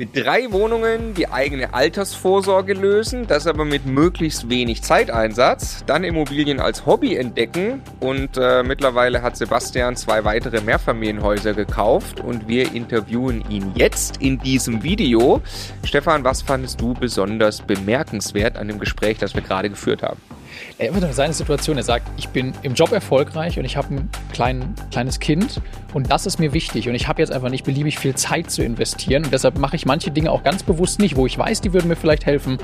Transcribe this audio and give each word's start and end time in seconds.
Mit 0.00 0.16
drei 0.16 0.50
Wohnungen 0.50 1.12
die 1.12 1.28
eigene 1.28 1.74
Altersvorsorge 1.74 2.72
lösen, 2.72 3.26
das 3.26 3.46
aber 3.46 3.66
mit 3.66 3.84
möglichst 3.84 4.48
wenig 4.48 4.80
Zeiteinsatz. 4.82 5.84
Dann 5.84 6.04
Immobilien 6.04 6.58
als 6.58 6.86
Hobby 6.86 7.16
entdecken 7.16 7.82
und 8.00 8.38
äh, 8.38 8.62
mittlerweile 8.62 9.20
hat 9.20 9.36
Sebastian 9.36 9.96
zwei 9.96 10.24
weitere 10.24 10.62
Mehrfamilienhäuser 10.62 11.52
gekauft 11.52 12.20
und 12.20 12.48
wir 12.48 12.74
interviewen 12.74 13.44
ihn 13.50 13.72
jetzt 13.74 14.22
in 14.22 14.38
diesem 14.38 14.82
Video. 14.82 15.42
Stefan, 15.84 16.24
was 16.24 16.40
fandest 16.40 16.80
du 16.80 16.94
besonders 16.94 17.60
bemerkenswert 17.60 18.56
an 18.56 18.68
dem 18.68 18.78
Gespräch, 18.78 19.18
das 19.18 19.34
wir 19.34 19.42
gerade 19.42 19.68
geführt 19.68 20.02
haben? 20.02 20.18
Er 20.78 20.94
hat 20.94 21.14
seine 21.14 21.32
Situation, 21.32 21.76
er 21.76 21.82
sagt, 21.82 22.06
ich 22.16 22.28
bin 22.28 22.52
im 22.62 22.74
Job 22.74 22.92
erfolgreich 22.92 23.58
und 23.58 23.64
ich 23.64 23.76
habe 23.76 23.94
ein 23.94 24.10
klein, 24.32 24.74
kleines 24.90 25.20
Kind 25.20 25.60
und 25.92 26.10
das 26.10 26.26
ist 26.26 26.38
mir 26.38 26.52
wichtig. 26.52 26.88
Und 26.88 26.94
ich 26.94 27.08
habe 27.08 27.20
jetzt 27.20 27.32
einfach 27.32 27.50
nicht 27.50 27.64
beliebig 27.64 27.98
viel 27.98 28.14
Zeit 28.14 28.50
zu 28.50 28.62
investieren. 28.62 29.24
Und 29.24 29.32
deshalb 29.32 29.58
mache 29.58 29.76
ich 29.76 29.86
manche 29.86 30.10
Dinge 30.10 30.30
auch 30.30 30.42
ganz 30.42 30.62
bewusst 30.62 31.00
nicht, 31.00 31.16
wo 31.16 31.26
ich 31.26 31.36
weiß, 31.36 31.60
die 31.60 31.72
würden 31.72 31.88
mir 31.88 31.96
vielleicht 31.96 32.26
helfen. 32.26 32.58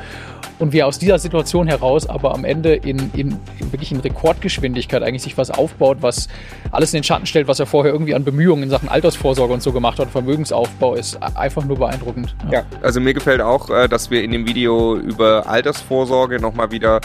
Und 0.59 0.73
wie 0.73 0.79
er 0.79 0.87
aus 0.87 0.99
dieser 0.99 1.19
Situation 1.19 1.67
heraus 1.67 2.09
aber 2.09 2.33
am 2.33 2.45
Ende 2.45 2.75
in, 2.75 3.11
in, 3.15 3.39
in, 3.59 3.73
wirklich 3.73 3.93
in 3.93 4.01
Rekordgeschwindigkeit 4.01 5.03
eigentlich 5.03 5.23
sich 5.23 5.37
was 5.37 5.51
aufbaut, 5.51 5.99
was 6.01 6.29
alles 6.71 6.95
in 6.95 6.99
den 6.99 7.05
Schatten 7.05 7.27
stellt, 7.27 7.49
was 7.49 7.61
er 7.61 7.66
vorher 7.66 7.93
irgendwie 7.93 8.15
an 8.15 8.25
Bemühungen 8.25 8.63
in 8.63 8.71
Sachen 8.71 8.89
Altersvorsorge 8.89 9.53
und 9.53 9.63
so 9.63 9.73
gemacht 9.73 9.99
hat, 9.99 10.09
Vermögensaufbau, 10.11 10.95
ist 10.95 11.19
einfach 11.23 11.65
nur 11.65 11.79
beeindruckend. 11.79 12.35
Ja, 12.51 12.61
ja 12.61 12.65
also 12.80 13.01
mir 13.01 13.13
gefällt 13.13 13.41
auch, 13.41 13.69
äh, 13.69 13.89
dass 13.89 14.11
wir 14.11 14.23
in 14.23 14.30
dem 14.30 14.47
Video 14.47 14.97
über 14.97 15.47
Altersvorsorge 15.47 16.41
nochmal 16.41 16.71
wieder 16.71 17.01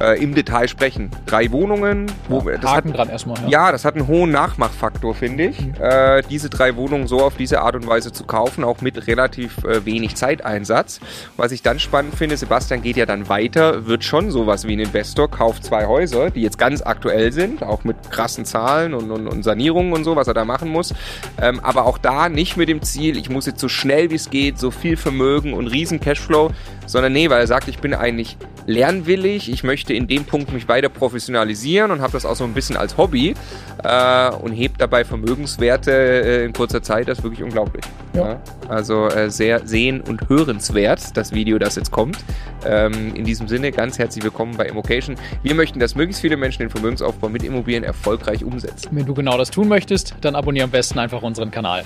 äh, 0.00 0.20
im 0.28 0.34
Detail 0.34 0.68
sprechen. 0.68 1.10
Drei 1.26 1.50
Wohnungen. 1.52 2.06
Wo, 2.28 2.40
ja, 2.48 2.58
das 2.58 2.70
Haken 2.70 2.90
hat, 2.90 2.98
dran 2.98 3.08
erstmal. 3.08 3.38
Ja. 3.42 3.48
ja. 3.48 3.72
das 3.72 3.84
hat 3.84 3.94
einen 3.94 4.06
hohen 4.06 4.30
Nachmachfaktor, 4.30 5.14
finde 5.14 5.46
ich. 5.46 5.60
Mhm. 5.60 5.74
Äh, 5.80 6.22
diese 6.28 6.50
drei 6.50 6.76
Wohnungen 6.76 7.06
so 7.06 7.20
auf 7.20 7.36
diese 7.36 7.60
Art 7.60 7.74
und 7.74 7.86
Weise 7.86 8.12
zu 8.12 8.24
kaufen, 8.24 8.64
auch 8.64 8.80
mit 8.80 9.06
relativ 9.06 9.64
äh, 9.64 9.84
wenig 9.84 10.16
Zeiteinsatz. 10.16 11.00
Was 11.36 11.52
ich 11.52 11.62
dann 11.62 11.78
spannend 11.78 12.14
finde, 12.14 12.36
Sebastian 12.36 12.82
geht 12.82 12.96
ja 12.96 13.06
dann 13.06 13.28
weiter, 13.28 13.86
wird 13.86 14.04
schon 14.04 14.30
sowas 14.30 14.66
wie 14.66 14.74
ein 14.74 14.80
Investor, 14.80 15.30
kauft 15.30 15.64
zwei 15.64 15.86
Häuser, 15.86 16.30
die 16.30 16.42
jetzt 16.42 16.58
ganz 16.58 16.82
aktuell 16.82 17.32
sind, 17.32 17.62
auch 17.62 17.84
mit 17.84 18.10
krassen 18.10 18.44
Zahlen 18.44 18.94
und, 18.94 19.10
und, 19.10 19.26
und 19.28 19.42
Sanierungen 19.42 19.92
und 19.92 20.04
so, 20.04 20.16
was 20.16 20.28
er 20.28 20.34
da 20.34 20.44
machen 20.44 20.70
muss. 20.70 20.94
Ähm, 21.40 21.60
aber 21.60 21.86
auch 21.86 21.98
da 21.98 22.28
nicht 22.28 22.56
mit 22.56 22.68
dem 22.68 22.82
Ziel, 22.82 23.16
ich 23.16 23.30
muss 23.30 23.46
jetzt 23.46 23.60
so 23.60 23.68
schnell 23.68 24.10
wie 24.10 24.16
es 24.16 24.30
geht, 24.30 24.58
so 24.58 24.70
viel 24.70 24.96
Vermögen 24.96 25.52
und 25.52 25.66
riesen 25.68 26.00
Cashflow, 26.00 26.50
sondern 26.86 27.12
nee, 27.12 27.30
weil 27.30 27.40
er 27.40 27.46
sagt, 27.46 27.68
ich 27.68 27.78
bin 27.78 27.94
eigentlich 27.94 28.36
lernwillig, 28.66 29.50
ich 29.50 29.64
möchte 29.64 29.92
in 29.94 30.06
dem 30.06 30.15
Punkt 30.24 30.52
mich 30.52 30.68
weiter 30.68 30.88
professionalisieren 30.88 31.90
und 31.90 32.00
habe 32.00 32.12
das 32.12 32.24
auch 32.24 32.36
so 32.36 32.44
ein 32.44 32.54
bisschen 32.54 32.76
als 32.76 32.96
Hobby 32.96 33.34
äh, 33.82 34.30
und 34.30 34.52
hebt 34.52 34.80
dabei 34.80 35.04
Vermögenswerte 35.04 35.92
äh, 35.92 36.44
in 36.44 36.52
kurzer 36.52 36.82
Zeit, 36.82 37.08
das 37.08 37.18
ist 37.18 37.24
wirklich 37.24 37.42
unglaublich. 37.42 37.84
Ja. 38.14 38.26
Ja, 38.26 38.40
also 38.68 39.08
äh, 39.08 39.30
sehr 39.30 39.66
sehen- 39.66 40.00
und 40.00 40.28
hörenswert, 40.28 41.16
das 41.16 41.32
Video, 41.32 41.58
das 41.58 41.76
jetzt 41.76 41.90
kommt. 41.90 42.18
Ähm, 42.64 43.14
in 43.14 43.24
diesem 43.24 43.46
Sinne 43.46 43.72
ganz 43.72 43.98
herzlich 43.98 44.24
willkommen 44.24 44.56
bei 44.56 44.66
Immocation. 44.66 45.16
Wir 45.42 45.54
möchten, 45.54 45.78
dass 45.78 45.94
möglichst 45.94 46.22
viele 46.22 46.36
Menschen 46.36 46.60
den 46.60 46.70
Vermögensaufbau 46.70 47.28
mit 47.28 47.42
Immobilien 47.42 47.84
erfolgreich 47.84 48.44
umsetzen. 48.44 48.88
Wenn 48.90 49.06
du 49.06 49.14
genau 49.14 49.36
das 49.38 49.50
tun 49.50 49.68
möchtest, 49.68 50.14
dann 50.20 50.34
abonniere 50.34 50.64
am 50.64 50.70
besten 50.70 50.98
einfach 50.98 51.22
unseren 51.22 51.50
Kanal. 51.50 51.84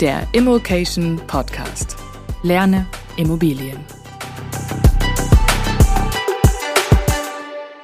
Der 0.00 0.26
Immocation 0.32 1.20
Podcast. 1.26 1.96
Lerne 2.42 2.86
Immobilien. 3.16 3.78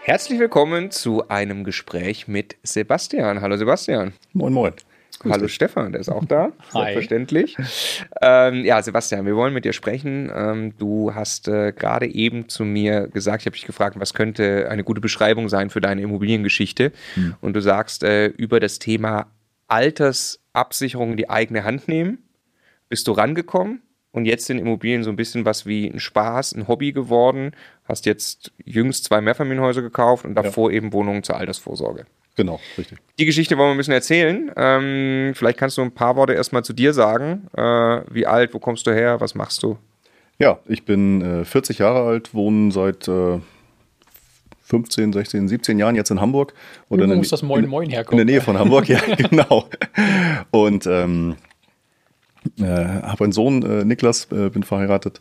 Herzlich 0.02 0.38
willkommen 0.38 0.90
zu 0.90 1.28
einem 1.28 1.62
Gespräch 1.62 2.26
mit 2.26 2.56
Sebastian. 2.62 3.42
Hallo 3.42 3.58
Sebastian. 3.58 4.14
Moin, 4.32 4.52
moin. 4.52 4.72
Grüß 5.18 5.30
Hallo 5.30 5.42
dich. 5.44 5.54
Stefan, 5.54 5.92
der 5.92 6.00
ist 6.00 6.08
auch 6.08 6.24
da, 6.24 6.52
selbstverständlich. 6.70 7.58
Ähm, 8.22 8.64
ja, 8.64 8.80
Sebastian, 8.82 9.26
wir 9.26 9.36
wollen 9.36 9.52
mit 9.52 9.66
dir 9.66 9.74
sprechen. 9.74 10.32
Ähm, 10.34 10.72
du 10.78 11.14
hast 11.14 11.48
äh, 11.48 11.72
gerade 11.72 12.06
eben 12.06 12.48
zu 12.48 12.64
mir 12.64 13.08
gesagt, 13.08 13.42
ich 13.42 13.46
habe 13.46 13.56
dich 13.56 13.66
gefragt, 13.66 14.00
was 14.00 14.14
könnte 14.14 14.68
eine 14.70 14.84
gute 14.84 15.02
Beschreibung 15.02 15.50
sein 15.50 15.68
für 15.68 15.82
deine 15.82 16.00
Immobiliengeschichte? 16.00 16.92
Hm. 17.14 17.34
Und 17.42 17.52
du 17.52 17.60
sagst 17.60 18.02
äh, 18.02 18.28
über 18.28 18.58
das 18.58 18.78
Thema 18.78 19.26
Altersabsicherung 19.68 21.12
in 21.12 21.16
die 21.18 21.28
eigene 21.28 21.64
Hand 21.64 21.88
nehmen. 21.88 22.24
Bist 22.88 23.06
du 23.06 23.12
rangekommen? 23.12 23.82
Und 24.12 24.24
jetzt 24.24 24.46
sind 24.46 24.58
Immobilien 24.58 25.02
so 25.04 25.10
ein 25.10 25.16
bisschen 25.16 25.44
was 25.44 25.66
wie 25.66 25.86
ein 25.86 26.00
Spaß, 26.00 26.52
ein 26.54 26.66
Hobby 26.66 26.92
geworden. 26.92 27.52
Hast 27.84 28.06
jetzt 28.06 28.52
jüngst 28.64 29.04
zwei 29.04 29.20
Mehrfamilienhäuser 29.20 29.82
gekauft 29.82 30.24
und 30.24 30.34
davor 30.34 30.70
ja. 30.70 30.78
eben 30.78 30.92
Wohnungen 30.92 31.22
zur 31.22 31.36
Altersvorsorge. 31.36 32.06
Genau, 32.36 32.60
richtig. 32.78 32.98
Die 33.18 33.26
Geschichte 33.26 33.56
wollen 33.58 33.68
wir 33.68 33.74
ein 33.74 33.78
bisschen 33.78 33.94
erzählen. 33.94 34.50
Ähm, 34.56 35.32
vielleicht 35.34 35.58
kannst 35.58 35.76
du 35.78 35.82
ein 35.82 35.92
paar 35.92 36.16
Worte 36.16 36.32
erstmal 36.32 36.64
zu 36.64 36.72
dir 36.72 36.92
sagen. 36.92 37.46
Äh, 37.56 37.62
wie 38.10 38.26
alt, 38.26 38.54
wo 38.54 38.58
kommst 38.58 38.86
du 38.86 38.92
her, 38.92 39.20
was 39.20 39.34
machst 39.34 39.62
du? 39.62 39.78
Ja, 40.38 40.58
ich 40.66 40.84
bin 40.84 41.42
äh, 41.42 41.44
40 41.44 41.78
Jahre 41.78 42.00
alt, 42.08 42.32
wohne 42.32 42.72
seit 42.72 43.06
äh, 43.08 43.40
15, 44.62 45.12
16, 45.12 45.48
17 45.48 45.78
Jahren 45.78 45.96
jetzt 45.96 46.10
in 46.10 46.20
Hamburg. 46.20 46.54
Oder 46.88 47.08
Wo 47.08 47.14
muss 47.14 47.28
das 47.28 47.42
Moin 47.42 47.66
Moin 47.66 47.90
herkommen? 47.90 48.20
In 48.20 48.26
der 48.26 48.34
Nähe 48.34 48.42
von 48.42 48.58
Hamburg, 48.58 48.88
ja, 48.88 49.00
genau. 49.16 49.68
Und 50.50 50.86
ähm, 50.86 51.36
äh, 52.58 52.64
habe 52.64 53.24
einen 53.24 53.32
Sohn, 53.32 53.62
äh, 53.62 53.84
Niklas, 53.84 54.28
äh, 54.32 54.50
bin 54.50 54.62
verheiratet 54.62 55.20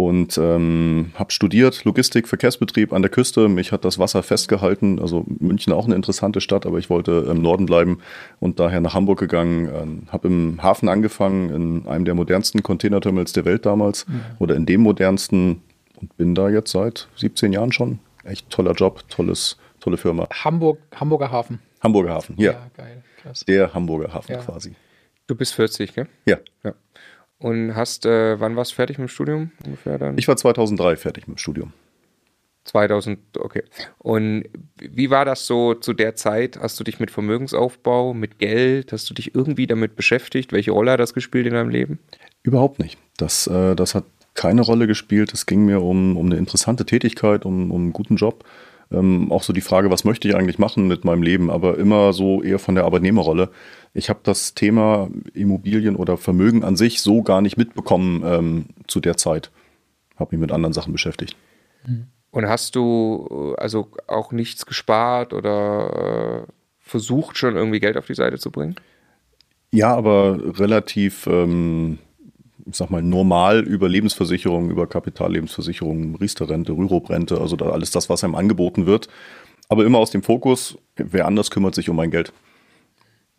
und 0.00 0.38
ähm, 0.38 1.12
habe 1.14 1.30
studiert 1.30 1.84
Logistik, 1.84 2.26
Verkehrsbetrieb 2.26 2.92
an 2.92 3.02
der 3.02 3.10
Küste. 3.10 3.48
Mich 3.48 3.70
hat 3.70 3.84
das 3.84 3.98
Wasser 3.98 4.22
festgehalten. 4.22 4.98
Also 4.98 5.26
München 5.26 5.72
auch 5.74 5.84
eine 5.84 5.94
interessante 5.94 6.40
Stadt, 6.40 6.64
aber 6.64 6.78
ich 6.78 6.88
wollte 6.88 7.26
im 7.30 7.42
Norden 7.42 7.66
bleiben 7.66 7.98
und 8.38 8.60
daher 8.60 8.80
nach 8.80 8.94
Hamburg 8.94 9.18
gegangen. 9.18 9.68
Äh, 10.08 10.10
habe 10.10 10.28
im 10.28 10.62
Hafen 10.62 10.88
angefangen, 10.88 11.50
in 11.50 11.86
einem 11.86 12.06
der 12.06 12.14
modernsten 12.14 12.62
Containerterminals 12.62 13.32
der 13.32 13.44
Welt 13.44 13.66
damals 13.66 14.08
mhm. 14.08 14.22
oder 14.38 14.56
in 14.56 14.64
dem 14.64 14.80
modernsten 14.80 15.62
und 16.00 16.16
bin 16.16 16.34
da 16.34 16.48
jetzt 16.48 16.72
seit 16.72 17.08
17 17.16 17.52
Jahren 17.52 17.72
schon. 17.72 17.98
Echt 18.24 18.48
toller 18.48 18.72
Job, 18.72 19.06
tolles, 19.08 19.58
tolle 19.80 19.98
Firma. 19.98 20.26
Hamburg, 20.32 20.78
Hamburger 20.94 21.30
Hafen. 21.30 21.60
Hamburger 21.82 22.14
Hafen, 22.14 22.36
ja. 22.38 22.52
ja 22.52 22.70
geil, 22.76 23.02
krass. 23.22 23.44
Der 23.46 23.74
Hamburger 23.74 24.14
Hafen 24.14 24.32
ja. 24.32 24.38
quasi. 24.38 24.74
Du 25.30 25.36
bist 25.36 25.54
40, 25.54 25.94
gell? 25.94 26.08
Ja. 26.26 26.38
ja. 26.64 26.74
Und 27.38 27.76
hast, 27.76 28.04
äh, 28.04 28.40
wann 28.40 28.56
warst 28.56 28.72
du 28.72 28.74
fertig 28.74 28.98
mit 28.98 29.06
dem 29.06 29.12
Studium 29.12 29.52
ungefähr 29.64 29.96
dann? 29.96 30.18
Ich 30.18 30.26
war 30.26 30.36
2003 30.36 30.96
fertig 30.96 31.28
mit 31.28 31.36
dem 31.36 31.38
Studium. 31.38 31.72
2000, 32.64 33.38
okay. 33.38 33.62
Und 33.98 34.46
wie 34.76 35.08
war 35.08 35.24
das 35.24 35.46
so 35.46 35.74
zu 35.74 35.92
der 35.92 36.16
Zeit? 36.16 36.58
Hast 36.60 36.80
du 36.80 36.84
dich 36.84 36.98
mit 36.98 37.12
Vermögensaufbau, 37.12 38.12
mit 38.12 38.40
Geld, 38.40 38.90
hast 38.90 39.08
du 39.08 39.14
dich 39.14 39.36
irgendwie 39.36 39.68
damit 39.68 39.94
beschäftigt? 39.94 40.52
Welche 40.52 40.72
Rolle 40.72 40.90
hat 40.90 41.00
das 41.00 41.14
gespielt 41.14 41.46
in 41.46 41.54
deinem 41.54 41.70
Leben? 41.70 42.00
Überhaupt 42.42 42.80
nicht. 42.80 42.98
Das, 43.16 43.46
äh, 43.46 43.76
das 43.76 43.94
hat 43.94 44.06
keine 44.34 44.62
Rolle 44.62 44.88
gespielt. 44.88 45.32
Es 45.32 45.46
ging 45.46 45.64
mir 45.64 45.80
um, 45.80 46.16
um 46.16 46.26
eine 46.26 46.38
interessante 46.38 46.84
Tätigkeit, 46.86 47.44
um, 47.44 47.70
um 47.70 47.82
einen 47.82 47.92
guten 47.92 48.16
Job. 48.16 48.44
Ähm, 48.92 49.30
auch 49.30 49.42
so 49.42 49.52
die 49.52 49.60
Frage, 49.60 49.90
was 49.90 50.04
möchte 50.04 50.28
ich 50.28 50.34
eigentlich 50.34 50.58
machen 50.58 50.88
mit 50.88 51.04
meinem 51.04 51.22
Leben, 51.22 51.50
aber 51.50 51.78
immer 51.78 52.12
so 52.12 52.42
eher 52.42 52.58
von 52.58 52.74
der 52.74 52.84
Arbeitnehmerrolle. 52.84 53.50
Ich 53.94 54.08
habe 54.08 54.20
das 54.22 54.54
Thema 54.54 55.08
Immobilien 55.32 55.96
oder 55.96 56.16
Vermögen 56.16 56.64
an 56.64 56.76
sich 56.76 57.00
so 57.00 57.22
gar 57.22 57.40
nicht 57.40 57.56
mitbekommen 57.56 58.22
ähm, 58.24 58.64
zu 58.86 59.00
der 59.00 59.16
Zeit. 59.16 59.50
Habe 60.16 60.34
mich 60.34 60.40
mit 60.40 60.52
anderen 60.52 60.72
Sachen 60.72 60.92
beschäftigt. 60.92 61.36
Mhm. 61.86 62.08
Und 62.32 62.48
hast 62.48 62.76
du 62.76 63.54
äh, 63.56 63.60
also 63.60 63.88
auch 64.06 64.32
nichts 64.32 64.66
gespart 64.66 65.32
oder 65.32 66.46
äh, 66.48 66.52
versucht 66.78 67.38
schon 67.38 67.56
irgendwie 67.56 67.80
Geld 67.80 67.96
auf 67.96 68.06
die 68.06 68.14
Seite 68.14 68.38
zu 68.38 68.50
bringen? 68.50 68.76
Ja, 69.72 69.94
aber 69.94 70.58
relativ, 70.58 71.26
ähm, 71.26 71.98
ich 72.70 72.76
sag 72.76 72.90
mal, 72.90 73.02
normal 73.02 73.60
über 73.60 73.88
Lebensversicherungen, 73.88 74.70
über 74.70 74.86
Kapitallebensversicherungen, 74.86 76.14
Riester-Rente, 76.16 76.72
Rürup-Rente, 76.72 77.40
also 77.40 77.56
da 77.56 77.66
alles 77.70 77.90
das, 77.90 78.08
was 78.08 78.24
einem 78.24 78.34
angeboten 78.34 78.86
wird. 78.86 79.08
Aber 79.68 79.84
immer 79.84 79.98
aus 79.98 80.10
dem 80.10 80.22
Fokus, 80.22 80.78
wer 80.96 81.26
anders 81.26 81.50
kümmert 81.50 81.74
sich 81.74 81.88
um 81.88 81.96
mein 81.96 82.10
Geld 82.10 82.32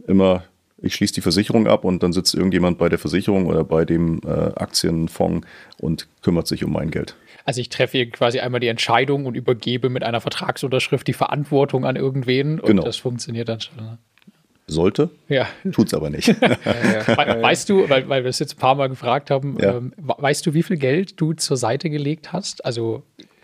immer, 0.07 0.43
ich 0.81 0.95
schließe 0.95 1.13
die 1.13 1.21
Versicherung 1.21 1.67
ab 1.67 1.85
und 1.85 2.01
dann 2.03 2.13
sitzt 2.13 2.33
irgendjemand 2.33 2.77
bei 2.77 2.89
der 2.89 2.97
Versicherung 2.97 3.45
oder 3.45 3.63
bei 3.63 3.85
dem 3.85 4.21
äh, 4.25 4.29
Aktienfonds 4.29 5.47
und 5.79 6.07
kümmert 6.21 6.47
sich 6.47 6.63
um 6.63 6.73
mein 6.73 6.89
Geld. 6.89 7.15
Also 7.45 7.61
ich 7.61 7.69
treffe 7.69 7.97
hier 7.97 8.09
quasi 8.09 8.39
einmal 8.39 8.59
die 8.59 8.67
Entscheidung 8.67 9.25
und 9.25 9.35
übergebe 9.35 9.89
mit 9.89 10.03
einer 10.03 10.21
Vertragsunterschrift 10.21 11.07
die 11.07 11.13
Verantwortung 11.13 11.85
an 11.85 11.95
irgendwen 11.95 12.59
und 12.59 12.67
genau. 12.67 12.83
das 12.83 12.97
funktioniert 12.97 13.49
dann 13.49 13.61
schon. 13.61 13.77
Ne? 13.77 13.97
Sollte, 14.73 15.09
ja. 15.27 15.47
tut 15.71 15.87
es 15.87 15.93
aber 15.93 16.09
nicht. 16.09 16.27
ja, 16.41 16.57
ja. 17.07 17.41
Weißt 17.41 17.69
du, 17.69 17.89
weil, 17.89 18.07
weil 18.07 18.23
wir 18.23 18.29
es 18.29 18.39
jetzt 18.39 18.55
ein 18.55 18.59
paar 18.59 18.75
Mal 18.75 18.87
gefragt 18.87 19.29
haben, 19.29 19.57
ähm, 19.59 19.93
weißt 19.97 20.45
du, 20.45 20.53
wie 20.53 20.63
viel 20.63 20.77
Geld 20.77 21.19
du 21.19 21.33
zur 21.33 21.57
Seite 21.57 21.89
gelegt 21.89 22.31
hast? 22.31 22.63
Also 22.63 23.03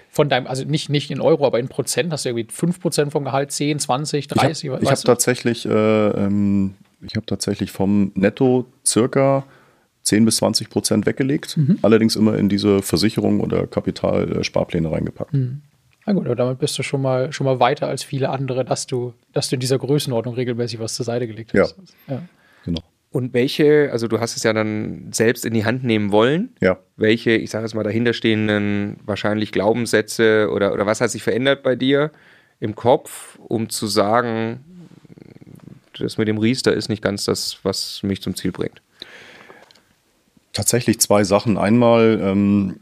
von 0.09 0.29
deinem, 0.29 0.47
also 0.47 0.63
nicht, 0.63 0.89
nicht 0.89 1.11
in 1.11 1.21
Euro, 1.21 1.45
aber 1.45 1.59
in 1.59 1.67
Prozent, 1.67 2.11
hast 2.11 2.25
du 2.25 2.29
irgendwie 2.29 2.47
5% 2.51 3.11
vom 3.11 3.23
Gehalt, 3.23 3.51
10, 3.51 3.79
20, 3.79 4.27
30? 4.27 4.63
Ich 4.63 4.71
habe 4.71 4.85
hab 4.85 5.03
tatsächlich, 5.03 5.65
äh, 5.65 5.69
ähm, 5.69 6.75
ich 7.01 7.15
habe 7.15 7.25
tatsächlich 7.25 7.71
vom 7.71 8.11
Netto 8.15 8.65
circa 8.85 9.43
10 10.03 10.25
bis 10.25 10.37
20 10.37 10.69
Prozent 10.69 11.05
weggelegt, 11.05 11.57
mhm. 11.57 11.79
allerdings 11.81 12.15
immer 12.15 12.37
in 12.37 12.49
diese 12.49 12.81
Versicherung 12.81 13.41
oder 13.41 13.67
Kapitalsparpläne 13.67 14.91
reingepackt. 14.91 15.33
Mhm. 15.33 15.61
Na 16.07 16.13
gut, 16.13 16.25
aber 16.25 16.37
damit 16.37 16.59
bist 16.59 16.79
du 16.79 16.83
schon 16.83 17.01
mal, 17.01 17.33
schon 17.33 17.43
mal 17.43 17.59
weiter 17.59 17.87
als 17.87 18.01
viele 18.01 18.29
andere, 18.29 18.63
dass 18.63 18.87
du, 18.87 19.13
dass 19.33 19.49
du 19.49 19.57
in 19.57 19.59
dieser 19.59 19.77
Größenordnung 19.77 20.35
regelmäßig 20.35 20.79
was 20.79 20.93
zur 20.93 21.05
Seite 21.05 21.27
gelegt 21.27 21.53
hast. 21.53 21.75
Ja. 22.07 22.15
ja. 22.15 22.21
Genau. 22.63 22.79
Und 23.11 23.33
welche, 23.33 23.89
also 23.91 24.07
du 24.07 24.21
hast 24.21 24.37
es 24.37 24.43
ja 24.43 24.53
dann 24.53 25.09
selbst 25.11 25.45
in 25.45 25.53
die 25.53 25.65
Hand 25.65 25.83
nehmen 25.83 26.13
wollen. 26.13 26.55
Ja. 26.61 26.79
Welche, 26.95 27.31
ich 27.31 27.49
sage 27.49 27.65
es 27.65 27.73
mal, 27.73 27.83
dahinterstehenden 27.83 29.01
wahrscheinlich 29.05 29.51
Glaubenssätze 29.51 30.49
oder, 30.49 30.71
oder 30.71 30.85
was 30.85 31.01
hat 31.01 31.11
sich 31.11 31.23
verändert 31.23 31.61
bei 31.61 31.75
dir 31.75 32.11
im 32.61 32.73
Kopf, 32.73 33.37
um 33.39 33.67
zu 33.67 33.87
sagen, 33.87 34.63
das 35.99 36.17
mit 36.17 36.29
dem 36.29 36.37
Riester 36.37 36.73
ist 36.73 36.87
nicht 36.87 37.01
ganz 37.01 37.25
das, 37.25 37.59
was 37.63 38.01
mich 38.01 38.21
zum 38.21 38.33
Ziel 38.33 38.53
bringt? 38.53 38.81
Tatsächlich 40.53 41.01
zwei 41.01 41.25
Sachen. 41.25 41.57
Einmal 41.57 42.17
ähm, 42.23 42.79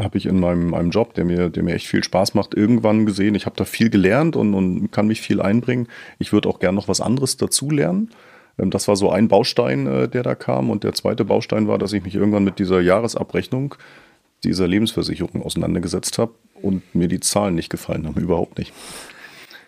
habe 0.00 0.18
ich 0.18 0.26
in 0.26 0.40
meinem, 0.40 0.70
meinem 0.70 0.90
Job, 0.90 1.14
der 1.14 1.24
mir, 1.24 1.50
der 1.50 1.62
mir 1.62 1.74
echt 1.74 1.86
viel 1.86 2.04
Spaß 2.04 2.34
macht, 2.34 2.54
irgendwann 2.54 3.06
gesehen, 3.06 3.34
ich 3.34 3.46
habe 3.46 3.56
da 3.56 3.64
viel 3.64 3.90
gelernt 3.90 4.36
und, 4.36 4.54
und 4.54 4.90
kann 4.90 5.06
mich 5.06 5.20
viel 5.20 5.40
einbringen. 5.40 5.88
Ich 6.18 6.32
würde 6.32 6.48
auch 6.48 6.58
gern 6.58 6.74
noch 6.74 6.88
was 6.88 7.00
anderes 7.00 7.36
dazu 7.36 7.70
lernen. 7.70 8.10
Ähm, 8.58 8.70
das 8.70 8.88
war 8.88 8.96
so 8.96 9.10
ein 9.10 9.28
Baustein, 9.28 9.86
äh, 9.86 10.08
der 10.08 10.22
da 10.22 10.34
kam. 10.34 10.70
Und 10.70 10.84
der 10.84 10.92
zweite 10.94 11.24
Baustein 11.24 11.68
war, 11.68 11.78
dass 11.78 11.92
ich 11.92 12.02
mich 12.02 12.14
irgendwann 12.14 12.44
mit 12.44 12.58
dieser 12.58 12.80
Jahresabrechnung 12.80 13.74
dieser 14.44 14.66
Lebensversicherung 14.66 15.42
auseinandergesetzt 15.42 16.18
habe 16.18 16.32
und 16.60 16.94
mir 16.94 17.08
die 17.08 17.20
Zahlen 17.20 17.54
nicht 17.54 17.70
gefallen 17.70 18.06
haben, 18.06 18.20
überhaupt 18.20 18.58
nicht. 18.58 18.72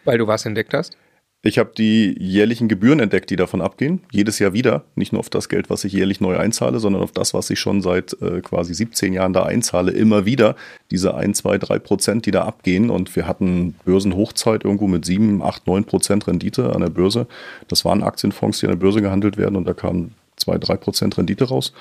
Weil 0.05 0.19
du 0.19 0.27
was 0.27 0.45
entdeckt 0.47 0.75
hast? 0.75 0.97
Ich 1.47 1.59
habe 1.59 1.73
die 1.77 2.17
jährlichen 2.19 2.69
Gebühren 2.69 3.01
entdeckt, 3.01 3.29
die 3.29 3.37
davon 3.37 3.61
abgehen. 3.61 4.01
Jedes 4.11 4.39
Jahr 4.39 4.55
wieder. 4.55 4.83
Nicht 4.97 5.13
nur 5.13 5.21
auf 5.21 5.29
das 5.29 5.51
Geld, 5.51 5.69
was 5.69 5.85
ich 5.85 5.93
jährlich 5.93 6.23
neu 6.23 6.39
einzahle, 6.39 6.81
sondern 6.81 7.03
auf 7.03 7.13
das, 7.13 7.35
was 7.35 7.51
ich 7.51 7.61
schon 7.61 7.83
seit 7.83 8.17
äh, 8.23 8.41
quasi 8.41 8.73
17 8.73 9.13
Jahren 9.13 9.35
da 9.35 9.43
einzahle. 9.43 9.93
Immer 9.93 10.25
wieder 10.25 10.57
diese 10.91 11.15
1, 11.15 11.37
2, 11.37 11.59
3 11.59 11.79
Prozent, 11.81 12.25
die 12.25 12.31
da 12.31 12.45
abgehen. 12.45 12.89
Und 12.89 13.15
wir 13.15 13.29
hatten 13.29 13.75
Börsenhochzeit 13.85 14.65
irgendwo 14.65 14.89
mit 14.89 15.05
7, 15.05 15.43
8, 15.43 15.67
9 15.67 15.85
Prozent 15.85 16.27
Rendite 16.27 16.75
an 16.75 16.81
der 16.81 16.89
Börse. 16.89 17.27
Das 17.69 17.85
waren 17.85 18.03
Aktienfonds, 18.03 18.61
die 18.61 18.67
an 18.67 18.73
der 18.73 18.79
Börse 18.79 19.03
gehandelt 19.03 19.37
werden. 19.37 19.57
Und 19.57 19.69
da 19.69 19.75
kamen 19.75 20.15
2, 20.37 20.57
3 20.57 20.77
Prozent 20.77 21.19
Rendite 21.19 21.45
raus. 21.45 21.75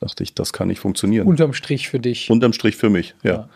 Dachte 0.00 0.24
ich, 0.24 0.34
das 0.34 0.52
kann 0.52 0.68
nicht 0.68 0.80
funktionieren. 0.80 1.26
Unterm 1.26 1.54
Strich 1.54 1.88
für 1.88 1.98
dich. 1.98 2.30
Unterm 2.30 2.52
Strich 2.52 2.76
für 2.76 2.90
mich, 2.90 3.14
ja. 3.22 3.32
ja. 3.32 3.48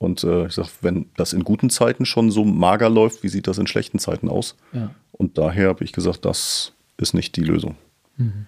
Und 0.00 0.24
äh, 0.24 0.46
ich 0.46 0.54
sage, 0.54 0.70
wenn 0.80 1.10
das 1.18 1.34
in 1.34 1.44
guten 1.44 1.68
Zeiten 1.68 2.06
schon 2.06 2.30
so 2.30 2.42
mager 2.42 2.88
läuft, 2.88 3.22
wie 3.22 3.28
sieht 3.28 3.46
das 3.46 3.58
in 3.58 3.66
schlechten 3.66 3.98
Zeiten 3.98 4.30
aus? 4.30 4.56
Ja. 4.72 4.94
Und 5.12 5.36
daher 5.36 5.68
habe 5.68 5.84
ich 5.84 5.92
gesagt, 5.92 6.24
das 6.24 6.72
ist 6.96 7.12
nicht 7.12 7.36
die 7.36 7.42
Lösung. 7.42 7.76
Mhm. 8.16 8.46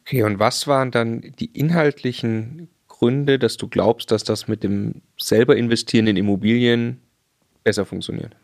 Okay, 0.00 0.24
und 0.24 0.40
was 0.40 0.66
waren 0.66 0.90
dann 0.90 1.20
die 1.38 1.46
inhaltlichen 1.52 2.68
Gründe, 2.88 3.38
dass 3.38 3.58
du 3.58 3.68
glaubst, 3.68 4.10
dass 4.10 4.24
das 4.24 4.48
mit 4.48 4.64
dem 4.64 5.02
selber 5.16 5.56
investieren 5.56 6.08
in 6.08 6.16
Immobilien 6.16 6.98
besser 7.62 7.86
funktioniert? 7.86 8.34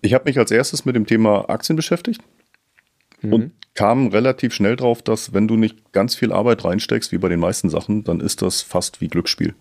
Ich 0.00 0.14
habe 0.14 0.24
mich 0.24 0.38
als 0.38 0.50
erstes 0.50 0.86
mit 0.86 0.96
dem 0.96 1.06
Thema 1.06 1.50
Aktien 1.50 1.76
beschäftigt 1.76 2.22
mhm. 3.20 3.32
und 3.34 3.52
kam 3.74 4.06
relativ 4.06 4.54
schnell 4.54 4.76
drauf, 4.76 5.02
dass 5.02 5.34
wenn 5.34 5.46
du 5.46 5.56
nicht 5.56 5.92
ganz 5.92 6.14
viel 6.14 6.32
Arbeit 6.32 6.64
reinsteckst, 6.64 7.12
wie 7.12 7.18
bei 7.18 7.28
den 7.28 7.40
meisten 7.40 7.68
Sachen, 7.68 8.02
dann 8.02 8.20
ist 8.20 8.40
das 8.40 8.62
fast 8.62 9.02
wie 9.02 9.08
Glücksspiel. 9.08 9.54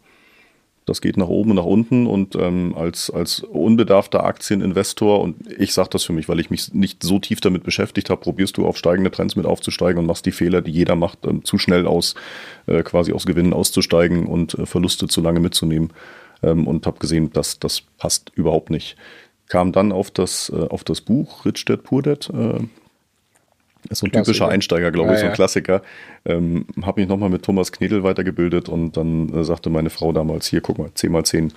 Das 0.90 1.02
geht 1.02 1.18
nach 1.18 1.28
oben 1.28 1.52
und 1.52 1.58
nach 1.58 1.66
unten 1.66 2.08
und 2.08 2.36
ähm, 2.36 2.74
als, 2.76 3.12
als 3.12 3.42
unbedarfter 3.42 4.24
Aktieninvestor, 4.24 5.22
und 5.22 5.36
ich 5.52 5.72
sage 5.72 5.90
das 5.92 6.04
für 6.04 6.14
mich, 6.14 6.28
weil 6.28 6.40
ich 6.40 6.50
mich 6.50 6.74
nicht 6.74 7.04
so 7.04 7.20
tief 7.20 7.42
damit 7.42 7.62
beschäftigt 7.62 8.10
habe, 8.10 8.22
probierst 8.22 8.58
du 8.58 8.66
auf 8.66 8.76
steigende 8.76 9.12
Trends 9.12 9.36
mit 9.36 9.46
aufzusteigen 9.46 10.00
und 10.00 10.08
machst 10.08 10.26
die 10.26 10.32
Fehler, 10.32 10.64
die 10.64 10.72
jeder 10.72 10.96
macht, 10.96 11.28
ähm, 11.28 11.46
zu 11.46 11.60
schnell 11.60 11.86
aus, 11.86 12.16
äh, 12.66 12.82
quasi 12.82 13.14
aus 13.14 13.28
Gewinnen 13.28 13.54
auszusteigen 13.54 14.26
und 14.26 14.56
äh, 14.56 14.66
Verluste 14.66 15.08
zu 15.08 15.22
lange 15.22 15.40
mitzunehmen. 15.40 15.92
Ähm, 16.42 16.66
und 16.68 16.88
habe 16.88 16.98
gesehen, 16.98 17.32
dass 17.34 17.60
das 17.60 17.82
passt 18.00 18.32
überhaupt 18.34 18.72
nicht. 18.72 18.96
Kam 19.48 19.72
dann 19.72 19.92
auf 19.92 20.10
das, 20.10 20.50
äh, 20.50 20.56
auf 20.70 20.84
das 20.84 21.02
Buch 21.02 21.46
Rich 21.46 21.66
Dad 21.66 21.84
Poor 21.84 22.02
Dad, 22.02 22.32
äh, 22.34 22.64
so 23.90 24.06
ein 24.06 24.12
Klassiker. 24.12 24.24
typischer 24.24 24.50
Einsteiger, 24.50 24.92
glaube 24.92 25.10
ich, 25.10 25.18
ja, 25.18 25.22
so 25.22 25.26
ein. 25.28 25.34
Klassiker. 25.34 25.82
Ähm, 26.26 26.66
habe 26.82 27.02
mich 27.02 27.10
nochmal 27.10 27.30
mit 27.30 27.44
Thomas 27.44 27.72
Knedel 27.72 28.04
weitergebildet 28.04 28.70
und 28.70 28.98
dann 28.98 29.34
äh, 29.34 29.44
sagte 29.44 29.70
meine 29.70 29.90
Frau 29.90 30.12
damals, 30.12 30.48
hier, 30.48 30.62
guck 30.62 30.78
mal, 30.78 30.90
10x10 30.90 31.52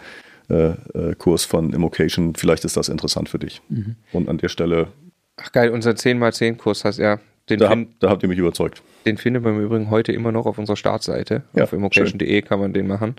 äh, 0.51 0.55
äh, 0.55 1.15
Kurs 1.17 1.45
von 1.45 1.73
Immocation, 1.73 2.35
vielleicht 2.35 2.65
ist 2.65 2.77
das 2.77 2.89
interessant 2.89 3.29
für 3.29 3.39
dich. 3.39 3.63
Mhm. 3.69 3.97
Und 4.13 4.29
an 4.29 4.39
der 4.39 4.49
Stelle... 4.49 4.89
Ach 5.37 5.51
geil, 5.53 5.71
unser 5.71 5.93
10x10 5.93 6.57
Kurs 6.57 6.85
hast 6.85 6.99
ja... 6.99 7.19
Den 7.49 7.59
da, 7.59 7.71
hab, 7.71 7.79
da 7.99 8.09
habt 8.09 8.23
ihr 8.23 8.29
mich 8.29 8.39
überzeugt. 8.39 8.83
Den 9.05 9.17
findet 9.17 9.43
man 9.43 9.57
im 9.57 9.65
Übrigen 9.65 9.91
heute 9.91 10.13
immer 10.13 10.31
noch 10.31 10.47
auf 10.47 10.59
unserer 10.59 10.77
Startseite. 10.77 11.43
Ja, 11.55 11.65
auf 11.65 11.73
immocation.de 11.73 12.43
kann 12.43 12.61
man 12.61 12.73
den 12.73 12.87
machen. 12.87 13.17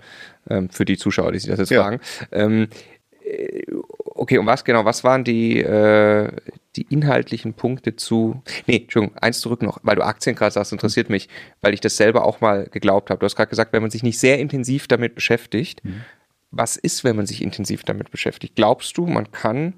Ähm, 0.48 0.70
für 0.70 0.86
die 0.86 0.96
Zuschauer, 0.96 1.32
die 1.32 1.38
sich 1.38 1.50
das 1.50 1.58
jetzt 1.58 1.70
ja. 1.70 1.82
fragen. 1.82 2.00
Ähm, 2.32 2.68
äh, 3.22 3.64
okay, 4.14 4.38
und 4.38 4.46
was 4.46 4.64
genau, 4.64 4.86
was 4.86 5.04
waren 5.04 5.24
die, 5.24 5.60
äh, 5.60 6.30
die 6.76 6.86
inhaltlichen 6.88 7.54
Punkte 7.54 7.96
zu. 7.96 8.42
Nee, 8.66 8.78
Entschuldigung, 8.82 9.16
eins 9.18 9.40
zurück 9.40 9.62
noch, 9.62 9.78
weil 9.82 9.96
du 9.96 10.04
Aktien 10.04 10.36
gerade 10.36 10.52
sagst, 10.52 10.72
interessiert 10.72 11.10
mich, 11.10 11.28
weil 11.60 11.74
ich 11.74 11.80
das 11.80 11.96
selber 11.96 12.24
auch 12.24 12.40
mal 12.40 12.66
geglaubt 12.66 13.10
habe. 13.10 13.20
Du 13.20 13.24
hast 13.24 13.36
gerade 13.36 13.50
gesagt, 13.50 13.72
wenn 13.72 13.82
man 13.82 13.90
sich 13.90 14.02
nicht 14.02 14.18
sehr 14.18 14.38
intensiv 14.38 14.88
damit 14.88 15.14
beschäftigt, 15.14 15.84
mhm. 15.84 16.02
was 16.50 16.76
ist, 16.76 17.04
wenn 17.04 17.16
man 17.16 17.26
sich 17.26 17.42
intensiv 17.42 17.84
damit 17.84 18.10
beschäftigt? 18.10 18.56
Glaubst 18.56 18.96
du, 18.96 19.06
man 19.06 19.30
kann 19.32 19.74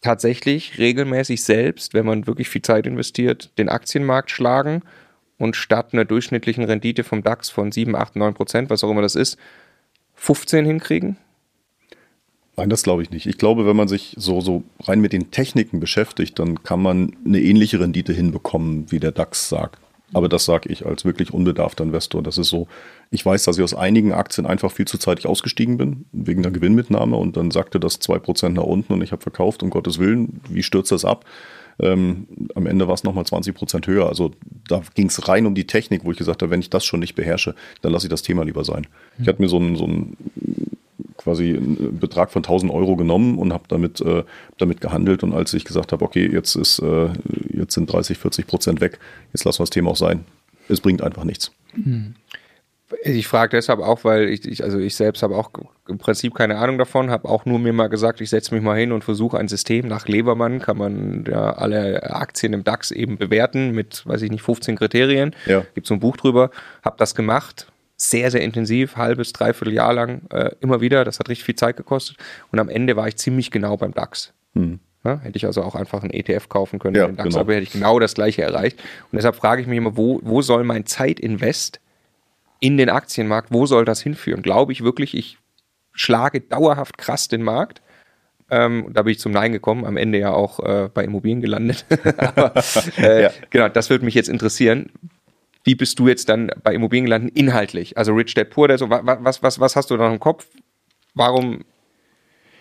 tatsächlich 0.00 0.78
regelmäßig 0.78 1.44
selbst, 1.44 1.94
wenn 1.94 2.06
man 2.06 2.26
wirklich 2.26 2.48
viel 2.48 2.62
Zeit 2.62 2.86
investiert, 2.86 3.56
den 3.58 3.68
Aktienmarkt 3.68 4.30
schlagen 4.30 4.82
und 5.38 5.56
statt 5.56 5.92
einer 5.92 6.04
durchschnittlichen 6.04 6.64
Rendite 6.64 7.04
vom 7.04 7.22
DAX 7.22 7.50
von 7.50 7.70
7, 7.72 7.94
8, 7.94 8.16
9 8.16 8.34
Prozent, 8.34 8.70
was 8.70 8.82
auch 8.82 8.90
immer 8.90 9.02
das 9.02 9.14
ist, 9.14 9.38
15 10.14 10.64
hinkriegen? 10.64 11.16
Nein, 12.56 12.68
das 12.68 12.82
glaube 12.82 13.02
ich 13.02 13.10
nicht. 13.10 13.26
Ich 13.26 13.38
glaube, 13.38 13.66
wenn 13.66 13.76
man 13.76 13.88
sich 13.88 14.14
so, 14.18 14.40
so 14.40 14.64
rein 14.82 15.00
mit 15.00 15.12
den 15.12 15.30
Techniken 15.30 15.80
beschäftigt, 15.80 16.38
dann 16.38 16.62
kann 16.62 16.82
man 16.82 17.16
eine 17.24 17.40
ähnliche 17.40 17.80
Rendite 17.80 18.12
hinbekommen, 18.12 18.90
wie 18.90 19.00
der 19.00 19.12
DAX 19.12 19.48
sagt. 19.48 19.78
Aber 20.12 20.28
das 20.28 20.44
sage 20.44 20.68
ich 20.68 20.84
als 20.84 21.04
wirklich 21.04 21.32
unbedarfter 21.32 21.84
Investor. 21.84 22.22
Das 22.22 22.36
ist 22.36 22.48
so, 22.48 22.66
ich 23.10 23.24
weiß, 23.24 23.44
dass 23.44 23.58
ich 23.58 23.62
aus 23.62 23.74
einigen 23.74 24.12
Aktien 24.12 24.46
einfach 24.46 24.72
viel 24.72 24.86
zu 24.86 24.98
zeitig 24.98 25.26
ausgestiegen 25.26 25.76
bin, 25.76 26.06
wegen 26.12 26.42
der 26.42 26.50
Gewinnmitnahme 26.50 27.16
und 27.16 27.36
dann 27.36 27.50
sagte 27.50 27.78
das 27.78 28.00
2% 28.00 28.50
nach 28.50 28.64
unten 28.64 28.92
und 28.92 29.02
ich 29.02 29.12
habe 29.12 29.22
verkauft, 29.22 29.62
um 29.62 29.70
Gottes 29.70 29.98
Willen, 29.98 30.40
wie 30.48 30.64
stürzt 30.64 30.90
das 30.90 31.04
ab? 31.04 31.24
Ähm, 31.78 32.26
am 32.54 32.66
Ende 32.66 32.88
war 32.88 32.94
es 32.94 33.04
nochmal 33.04 33.24
20% 33.24 33.86
höher. 33.86 34.08
Also 34.08 34.32
da 34.68 34.82
ging 34.94 35.06
es 35.06 35.28
rein 35.28 35.46
um 35.46 35.54
die 35.54 35.66
Technik, 35.66 36.04
wo 36.04 36.12
ich 36.12 36.18
gesagt 36.18 36.42
habe, 36.42 36.50
wenn 36.50 36.60
ich 36.60 36.70
das 36.70 36.84
schon 36.84 37.00
nicht 37.00 37.14
beherrsche, 37.14 37.54
dann 37.82 37.92
lasse 37.92 38.06
ich 38.06 38.10
das 38.10 38.22
Thema 38.22 38.44
lieber 38.44 38.64
sein. 38.64 38.86
Ich 39.20 39.28
hatte 39.28 39.40
mir 39.40 39.48
so 39.48 39.58
ein, 39.58 39.76
so 39.76 39.86
ein 39.86 40.16
quasi 41.16 41.56
einen 41.56 41.98
Betrag 41.98 42.30
von 42.32 42.40
1000 42.40 42.72
Euro 42.72 42.96
genommen 42.96 43.38
und 43.38 43.52
habe 43.52 43.64
damit, 43.68 44.00
äh, 44.00 44.24
damit 44.58 44.80
gehandelt. 44.80 45.22
Und 45.22 45.34
als 45.34 45.52
ich 45.52 45.64
gesagt 45.64 45.92
habe, 45.92 46.04
okay, 46.04 46.26
jetzt, 46.30 46.54
ist, 46.56 46.78
äh, 46.78 47.10
jetzt 47.52 47.74
sind 47.74 47.92
30, 47.92 48.18
40 48.18 48.46
Prozent 48.46 48.80
weg, 48.80 48.98
jetzt 49.32 49.44
lassen 49.44 49.58
wir 49.58 49.64
das 49.64 49.70
Thema 49.70 49.90
auch 49.90 49.96
sein. 49.96 50.24
Es 50.68 50.80
bringt 50.80 51.02
einfach 51.02 51.24
nichts. 51.24 51.52
Mhm. 51.74 52.14
Ich 53.02 53.28
frage 53.28 53.56
deshalb 53.56 53.80
auch, 53.80 54.04
weil 54.04 54.28
ich, 54.28 54.46
ich, 54.46 54.64
also 54.64 54.78
ich 54.78 54.96
selbst 54.96 55.22
habe 55.22 55.36
auch 55.36 55.50
im 55.88 55.98
Prinzip 55.98 56.34
keine 56.34 56.58
Ahnung 56.58 56.78
davon, 56.78 57.10
habe 57.10 57.28
auch 57.28 57.44
nur 57.44 57.58
mir 57.58 57.72
mal 57.72 57.88
gesagt, 57.88 58.20
ich 58.20 58.30
setze 58.30 58.54
mich 58.54 58.62
mal 58.62 58.78
hin 58.78 58.92
und 58.92 59.04
versuche 59.04 59.38
ein 59.38 59.48
System 59.48 59.86
nach 59.86 60.08
Lebermann, 60.08 60.58
kann 60.60 60.78
man 60.78 61.24
ja 61.28 61.52
alle 61.52 62.02
Aktien 62.10 62.52
im 62.52 62.64
DAX 62.64 62.90
eben 62.90 63.16
bewerten 63.16 63.72
mit, 63.72 64.06
weiß 64.06 64.22
ich 64.22 64.30
nicht, 64.30 64.42
15 64.42 64.76
Kriterien. 64.76 65.34
Ja. 65.46 65.64
Gibt 65.74 65.86
so 65.86 65.94
ein 65.94 66.00
Buch 66.00 66.16
drüber, 66.16 66.50
habe 66.82 66.96
das 66.98 67.14
gemacht, 67.14 67.70
sehr, 67.96 68.30
sehr 68.30 68.40
intensiv, 68.40 68.96
halbes, 68.96 69.32
dreiviertel 69.32 69.74
Jahr 69.74 69.92
lang, 69.92 70.22
äh, 70.30 70.50
immer 70.60 70.80
wieder. 70.80 71.04
Das 71.04 71.18
hat 71.18 71.28
richtig 71.28 71.44
viel 71.44 71.56
Zeit 71.56 71.76
gekostet. 71.76 72.16
Und 72.50 72.58
am 72.58 72.68
Ende 72.68 72.96
war 72.96 73.06
ich 73.06 73.16
ziemlich 73.16 73.50
genau 73.50 73.76
beim 73.76 73.92
DAX. 73.92 74.32
Mhm. 74.54 74.80
Ja, 75.04 75.18
hätte 75.20 75.36
ich 75.36 75.46
also 75.46 75.62
auch 75.62 75.74
einfach 75.74 76.02
einen 76.02 76.10
ETF 76.10 76.48
kaufen 76.48 76.78
können, 76.78 76.96
ja, 76.96 77.06
den 77.06 77.16
DAX, 77.16 77.30
genau. 77.30 77.40
aber 77.40 77.54
hätte 77.54 77.62
ich 77.62 77.72
genau 77.72 77.98
das 77.98 78.14
gleiche 78.14 78.42
erreicht. 78.42 78.78
Und 79.10 79.16
deshalb 79.16 79.36
frage 79.36 79.62
ich 79.62 79.68
mich 79.68 79.78
immer, 79.78 79.96
wo, 79.96 80.20
wo 80.22 80.42
soll 80.42 80.64
mein 80.64 80.86
Zeitinvest 80.86 81.80
in 82.60 82.76
den 82.76 82.88
Aktienmarkt, 82.88 83.52
wo 83.52 83.66
soll 83.66 83.84
das 83.84 84.02
hinführen? 84.02 84.42
Glaube 84.42 84.72
ich 84.72 84.84
wirklich, 84.84 85.16
ich 85.16 85.38
schlage 85.92 86.40
dauerhaft 86.40 86.98
krass 86.98 87.28
den 87.28 87.42
Markt? 87.42 87.82
Ähm, 88.50 88.88
da 88.92 89.02
bin 89.02 89.12
ich 89.12 89.20
zum 89.20 89.32
Nein 89.32 89.52
gekommen, 89.52 89.84
am 89.84 89.96
Ende 89.96 90.18
ja 90.18 90.32
auch 90.32 90.60
äh, 90.60 90.88
bei 90.92 91.04
Immobilien 91.04 91.40
gelandet. 91.40 91.86
aber 92.18 92.54
äh, 92.98 93.22
ja. 93.24 93.30
genau, 93.50 93.68
das 93.68 93.90
würde 93.90 94.04
mich 94.04 94.14
jetzt 94.14 94.28
interessieren 94.28 94.90
wie 95.64 95.74
bist 95.74 95.98
du 95.98 96.08
jetzt 96.08 96.28
dann 96.28 96.50
bei 96.62 96.74
Immobilien 96.74 97.04
gelandet 97.04 97.36
inhaltlich? 97.36 97.96
Also 97.98 98.12
Rich 98.14 98.34
Dad 98.34 98.50
Poor 98.50 98.68
Dad, 98.68 98.78
so, 98.78 98.88
was, 98.88 99.42
was, 99.42 99.60
was 99.60 99.76
hast 99.76 99.90
du 99.90 99.96
da 99.96 100.10
im 100.10 100.20
Kopf? 100.20 100.46
Warum 101.14 101.64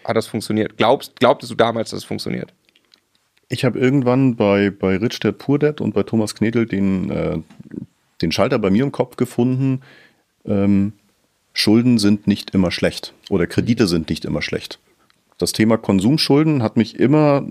hat 0.03 0.17
das 0.17 0.27
funktioniert? 0.27 0.77
Glaubst, 0.77 1.19
glaubtest 1.19 1.51
du 1.51 1.55
damals, 1.55 1.91
dass 1.91 1.99
es 1.99 2.03
funktioniert? 2.03 2.53
Ich 3.47 3.65
habe 3.65 3.79
irgendwann 3.79 4.35
bei, 4.35 4.69
bei 4.69 4.97
Rich 4.97 5.19
Dad 5.19 5.37
Poor 5.37 5.57
Dad 5.59 5.81
und 5.81 5.93
bei 5.93 6.03
Thomas 6.03 6.35
Knedel 6.35 6.65
den, 6.65 7.09
äh, 7.09 7.39
den 8.21 8.31
Schalter 8.31 8.59
bei 8.59 8.69
mir 8.69 8.83
im 8.83 8.91
Kopf 8.91 9.15
gefunden. 9.15 9.81
Ähm, 10.45 10.93
Schulden 11.53 11.97
sind 11.97 12.27
nicht 12.27 12.51
immer 12.51 12.71
schlecht 12.71 13.13
oder 13.29 13.47
Kredite 13.47 13.87
sind 13.87 14.09
nicht 14.09 14.25
immer 14.25 14.41
schlecht. 14.41 14.79
Das 15.37 15.53
Thema 15.53 15.77
Konsumschulden 15.77 16.63
hat 16.63 16.77
mich 16.77 16.99
immer 16.99 17.45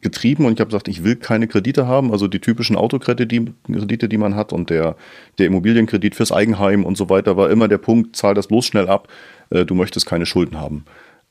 getrieben 0.00 0.46
und 0.46 0.54
ich 0.54 0.60
habe 0.60 0.70
gesagt, 0.70 0.88
ich 0.88 1.04
will 1.04 1.16
keine 1.16 1.46
Kredite 1.46 1.86
haben, 1.86 2.10
also 2.10 2.28
die 2.28 2.40
typischen 2.40 2.76
Autokredite, 2.76 3.26
die, 3.26 3.52
Kredite, 3.72 4.08
die 4.08 4.18
man 4.18 4.34
hat 4.34 4.52
und 4.52 4.70
der, 4.70 4.96
der 5.38 5.46
Immobilienkredit 5.46 6.14
fürs 6.14 6.32
Eigenheim 6.32 6.84
und 6.84 6.96
so 6.96 7.08
weiter 7.08 7.36
war 7.36 7.50
immer 7.50 7.68
der 7.68 7.78
Punkt, 7.78 8.16
zahl 8.16 8.34
das 8.34 8.48
bloß 8.48 8.66
schnell 8.66 8.88
ab, 8.88 9.08
äh, 9.50 9.64
du 9.64 9.74
möchtest 9.74 10.06
keine 10.06 10.26
Schulden 10.26 10.58
haben. 10.58 10.84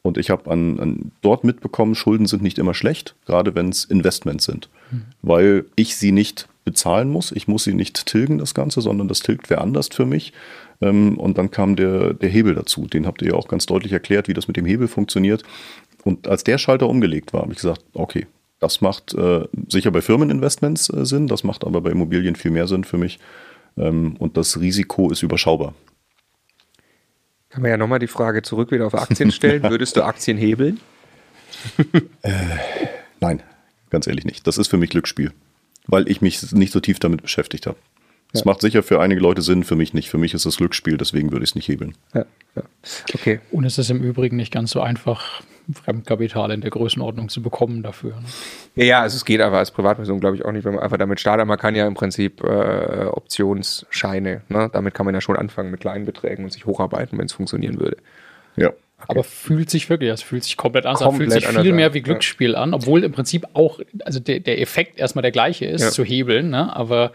Und 0.04 0.18
ich 0.18 0.30
habe 0.30 0.50
an, 0.52 0.80
an, 0.80 1.12
dort 1.22 1.44
mitbekommen, 1.44 1.96
Schulden 1.96 2.28
sind 2.28 2.44
nicht 2.44 2.60
immer 2.60 2.76
schlecht, 2.76 3.16
gerade 3.26 3.56
wenn 3.56 3.70
es 3.70 3.86
Investments 3.86 4.46
sind, 4.46 4.70
mhm. 4.92 5.06
weil 5.22 5.66
ich 5.76 5.96
sie 5.98 6.12
nicht 6.12 6.48
bezahlen 6.66 7.10
muss. 7.10 7.32
Ich 7.32 7.48
muss 7.48 7.64
sie 7.64 7.74
nicht 7.74 8.06
tilgen, 8.06 8.40
das 8.40 8.54
Ganze, 8.54 8.82
sondern 8.82 9.08
das 9.08 9.22
tilgt 9.22 9.50
wer 9.50 9.62
anders 9.62 9.88
für 9.94 10.06
mich. 10.06 10.34
Ähm, 10.82 11.18
und 11.18 11.38
dann 11.38 11.52
kam 11.52 11.76
der, 11.76 12.14
der 12.14 12.30
Hebel 12.30 12.56
dazu. 12.56 12.88
Den 12.88 13.06
habt 13.06 13.22
ihr 13.22 13.30
ja 13.30 13.34
auch 13.36 13.48
ganz 13.48 13.66
deutlich 13.66 13.94
erklärt, 13.94 14.28
wie 14.28 14.34
das 14.34 14.48
mit 14.48 14.58
dem 14.58 14.66
Hebel 14.66 14.88
funktioniert. 14.88 15.44
Und 16.04 16.28
als 16.28 16.44
der 16.44 16.58
Schalter 16.58 16.90
umgelegt 16.90 17.34
war, 17.34 17.44
habe 17.44 17.54
ich 17.54 17.60
gesagt, 17.60 17.84
okay, 17.94 18.28
das 18.60 18.82
macht 18.82 19.14
äh, 19.14 19.48
sicher 19.70 19.92
bei 19.92 20.02
Firmeninvestments 20.02 20.90
äh, 20.90 21.06
Sinn, 21.06 21.28
das 21.28 21.44
macht 21.44 21.64
aber 21.64 21.82
bei 21.82 21.92
Immobilien 21.92 22.36
viel 22.36 22.52
mehr 22.52 22.68
Sinn 22.68 22.84
für 22.84 22.98
mich. 22.98 23.20
Ähm, 23.78 24.16
und 24.18 24.38
das 24.38 24.60
Risiko 24.60 25.12
ist 25.12 25.24
überschaubar. 25.24 25.74
Kann 27.50 27.62
man 27.62 27.72
ja 27.72 27.78
nochmal 27.78 28.00
die 28.00 28.08
Frage 28.08 28.42
zurück 28.42 28.72
wieder 28.72 28.88
auf 28.88 28.96
Aktien 28.96 29.32
stellen. 29.32 29.64
Würdest 29.70 29.96
du 29.96 30.04
Aktien 30.04 30.38
hebeln? 30.38 30.80
äh, 32.22 32.32
nein, 33.20 33.42
ganz 33.90 34.08
ehrlich 34.08 34.26
nicht. 34.26 34.46
Das 34.48 34.58
ist 34.58 34.68
für 34.68 34.78
mich 34.78 34.90
Glücksspiel, 34.90 35.32
weil 35.88 36.10
ich 36.10 36.22
mich 36.22 36.52
nicht 36.54 36.72
so 36.72 36.80
tief 36.80 37.00
damit 37.00 37.22
beschäftigt 37.22 37.68
habe. 37.68 37.78
Es 38.34 38.42
ja. 38.42 38.46
macht 38.48 38.62
sicher 38.62 38.84
für 38.84 39.00
einige 39.00 39.22
Leute 39.22 39.42
Sinn, 39.42 39.64
für 39.64 39.76
mich 39.76 39.94
nicht. 39.94 40.10
Für 40.10 40.18
mich 40.18 40.34
ist 40.34 40.46
es 40.46 40.58
Glücksspiel, 40.58 40.98
deswegen 40.98 41.32
würde 41.32 41.44
ich 41.44 41.52
es 41.52 41.56
nicht 41.56 41.68
hebeln. 41.68 41.96
Ja, 42.14 42.26
ja. 42.56 42.64
Okay. 43.14 43.40
Und 43.52 43.64
es 43.64 43.78
ist 43.78 43.90
im 43.90 44.04
Übrigen 44.04 44.36
nicht 44.36 44.52
ganz 44.52 44.72
so 44.72 44.82
einfach, 44.82 45.42
Fremdkapital 45.74 46.52
in 46.52 46.62
der 46.62 46.70
Größenordnung 46.70 47.30
zu 47.30 47.42
bekommen 47.42 47.82
dafür. 47.82 48.16
Ne? 48.76 48.86
Ja, 48.86 49.02
also 49.02 49.16
es 49.16 49.26
geht 49.26 49.42
aber 49.42 49.58
als 49.58 49.72
Privatperson, 49.72 50.20
glaube 50.20 50.36
ich, 50.36 50.46
auch 50.46 50.52
nicht, 50.52 50.66
wenn 50.66 50.76
man 50.76 50.84
einfach 50.84 50.98
damit 50.98 51.20
startet. 51.20 51.48
Man 51.48 51.58
kann 51.58 51.76
ja 51.76 51.88
im 51.88 51.96
Prinzip 51.96 52.44
äh, 52.44 53.06
Optionsscheine, 53.06 54.42
ne? 54.50 54.70
damit 54.72 54.94
kann 54.94 55.06
man 55.06 55.16
ja 55.16 55.22
schon 55.22 55.38
anfangen 55.38 55.72
mit 55.72 55.80
kleinen 55.80 56.06
Beträgen 56.06 56.44
und 56.44 56.52
sich 56.52 56.66
hocharbeiten, 56.66 57.18
wenn 57.18 57.26
es 57.26 57.34
funktionieren 57.34 57.80
würde. 57.80 57.98
Ja. 58.56 58.72
Okay. 59.08 59.18
Aber 59.20 59.24
fühlt 59.24 59.70
sich 59.70 59.90
wirklich, 59.90 60.10
es 60.12 60.22
fühlt 60.22 60.44
sich 60.44 60.58
komplett 60.58 60.86
anders 60.86 61.02
an, 61.02 61.16
fühlt 61.16 61.32
sich 61.32 61.48
viel 61.48 61.74
mehr 61.74 61.94
wie 61.94 62.02
Glücksspiel 62.02 62.52
ja. 62.54 62.62
an, 62.62 62.74
obwohl 62.74 63.04
im 63.04 63.12
Prinzip 63.12 63.48
auch, 63.54 63.80
also 64.04 64.20
der, 64.20 64.40
der 64.40 64.60
Effekt 64.62 65.00
erstmal 65.00 65.22
der 65.22 65.32
gleiche 65.32 65.66
ist, 65.66 65.82
ja. 65.82 65.92
zu 65.92 66.04
hebeln, 66.04 66.50
ne? 66.50 66.76
aber 66.76 67.12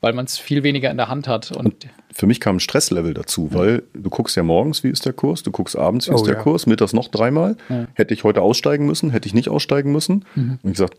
weil 0.00 0.12
man 0.14 0.24
es 0.24 0.38
viel 0.38 0.62
weniger 0.62 0.90
in 0.90 0.96
der 0.96 1.08
Hand 1.08 1.28
hat. 1.28 1.52
Und, 1.52 1.66
und 1.66 1.88
für 2.12 2.26
mich 2.26 2.40
kam 2.40 2.56
ein 2.56 2.60
Stresslevel 2.60 3.14
dazu, 3.14 3.52
weil 3.52 3.82
du 3.94 4.10
guckst 4.10 4.36
ja 4.36 4.42
morgens, 4.42 4.82
wie 4.82 4.88
ist 4.88 5.04
der 5.04 5.12
Kurs, 5.12 5.42
du 5.42 5.50
guckst 5.50 5.76
abends, 5.76 6.08
wie 6.08 6.12
oh, 6.12 6.16
ist 6.16 6.26
der 6.26 6.36
ja. 6.36 6.42
Kurs, 6.42 6.66
mittags 6.66 6.92
noch 6.92 7.08
dreimal. 7.08 7.56
Ja. 7.68 7.86
Hätte 7.94 8.14
ich 8.14 8.24
heute 8.24 8.40
aussteigen 8.40 8.86
müssen, 8.86 9.10
hätte 9.10 9.28
ich 9.28 9.34
nicht 9.34 9.48
aussteigen 9.48 9.92
müssen. 9.92 10.24
Mhm. 10.34 10.58
Und 10.62 10.70
ich 10.70 10.76
gesagt, 10.76 10.96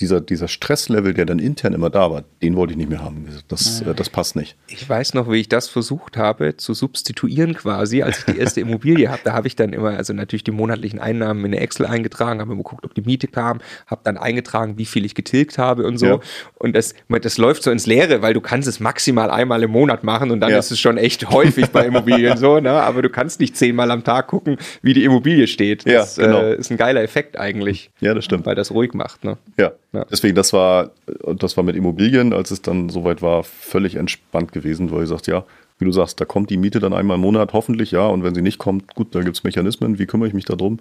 dieser, 0.00 0.20
dieser 0.20 0.46
Stresslevel, 0.46 1.14
der 1.14 1.24
dann 1.24 1.38
intern 1.38 1.72
immer 1.72 1.88
da 1.88 2.10
war, 2.10 2.24
den 2.42 2.54
wollte 2.54 2.72
ich 2.72 2.76
nicht 2.76 2.90
mehr 2.90 3.02
haben. 3.02 3.26
Das, 3.48 3.80
äh, 3.80 3.94
das 3.94 4.10
passt 4.10 4.36
nicht. 4.36 4.56
Ich 4.68 4.86
weiß 4.86 5.14
noch, 5.14 5.30
wie 5.30 5.36
ich 5.36 5.48
das 5.48 5.68
versucht 5.68 6.18
habe 6.18 6.56
zu 6.58 6.74
substituieren 6.74 7.54
quasi, 7.54 8.02
als 8.02 8.18
ich 8.18 8.34
die 8.34 8.38
erste 8.38 8.60
Immobilie 8.60 9.08
habe. 9.08 9.20
Da 9.24 9.32
habe 9.32 9.46
ich 9.46 9.56
dann 9.56 9.72
immer, 9.72 9.90
also 9.90 10.12
natürlich 10.12 10.44
die 10.44 10.50
monatlichen 10.50 10.98
Einnahmen 10.98 11.46
in 11.46 11.54
eine 11.54 11.60
Excel 11.60 11.86
eingetragen, 11.86 12.40
habe 12.40 12.52
immer 12.52 12.62
geguckt, 12.62 12.84
ob 12.84 12.94
die 12.94 13.00
Miete 13.00 13.26
kam, 13.26 13.60
habe 13.86 14.02
dann 14.04 14.18
eingetragen, 14.18 14.76
wie 14.76 14.84
viel 14.84 15.06
ich 15.06 15.14
getilgt 15.14 15.56
habe 15.56 15.86
und 15.86 15.96
so. 15.96 16.06
Ja. 16.06 16.20
Und 16.56 16.76
das, 16.76 16.94
das 17.08 17.38
läuft 17.38 17.62
so 17.62 17.70
ins 17.70 17.86
Leere, 17.86 18.20
weil 18.20 18.34
du 18.34 18.42
kannst 18.42 18.68
es 18.68 18.80
maximal 18.80 19.30
einmal 19.30 19.62
im 19.62 19.70
Monat 19.70 20.04
machen 20.04 20.30
und 20.30 20.40
dann 20.40 20.50
ja. 20.50 20.58
ist 20.58 20.70
es 20.70 20.78
schon 20.78 20.98
echt 20.98 21.30
häufig 21.30 21.68
bei 21.68 21.86
Immobilien 21.86 22.36
so, 22.36 22.60
ne? 22.60 22.72
Aber 22.72 23.00
du 23.00 23.08
kannst 23.08 23.40
nicht 23.40 23.56
zehnmal 23.56 23.90
am 23.90 24.04
Tag 24.04 24.26
gucken, 24.26 24.58
wie 24.82 24.92
die 24.92 25.04
Immobilie 25.04 25.46
steht. 25.46 25.86
Das 25.86 26.16
ja, 26.16 26.26
genau. 26.26 26.42
äh, 26.42 26.56
ist 26.56 26.70
ein 26.70 26.76
geiler 26.76 27.02
Effekt 27.02 27.38
eigentlich. 27.38 27.90
Ja, 28.00 28.12
das 28.12 28.26
stimmt. 28.26 28.44
Weil 28.44 28.54
das 28.54 28.70
ruhig 28.70 28.92
macht, 28.92 29.24
ne? 29.24 29.38
Ja. 29.58 29.72
Ja. 29.96 30.04
Deswegen, 30.10 30.34
das 30.34 30.52
war, 30.52 30.90
das 31.38 31.56
war 31.56 31.64
mit 31.64 31.74
Immobilien, 31.74 32.34
als 32.34 32.50
es 32.50 32.60
dann 32.60 32.90
soweit 32.90 33.22
war, 33.22 33.44
völlig 33.44 33.96
entspannt 33.96 34.52
gewesen, 34.52 34.90
weil 34.90 35.04
ich 35.04 35.08
sagte, 35.08 35.30
ja, 35.30 35.44
wie 35.78 35.86
du 35.86 35.92
sagst, 35.92 36.20
da 36.20 36.26
kommt 36.26 36.50
die 36.50 36.58
Miete 36.58 36.80
dann 36.80 36.92
einmal 36.92 37.14
im 37.14 37.22
Monat, 37.22 37.54
hoffentlich, 37.54 37.92
ja, 37.92 38.06
und 38.06 38.22
wenn 38.22 38.34
sie 38.34 38.42
nicht 38.42 38.58
kommt, 38.58 38.94
gut, 38.94 39.14
da 39.14 39.22
gibt 39.22 39.36
es 39.36 39.44
Mechanismen, 39.44 39.98
wie 39.98 40.04
kümmere 40.04 40.28
ich 40.28 40.34
mich 40.34 40.44
darum? 40.44 40.80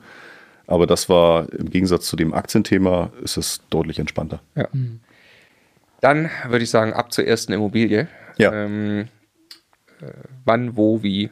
Aber 0.67 0.85
das 0.85 1.07
war 1.07 1.51
im 1.53 1.69
Gegensatz 1.69 2.07
zu 2.07 2.17
dem 2.17 2.33
Aktienthema, 2.33 3.11
ist 3.23 3.37
es 3.37 3.61
deutlich 3.69 3.99
entspannter. 3.99 4.41
Ja. 4.55 4.67
Mhm. 4.73 4.99
Dann 6.01 6.29
würde 6.49 6.63
ich 6.63 6.69
sagen, 6.69 6.91
ab 6.91 7.13
zur 7.13 7.25
ersten 7.25 7.53
Immobilie. 7.53 8.09
Ja. 8.37 8.51
Ähm, 8.51 9.07
äh, 10.01 10.07
wann, 10.43 10.75
wo, 10.75 11.03
wie? 11.03 11.29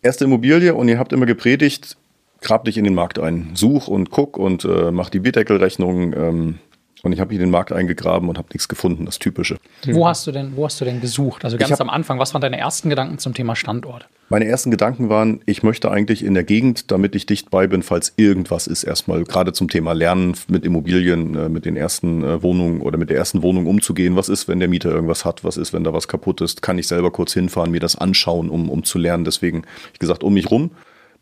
Erste 0.00 0.26
Immobilie 0.26 0.74
und 0.74 0.88
ihr 0.88 0.98
habt 1.00 1.12
immer 1.12 1.26
gepredigt, 1.26 1.96
grab 2.40 2.64
dich 2.64 2.78
in 2.78 2.84
den 2.84 2.94
Markt 2.94 3.18
ein, 3.18 3.50
such 3.54 3.88
und 3.88 4.10
guck 4.10 4.36
und 4.36 4.64
äh, 4.64 4.90
mach 4.90 5.10
die 5.10 5.20
Bierdeckelrechnung. 5.20 6.12
Ähm, 6.12 6.58
und 7.02 7.12
ich 7.12 7.20
habe 7.20 7.30
hier 7.30 7.38
den 7.38 7.50
Markt 7.50 7.72
eingegraben 7.72 8.28
und 8.28 8.36
habe 8.36 8.48
nichts 8.52 8.66
gefunden, 8.66 9.04
das 9.04 9.20
Typische. 9.20 9.58
Wo 9.86 10.08
hast 10.08 10.26
du 10.26 10.32
denn, 10.32 10.56
wo 10.56 10.64
hast 10.64 10.80
du 10.80 10.84
denn 10.84 11.00
gesucht? 11.00 11.44
Also 11.44 11.56
ganz 11.56 11.70
hab, 11.70 11.80
am 11.80 11.90
Anfang, 11.90 12.18
was 12.18 12.34
waren 12.34 12.40
deine 12.40 12.58
ersten 12.58 12.90
Gedanken 12.90 13.18
zum 13.18 13.32
Thema 13.32 13.54
Standort? 13.54 14.08
Meine 14.28 14.46
ersten 14.46 14.72
Gedanken 14.72 15.08
waren, 15.08 15.40
ich 15.46 15.62
möchte 15.62 15.88
eigentlich 15.90 16.24
in 16.24 16.34
der 16.34 16.42
Gegend, 16.42 16.90
damit 16.90 17.14
ich 17.14 17.26
dicht 17.26 17.48
bei 17.50 17.68
bin, 17.68 17.84
falls 17.84 18.14
irgendwas 18.16 18.66
ist, 18.66 18.82
erstmal 18.82 19.22
gerade 19.22 19.52
zum 19.52 19.68
Thema 19.68 19.92
Lernen 19.92 20.34
mit 20.48 20.64
Immobilien, 20.64 21.36
äh, 21.36 21.48
mit 21.48 21.64
den 21.64 21.76
ersten 21.76 22.24
äh, 22.24 22.42
Wohnungen 22.42 22.80
oder 22.80 22.98
mit 22.98 23.08
der 23.08 23.16
ersten 23.16 23.42
Wohnung 23.42 23.66
umzugehen. 23.66 24.16
Was 24.16 24.28
ist, 24.28 24.48
wenn 24.48 24.58
der 24.58 24.68
Mieter 24.68 24.90
irgendwas 24.90 25.24
hat? 25.24 25.44
Was 25.44 25.58
ist, 25.58 25.72
wenn 25.72 25.84
da 25.84 25.92
was 25.92 26.08
kaputt 26.08 26.40
ist? 26.40 26.60
Kann 26.60 26.76
ich 26.76 26.88
selber 26.88 27.12
kurz 27.12 27.32
hinfahren, 27.34 27.70
mir 27.70 27.78
das 27.78 27.94
anschauen, 27.94 28.50
um, 28.50 28.68
um 28.68 28.82
zu 28.82 28.98
lernen? 28.98 29.24
Deswegen, 29.24 29.62
ich 29.92 30.00
gesagt, 30.00 30.24
um 30.24 30.34
mich 30.34 30.50
rum 30.50 30.72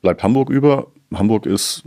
bleibt 0.05 0.23
Hamburg 0.23 0.51
über. 0.51 0.87
Hamburg 1.19 1.47
ist, 1.47 1.83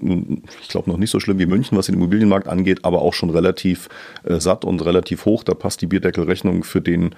ich 0.61 0.67
glaube, 0.67 0.89
noch 0.89 0.97
nicht 0.97 1.11
so 1.11 1.19
schlimm 1.19 1.39
wie 1.39 1.45
München, 1.45 1.77
was 1.77 1.87
den 1.87 1.95
Immobilienmarkt 1.95 2.47
angeht, 2.47 2.83
aber 2.83 3.01
auch 3.01 3.13
schon 3.13 3.29
relativ 3.29 3.89
äh, 4.23 4.39
satt 4.39 4.65
und 4.65 4.83
relativ 4.83 5.25
hoch. 5.25 5.43
Da 5.43 5.53
passt 5.53 5.81
die 5.81 5.87
Bierdeckelrechnung 5.87 6.63
für 6.63 6.81
den, 6.81 7.15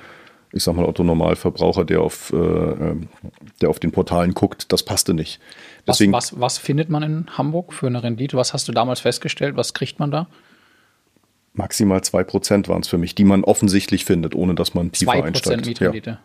ich 0.52 0.64
sag 0.64 0.76
mal, 0.76 0.86
Otto-Normalverbraucher, 0.86 1.86
der 1.86 2.02
auf, 2.02 2.32
äh, 2.34 2.36
ähm, 2.36 3.10
der 3.62 3.70
auf 3.70 3.80
den 3.80 3.92
Portalen 3.92 4.34
guckt, 4.34 4.72
das 4.72 4.84
passte 4.84 5.14
nicht. 5.14 5.40
Deswegen, 5.88 6.14
was, 6.14 6.34
was, 6.34 6.42
was 6.42 6.58
findet 6.58 6.90
man 6.90 7.04
in 7.04 7.38
Hamburg 7.38 7.74
für 7.74 7.88
eine 7.88 8.04
Rendite? 8.04 8.38
Was 8.38 8.54
hast 8.54 8.68
du 8.68 8.72
damals 8.72 9.00
festgestellt? 9.00 9.56
Was 9.56 9.74
kriegt 9.74 10.00
man 10.00 10.12
da? 10.12 10.28
Maximal 11.54 12.00
2% 12.00 12.68
waren 12.68 12.82
es 12.82 12.88
für 12.88 12.98
mich, 12.98 13.16
die 13.16 13.26
man 13.26 13.44
offensichtlich 13.44 14.06
findet, 14.06 14.36
ohne 14.36 14.56
dass 14.56 14.74
man 14.74 14.92
tiefer 14.92 15.12
2% 15.12 15.24
einsteigt. 15.24 15.66
Mietrendite. 15.66 16.10
Ja. 16.12 16.20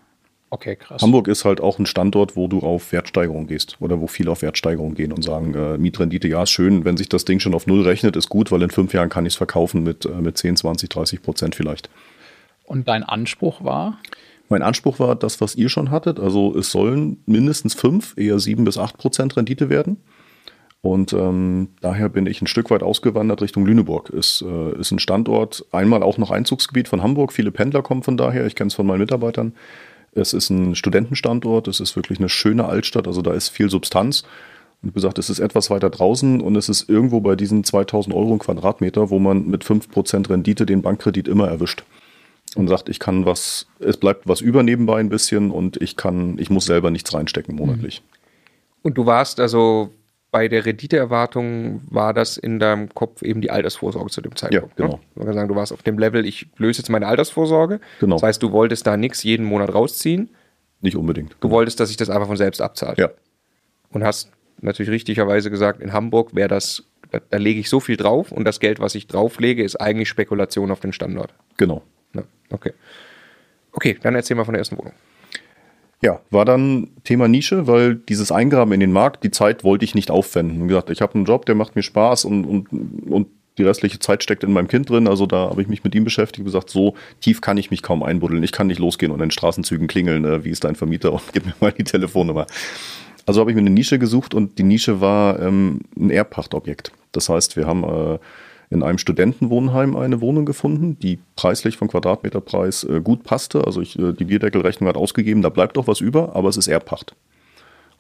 Okay, 0.55 0.77
krass. 0.77 1.03
Hamburg 1.03 1.27
ist 1.27 1.45
halt 1.45 1.61
auch 1.61 1.81
ein 1.81 1.87
Standort, 1.87 2.37
wo 2.37 2.47
du 2.47 2.61
auf 2.61 2.93
Wertsteigerung 2.93 3.49
gehst 3.49 3.77
oder 3.81 4.01
wo 4.01 4.07
viele 4.07 4.31
auf 4.31 4.41
Wertsteigerung 4.41 4.95
gehen 4.95 5.11
und 5.11 5.25
sagen, 5.25 5.53
äh, 5.53 5.77
Mietrendite, 5.79 6.29
ja, 6.29 6.45
ist 6.45 6.51
schön, 6.51 6.85
wenn 6.85 6.97
sich 6.97 7.09
das 7.09 7.25
Ding 7.25 7.41
schon 7.41 7.55
auf 7.55 7.67
Null 7.67 7.83
rechnet, 7.83 8.15
ist 8.15 8.29
gut, 8.29 8.53
weil 8.53 8.63
in 8.63 8.71
fünf 8.71 8.95
Jahren 8.95 9.09
kann 9.09 9.27
ich 9.27 9.33
es 9.33 9.37
verkaufen 9.37 9.83
mit, 9.83 10.05
äh, 10.05 10.11
mit 10.11 10.39
10, 10.39 10.57
20, 10.57 10.89
30 10.89 11.23
Prozent 11.23 11.57
vielleicht. 11.57 11.91
Und 12.63 12.87
dein 12.87 13.03
Anspruch 13.03 13.65
war? 13.65 13.99
Mein 14.49 14.63
Anspruch 14.63 15.01
war 15.01 15.17
das, 15.17 15.41
was 15.41 15.57
ihr 15.57 15.69
schon 15.69 15.91
hattet. 15.91 16.21
Also 16.21 16.57
es 16.57 16.71
sollen 16.71 17.21
mindestens 17.27 17.75
fünf, 17.75 18.15
eher 18.17 18.39
sieben 18.39 18.65
bis 18.65 18.79
acht 18.79 18.97
Prozent 18.97 19.37
Rendite 19.37 19.71
werden. 19.71 19.97
Und 20.83 21.13
ähm, 21.15 21.71
daher 21.81 22.09
bin 22.11 22.27
ich 22.27 22.43
ein 22.43 22.47
Stück 22.47 22.71
weit 22.71 22.85
ausgewandert 22.85 23.43
Richtung 23.43 23.67
Lüneburg. 23.67 24.11
Ist, 24.11 24.41
äh, 24.43 24.79
ist 24.79 24.93
ein 24.93 25.01
Standort, 25.01 25.65
einmal 25.73 26.05
auch 26.05 26.17
noch 26.17 26.31
Einzugsgebiet 26.31 26.87
von 26.87 27.03
Hamburg. 27.03 27.33
Viele 27.33 27.51
Pendler 27.51 27.83
kommen 27.83 28.05
von 28.05 28.17
daher. 28.17 28.47
Ich 28.47 28.55
kenne 28.55 28.69
es 28.69 28.75
von 28.75 28.87
meinen 28.87 29.01
Mitarbeitern. 29.01 29.55
Es 30.15 30.33
ist 30.33 30.51
ein 30.51 30.75
Studentenstandort, 30.75 31.69
es 31.69 31.81
ist 31.81 31.97
wirklich 31.97 32.19
eine 32.19 32.29
schöne 32.29 32.67
Altstadt, 32.67 33.07
also 33.07 33.23
da 33.23 33.33
ist 33.33 33.49
viel 33.49 33.71
Substanz. 33.71 34.23
Und 34.83 34.91
wie 34.91 34.95
gesagt, 34.95 35.19
es 35.19 35.31
ist 35.31 35.39
etwas 35.39 35.71
weiter 35.71 35.91
draußen 35.91 36.41
und 36.41 36.57
es 36.57 36.69
ist 36.69 36.89
irgendwo 36.89 37.21
bei 37.21 37.37
diesen 37.37 37.65
2000 37.65 38.15
Euro 38.15 38.33
im 38.33 38.39
Quadratmeter, 38.39 39.11
wo 39.11 39.19
man 39.19 39.47
mit 39.47 39.65
5% 39.65 40.29
Rendite 40.29 40.67
den 40.67 40.83
Bankkredit 40.83 41.27
immer 41.27 41.49
erwischt. 41.49 41.85
Und 42.55 42.69
sagt, 42.69 42.89
ich 42.89 43.01
kann 43.01 43.27
was, 43.27 43.67
es 43.81 43.97
bleibt 43.97 44.29
was 44.29 44.41
über 44.41 44.63
nebenbei 44.63 45.01
ein 45.01 45.09
bisschen 45.09 45.51
und 45.51 45.81
ich 45.83 45.97
kann, 45.97 46.39
ich 46.39 46.51
muss 46.51 46.67
selber 46.67 46.91
nichts 46.91 47.13
reinstecken 47.13 47.57
monatlich. 47.57 48.03
Und 48.83 48.99
du 48.99 49.07
warst 49.07 49.41
also 49.41 49.91
bei 50.35 50.49
der 50.49 50.67
Renditeerwartung 50.67 51.83
war 51.89 52.13
das 52.13 52.37
in 52.37 52.59
deinem 52.59 52.93
Kopf 52.93 53.23
eben 53.23 53.41
die 53.41 53.53
Altersvorsorge 53.53 54.11
zu 54.11 54.21
dem 54.21 54.35
Zeitpunkt. 54.35 54.77
Ja, 54.77 54.87
genau. 54.87 54.97
Ne? 54.97 55.03
Man 55.15 55.27
kann 55.27 55.35
sagen, 55.35 55.49
du 55.49 55.55
warst 55.55 55.73
auf 55.73 55.85
dem 55.85 55.97
Level, 55.97 56.27
ich 56.27 56.49
löse 56.57 56.81
jetzt 56.81 56.89
meine 56.89 57.07
Altersvorsorge. 57.07 57.79
Genau. 58.01 58.17
Das 58.17 58.25
heißt, 58.25 58.43
du 58.43 58.51
wolltest 58.51 58.85
da 58.85 58.97
nichts 58.97 59.23
jeden 59.23 59.47
Monat 59.47 59.73
rausziehen. 59.73 60.31
Nicht 60.81 60.97
unbedingt. 60.97 61.35
Du 61.35 61.37
genau. 61.43 61.55
wolltest, 61.55 61.79
dass 61.79 61.87
sich 61.87 61.97
das 61.97 62.11
einfach 62.11 62.27
von 62.27 62.37
selbst 62.37 62.61
abzahlt. 62.61 62.99
Ja. 62.99 63.11
Und 63.93 64.03
hast 64.03 64.33
natürlich 64.61 64.91
richtigerweise 64.91 65.53
gesagt, 65.53 65.81
in 65.81 65.93
Hamburg 65.93 66.35
wäre 66.35 66.49
das, 66.49 66.83
da, 67.13 67.21
da, 67.31 67.39
lege 67.39 67.61
ich 67.61 67.71
so 67.71 67.79
viel 67.79 67.97
drauf 67.97 68.33
und 68.33 68.45
das 68.45 68.59
Geld, 68.59 68.81
was 68.81 68.97
ich 68.97 69.07
drauflege, 69.07 69.63
ist 69.63 69.77
eigentlich 69.77 70.09
Spekulation 70.09 70.73
auf 70.73 70.81
den 70.81 70.93
Standort. 70.93 71.33
Genau. 71.59 71.85
Ja, 72.13 72.25
okay. 72.51 72.73
Okay, 73.71 73.99
dann 74.03 74.17
erzähl 74.17 74.37
mal 74.37 74.45
von 74.45 74.55
der 74.55 74.59
ersten 74.59 74.79
Wohnung. 74.79 74.95
Ja, 76.03 76.21
war 76.31 76.45
dann 76.45 76.91
Thema 77.05 77.29
Nische, 77.29 77.67
weil 77.67 77.95
dieses 77.95 78.31
Eingraben 78.31 78.73
in 78.73 78.81
den 78.81 78.93
Markt, 78.93 79.25
die 79.25 79.31
Zeit 79.31 79.65
wollte 79.65 79.85
ich 79.85 79.95
nicht 79.95 80.11
aufwenden. 80.11 80.65
Wie 80.65 80.69
gesagt, 80.69 80.91
ich 80.91 81.01
habe 81.01 81.15
einen 81.15 81.25
Job, 81.25 81.47
der 81.47 81.55
macht 81.55 81.77
mir 81.77 81.83
Spaß 81.83 82.25
und, 82.27 82.45
und, 82.45 82.69
und 83.11 83.29
die 83.59 83.63
restliche 83.63 83.99
Zeit 84.01 84.23
steckt 84.23 84.43
in 84.43 84.53
meinem 84.53 84.69
Kind 84.69 84.91
drin. 84.91 85.07
Also 85.07 85.27
da 85.27 85.51
habe 85.51 85.63
ich 85.63 85.69
mich 85.69 85.85
mit 85.85 85.95
ihm 85.95 86.05
beschäftigt 86.05 86.41
und 86.41 86.45
gesagt, 86.47 86.71
so 86.71 86.95
tief 87.21 87.41
kann 87.41 87.57
ich 87.57 87.71
mich 87.71 87.83
kaum 87.83 88.03
einbuddeln. 88.03 88.43
Ich 88.43 88.53
kann 88.53 88.67
nicht 88.67 88.81
losgehen 88.81 89.13
und 89.13 89.21
in 89.21 89.31
Straßenzügen 89.31 89.87
klingeln, 89.87 90.25
äh, 90.25 90.45
wie 90.45 90.51
ist 90.51 90.65
dein 90.65 90.75
Vermieter 90.75 91.13
und 91.13 91.23
gib 91.33 91.47
mir 91.47 91.55
mal 91.61 91.73
die 91.73 91.85
Telefonnummer. 91.85 92.47
Also 93.27 93.41
habe 93.41 93.51
ich 93.51 93.55
mir 93.55 93.63
eine 93.63 93.71
Nische 93.71 93.99
gesucht 93.99 94.35
und 94.35 94.59
die 94.59 94.65
Nische 94.65 95.01
war 95.01 95.41
ähm, 95.41 95.81
ein 95.97 96.11
Erbpachtobjekt. 96.11 96.93
Das 97.13 97.29
heißt, 97.29 97.57
wir 97.57 97.67
haben 97.67 97.85
äh, 97.85 98.19
in 98.71 98.83
einem 98.83 98.99
Studentenwohnheim 98.99 99.97
eine 99.97 100.21
Wohnung 100.21 100.45
gefunden, 100.45 100.99
die 100.99 101.19
preislich 101.37 101.77
vom 101.77 101.89
Quadratmeterpreis 101.89 102.85
äh, 102.85 103.01
gut 103.03 103.25
passte. 103.25 103.67
Also 103.67 103.81
ich, 103.81 103.99
äh, 103.99 104.13
die 104.13 104.25
Bierdeckelrechnung 104.25 104.89
hat 104.89 104.97
ausgegeben, 104.97 105.43
da 105.43 105.49
bleibt 105.49 105.79
auch 105.79 105.87
was 105.87 106.01
über, 106.01 106.35
aber 106.35 106.49
es 106.49 106.57
ist 106.57 106.69
Erbpacht. 106.69 107.15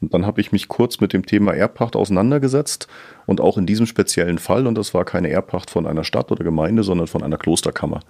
Und 0.00 0.12
dann 0.12 0.26
habe 0.26 0.40
ich 0.40 0.52
mich 0.52 0.68
kurz 0.68 1.00
mit 1.00 1.12
dem 1.12 1.24
Thema 1.24 1.54
Erbpacht 1.54 1.96
auseinandergesetzt 1.96 2.88
und 3.26 3.40
auch 3.40 3.56
in 3.56 3.64
diesem 3.64 3.86
speziellen 3.86 4.38
Fall, 4.38 4.66
und 4.66 4.76
das 4.76 4.92
war 4.92 5.04
keine 5.04 5.30
Erbpacht 5.30 5.70
von 5.70 5.86
einer 5.86 6.04
Stadt 6.04 6.30
oder 6.30 6.44
Gemeinde, 6.44 6.82
sondern 6.82 7.06
von 7.06 7.22
einer 7.22 7.38
Klosterkammer. 7.38 8.00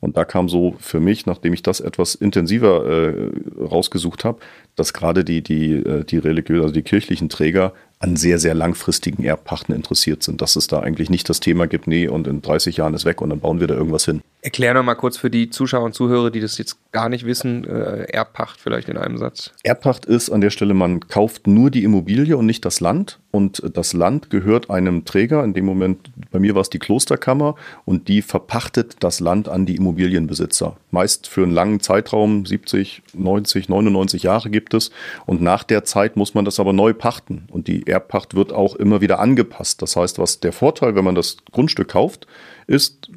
Und 0.00 0.16
da 0.16 0.24
kam 0.24 0.50
so 0.50 0.74
für 0.80 1.00
mich, 1.00 1.24
nachdem 1.24 1.54
ich 1.54 1.62
das 1.62 1.80
etwas 1.80 2.14
intensiver 2.14 2.84
äh, 2.84 3.30
rausgesucht 3.58 4.24
habe, 4.24 4.38
dass 4.76 4.92
gerade 4.92 5.24
die, 5.24 5.42
die, 5.42 5.74
äh, 5.76 6.04
die 6.04 6.18
religiösen, 6.18 6.62
also 6.62 6.74
die 6.74 6.82
kirchlichen 6.82 7.30
Träger 7.30 7.72
an 7.98 8.16
sehr, 8.16 8.38
sehr 8.38 8.54
langfristigen 8.54 9.24
Erbpachten 9.24 9.74
interessiert 9.74 10.22
sind, 10.22 10.42
dass 10.42 10.56
es 10.56 10.66
da 10.66 10.80
eigentlich 10.80 11.10
nicht 11.10 11.28
das 11.28 11.40
Thema 11.40 11.66
gibt, 11.66 11.86
nee, 11.86 12.08
und 12.08 12.26
in 12.26 12.42
30 12.42 12.76
Jahren 12.76 12.94
ist 12.94 13.04
weg 13.04 13.20
und 13.20 13.30
dann 13.30 13.40
bauen 13.40 13.60
wir 13.60 13.66
da 13.66 13.74
irgendwas 13.74 14.04
hin. 14.04 14.20
Erklär 14.42 14.74
noch 14.74 14.82
mal 14.82 14.94
kurz 14.94 15.16
für 15.16 15.30
die 15.30 15.48
Zuschauer 15.48 15.84
und 15.84 15.94
Zuhörer, 15.94 16.30
die 16.30 16.40
das 16.40 16.58
jetzt 16.58 16.76
gar 16.92 17.08
nicht 17.08 17.24
wissen, 17.24 17.64
äh, 17.64 18.04
Erbpacht 18.12 18.60
vielleicht 18.60 18.90
in 18.90 18.98
einem 18.98 19.16
Satz. 19.16 19.52
Erbpacht 19.62 20.04
ist 20.04 20.28
an 20.28 20.42
der 20.42 20.50
Stelle, 20.50 20.74
man 20.74 21.00
kauft 21.08 21.46
nur 21.46 21.70
die 21.70 21.82
Immobilie 21.82 22.36
und 22.36 22.44
nicht 22.44 22.64
das 22.66 22.80
Land 22.80 23.20
und 23.30 23.62
das 23.74 23.94
Land 23.94 24.28
gehört 24.28 24.68
einem 24.68 25.06
Träger, 25.06 25.42
in 25.42 25.54
dem 25.54 25.64
Moment, 25.64 26.10
bei 26.30 26.38
mir 26.38 26.54
war 26.54 26.60
es 26.60 26.70
die 26.70 26.78
Klosterkammer 26.78 27.54
und 27.86 28.08
die 28.08 28.20
verpachtet 28.20 28.96
das 29.00 29.18
Land 29.18 29.48
an 29.48 29.64
die 29.64 29.76
Immobilienbesitzer. 29.76 30.76
Meist 30.90 31.26
für 31.26 31.42
einen 31.42 31.52
langen 31.52 31.80
Zeitraum, 31.80 32.44
70, 32.44 33.02
90, 33.14 33.68
99 33.68 34.22
Jahre 34.24 34.50
gibt 34.50 34.74
es 34.74 34.90
und 35.24 35.40
nach 35.40 35.64
der 35.64 35.84
Zeit 35.84 36.16
muss 36.16 36.34
man 36.34 36.44
das 36.44 36.60
aber 36.60 36.72
neu 36.72 36.92
pachten 36.92 37.48
und 37.50 37.66
die 37.66 37.86
Erbpacht 37.94 38.34
wird 38.34 38.52
auch 38.52 38.74
immer 38.74 39.00
wieder 39.00 39.20
angepasst. 39.20 39.80
Das 39.80 39.96
heißt, 39.96 40.18
was 40.18 40.40
der 40.40 40.52
Vorteil, 40.52 40.94
wenn 40.94 41.04
man 41.04 41.14
das 41.14 41.36
Grundstück 41.52 41.88
kauft, 41.88 42.26
ist, 42.66 43.10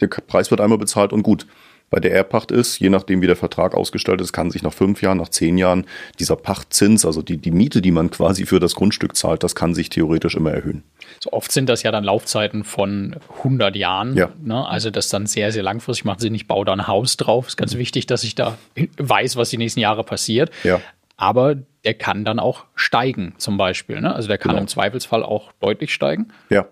der 0.00 0.08
Preis 0.08 0.50
wird 0.50 0.60
einmal 0.60 0.78
bezahlt 0.78 1.12
und 1.12 1.22
gut. 1.22 1.46
Bei 1.90 2.00
der 2.00 2.14
Erbpacht 2.14 2.50
ist, 2.50 2.78
je 2.78 2.88
nachdem 2.88 3.20
wie 3.20 3.26
der 3.26 3.36
Vertrag 3.36 3.74
ausgestaltet 3.74 4.24
ist, 4.24 4.32
kann 4.32 4.50
sich 4.50 4.62
nach 4.62 4.72
fünf 4.72 5.02
Jahren, 5.02 5.18
nach 5.18 5.28
zehn 5.28 5.58
Jahren 5.58 5.84
dieser 6.18 6.36
Pachtzins, 6.36 7.04
also 7.04 7.20
die, 7.20 7.36
die 7.36 7.50
Miete, 7.50 7.82
die 7.82 7.90
man 7.90 8.10
quasi 8.10 8.46
für 8.46 8.60
das 8.60 8.74
Grundstück 8.74 9.14
zahlt, 9.14 9.42
das 9.42 9.54
kann 9.54 9.74
sich 9.74 9.90
theoretisch 9.90 10.34
immer 10.34 10.52
erhöhen. 10.52 10.84
So 11.20 11.32
oft 11.32 11.52
sind 11.52 11.68
das 11.68 11.82
ja 11.82 11.90
dann 11.90 12.02
Laufzeiten 12.02 12.64
von 12.64 13.16
100 13.36 13.76
Jahren. 13.76 14.16
Ja. 14.16 14.30
Ne? 14.42 14.66
Also 14.66 14.88
das 14.88 15.10
dann 15.10 15.26
sehr, 15.26 15.52
sehr 15.52 15.62
langfristig 15.62 16.06
macht 16.06 16.20
Sinn. 16.20 16.34
Ich 16.34 16.46
baue 16.46 16.64
da 16.64 16.72
ein 16.72 16.86
Haus 16.86 17.18
drauf. 17.18 17.48
Ist 17.48 17.58
ganz 17.58 17.74
wichtig, 17.74 18.06
dass 18.06 18.24
ich 18.24 18.34
da 18.34 18.56
weiß, 18.96 19.36
was 19.36 19.50
die 19.50 19.58
nächsten 19.58 19.80
Jahre 19.80 20.02
passiert. 20.02 20.50
Ja. 20.64 20.80
Aber 21.22 21.54
der 21.84 21.94
kann 21.94 22.24
dann 22.24 22.40
auch 22.40 22.64
steigen, 22.74 23.34
zum 23.38 23.56
Beispiel. 23.56 24.00
Ne? 24.00 24.12
Also 24.14 24.26
der 24.26 24.38
kann 24.38 24.50
Genau. 24.50 24.62
im 24.62 24.68
Zweifelsfall 24.68 25.22
auch 25.22 25.52
deutlich 25.60 25.94
steigen. 25.94 26.28
Ja, 26.50 26.66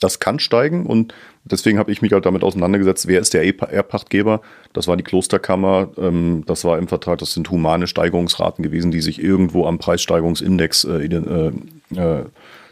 das 0.00 0.20
kann 0.20 0.38
steigen 0.38 0.86
und 0.86 1.14
deswegen 1.44 1.78
habe 1.78 1.92
ich 1.92 2.00
mich 2.02 2.12
halt 2.12 2.24
damit 2.26 2.42
auseinandergesetzt, 2.42 3.06
wer 3.06 3.20
ist 3.20 3.34
der 3.34 3.44
Erbpa- 3.44 3.68
Erbpachtgeber? 3.70 4.40
Das 4.72 4.88
war 4.88 4.96
die 4.96 5.04
Klosterkammer, 5.04 5.90
ähm, 5.98 6.44
das 6.46 6.64
war 6.64 6.78
im 6.78 6.88
Vertrag, 6.88 7.18
das 7.18 7.34
sind 7.34 7.50
humane 7.50 7.86
Steigerungsraten 7.86 8.62
gewesen, 8.62 8.90
die 8.90 9.00
sich 9.02 9.22
irgendwo 9.22 9.66
am 9.66 9.78
Preissteigerungsindex 9.78 10.84
äh, 10.84 11.04
äh, 11.04 11.52
äh, 11.94 12.24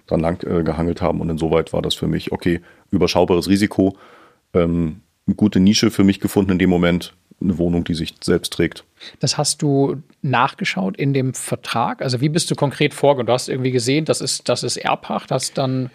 dran 0.06 0.20
lang 0.20 0.42
äh, 0.46 0.62
gehangelt 0.62 1.00
haben 1.02 1.20
und 1.20 1.28
insoweit 1.30 1.72
war 1.74 1.82
das 1.82 1.94
für 1.94 2.06
mich, 2.06 2.32
okay, 2.32 2.60
überschaubares 2.90 3.48
Risiko, 3.48 3.96
ähm, 4.54 5.00
eine 5.26 5.36
gute 5.36 5.60
Nische 5.60 5.90
für 5.90 6.04
mich 6.04 6.20
gefunden 6.20 6.52
in 6.52 6.58
dem 6.58 6.70
Moment, 6.70 7.14
eine 7.42 7.58
Wohnung, 7.58 7.84
die 7.84 7.94
sich 7.94 8.14
selbst 8.22 8.52
trägt. 8.52 8.84
Das 9.20 9.38
hast 9.38 9.62
du 9.62 9.96
nachgeschaut 10.22 10.96
in 10.96 11.12
dem 11.12 11.34
Vertrag? 11.34 12.02
Also 12.02 12.20
wie 12.20 12.28
bist 12.28 12.50
du 12.50 12.54
konkret 12.54 12.94
vorgegangen? 12.94 13.26
Du 13.26 13.32
hast 13.32 13.48
irgendwie 13.48 13.72
gesehen, 13.72 14.04
das 14.04 14.20
ist, 14.20 14.48
das 14.48 14.62
ist 14.62 14.76
Erbpacht, 14.76 15.30
hast 15.30 15.58
dann 15.58 15.90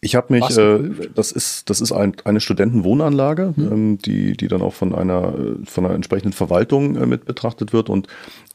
Ich 0.00 0.14
habe 0.14 0.32
mich, 0.32 0.56
äh, 0.56 0.78
das 1.14 1.32
ist, 1.32 1.68
das 1.68 1.80
ist 1.80 1.92
ein, 1.92 2.14
eine 2.24 2.40
Studentenwohnanlage, 2.40 3.54
ähm, 3.58 3.98
die, 3.98 4.36
die 4.36 4.48
dann 4.48 4.62
auch 4.62 4.74
von 4.74 4.94
einer, 4.94 5.34
von 5.64 5.84
einer 5.84 5.94
entsprechenden 5.94 6.32
Verwaltung 6.32 6.96
äh, 6.96 7.06
mit 7.06 7.24
betrachtet 7.24 7.72
wird. 7.72 7.88
Und 7.88 8.06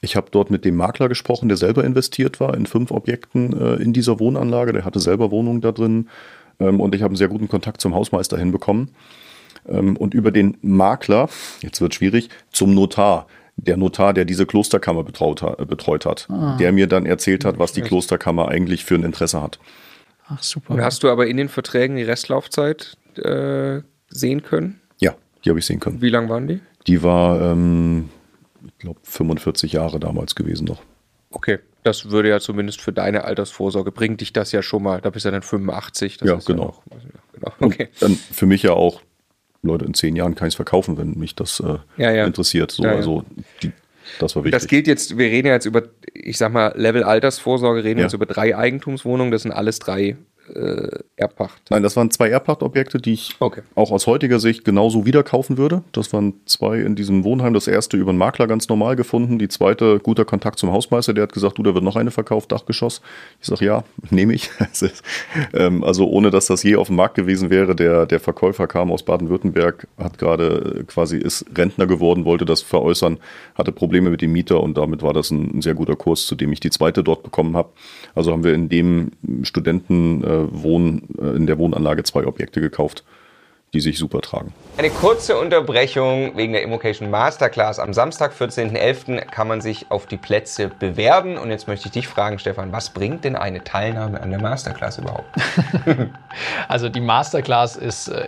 ich 0.02 0.16
habe 0.16 0.28
dort 0.32 0.52
mit 0.52 0.64
dem 0.66 0.76
Makler 0.76 1.10
gesprochen, 1.10 1.50
der 1.50 1.58
selber 1.58 1.84
investiert 1.84 2.40
war 2.40 2.56
in 2.56 2.66
fünf 2.66 2.92
Objekten 2.92 3.60
äh, 3.60 3.76
in 3.76 3.92
dieser 3.92 4.20
Wohnanlage. 4.20 4.72
Der 4.72 4.86
hatte 4.86 5.00
selber 5.00 5.32
Wohnungen 5.32 5.62
da 5.62 5.72
drin. 5.72 6.08
Ähm, 6.60 6.80
und 6.80 6.96
ich 6.96 7.02
habe 7.02 7.12
einen 7.12 7.18
sehr 7.18 7.28
guten 7.28 7.50
Kontakt 7.50 7.82
zum 7.82 7.96
Hausmeister 7.96 8.38
hinbekommen. 8.38 8.90
Ähm, 9.68 9.96
und 9.98 10.14
über 10.14 10.32
den 10.32 10.58
Makler, 10.62 11.30
jetzt 11.62 11.82
wird 11.82 11.96
schwierig, 11.96 12.30
zum 12.52 12.74
Notar. 12.74 13.28
Der 13.58 13.78
Notar, 13.78 14.14
der 14.14 14.26
diese 14.26 14.46
Klosterkammer 14.46 15.04
betraut, 15.04 15.42
äh, 15.44 15.66
betreut 15.66 16.06
hat, 16.06 16.28
der 16.60 16.72
mir 16.72 16.88
dann 16.88 17.06
erzählt 17.06 17.46
hat, 17.46 17.60
was 17.60 17.74
die 17.74 17.82
Klosterkammer 17.82 18.48
eigentlich 18.48 18.86
für 18.86 18.96
ein 18.96 19.04
Interesse 19.04 19.42
hat. 19.42 19.60
Ach 20.28 20.42
super. 20.42 20.74
Und 20.74 20.82
hast 20.82 21.04
du 21.04 21.10
aber 21.10 21.28
in 21.28 21.38
den 21.38 21.50
Verträgen 21.50 21.96
die 21.98 22.04
Restlaufzeit 22.04 22.98
äh, 23.18 23.82
sehen 24.10 24.42
können? 24.44 24.80
Ja, 25.00 25.14
die 25.44 25.50
habe 25.50 25.60
ich 25.60 25.66
sehen 25.66 25.80
können. 25.80 26.02
Wie 26.02 26.10
lang 26.10 26.30
waren 26.30 26.48
die? 26.48 26.62
Die 26.88 27.04
war, 27.04 27.42
ähm, 27.52 28.10
ich 28.66 28.78
glaube, 28.80 29.00
45 29.04 29.74
Jahre 29.74 30.00
damals 30.00 30.34
gewesen 30.34 30.66
noch. 30.66 30.82
Okay, 31.32 31.60
das 31.84 32.10
würde 32.10 32.30
ja 32.30 32.40
zumindest 32.40 32.82
für 32.82 32.94
deine 32.94 33.26
Altersvorsorge, 33.26 33.92
bringt 33.92 34.22
dich 34.22 34.34
das 34.34 34.52
ja 34.54 34.62
schon 34.64 34.82
mal, 34.84 35.02
da 35.02 35.10
bist 35.10 35.26
du 35.26 35.30
ja 35.30 35.34
dann 35.34 35.42
85. 35.44 36.18
Das 36.18 36.30
Ja, 36.30 36.36
ist 36.38 36.46
genau. 36.46 36.64
noch- 36.66 36.84
genau. 37.34 37.52
Okay. 37.60 37.90
Für 38.32 38.46
mich 38.46 38.64
ja 38.64 38.72
auch, 38.74 39.02
Leute, 39.64 39.86
in 39.86 39.94
zehn 39.94 40.16
Jahren 40.16 40.36
kann 40.36 40.48
ich 40.48 40.54
es 40.54 40.56
verkaufen, 40.56 40.98
wenn 40.98 41.18
mich 41.18 41.36
das 41.36 41.60
äh, 41.60 41.78
Ja, 41.98 42.12
ja. 42.12 42.26
interessiert. 42.26 42.72
So, 42.72 42.84
Ja, 42.84 42.92
also 42.92 43.24
die, 43.62 43.72
das 44.20 44.36
war 44.36 44.44
wichtig. 44.44 44.60
Das 44.60 44.68
gilt 44.68 44.88
jetzt, 44.88 45.18
wir 45.18 45.28
reden 45.28 45.48
ja 45.48 45.54
jetzt 45.54 45.66
über, 45.66 45.84
ich 46.14 46.38
sag 46.38 46.52
mal, 46.52 46.74
Level 46.76 47.04
Altersvorsorge, 47.04 47.84
reden 47.84 48.00
jetzt 48.00 48.14
über 48.14 48.26
drei 48.26 48.58
Eigentumswohnungen, 48.58 49.32
das 49.32 49.44
sind 49.44 49.52
alles 49.52 49.80
drei 49.80 50.18
äh, 50.54 51.00
Erbpacht. 51.16 51.62
Nein, 51.70 51.84
das 51.84 51.96
waren 51.96 52.12
zwei 52.12 52.30
Erbpachtobjekte, 52.30 53.00
die 53.00 53.14
ich 53.14 53.36
Okay. 53.40 53.62
auch 53.76 53.92
aus 53.92 54.08
heutiger 54.08 54.40
Sicht 54.40 54.66
genauso 54.66 55.06
wieder 55.06 55.24
kaufen 55.24 55.58
würde. 55.58 55.84
Das 55.92 56.12
waren 56.14 56.34
zwei 56.46 56.80
in 56.80 56.96
diesem 56.96 57.24
Wohnheim. 57.24 57.54
Das 57.54 57.68
erste 57.68 57.98
über 57.98 58.10
einen 58.10 58.18
Makler 58.18 58.48
ganz 58.48 58.68
normal 58.70 58.96
gefunden. 58.96 59.40
Die 59.40 59.48
zweite 59.48 60.00
guter 60.00 60.26
Kontakt 60.26 60.60
zum 60.60 60.72
Hausmeister. 60.72 61.14
Der 61.14 61.24
hat 61.24 61.34
gesagt, 61.34 61.58
du, 61.58 61.64
da 61.64 61.74
wird 61.74 61.84
noch 61.84 61.96
eine 61.96 62.12
verkauft, 62.12 62.52
Dachgeschoss. 62.52 63.02
Ich 63.40 63.48
sage, 63.48 63.66
ja, 63.66 63.84
nehme 64.10 64.34
ich. 64.34 64.50
Ähm, 65.54 65.84
also 65.84 66.08
ohne, 66.08 66.30
dass 66.30 66.48
das 66.48 66.64
je 66.64 66.76
auf 66.76 66.88
dem 66.88 66.96
Markt 66.96 67.16
gewesen 67.16 67.50
wäre. 67.50 67.76
Der, 67.76 68.06
der 68.06 68.20
Verkäufer 68.20 68.68
kam 68.68 68.92
aus 68.92 69.04
Baden-Württemberg, 69.04 69.88
hat 69.98 70.18
gerade 70.18 70.80
äh, 70.80 70.84
quasi 70.84 71.18
ist 71.18 71.46
Rentner 71.56 71.88
geworden, 71.88 72.26
wollte 72.26 72.46
das 72.46 72.62
veräußern, 72.62 73.18
hatte 73.56 73.72
Probleme 73.72 74.10
mit 74.10 74.22
dem 74.22 74.32
Mieter 74.32 74.62
und 74.62 74.78
damit 74.78 75.02
war 75.04 75.14
das 75.14 75.32
ein, 75.32 75.58
ein 75.58 75.62
sehr 75.62 75.74
guter 75.74 75.96
Kurs, 75.96 76.26
zu 76.26 76.36
dem 76.36 76.52
ich 76.52 76.60
die 76.60 76.70
zweite 76.70 77.04
dort 77.04 77.24
bekommen 77.24 77.56
habe. 77.56 77.70
Also 78.16 78.32
haben 78.32 78.44
wir 78.44 78.54
in 78.54 78.70
dem 78.70 79.12
Studenten 79.44 80.24
äh, 80.32 80.48
Wohn, 80.52 81.08
äh, 81.20 81.36
in 81.36 81.48
der 81.48 81.58
Wohnanlage 81.58 82.04
zwei 82.04 82.26
Objekte 82.26 82.62
gekauft, 82.62 83.04
die 83.74 83.80
sich 83.80 83.98
super 83.98 84.22
tragen. 84.22 84.54
Eine 84.78 84.90
kurze 84.90 85.38
Unterbrechung 85.38 86.36
wegen 86.36 86.52
der 86.52 86.62
Immocation 86.62 87.10
Masterclass. 87.10 87.80
Am 87.80 87.94
Samstag, 87.94 88.34
14.11. 88.34 89.26
kann 89.26 89.48
man 89.48 89.62
sich 89.62 89.90
auf 89.90 90.08
die 90.08 90.18
Plätze 90.18 90.70
bewerben. 90.80 91.38
Und 91.38 91.52
jetzt 91.52 91.68
möchte 91.68 91.88
ich 91.88 91.94
dich 91.94 92.08
fragen, 92.08 92.38
Stefan, 92.38 92.72
was 92.74 92.90
bringt 92.90 93.24
denn 93.24 93.38
eine 93.38 93.64
Teilnahme 93.64 94.22
an 94.22 94.30
der 94.30 94.42
Masterclass 94.42 94.98
überhaupt? 94.98 95.30
Also 96.70 96.88
die 96.88 97.02
Masterclass 97.02 97.76
ist 97.76 98.08
äh, 98.08 98.26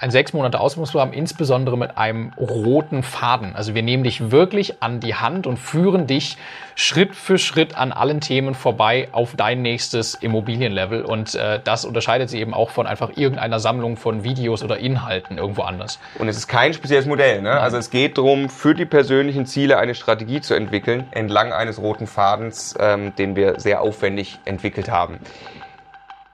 ein 0.00 0.10
sechs 0.10 0.32
Monate 0.32 0.60
Ausbildungsprogramm, 0.60 1.12
insbesondere 1.12 1.76
mit 1.76 1.98
einem 1.98 2.32
roten 2.38 3.02
Faden. 3.02 3.56
Also 3.56 3.74
wir 3.74 3.82
nehmen 3.82 4.04
dich 4.04 4.30
wirklich 4.30 4.82
an 4.82 5.00
die 5.00 5.14
Hand 5.14 5.46
und 5.46 5.58
führen 5.58 6.06
dich 6.06 6.36
Schritt 6.74 7.16
für 7.16 7.38
Schritt 7.38 7.76
an 7.76 7.92
allen 7.92 8.20
Themen 8.20 8.54
vorbei 8.54 9.08
auf 9.10 9.34
dein 9.36 9.62
nächstes 9.62 10.14
Immobilienlevel. 10.14 11.02
Und 11.02 11.34
äh, 11.34 11.60
das 11.62 11.84
unterscheidet 11.84 12.30
sich 12.30 12.40
eben 12.40 12.54
auch 12.54 12.70
von 12.70 12.86
einfach 12.86 13.16
irgendeiner 13.16 13.58
Sammlung 13.58 13.96
von 13.96 14.22
Videos 14.22 14.62
oder 14.62 14.78
Inhalten 14.78 15.38
irgendwo 15.38 15.62
anders. 15.62 15.98
Und 16.18 16.28
es 16.28 16.36
ist 16.36 16.46
kein 16.46 16.72
spezielles 16.72 17.06
Modell. 17.06 17.42
Ne? 17.42 17.50
Also 17.50 17.78
es 17.78 17.90
geht 17.90 18.16
darum, 18.16 18.48
für 18.48 18.74
die 18.74 18.86
persönlichen 18.86 19.46
Ziele 19.46 19.78
eine 19.78 19.96
Strategie 19.96 20.40
zu 20.40 20.54
entwickeln, 20.54 21.08
entlang 21.10 21.52
eines 21.52 21.80
roten 21.80 22.06
Fadens, 22.06 22.76
ähm, 22.78 23.14
den 23.16 23.34
wir 23.34 23.58
sehr 23.58 23.82
aufwendig 23.82 24.38
entwickelt 24.44 24.88
haben. 24.88 25.18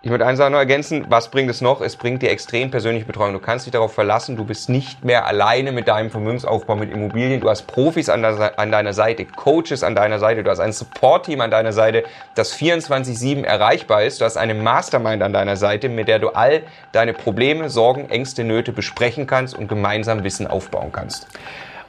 Ich 0.05 0.11
würde 0.11 0.27
eins 0.27 0.39
noch 0.39 0.51
ergänzen, 0.51 1.07
was 1.09 1.31
bringt 1.31 1.49
es 1.49 1.63
noch? 1.63 1.81
Es 1.81 1.97
bringt 1.97 2.21
dir 2.21 2.31
extrem 2.31 2.71
persönliche 2.71 3.07
Betreuung. 3.07 3.33
Du 3.33 3.39
kannst 3.39 3.65
dich 3.65 3.73
darauf 3.73 3.95
verlassen, 3.95 4.37
du 4.37 4.45
bist 4.45 4.69
nicht 4.69 5.03
mehr 5.03 5.25
alleine 5.25 5.73
mit 5.73 5.89
deinem 5.89 6.11
Vermögensaufbau 6.11 6.77
mit 6.77 6.93
Immobilien. 6.93 7.41
Du 7.41 7.49
hast 7.49 7.63
Profis 7.63 8.11
an, 8.11 8.21
der, 8.21 8.59
an 8.59 8.71
deiner 8.71 8.93
Seite, 8.93 9.25
Coaches 9.25 9.83
an 9.83 9.95
deiner 9.95 10.19
Seite, 10.19 10.43
du 10.43 10.51
hast 10.51 10.61
ein 10.61 10.75
Support-Team 10.75 11.41
an 11.41 11.51
deiner 11.51 11.73
Seite, 11.73 12.05
das 12.35 12.55
24-7 12.55 13.45
erreichbar 13.45 14.03
ist. 14.03 14.21
Du 14.21 14.27
hast 14.27 14.37
eine 14.37 14.53
Mastermind 14.53 15.23
an 15.23 15.33
deiner 15.33 15.57
Seite, 15.57 15.89
mit 15.89 16.07
der 16.07 16.19
du 16.19 16.29
all 16.29 16.65
deine 16.93 17.15
Probleme, 17.15 17.71
Sorgen, 17.71 18.11
Ängste, 18.11 18.45
Nöte 18.45 18.73
besprechen 18.73 19.27
kannst 19.27 19.57
und 19.57 19.69
gemeinsam 19.69 20.23
Wissen 20.23 20.47
aufbauen 20.47 20.93
kannst. 20.93 21.29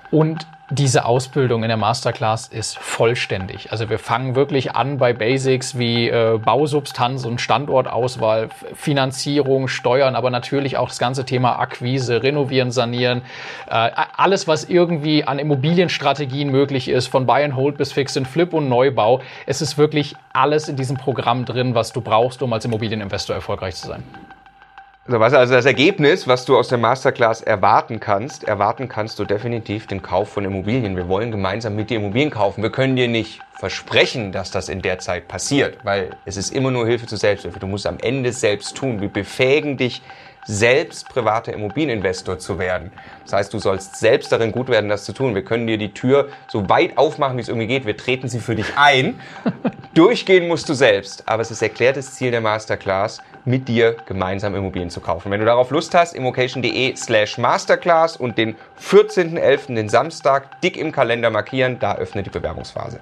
Und 0.10 0.48
diese 0.72 1.06
Ausbildung 1.06 1.62
in 1.62 1.68
der 1.68 1.78
Masterclass 1.78 2.48
ist 2.48 2.78
vollständig. 2.80 3.72
Also 3.72 3.90
wir 3.90 4.00
fangen 4.00 4.36
wirklich 4.36 4.72
an 4.72 4.98
bei 4.98 5.14
Basics 5.14 5.78
wie 5.78 6.10
äh, 6.10 6.40
Bausubstanz 6.44 7.24
und 7.26 7.40
Standortauswahl, 7.40 8.50
Finanzierung, 8.74 9.68
Steuern, 9.68 10.16
aber 10.16 10.32
natürlich 10.32 10.78
auch 10.78 10.90
das 10.90 10.98
ganze 10.98 11.24
Thema 11.24 11.60
Akquise, 11.60 12.24
Renovieren, 12.24 12.72
Sanieren, 12.72 13.22
äh, 13.70 13.92
alles, 14.18 14.48
was 14.48 14.64
irgendwie 14.64 15.24
an 15.24 15.38
Immobilienstrategien 15.38 16.50
möglich 16.50 16.88
ist, 16.88 17.08
von 17.08 17.28
Buy 17.28 17.44
and 17.44 17.56
Hold 17.56 17.78
bis 17.78 17.92
Fix 17.92 18.18
and 18.18 18.28
Flip 18.28 18.52
und 18.52 18.68
Neubau. 18.68 19.22
Es 19.46 19.62
ist 19.62 19.78
wirklich 19.78 20.16
alles 20.34 20.68
in 20.68 20.78
diesem 20.78 20.98
Programm 20.98 21.46
drin, 21.46 21.76
was 21.76 21.94
du 21.94 22.02
brauchst, 22.02 22.42
um 22.42 22.52
als 22.54 22.66
Immobilieninvestor 22.66 23.36
erfolgreich 23.36 23.76
zu 23.76 23.88
sein. 23.88 24.04
Also, 25.08 25.20
was, 25.20 25.34
also 25.34 25.54
das 25.54 25.66
Ergebnis, 25.66 26.28
was 26.28 26.46
du 26.46 26.58
aus 26.58 26.70
der 26.70 26.80
Masterclass 26.80 27.42
erwarten 27.42 28.00
kannst, 28.00 28.44
erwarten 28.44 28.90
kannst 28.90 29.20
du 29.20 29.24
definitiv 29.24 29.86
den 29.86 30.02
Kauf 30.02 30.30
von 30.30 30.44
Immobilien. 30.44 30.96
Wir 30.96 31.08
wollen 31.08 31.30
gemeinsam 31.30 31.76
mit 31.76 31.92
dir 31.92 31.98
Immobilien 31.98 32.32
kaufen. 32.32 32.64
Wir 32.64 32.72
können 32.72 32.96
dir 32.96 33.08
nicht 33.08 33.40
versprechen, 33.54 34.32
dass 34.32 34.50
das 34.50 34.68
in 34.68 34.82
der 34.82 34.98
Zeit 34.98 35.28
passiert, 35.28 35.78
weil 35.84 36.10
es 36.26 36.38
ist 36.38 36.52
immer 36.52 36.72
nur 36.72 36.88
Hilfe 36.88 37.06
zur 37.06 37.20
Selbsthilfe. 37.20 37.60
Du 37.60 37.68
musst 37.68 37.86
am 37.86 38.00
Ende 38.00 38.34
selbst 38.34 38.78
tun. 38.78 39.00
Wir 39.00 39.10
befähigen 39.10 39.78
dich 39.78 40.02
selbst 40.48 41.08
privater 41.10 41.54
Immobilieninvestor 41.54 42.40
zu 42.40 42.58
werden. 42.58 42.92
Das 43.24 43.34
heißt, 43.34 43.54
du 43.54 43.60
sollst 43.60 43.98
selbst 43.98 44.32
darin 44.32 44.52
gut 44.52 44.70
werden, 44.70 44.90
das 44.90 45.04
zu 45.04 45.14
tun. 45.14 45.36
Wir 45.36 45.44
können 45.44 45.68
dir 45.68 45.78
die 45.78 45.94
Tür 45.94 46.30
so 46.48 46.68
weit 46.68 46.98
aufmachen, 46.98 47.38
wie 47.38 47.42
es 47.42 47.48
irgendwie 47.48 47.68
geht. 47.68 47.86
Wir 47.86 47.98
treten 47.98 48.28
sie 48.28 48.40
für 48.40 48.56
dich 48.56 48.76
ein. 48.76 49.20
Durchgehen 49.94 50.48
musst 50.48 50.68
du 50.68 50.74
selbst. 50.74 51.28
Aber 51.28 51.44
es 51.44 51.52
ist 51.52 51.62
erklärtes 51.62 52.16
Ziel 52.16 52.32
der 52.32 52.42
Masterclass, 52.42 53.22
mit 53.46 53.68
dir 53.68 53.96
gemeinsam 54.06 54.56
Immobilien 54.56 54.90
zu 54.90 55.00
kaufen. 55.00 55.32
Wenn 55.32 55.40
du 55.40 55.46
darauf 55.46 55.70
Lust 55.72 55.94
hast, 55.94 56.14
immocation.de 56.14 56.96
slash 56.96 57.38
masterclass 57.38 58.18
und 58.18 58.38
den 58.38 58.56
14.11., 58.82 59.76
den 59.76 59.90
Samstag, 59.90 60.62
dick 60.62 60.78
im 60.78 60.92
Kalender 60.92 61.30
markieren, 61.30 61.78
da 61.80 61.96
öffnet 61.96 62.26
die 62.26 62.32
Bewerbungsphase. 62.32 63.00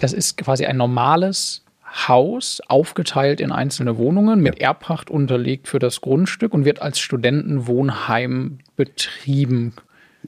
Das 0.00 0.12
ist 0.12 0.36
quasi 0.36 0.66
ein 0.66 0.76
normales 0.76 1.62
Haus 2.08 2.60
aufgeteilt 2.68 3.40
in 3.40 3.52
einzelne 3.52 3.96
Wohnungen 3.96 4.40
mit 4.40 4.60
Erbpacht 4.60 5.08
unterlegt 5.08 5.68
für 5.68 5.78
das 5.78 6.00
Grundstück 6.00 6.52
und 6.52 6.64
wird 6.64 6.82
als 6.82 6.98
Studentenwohnheim 6.98 8.58
betrieben. 8.76 9.72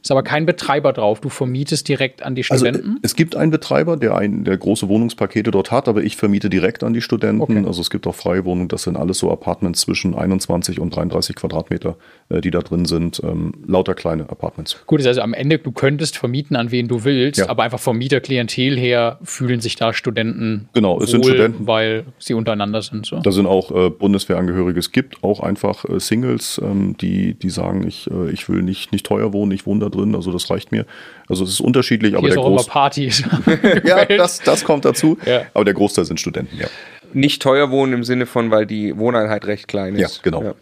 Ist 0.02 0.11
aber 0.11 0.22
kein 0.22 0.46
Betreiber 0.46 0.92
drauf. 0.92 1.20
Du 1.20 1.28
vermietest 1.28 1.88
direkt 1.88 2.22
an 2.22 2.34
die 2.34 2.44
Also 2.48 2.64
Studenten. 2.64 2.96
äh, 2.96 3.00
es 3.02 3.16
gibt 3.16 3.37
einen 3.37 3.50
Betreiber, 3.50 3.96
der, 3.96 4.16
ein, 4.16 4.44
der 4.44 4.56
große 4.56 4.88
Wohnungspakete 4.88 5.50
dort 5.50 5.70
hat, 5.70 5.88
aber 5.88 6.02
ich 6.02 6.16
vermiete 6.16 6.50
direkt 6.50 6.84
an 6.84 6.92
die 6.92 7.00
Studenten. 7.00 7.40
Okay. 7.42 7.64
Also 7.66 7.80
es 7.80 7.90
gibt 7.90 8.06
auch 8.06 8.14
freie 8.14 8.44
Wohnungen, 8.44 8.68
das 8.68 8.82
sind 8.84 8.96
alles 8.96 9.18
so 9.18 9.30
Apartments 9.30 9.80
zwischen 9.80 10.14
21 10.14 10.80
und 10.80 10.94
33 10.94 11.37
Quadratmeter, 11.37 11.96
äh, 12.28 12.40
die 12.40 12.50
da 12.50 12.61
drin 12.61 12.84
sind. 12.84 13.20
Ähm, 13.24 13.52
lauter 13.66 13.94
kleine 13.94 14.28
Apartments. 14.30 14.76
Gut, 14.87 15.00
ist 15.00 15.06
also 15.06 15.20
am 15.22 15.34
Ende, 15.34 15.58
du 15.58 15.72
könntest 15.72 16.16
vermieten, 16.16 16.56
an 16.56 16.70
wen 16.70 16.88
du 16.88 17.04
willst, 17.04 17.40
Ja. 17.40 17.48
aber 17.48 17.62
einfach 17.64 17.80
vom 17.80 17.98
Mieterklientel 17.98 18.76
her 18.78 19.18
fühlen 19.22 19.61
sich 19.61 19.76
da 19.76 19.92
Studenten 19.92 20.68
Genau, 20.74 21.00
es 21.00 21.11
sind 21.11 21.24
wohl, 21.24 21.30
Studenten. 21.32 21.66
weil 21.66 22.04
sie 22.18 22.34
untereinander 22.34 22.82
sind. 22.82 23.06
So. 23.06 23.20
Da 23.20 23.32
sind 23.32 23.46
auch 23.46 23.70
äh, 23.70 23.90
Bundeswehrangehörige. 23.90 24.78
Es 24.78 24.92
gibt 24.92 25.22
auch 25.24 25.40
einfach 25.40 25.84
äh, 25.84 25.98
Singles, 26.00 26.61
ähm, 26.62 26.96
die, 27.00 27.34
die 27.34 27.50
sagen, 27.50 27.87
ich, 27.87 28.11
äh, 28.11 28.30
ich 28.30 28.48
will 28.48 28.62
nicht, 28.62 28.92
nicht 28.92 29.06
teuer 29.06 29.32
wohnen, 29.32 29.52
ich 29.52 29.66
wohne 29.66 29.80
da 29.80 29.88
drin, 29.90 30.14
also 30.14 30.33
das 30.33 30.51
reicht 30.51 30.72
mir. 30.72 30.87
Also 31.29 31.44
es 31.44 31.51
ist 31.51 31.61
unterschiedlich, 31.61 32.14
aber 32.14 32.22
Hier 32.22 32.29
ist 32.31 32.35
der 32.37 32.42
auch 32.44 32.51
immer 32.51 32.64
Party. 32.64 33.11
ja, 33.85 34.05
das, 34.05 34.40
das 34.40 34.64
kommt 34.64 34.85
dazu. 34.85 35.18
Ja. 35.27 35.42
Aber 35.55 35.64
der 35.64 35.74
Großteil 35.74 36.05
sind 36.05 36.20
Studenten, 36.20 36.59
ja. 36.59 36.66
Nicht 37.14 37.40
teuer 37.40 37.70
wohnen 37.70 37.94
im 37.94 38.05
Sinne 38.05 38.27
von, 38.27 38.51
weil 38.51 38.66
die 38.66 38.98
Wohneinheit 38.98 39.46
recht 39.46 39.66
klein 39.66 39.96
ist. 39.96 40.16
Ja, 40.16 40.22
genau. 40.22 40.55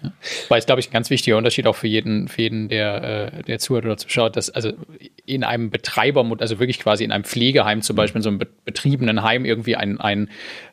Weil 0.48 0.60
es, 0.60 0.66
glaube 0.66 0.78
ich, 0.80 0.88
ein 0.90 0.92
ganz 0.92 1.10
wichtiger 1.10 1.36
Unterschied 1.36 1.66
auch 1.66 1.74
für 1.74 1.88
jeden, 1.88 2.28
für 2.28 2.42
jeden 2.42 2.68
der, 2.68 3.32
äh, 3.38 3.42
der 3.42 3.58
zuhört 3.58 3.84
oder 3.84 3.96
zuschaut, 3.96 4.36
dass 4.36 4.50
also 4.50 4.70
in 5.24 5.42
einem 5.42 5.70
Betreiber, 5.70 6.24
also 6.38 6.60
wirklich 6.60 6.78
quasi 6.78 7.02
in 7.02 7.10
einem 7.10 7.24
Pflegeheim 7.24 7.82
zum 7.82 7.96
Beispiel, 7.96 8.20
in 8.20 8.22
so 8.22 8.28
einem 8.28 8.38
be- 8.38 8.46
betriebenen 8.64 9.24
Heim 9.24 9.44
irgendwie 9.44 9.74
ein, 9.74 9.98
ein 10.00 10.30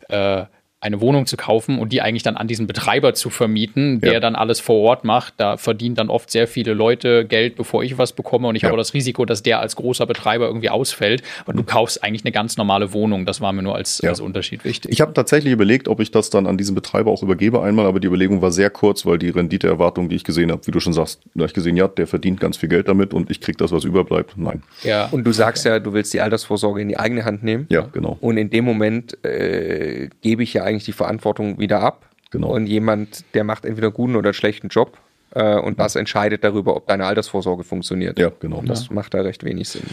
äh, 0.10 0.44
eine 0.84 1.02
Wohnung 1.02 1.26
zu 1.26 1.38
kaufen 1.38 1.80
und 1.80 1.94
die 1.94 2.02
eigentlich 2.02 2.24
dann 2.24 2.36
an 2.38 2.48
diesen 2.48 2.68
Betreiber 2.68 3.14
zu 3.14 3.30
vermieten, 3.30 4.02
der 4.02 4.14
Ja. 4.14 4.20
dann 4.20 4.36
alles 4.36 4.60
vor 4.60 4.76
Ort 4.82 5.04
macht. 5.06 5.34
Da 5.38 5.58
verdienen 5.58 5.96
dann 5.96 6.10
oft 6.10 6.30
sehr 6.30 6.48
viele 6.48 6.74
Leute 6.74 7.26
Geld, 7.26 7.56
bevor 7.56 7.84
ich 7.84 7.98
was 7.98 8.12
bekomme. 8.14 8.48
Und 8.50 8.56
ich 8.56 8.64
Ja. 8.64 8.68
habe 8.70 8.76
auch 8.76 8.82
das 8.82 8.94
Risiko, 8.94 9.26
dass 9.26 9.42
der 9.44 9.60
als 9.62 9.76
großer 9.76 10.06
Betreiber 10.06 10.46
irgendwie 10.48 10.70
ausfällt. 10.70 11.24
Aber 11.46 11.54
du 11.54 11.64
kaufst 11.64 12.04
eigentlich 12.04 12.26
eine 12.26 12.32
ganz 12.34 12.58
normale 12.58 12.92
Wohnung. 12.94 13.26
Das 13.26 13.40
war 13.42 13.54
mir 13.54 13.64
nur 13.64 13.76
als, 13.76 14.00
Ja. 14.04 14.10
als 14.10 14.20
Unterschied 14.20 14.66
wichtig. 14.66 14.92
Ich 14.92 15.00
habe 15.02 15.14
tatsächlich 15.14 15.54
überlegt, 15.54 15.88
ob 15.88 16.00
ich 16.02 16.12
das 16.12 16.30
dann 16.30 16.46
an 16.48 16.58
diesen 16.58 16.76
Betreiber 16.76 17.12
auch 17.12 17.24
übergebe 17.24 17.62
einmal, 17.64 17.86
aber 17.86 18.00
die 18.02 18.08
Überlegung 18.08 18.42
war 18.42 18.52
sehr 18.52 18.70
kurz, 18.70 19.06
weil 19.06 19.18
die 19.18 19.30
Renditeerwartung, 19.30 20.10
die 20.10 20.16
ich 20.18 20.24
gesehen 20.26 20.52
habe, 20.52 20.68
wie 20.68 20.72
du 20.72 20.80
schon 20.82 20.94
sagst, 20.94 21.22
da 21.34 21.40
habe 21.42 21.48
ich 21.48 21.54
gesehen, 21.54 21.78
ja, 21.78 21.88
der 21.88 22.08
verdient 22.08 22.40
ganz 22.42 22.58
viel 22.58 22.68
Geld 22.70 22.88
damit 22.90 23.14
und 23.14 23.32
ich 23.32 23.40
krieg 23.40 23.58
das, 23.58 23.72
was 23.72 23.86
überbleibt. 23.86 24.34
Nein. 24.38 24.64
ja. 24.84 25.08
Und 25.12 25.24
du 25.24 25.32
sagst 25.32 25.66
ja, 25.66 25.80
du 25.80 25.94
willst 25.94 26.14
die 26.14 26.20
Altersvorsorge 26.22 26.82
in 26.82 26.90
die 26.90 26.98
eigene 26.98 27.24
Hand 27.26 27.44
nehmen. 27.44 27.68
Ja, 27.70 27.88
genau. 27.94 28.18
Und 28.20 28.38
in 28.38 28.50
dem 28.50 28.66
Moment 28.66 29.18
äh, 29.24 30.10
gebe 30.22 30.44
ich 30.44 30.54
ja 30.54 30.64
eigentlich 30.64 30.73
die 30.80 30.94
Verantwortung 30.94 31.60
wieder 31.60 31.82
ab. 31.82 32.10
Genau. 32.32 32.54
Und 32.54 32.66
jemand, 32.66 33.24
der 33.36 33.44
macht 33.44 33.66
entweder 33.66 33.88
einen 33.88 33.94
guten 33.94 34.16
oder 34.16 34.30
einen 34.30 34.34
schlechten 34.34 34.70
Job. 34.70 34.98
Äh, 35.32 35.60
und 35.60 35.80
das 35.80 35.96
entscheidet 35.96 36.44
darüber, 36.44 36.76
ob 36.76 36.88
deine 36.88 37.06
Altersvorsorge 37.06 37.64
funktioniert. 37.64 38.18
Ja, 38.18 38.32
genau. 38.40 38.58
Und 38.58 38.70
das 38.70 38.90
macht 38.90 39.14
da 39.14 39.22
recht 39.22 39.44
wenig 39.44 39.70
Sinn. 39.70 39.84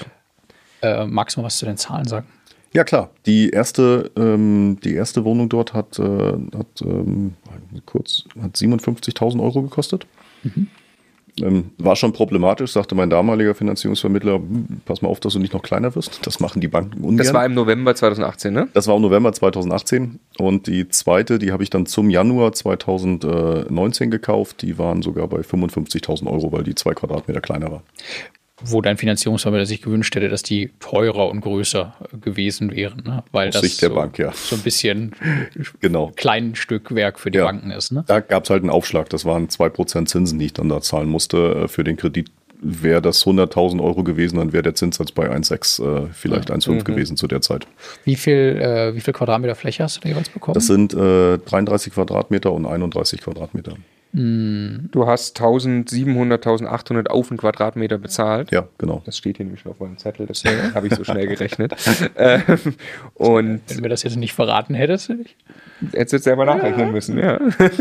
äh, 0.82 1.06
magst 1.06 1.36
du 1.36 1.40
mal 1.40 1.46
was 1.46 1.58
zu 1.58 1.66
den 1.66 1.76
Zahlen 1.76 2.06
sagen? 2.06 2.26
Ja, 2.72 2.84
klar. 2.84 3.10
Die 3.26 3.50
erste, 3.50 4.10
ähm, 4.16 4.78
die 4.84 4.94
erste 4.94 5.24
Wohnung 5.24 5.48
dort 5.48 5.74
hat, 5.74 5.98
äh, 5.98 6.02
hat, 6.02 6.82
ähm, 6.82 7.34
kurz, 7.84 8.24
hat 8.40 8.56
57.000 8.56 9.42
Euro 9.42 9.62
gekostet. 9.62 10.06
Ähm, 11.40 11.70
war 11.78 11.96
schon 11.96 12.12
problematisch, 12.12 12.72
sagte 12.72 12.94
mein 12.94 13.10
damaliger 13.10 13.54
Finanzierungsvermittler, 13.54 14.34
hm, 14.34 14.80
pass 14.84 15.02
mal 15.02 15.08
auf, 15.08 15.20
dass 15.20 15.32
du 15.32 15.38
nicht 15.38 15.52
noch 15.52 15.62
kleiner 15.62 15.94
wirst. 15.94 16.26
Das 16.26 16.40
machen 16.40 16.60
die 16.60 16.68
Banken 16.68 17.02
ungern. 17.02 17.18
Das 17.18 17.32
war 17.32 17.44
im 17.44 17.54
November 17.54 17.94
2018, 17.94 18.52
ne? 18.52 18.68
Das 18.72 18.86
war 18.86 18.96
im 18.96 19.02
November 19.02 19.32
2018 19.32 20.18
und 20.38 20.66
die 20.66 20.88
zweite, 20.88 21.38
die 21.38 21.52
habe 21.52 21.62
ich 21.62 21.70
dann 21.70 21.86
zum 21.86 22.10
Januar 22.10 22.52
2019 22.52 24.10
gekauft. 24.10 24.62
Die 24.62 24.78
waren 24.78 25.02
sogar 25.02 25.28
bei 25.28 25.40
55.000 25.40 26.26
Euro, 26.26 26.52
weil 26.52 26.64
die 26.64 26.74
zwei 26.74 26.94
Quadratmeter 26.94 27.40
kleiner 27.40 27.70
war. 27.70 27.82
Wo 28.62 28.80
dein 28.82 28.96
Finanzierungsvermittler 28.96 29.66
sich 29.66 29.82
gewünscht 29.82 30.14
hätte, 30.14 30.28
dass 30.28 30.42
die 30.42 30.70
teurer 30.80 31.28
und 31.28 31.40
größer 31.40 31.94
gewesen 32.20 32.70
wären. 32.74 33.02
Ne? 33.06 33.22
Weil 33.32 33.48
Aus 33.48 33.54
das 33.54 33.62
Sicht 33.62 33.82
der 33.82 33.90
so, 33.90 33.94
Bank, 33.94 34.18
ja. 34.18 34.32
so 34.32 34.56
ein 34.56 34.62
bisschen 34.62 35.14
Genau. 35.80 36.12
klein 36.16 36.54
Stückwerk 36.54 37.18
für 37.18 37.30
die 37.30 37.38
Ja. 37.38 37.44
Banken 37.46 37.70
ist. 37.70 37.92
Ne? 37.92 38.04
Da 38.06 38.20
gab 38.20 38.44
es 38.44 38.50
halt 38.50 38.62
einen 38.62 38.70
Aufschlag. 38.70 39.08
Das 39.10 39.24
waren 39.24 39.48
2% 39.48 40.06
Zinsen, 40.06 40.38
die 40.38 40.46
ich 40.46 40.52
dann 40.52 40.68
da 40.68 40.80
zahlen 40.80 41.08
musste. 41.08 41.62
Äh, 41.64 41.68
Für 41.68 41.84
den 41.84 41.96
Kredit 41.96 42.30
wäre 42.62 43.00
das 43.00 43.24
100.000 43.24 43.82
Euro 43.82 44.04
gewesen, 44.04 44.36
dann 44.36 44.52
wäre 44.52 44.62
der 44.62 44.74
Zinssatz 44.74 45.12
bei 45.12 45.30
1,6, 45.30 45.80
äh, 45.82 46.08
vielleicht 46.12 46.50
1,5 46.50 46.84
gewesen 46.84 47.16
zu 47.16 47.26
der 47.26 47.40
Zeit. 47.40 47.66
Wie 48.04 48.16
viel, 48.16 48.58
äh, 48.60 48.94
wie 48.94 49.00
viel 49.00 49.14
Quadratmeter 49.14 49.54
Fläche 49.54 49.82
hast 49.82 49.96
du 49.96 50.00
da 50.02 50.10
jeweils 50.10 50.28
bekommen? 50.28 50.52
Das 50.52 50.66
sind 50.66 50.92
äh, 50.92 51.38
33 51.38 51.94
Quadratmeter 51.94 52.52
und 52.52 52.66
31 52.66 53.22
Quadratmeter. 53.22 53.76
Du 54.12 55.06
hast 55.06 55.38
1700, 55.40 56.44
1800 56.44 57.10
auf 57.10 57.28
den 57.28 57.36
Quadratmeter 57.36 57.96
bezahlt. 57.98 58.50
Ja, 58.50 58.66
genau. 58.76 59.02
Das 59.06 59.16
steht 59.16 59.36
hier 59.36 59.46
nämlich 59.46 59.64
auf 59.66 59.78
meinem 59.78 59.98
Zettel, 59.98 60.26
deswegen 60.26 60.74
habe 60.74 60.88
ich 60.88 60.94
so 60.94 61.04
schnell 61.04 61.28
gerechnet. 61.28 61.74
ähm, 62.16 62.42
und 63.14 63.60
Wenn 63.68 63.76
du 63.76 63.82
mir 63.82 63.88
das 63.88 64.02
jetzt 64.02 64.16
nicht 64.16 64.32
verraten 64.34 64.74
hättest. 64.74 65.10
ich- 65.10 65.36
jetzt 65.92 66.12
jetzt 66.12 66.24
selber 66.24 66.44
nachrechnen 66.44 66.90
müssen, 66.92 67.18
ja. 67.18 67.38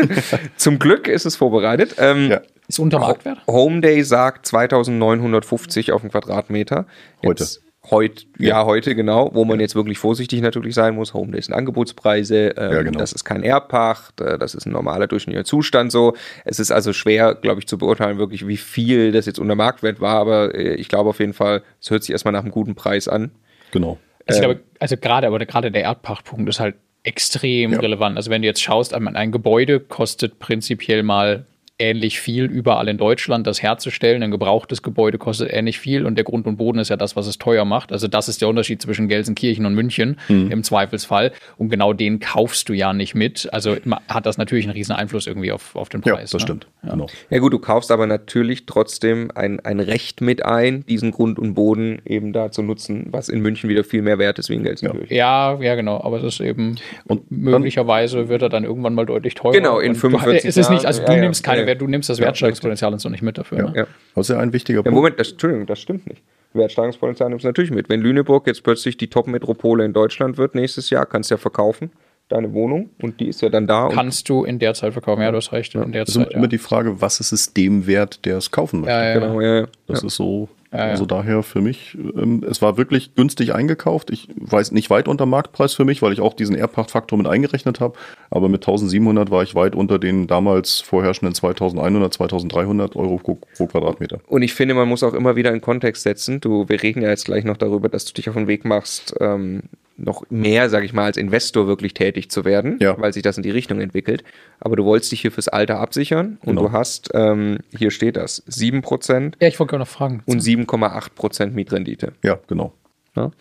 Zum 0.55 0.77
Glück 0.79 1.07
ist 1.07 1.25
es 1.25 1.35
vorbereitet. 1.35 1.95
Ähm, 1.97 2.29
Ja. 2.29 2.41
Ist 2.67 2.77
unter 2.79 2.99
Marktwert? 2.99 3.39
Homeday 3.47 4.03
sagt 4.03 4.45
2950 4.45 5.91
auf 5.91 6.01
den 6.01 6.11
Quadratmeter. 6.11 6.85
Heute. 7.25 7.45
Heut, 7.91 8.27
ja. 8.37 8.65
heute 8.65 8.95
genau, 8.95 9.31
wo 9.33 9.45
man 9.45 9.59
jetzt 9.59 9.75
wirklich 9.75 9.97
vorsichtig 9.97 10.41
natürlich 10.41 10.75
sein 10.75 10.95
muss. 10.95 11.13
Homeday 11.13 11.41
sind 11.41 11.53
Angebotspreise, 11.53 12.53
ähm, 12.57 12.71
Ja, 12.71 12.81
genau. 12.83 12.99
das 12.99 13.13
ist 13.13 13.23
kein 13.23 13.43
Erbpacht, 13.43 14.21
äh, 14.21 14.37
das 14.37 14.53
ist 14.55 14.65
ein 14.65 14.71
normaler 14.71 15.07
durchschnittlicher 15.07 15.45
Zustand 15.45 15.91
so. 15.91 16.15
Es 16.45 16.59
ist 16.59 16.71
also 16.71 16.93
schwer, 16.93 17.35
glaube 17.35 17.59
ich, 17.59 17.67
zu 17.67 17.77
beurteilen, 17.77 18.17
wirklich, 18.17 18.47
wie 18.47 18.57
viel 18.57 19.11
das 19.11 19.25
jetzt 19.25 19.39
unter 19.39 19.55
Marktwert 19.55 19.99
war, 20.01 20.15
aber 20.19 20.53
äh, 20.55 20.75
ich 20.75 20.87
glaube 20.89 21.09
auf 21.09 21.19
jeden 21.19 21.33
Fall, 21.33 21.63
es 21.81 21.89
hört 21.89 22.03
sich 22.03 22.11
erstmal 22.11 22.31
nach 22.31 22.41
einem 22.41 22.51
guten 22.51 22.75
Preis 22.75 23.07
an. 23.07 23.31
Genau. 23.71 23.97
Also, 24.27 24.41
ich 24.41 24.45
glaube, 24.45 24.61
also 24.79 24.97
gerade, 24.97 25.27
aber 25.27 25.39
gerade 25.45 25.71
der 25.71 25.81
Erdpachtpunkt 25.83 26.47
ist 26.49 26.59
halt 26.59 26.75
extrem 27.03 27.73
Ja. 27.73 27.79
relevant. 27.79 28.17
Also 28.17 28.29
wenn 28.29 28.41
du 28.41 28.47
jetzt 28.47 28.61
schaust, 28.61 28.93
ein 28.93 29.07
ein 29.15 29.31
Gebäude 29.31 29.79
kostet 29.79 30.37
prinzipiell 30.39 31.01
mal 31.03 31.45
ähnlich 31.79 32.19
viel 32.19 32.45
überall 32.45 32.87
in 32.89 32.97
Deutschland, 32.97 33.47
das 33.47 33.63
herzustellen. 33.63 34.21
Ein 34.21 34.31
gebrauchtes 34.31 34.83
Gebäude 34.83 35.17
kostet 35.17 35.51
ähnlich 35.51 35.79
viel 35.79 36.05
und 36.05 36.15
der 36.15 36.25
Grund 36.25 36.45
und 36.45 36.57
Boden 36.57 36.77
ist 36.79 36.89
ja 36.89 36.97
das, 36.97 37.15
was 37.15 37.25
es 37.25 37.37
teuer 37.37 37.63
macht. 37.65 37.91
Also 37.93 38.07
das 38.07 38.27
ist 38.27 38.41
der 38.41 38.49
Unterschied 38.49 38.81
zwischen 38.81 39.07
Gelsenkirchen 39.07 39.65
und 39.65 39.73
München 39.73 40.17
im 40.27 40.63
Zweifelsfall. 40.63 41.31
Und 41.57 41.69
genau 41.69 41.93
den 41.93 42.19
kaufst 42.19 42.67
du 42.69 42.73
ja 42.73 42.91
nicht 42.93 43.15
mit. 43.15 43.47
Also 43.53 43.77
ma- 43.85 44.01
hat 44.09 44.25
das 44.25 44.37
natürlich 44.37 44.65
einen 44.65 44.73
riesen 44.73 44.93
Einfluss 44.93 45.25
irgendwie 45.25 45.51
auf, 45.51 45.75
auf 45.75 45.89
den 45.89 46.01
Ja, 46.05 46.15
Preis. 46.15 46.31
das 46.31 46.41
ne? 46.41 46.47
stimmt. 46.47 46.67
Genau. 46.83 47.07
Ja 47.29 47.39
gut, 47.39 47.53
du 47.53 47.59
kaufst 47.59 47.91
aber 47.91 48.07
natürlich 48.07 48.65
trotzdem 48.65 49.31
ein, 49.33 49.59
ein 49.61 49.79
Recht 49.79 50.21
mit 50.21 50.45
ein, 50.45 50.85
diesen 50.85 51.11
Grund 51.11 51.39
und 51.39 51.53
Boden 51.53 52.01
eben 52.05 52.33
da 52.33 52.51
zu 52.51 52.61
nutzen, 52.61 53.07
was 53.11 53.29
in 53.29 53.39
München 53.41 53.69
wieder 53.69 53.83
viel 53.83 54.01
mehr 54.01 54.19
wert 54.19 54.37
ist 54.39 54.49
wie 54.49 54.55
in 54.55 54.63
Gelsenkirchen. 54.63 55.15
Ja, 55.15 55.57
ja, 55.61 55.75
genau. 55.75 56.01
Aber 56.03 56.17
es 56.17 56.23
ist 56.23 56.41
eben 56.41 56.75
Und 57.05 57.21
dann- 57.29 57.39
möglicherweise 57.39 58.27
wird 58.29 58.41
er 58.41 58.49
dann 58.49 58.63
irgendwann 58.63 58.93
mal 58.93 59.05
deutlich 59.05 59.35
teurer. 59.35 59.53
Genau, 59.53 59.79
in 59.79 59.89
Und 59.89 59.95
du- 59.95 59.99
45 60.01 60.49
Es 60.49 60.57
ist 60.57 60.69
nicht, 60.69 60.85
also 60.85 60.99
Jahren. 61.01 61.05
du 61.07 61.11
Ja, 61.13 61.17
ja. 61.17 61.23
nimmst 61.23 61.43
keine 61.43 61.57
Ja, 61.61 61.63
ja. 61.63 61.68
Du 61.75 61.87
nimmst 61.87 62.09
das 62.09 62.19
Ja, 62.19 62.25
Wertsteigerungspotenzial 62.25 62.93
und 62.93 62.99
so 62.99 63.09
nicht 63.09 63.21
mit 63.21 63.37
dafür. 63.37 63.57
Ne? 63.69 63.73
Ja. 63.75 63.87
Das 64.15 64.29
ist 64.29 64.35
ja 64.35 64.39
ein 64.41 64.53
wichtiger 64.53 64.79
Ja, 64.79 64.83
Punkt. 64.83 64.95
Moment, 64.95 65.19
das, 65.19 65.31
Entschuldigung, 65.31 65.65
das 65.65 65.79
stimmt 65.79 66.07
nicht. 66.07 66.21
Wertsteigerungspotenzial 66.53 67.29
nimmst 67.29 67.43
du 67.43 67.49
natürlich 67.49 67.71
mit. 67.71 67.89
Wenn 67.89 68.01
Lüneburg 68.01 68.47
jetzt 68.47 68.63
plötzlich 68.63 68.97
die 68.97 69.07
Top-Metropole 69.09 69.85
in 69.85 69.93
Deutschland 69.93 70.37
wird 70.37 70.55
nächstes 70.55 70.89
Jahr, 70.89 71.05
kannst 71.05 71.29
du 71.29 71.35
ja 71.35 71.37
verkaufen, 71.37 71.91
deine 72.27 72.53
Wohnung, 72.53 72.89
und 73.01 73.19
die 73.19 73.27
ist 73.27 73.41
ja 73.41 73.49
dann 73.49 73.67
da. 73.67 73.85
Und 73.85 73.93
Kannst 73.95 74.29
du 74.29 74.43
in 74.43 74.59
der 74.59 74.73
Zeit 74.73 74.93
verkaufen. 74.93 75.21
Ja, 75.21 75.31
du 75.31 75.37
hast 75.37 75.51
recht. 75.51 75.73
In 75.75 75.91
der 75.91 76.05
Das 76.05 76.09
ist 76.09 76.15
Zeit, 76.21 76.27
immer, 76.31 76.37
immer 76.39 76.47
die 76.47 76.57
Frage, 76.57 77.01
was 77.01 77.19
ist 77.19 77.31
es 77.31 77.53
dem 77.53 77.87
wert, 77.87 78.25
der 78.25 78.37
es 78.37 78.51
kaufen 78.51 78.81
möchte? 78.81 78.93
ja. 78.93 79.01
Ja, 79.03 79.07
ja. 79.09 79.13
genau, 79.19 79.41
ja, 79.41 79.59
ja. 79.61 79.67
Das 79.87 80.03
ist 80.03 80.15
so, 80.15 80.49
ja. 80.71 80.79
also 80.79 81.05
daher 81.05 81.41
für 81.41 81.61
mich, 81.61 81.97
ähm, 81.97 82.43
es 82.47 82.61
war 82.61 82.77
wirklich 82.77 83.15
günstig 83.15 83.55
eingekauft. 83.55 84.11
Ich 84.11 84.29
weiß 84.35 84.71
nicht 84.71 84.89
weit 84.89 85.07
unter 85.07 85.25
Marktpreis 85.25 85.73
für 85.73 85.85
mich, 85.85 86.01
weil 86.01 86.13
ich 86.13 86.21
auch 86.21 86.33
diesen 86.33 86.55
Erbpachtfaktor 86.55 87.17
mit 87.17 87.27
eingerechnet 87.27 87.79
habe. 87.79 87.97
Aber 88.29 88.49
mit 88.49 88.61
1700 88.61 89.31
war 89.31 89.41
ich 89.43 89.55
weit 89.55 89.75
unter 89.75 89.97
den 89.97 90.27
damals 90.27 90.79
vorherrschenden 90.79 91.33
2100, 91.33 92.13
2300 92.13 92.95
Euro 92.95 93.17
pro, 93.17 93.39
pro 93.55 93.67
Quadratmeter. 93.67 94.19
Und 94.27 94.43
ich 94.43 94.53
finde, 94.53 94.75
man 94.75 94.87
muss 94.87 95.03
auch 95.03 95.13
immer 95.13 95.35
wieder 95.35 95.51
in 95.51 95.61
Kontext 95.61 96.03
setzen. 96.03 96.39
Du, 96.39 96.69
wir 96.69 96.83
reden 96.83 97.01
ja 97.01 97.09
jetzt 97.09 97.25
gleich 97.25 97.43
noch 97.43 97.57
darüber, 97.57 97.89
dass 97.89 98.05
du 98.05 98.13
dich 98.13 98.29
auf 98.29 98.35
den 98.35 98.47
Weg 98.47 98.63
machst, 98.65 99.15
ähm, 99.19 99.63
noch 99.99 100.23
mehr, 100.29 100.69
sage 100.69 100.85
ich 100.85 100.93
mal, 100.93 101.05
als 101.05 101.17
Investor 101.17 101.67
wirklich 101.67 101.93
tätig 101.93 102.29
zu 102.31 102.45
werden, 102.45 102.77
Ja. 102.79 102.99
weil 102.99 103.13
sich 103.13 103.23
das 103.23 103.37
in 103.37 103.43
die 103.43 103.49
Richtung 103.51 103.79
entwickelt. 103.81 104.23
Aber 104.59 104.75
du 104.75 104.85
wolltest 104.85 105.11
dich 105.11 105.21
hier 105.21 105.31
fürs 105.31 105.47
Alter 105.47 105.79
absichern 105.79 106.37
und 106.41 106.55
Genau. 106.55 106.61
du 106.63 106.71
hast, 106.71 107.09
ähm, 107.13 107.59
hier 107.77 107.91
steht 107.91 108.15
das, 108.15 108.43
7% 108.47 109.37
Ja, 109.41 109.47
ich 109.47 109.59
wollte 109.59 109.71
gerade 109.71 109.81
noch 109.81 109.87
fragen. 109.87 110.23
und 110.25 110.39
7,8% 110.41 111.53
Mietrendite. 111.53 112.13
Ja, 112.23 112.39
genau. 112.47 112.73
Ne? 113.15 113.31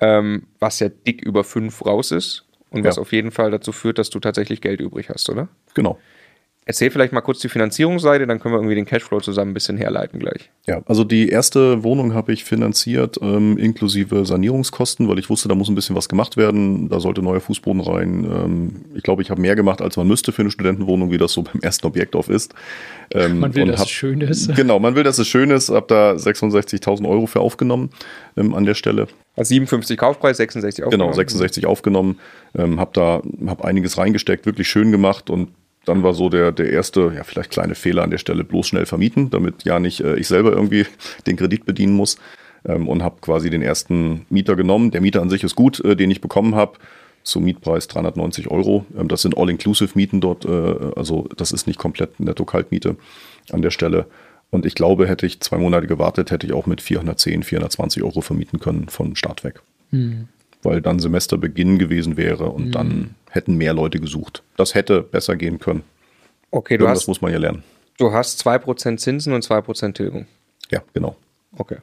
Ähm, 0.00 0.44
was 0.60 0.80
ja 0.80 0.88
dick 0.88 1.22
über 1.22 1.44
5 1.44 1.84
raus 1.86 2.10
ist 2.10 2.44
und 2.70 2.84
was 2.84 2.96
Ja. 2.96 3.02
auf 3.02 3.12
jeden 3.12 3.30
Fall 3.30 3.50
dazu 3.50 3.72
führt, 3.72 3.98
dass 3.98 4.10
du 4.10 4.20
tatsächlich 4.20 4.60
Geld 4.60 4.80
übrig 4.80 5.08
hast, 5.10 5.28
oder? 5.30 5.48
Genau. 5.74 5.98
Erzähl 6.66 6.90
vielleicht 6.90 7.12
mal 7.12 7.20
kurz 7.20 7.40
die 7.40 7.50
Finanzierungsseite, 7.50 8.26
dann 8.26 8.40
können 8.40 8.54
wir 8.54 8.58
irgendwie 8.58 8.74
den 8.74 8.86
Cashflow 8.86 9.20
zusammen 9.20 9.50
ein 9.50 9.54
bisschen 9.54 9.76
herleiten 9.76 10.18
gleich. 10.18 10.50
Ja, 10.66 10.80
also 10.86 11.04
die 11.04 11.28
erste 11.28 11.82
Wohnung 11.84 12.14
habe 12.14 12.32
ich 12.32 12.42
finanziert, 12.44 13.18
ähm, 13.20 13.58
inklusive 13.58 14.24
Sanierungskosten, 14.24 15.06
weil 15.08 15.18
ich 15.18 15.28
wusste, 15.28 15.48
da 15.48 15.54
muss 15.54 15.68
ein 15.68 15.74
bisschen 15.74 15.94
was 15.94 16.08
gemacht 16.08 16.38
werden. 16.38 16.88
Da 16.88 17.00
sollte 17.00 17.20
neuer 17.22 17.40
Fußboden 17.40 17.82
rein. 17.82 18.24
Ähm, 18.24 18.70
ich 18.94 19.02
glaube, 19.02 19.20
ich 19.20 19.30
habe 19.30 19.42
mehr 19.42 19.56
gemacht, 19.56 19.82
als 19.82 19.98
man 19.98 20.08
müsste 20.08 20.32
für 20.32 20.40
eine 20.40 20.50
Studentenwohnung, 20.50 21.10
wie 21.10 21.18
das 21.18 21.32
so 21.32 21.42
beim 21.52 21.60
ersten 21.60 21.86
Objekt 21.86 22.16
auf 22.16 22.30
ist. 22.30 22.54
Ähm, 23.12 23.40
Man 23.40 23.54
will, 23.54 23.64
und 23.64 23.68
dass 23.68 23.80
hab- 23.80 23.86
es 23.86 23.92
schön 23.92 24.20
ist. 24.22 24.54
Genau, 24.56 24.78
man 24.78 24.94
will, 24.94 25.02
dass 25.04 25.18
es 25.18 25.28
schön 25.28 25.50
ist. 25.50 25.68
Habe 25.68 25.86
da 25.88 26.12
66.000 26.12 27.06
Euro 27.06 27.26
für 27.26 27.40
aufgenommen 27.40 27.90
ähm, 28.38 28.54
an 28.54 28.64
der 28.64 28.74
Stelle. 28.74 29.06
Also 29.36 29.48
57 29.50 29.98
Kaufpreis, 29.98 30.38
66 30.38 30.76
Genau, 30.78 30.86
aufgenommen. 30.86 31.12
66 31.14 31.66
aufgenommen. 31.66 32.18
Ähm, 32.56 32.80
habe 32.80 32.90
da 32.94 33.22
hab 33.48 33.64
einiges 33.64 33.98
reingesteckt, 33.98 34.46
wirklich 34.46 34.68
schön 34.68 34.90
gemacht 34.92 35.28
und 35.28 35.48
dann 35.84 36.02
war 36.02 36.14
so 36.14 36.28
der, 36.28 36.52
der 36.52 36.70
erste, 36.70 37.12
ja, 37.14 37.24
vielleicht 37.24 37.50
kleine 37.50 37.74
Fehler 37.74 38.02
an 38.02 38.10
der 38.10 38.18
Stelle, 38.18 38.44
bloß 38.44 38.68
schnell 38.68 38.86
vermieten, 38.86 39.30
damit 39.30 39.64
ja 39.64 39.78
nicht 39.78 40.00
äh, 40.00 40.16
ich 40.16 40.28
selber 40.28 40.52
irgendwie 40.52 40.86
den 41.26 41.36
Kredit 41.36 41.66
bedienen 41.66 41.94
muss. 41.94 42.18
Ähm, 42.66 42.88
und 42.88 43.02
habe 43.02 43.16
quasi 43.20 43.50
den 43.50 43.62
ersten 43.62 44.24
Mieter 44.30 44.56
genommen. 44.56 44.90
Der 44.90 45.00
Mieter 45.00 45.20
an 45.20 45.28
sich 45.28 45.44
ist 45.44 45.54
gut, 45.54 45.84
äh, 45.84 45.96
den 45.96 46.10
ich 46.10 46.20
bekommen 46.20 46.54
habe. 46.54 46.78
Zum 47.22 47.44
Mietpreis 47.44 47.88
390 47.88 48.50
Euro. 48.50 48.86
Ähm, 48.98 49.08
das 49.08 49.22
sind 49.22 49.36
All-Inclusive-Mieten 49.36 50.20
dort, 50.20 50.44
äh, 50.44 50.92
also 50.96 51.28
das 51.36 51.52
ist 51.52 51.66
nicht 51.66 51.78
komplett 51.78 52.20
Netto-Kaltmiete 52.20 52.96
an 53.52 53.62
der 53.62 53.70
Stelle. 53.70 54.06
Und 54.50 54.66
ich 54.66 54.74
glaube, 54.74 55.08
hätte 55.08 55.26
ich 55.26 55.40
zwei 55.40 55.58
Monate 55.58 55.86
gewartet, 55.86 56.30
hätte 56.30 56.46
ich 56.46 56.52
auch 56.52 56.66
mit 56.66 56.80
410, 56.80 57.42
420 57.42 58.02
Euro 58.02 58.20
vermieten 58.20 58.60
können 58.60 58.88
von 58.88 59.16
Start 59.16 59.42
weg 59.44 59.60
weil 60.64 60.80
dann 60.80 60.98
Semesterbeginn 60.98 61.78
gewesen 61.78 62.16
wäre 62.16 62.46
und 62.46 62.72
dann 62.72 63.14
hätten 63.34 63.56
mehr 63.56 63.72
Leute 63.74 64.00
gesucht. 64.00 64.42
Das 64.56 64.74
hätte 64.74 65.02
besser 65.02 65.36
gehen 65.36 65.58
können. 65.58 65.82
Okay, 66.50 66.76
du 66.78 66.84
das 66.84 67.00
hast, 67.00 67.08
muss 67.08 67.20
man 67.20 67.32
ja 67.32 67.38
lernen. 67.38 67.62
du 67.98 68.12
hast 68.12 68.44
2% 68.46 68.96
Zinsen 68.98 69.32
und 69.32 69.44
2% 69.44 69.92
Tilgung. 69.94 70.26
Ja, 70.70 70.82
genau. 70.92 71.16
Okay. 71.56 71.78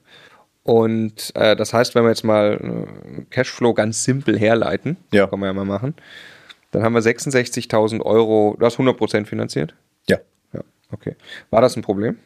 Und 0.63 1.31
äh, 1.35 1.55
das 1.55 1.73
heißt, 1.73 1.95
wenn 1.95 2.03
wir 2.03 2.09
jetzt 2.09 2.23
mal 2.23 2.85
äh, 3.17 3.21
Cashflow 3.29 3.73
ganz 3.73 4.03
simpel 4.03 4.37
herleiten, 4.37 4.97
Ja. 5.11 5.27
kann 5.27 5.39
man 5.39 5.47
ja 5.47 5.53
mal 5.53 5.65
machen, 5.65 5.95
dann 6.71 6.83
haben 6.83 6.93
wir 6.93 7.01
66.000 7.01 8.01
Euro, 8.01 8.55
du 8.59 8.65
hast 8.65 8.77
100% 8.77 9.25
finanziert? 9.25 9.73
Ja. 10.07 10.19
Ja, 10.53 10.61
okay. 10.91 11.15
War 11.49 11.61
das 11.61 11.75
ein 11.75 11.81
Problem? 11.81 12.17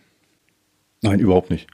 Nein, 1.02 1.20
überhaupt 1.20 1.50
nicht. 1.50 1.68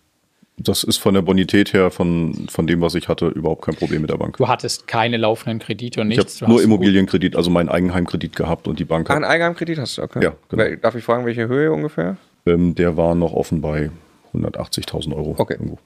Das 0.64 0.84
ist 0.84 0.98
von 0.98 1.14
der 1.14 1.22
Bonität 1.22 1.74
her, 1.74 1.92
von, 1.92 2.48
von 2.50 2.68
dem, 2.68 2.82
was 2.82 2.96
ich 2.96 3.08
hatte, 3.08 3.28
überhaupt 3.28 3.64
kein 3.66 3.76
Problem 3.76 4.02
mit 4.02 4.10
der 4.12 4.18
Bank. 4.18 4.38
Du 4.38 4.48
hattest 4.48 4.88
keine 4.88 5.18
laufenden 5.18 5.60
Kredite 5.60 6.02
und 6.02 6.12
Ich 6.12 6.18
nichts. 6.18 6.38
Du 6.38 6.46
habe 6.46 6.54
nur 6.54 6.64
Immobilienkredit, 6.64 7.36
also 7.36 7.50
meinen 7.50 7.70
Eigenheimkredit 7.70 8.36
gehabt 8.36 8.68
und 8.68 8.80
die 8.80 8.86
Bank 8.86 9.10
Ah, 9.10 9.16
einen 9.16 9.26
hat, 9.26 9.32
Eigenheimkredit 9.32 9.80
hast 9.80 9.98
du, 9.98 10.04
okay. 10.04 10.24
Ja, 10.24 10.34
genau. 10.50 10.64
Darf 10.82 10.96
ich 10.96 11.04
fragen, 11.04 11.26
welche 11.26 11.48
Höhe 11.48 11.72
ungefähr? 11.72 12.18
ähm, 12.46 12.76
der 12.76 12.98
war 12.98 13.16
noch 13.16 13.34
offen 13.34 13.62
bei 13.62 13.90
180.000 14.34 15.16
Euro. 15.16 15.36
Okay. 15.38 15.54
Irgendwo. 15.54 15.78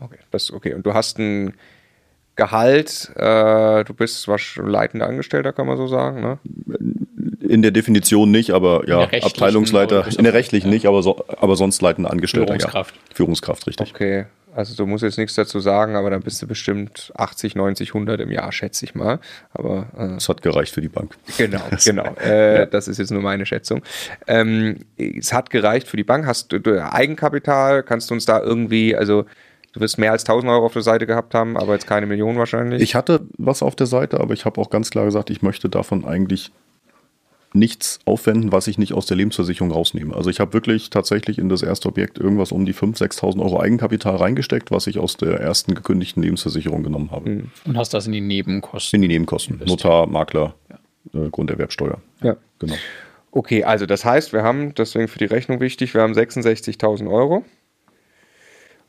Okay, 0.00 0.18
das 0.30 0.44
ist 0.44 0.50
okay. 0.52 0.74
Und 0.74 0.84
du 0.84 0.92
hast 0.94 1.18
ein 1.18 1.54
Gehalt, 2.36 3.10
äh, 3.16 3.84
du 3.84 3.94
bist 3.94 4.26
was 4.28 4.56
leitender 4.56 5.06
Angestellter, 5.06 5.52
kann 5.52 5.66
man 5.66 5.76
so 5.76 5.86
sagen, 5.86 6.20
ne? 6.20 6.38
In 7.48 7.62
der 7.62 7.70
Definition 7.70 8.30
nicht, 8.30 8.50
aber 8.50 8.88
ja, 8.88 9.02
Abteilungsleiter, 9.02 10.06
in 10.16 10.24
der 10.24 10.32
rechtlichen 10.34 10.70
nicht, 10.70 10.86
aber, 10.86 11.02
so, 11.02 11.24
aber 11.40 11.56
sonst 11.56 11.82
leitender 11.82 12.10
Angestellter. 12.10 12.54
Führungskraft. 12.54 12.94
Ja. 12.94 13.14
Führungskraft, 13.14 13.66
richtig. 13.66 13.90
Okay, 13.94 14.26
also 14.54 14.76
du 14.76 14.86
musst 14.86 15.02
jetzt 15.02 15.18
nichts 15.18 15.34
dazu 15.34 15.60
sagen, 15.60 15.96
aber 15.96 16.10
dann 16.10 16.20
bist 16.20 16.40
du 16.42 16.46
bestimmt 16.46 17.12
80, 17.16 17.54
90, 17.54 17.90
100 17.90 18.20
im 18.20 18.30
Jahr, 18.30 18.52
schätze 18.52 18.84
ich 18.84 18.94
mal. 18.94 19.18
Aber 19.54 19.86
äh, 19.96 20.08
Das 20.14 20.28
hat 20.28 20.42
gereicht 20.42 20.74
für 20.74 20.82
die 20.82 20.88
Bank. 20.88 21.16
Genau, 21.38 21.62
genau. 21.84 22.14
Äh, 22.16 22.66
Das 22.66 22.86
ist 22.86 22.98
jetzt 22.98 23.10
nur 23.10 23.22
meine 23.22 23.46
Schätzung. 23.46 23.82
Ähm, 24.26 24.80
es 24.96 25.32
hat 25.32 25.50
gereicht 25.50 25.88
für 25.88 25.96
die 25.96 26.04
Bank. 26.04 26.26
Hast 26.26 26.52
du, 26.52 26.60
du 26.60 26.84
Eigenkapital? 26.92 27.82
Kannst 27.82 28.10
du 28.10 28.14
uns 28.14 28.26
da 28.26 28.40
irgendwie, 28.40 28.94
also 28.94 29.24
du 29.72 29.80
wirst 29.80 29.98
mehr 29.98 30.12
als 30.12 30.24
1000 30.24 30.50
Euro 30.52 30.66
auf 30.66 30.74
der 30.74 30.82
Seite 30.82 31.06
gehabt 31.06 31.34
haben, 31.34 31.56
aber 31.56 31.72
jetzt 31.72 31.86
keine 31.86 32.06
Millionen 32.06 32.38
wahrscheinlich. 32.38 32.82
Ich 32.82 32.94
hatte 32.94 33.22
was 33.38 33.62
auf 33.62 33.74
der 33.74 33.86
Seite, 33.86 34.20
aber 34.20 34.34
ich 34.34 34.44
habe 34.44 34.60
auch 34.60 34.70
ganz 34.70 34.90
klar 34.90 35.06
gesagt, 35.06 35.30
ich 35.30 35.40
möchte 35.42 35.70
davon 35.70 36.04
eigentlich 36.04 36.52
nichts 37.54 38.00
aufwenden, 38.04 38.52
was 38.52 38.66
ich 38.66 38.78
nicht 38.78 38.94
aus 38.94 39.06
der 39.06 39.16
Lebensversicherung 39.16 39.70
rausnehme. 39.70 40.14
Also 40.14 40.30
ich 40.30 40.40
habe 40.40 40.52
wirklich 40.52 40.90
tatsächlich 40.90 41.38
in 41.38 41.48
das 41.48 41.62
erste 41.62 41.88
Objekt 41.88 42.18
irgendwas 42.18 42.52
um 42.52 42.64
die 42.64 42.74
5.000, 42.74 43.20
6.000 43.20 43.42
Euro 43.42 43.60
Eigenkapital 43.60 44.16
reingesteckt, 44.16 44.70
was 44.70 44.86
ich 44.86 44.98
aus 44.98 45.16
der 45.16 45.40
ersten 45.40 45.74
gekündigten 45.74 46.22
Lebensversicherung 46.22 46.82
genommen 46.82 47.10
habe. 47.10 47.44
und 47.64 47.76
hast 47.76 47.94
das 47.94 48.06
in 48.06 48.12
die 48.12 48.20
Nebenkosten. 48.20 48.96
In 48.96 49.02
die 49.02 49.08
Nebenkosten. 49.08 49.60
Notar, 49.64 50.06
Makler, 50.06 50.54
äh, 51.14 51.28
Grunderwerbsteuer. 51.30 52.00
ja. 52.22 52.36
Genau. 52.58 52.74
Okay, 53.34 53.64
also 53.64 53.86
das 53.86 54.04
heißt, 54.04 54.34
wir 54.34 54.42
haben, 54.42 54.74
deswegen 54.74 55.08
für 55.08 55.18
die 55.18 55.24
Rechnung 55.24 55.58
wichtig, 55.58 55.94
wir 55.94 56.02
haben 56.02 56.12
66.000 56.12 57.10
Euro 57.10 57.44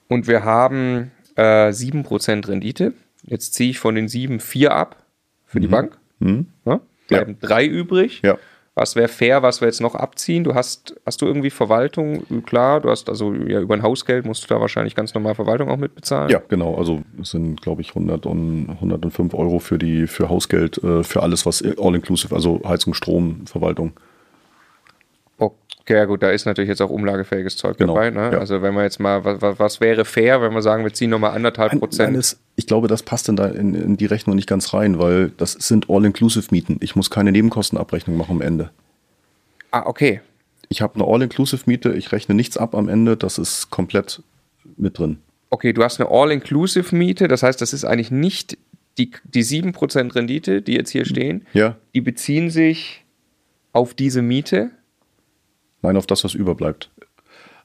und 0.10 0.28
wir 0.28 0.44
haben 0.44 1.12
äh, 1.36 1.70
7% 1.70 2.50
Rendite. 2.50 2.94
Jetzt 3.24 3.54
ziehe 3.54 3.70
ich 3.70 3.80
von 3.80 3.96
den 3.96 4.10
7 4.10 4.42
4 4.42 4.74
ab 4.74 5.02
für 5.46 5.62
die 5.62 5.68
Bank. 5.68 5.98
Mhm. 6.20 6.48
Ne? 6.66 6.82
Bleiben 7.08 7.38
drei 7.40 7.66
übrig. 7.66 8.22
Ja. 8.24 8.38
Was 8.76 8.96
wäre 8.96 9.08
fair, 9.08 9.44
was 9.44 9.62
wir 9.62 9.68
jetzt 9.68 9.82
noch 9.82 9.94
abziehen? 9.94 10.44
Du 10.44 10.56
hast, 10.56 10.96
hast 11.06 11.22
du 11.22 11.28
irgendwie 11.28 11.52
Verwaltung? 11.52 12.24
Klar, 12.44 12.82
du 12.82 12.90
hast 12.90 13.08
also 13.08 13.32
ja 13.34 13.60
über 13.60 13.76
ein 13.76 13.84
Hausgeld 13.84 14.26
musst 14.26 14.44
du 14.44 14.48
da 14.48 14.60
wahrscheinlich 14.60 14.96
ganz 14.96 15.14
normal 15.14 15.36
Verwaltung 15.36 15.70
auch 15.70 15.78
mitbezahlen. 15.78 16.30
Ja, 16.32 16.42
genau. 16.48 16.76
Also 16.76 17.02
es 17.22 17.32
sind, 17.32 17.62
glaube 17.62 17.82
ich, 17.82 17.90
100 17.90 18.26
und 18.26 18.70
105 18.70 19.36
Euro 19.36 19.60
für 19.60 19.78
die 19.78 20.08
für 20.08 20.28
Hausgeld, 20.28 20.84
äh, 20.84 21.04
für 21.04 21.22
alles, 21.22 21.46
was 21.46 21.64
all-inclusive, 21.64 22.34
also 22.34 22.62
Heizung, 22.66 22.96
Strom, 22.96 23.46
Verwaltung. 23.46 23.94
Okay, 25.86 25.96
ja 25.96 26.06
gut, 26.06 26.24
da 26.24 26.30
ist 26.32 26.46
natürlich 26.46 26.70
jetzt 26.70 26.82
auch 26.82 26.90
umlagefähiges 26.90 27.58
Zeug 27.58 27.78
Genau, 27.78 27.94
dabei. 27.96 28.10
Ne? 28.10 28.32
ja. 28.32 28.40
Also 28.40 28.62
wenn 28.62 28.74
wir 28.74 28.84
jetzt 28.84 29.00
mal, 29.02 29.26
was, 29.26 29.42
was 29.60 29.82
wäre 29.82 30.06
fair, 30.06 30.42
wenn 30.42 30.54
wir 30.54 30.62
sagen, 30.62 30.86
wir 30.86 30.94
ziehen 30.94 31.10
nochmal 31.10 31.32
anderthalb 31.32 31.78
Prozent? 31.78 32.12
nein, 32.14 32.20
es- 32.20 32.40
ich 32.56 32.68
glaube, 32.68 32.88
das 32.88 33.04
passt 33.04 33.28
in, 33.30 33.36
da 33.36 33.48
in, 33.48 33.74
in 33.76 33.98
die 33.98 34.06
Rechnung 34.06 34.36
nicht 34.38 34.48
ganz 34.48 34.74
rein, 34.74 34.98
weil 35.00 35.32
das 35.38 35.54
sind 35.54 35.90
All-Inclusive-Mieten. 35.90 36.78
Ich 36.82 36.96
muss 36.96 37.10
keine 37.10 37.32
Nebenkostenabrechnung 37.34 38.16
machen 38.16 38.36
am 38.38 38.42
Ende. 38.42 38.70
ah, 39.72 39.84
okay. 39.86 40.22
Ich 40.70 40.82
habe 40.82 40.96
eine 40.96 41.06
All-Inclusive-Miete, 41.06 41.94
ich 41.94 42.12
rechne 42.14 42.34
nichts 42.36 42.58
ab 42.58 42.74
am 42.76 42.88
Ende, 42.90 43.18
das 43.18 43.38
ist 43.38 43.70
komplett 43.70 44.22
mit 44.78 44.98
drin. 44.98 45.18
Okay, 45.50 45.74
du 45.74 45.84
hast 45.84 46.00
eine 46.00 46.10
All-Inclusive-Miete, 46.10 47.28
das 47.28 47.44
heißt, 47.44 47.60
das 47.62 47.74
ist 47.74 47.84
eigentlich 47.86 48.10
nicht 48.12 48.58
die, 48.98 49.12
die 49.26 49.44
7% 49.44 50.16
Rendite, 50.16 50.62
die 50.62 50.74
jetzt 50.76 50.92
hier 50.92 51.06
stehen, 51.06 51.46
Ja, 51.54 51.76
die 51.94 52.02
beziehen 52.02 52.50
sich 52.50 53.04
auf 53.74 53.94
diese 53.94 54.22
Miete. 54.22 54.72
Nein, 55.84 55.96
auf 55.98 56.08
das, 56.08 56.24
was 56.24 56.34
überbleibt. 56.34 56.90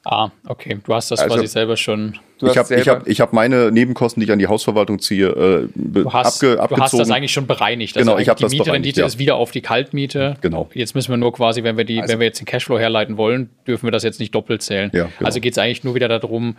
Ah, 0.05 0.31
okay. 0.47 0.79
Du 0.85 0.95
hast 0.95 1.11
das 1.11 1.21
Also- 1.21 1.35
quasi 1.35 1.47
selber 1.49 1.77
schon. 1.77 2.19
Du 2.39 2.47
ich 2.47 2.57
habe 2.57 2.73
ich 2.77 2.89
hab, 2.89 3.07
ich 3.09 3.21
hab 3.21 3.33
meine 3.33 3.73
Nebenkosten, 3.73 4.21
die 4.21 4.27
ich 4.27 4.33
an 4.33 4.39
die 4.39 4.47
Hausverwaltung 4.47 5.01
ziehe, 5.01 5.27
äh, 5.27 5.69
Du 5.75 6.13
hast, 6.13 6.37
abge, 6.43 6.55
du 6.55 6.63
hast 6.63 6.73
abgezogen. 6.73 6.99
das 7.01 7.11
eigentlich 7.11 7.33
schon 7.33 7.49
bereinigt. 7.49 7.95
Genau, 7.97 8.13
eigentlich 8.13 8.23
ich 8.23 8.29
hab 8.29 8.37
die 8.37 8.43
das 8.45 8.53
bereinigt, 8.53 8.67
Mietrendite 8.71 9.01
ja. 9.01 9.07
ist 9.09 9.19
wieder 9.19 9.35
auf 9.35 9.51
die 9.51 9.61
Kaltmiete. 9.61 10.37
Genau. 10.41 10.71
Jetzt 10.73 10.95
müssen 10.95 11.11
wir 11.11 11.17
nur 11.17 11.33
quasi, 11.33 11.65
wenn 11.65 11.77
wir, 11.77 11.85
die, 11.85 12.01
Also- 12.01 12.13
wenn 12.13 12.21
wir 12.21 12.27
jetzt 12.29 12.39
den 12.39 12.47
Cashflow 12.47 12.79
herleiten 12.79 13.17
wollen, 13.17 13.51
dürfen 13.67 13.87
wir 13.87 13.91
das 13.91 14.05
jetzt 14.05 14.21
nicht 14.21 14.35
doppelt 14.35 14.63
zählen. 14.63 14.91
Ja, 14.95 15.05
genau. 15.19 15.27
Also 15.27 15.41
geht 15.41 15.53
es 15.55 15.59
eigentlich 15.59 15.83
nur 15.83 15.97
wieder 15.97 16.09
darum, 16.09 16.57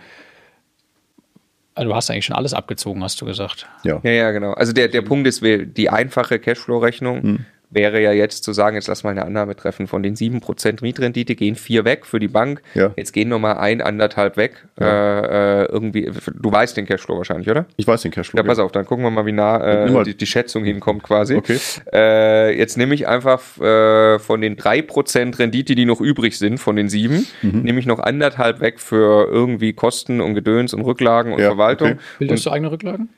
also 1.76 1.90
du 1.90 1.96
hast 1.96 2.10
eigentlich 2.12 2.26
schon 2.26 2.36
alles 2.36 2.54
abgezogen, 2.54 3.02
hast 3.04 3.20
du 3.22 3.26
gesagt. 3.26 3.68
ja. 3.86 4.02
Ja, 4.04 4.12
ja, 4.12 4.32
genau. 4.32 4.52
Also 4.54 4.74
der, 4.74 4.90
der 4.90 5.02
Punkt 5.02 5.28
ist, 5.28 5.42
die 5.44 5.90
einfache 5.90 6.40
Cashflow-Rechnung 6.40 7.22
Hm. 7.24 7.46
Wäre 7.72 8.02
ja 8.02 8.12
jetzt 8.12 8.44
zu 8.44 8.52
sagen, 8.52 8.76
jetzt 8.76 8.88
lass 8.88 9.04
mal 9.04 9.12
eine 9.12 9.24
Annahme 9.26 9.56
treffen, 9.56 9.86
von 9.86 10.02
den 10.02 10.16
7% 10.16 10.82
Mietrendite 10.82 11.36
gehen 11.36 11.54
vier 11.56 11.86
weg 11.86 12.06
für 12.08 12.20
die 12.20 12.28
Bank, 12.28 12.64
Ja. 12.74 12.92
jetzt 12.96 13.12
gehen 13.14 13.30
nochmal 13.30 13.58
ein, 13.58 13.82
anderthalb 13.82 14.38
weg. 14.38 14.66
Äh, 14.80 14.86
äh, 14.86 15.66
irgendwie, 15.66 16.10
du 16.34 16.52
weißt 16.52 16.76
den 16.78 16.88
Cashflow 16.88 17.18
wahrscheinlich, 17.18 17.48
oder? 17.50 17.66
Ich 17.78 17.86
weiß 17.86 18.02
den 18.02 18.12
Cashflow. 18.12 18.38
Ja, 18.40 18.44
pass 18.44 18.58
auf, 18.58 18.72
dann 18.72 18.86
gucken 18.86 19.04
wir 19.06 19.12
mal, 19.12 19.26
wie 19.28 19.34
nah 19.34 19.64
äh, 19.86 19.92
mal- 19.92 20.04
die, 20.04 20.18
die 20.18 20.26
Schätzung 20.26 20.64
hinkommt 20.64 21.04
quasi. 21.04 21.36
Okay. 21.36 21.60
Äh, 21.94 22.58
jetzt 22.58 22.76
nehme 22.78 22.96
ich 22.96 23.08
einfach 23.08 23.42
äh, 23.62 24.18
von 24.20 24.42
den 24.42 24.56
3% 24.56 25.38
Rendite, 25.38 25.76
die 25.76 25.86
noch 25.86 26.02
übrig 26.02 26.38
sind, 26.40 26.58
von 26.58 26.76
den 26.76 26.90
sieben, 26.90 27.28
Mhm. 27.44 27.62
nehme 27.62 27.80
ich 27.80 27.86
noch 27.86 28.00
anderthalb 28.00 28.62
weg 28.62 28.80
für 28.80 29.28
irgendwie 29.30 29.74
Kosten 29.74 30.22
und 30.22 30.34
Gedöns 30.34 30.74
und 30.74 30.82
Rücklagen 30.82 31.34
und 31.34 31.40
Ja, 31.40 31.50
Verwaltung 31.50 31.92
okay. 31.92 32.00
Bildest 32.18 32.46
du 32.46 32.50
eigene 32.52 32.72
Rücklagen? 32.72 33.10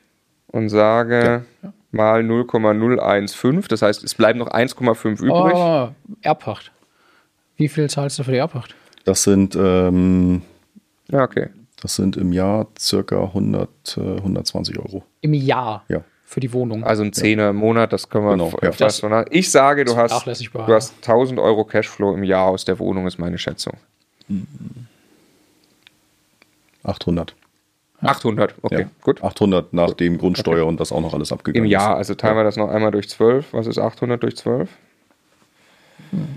und 0.48 0.68
sage 0.68 1.44
mal 1.92 2.22
0,015. 2.22 3.68
Das 3.68 3.82
heißt, 3.82 4.02
es 4.02 4.14
bleiben 4.14 4.38
noch 4.38 4.48
1,5 4.50 5.20
übrig. 5.22 5.54
Oh, 5.54 5.88
Erbpacht. 6.22 6.72
Wie 7.56 7.68
viel 7.68 7.88
zahlst 7.88 8.18
du 8.18 8.24
für 8.24 8.32
die 8.32 8.38
Erbpacht? 8.38 8.74
Das 9.04 9.22
sind, 9.22 9.54
ähm, 9.56 10.42
Ja, 11.08 11.22
okay. 11.22 11.48
das 11.80 11.94
sind 11.96 12.16
im 12.16 12.32
Jahr 12.32 12.66
circa 12.78 13.22
100, 13.22 13.68
äh, 13.98 14.00
120 14.18 14.78
Euro. 14.78 15.04
Im 15.20 15.34
Jahr. 15.34 15.84
Ja. 15.88 16.02
Für 16.24 16.40
die 16.40 16.52
Wohnung. 16.54 16.82
Also 16.82 17.02
ein 17.02 17.12
Zehner 17.12 17.50
im 17.50 17.56
Monat, 17.56 17.92
das 17.92 18.08
können 18.08 18.24
wir 18.24 18.32
Genau, 18.32 18.52
ja. 18.62 18.72
fast 18.72 19.02
nach. 19.02 19.26
Ich 19.30 19.50
sage, 19.50 19.84
du 19.84 19.94
hast, 19.96 20.26
du 20.26 20.72
hast 20.74 20.94
1000 21.02 21.38
Euro 21.38 21.64
Cashflow 21.64 22.14
im 22.14 22.24
Jahr 22.24 22.46
aus 22.46 22.64
der 22.64 22.78
Wohnung, 22.78 23.06
ist 23.06 23.18
meine 23.18 23.36
Schätzung. 23.36 23.74
800. 26.84 27.34
800, 28.02 28.54
okay, 28.62 28.80
ja. 28.82 28.88
gut. 29.02 29.22
800 29.22 29.72
nach 29.72 29.94
dem 29.94 30.18
Grundsteuer 30.18 30.66
und 30.66 30.80
das 30.80 30.92
auch 30.92 31.00
noch 31.00 31.14
alles 31.14 31.32
abgegangen 31.32 31.64
Im 31.64 31.70
Jahr, 31.70 31.92
ist. 31.92 31.98
also 31.98 32.14
teilen 32.14 32.36
wir 32.36 32.44
das 32.44 32.56
noch 32.56 32.68
einmal 32.68 32.90
durch 32.90 33.08
12. 33.08 33.52
Was 33.52 33.66
ist 33.66 33.78
800 33.78 34.22
durch 34.22 34.36
12? 34.36 34.68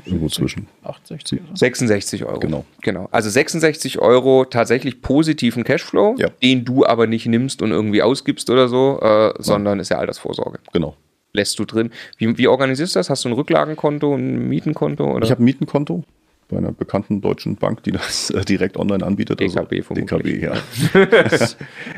Irgendwo 0.06 0.30
zwischen. 0.30 0.68
68. 0.84 1.40
oder 1.40 1.50
so. 1.50 1.56
66 1.56 2.26
Euro. 2.26 2.40
Genau. 2.40 2.66
genau. 2.82 3.10
Also 3.12 3.30
66 3.30 4.00
Euro 4.00 4.46
tatsächlich 4.46 5.02
positiven 5.02 5.64
Cashflow, 5.64 6.16
Ja. 6.18 6.30
den 6.42 6.64
du 6.64 6.86
aber 6.86 7.08
nicht 7.08 7.26
nimmst 7.26 7.62
und 7.62 7.72
irgendwie 7.72 8.02
ausgibst 8.02 8.50
oder 8.50 8.70
so, 8.70 9.00
äh, 9.02 9.34
sondern 9.40 9.80
ist 9.80 9.90
ja 9.90 9.98
Altersvorsorge. 9.98 10.60
Genau. 10.72 10.96
Lässt 11.34 11.60
du 11.60 11.66
drin. 11.66 11.92
Wie, 12.18 12.38
wie 12.38 12.48
organisierst 12.48 12.96
du 12.96 13.00
das? 13.00 13.10
Hast 13.10 13.26
du 13.26 13.30
ein 13.30 13.34
Rücklagenkonto, 13.34 14.16
ein 14.16 14.48
Mietenkonto? 14.48 15.12
Oder? 15.12 15.26
Ich 15.26 15.32
habe 15.32 15.42
ein 15.42 15.46
Mietenkonto 15.46 16.04
bei 16.48 16.58
einer 16.58 16.72
bekannten 16.72 17.22
deutschen 17.22 17.56
Bank, 17.56 17.84
die 17.84 17.92
das 17.92 18.30
äh, 18.30 18.46
direkt 18.46 18.78
online 18.78 19.06
anbietet. 19.06 19.40
DKB 19.40 19.84
vermutlich. 19.84 20.42
DKB, 20.42 20.44
ja. 20.44 20.54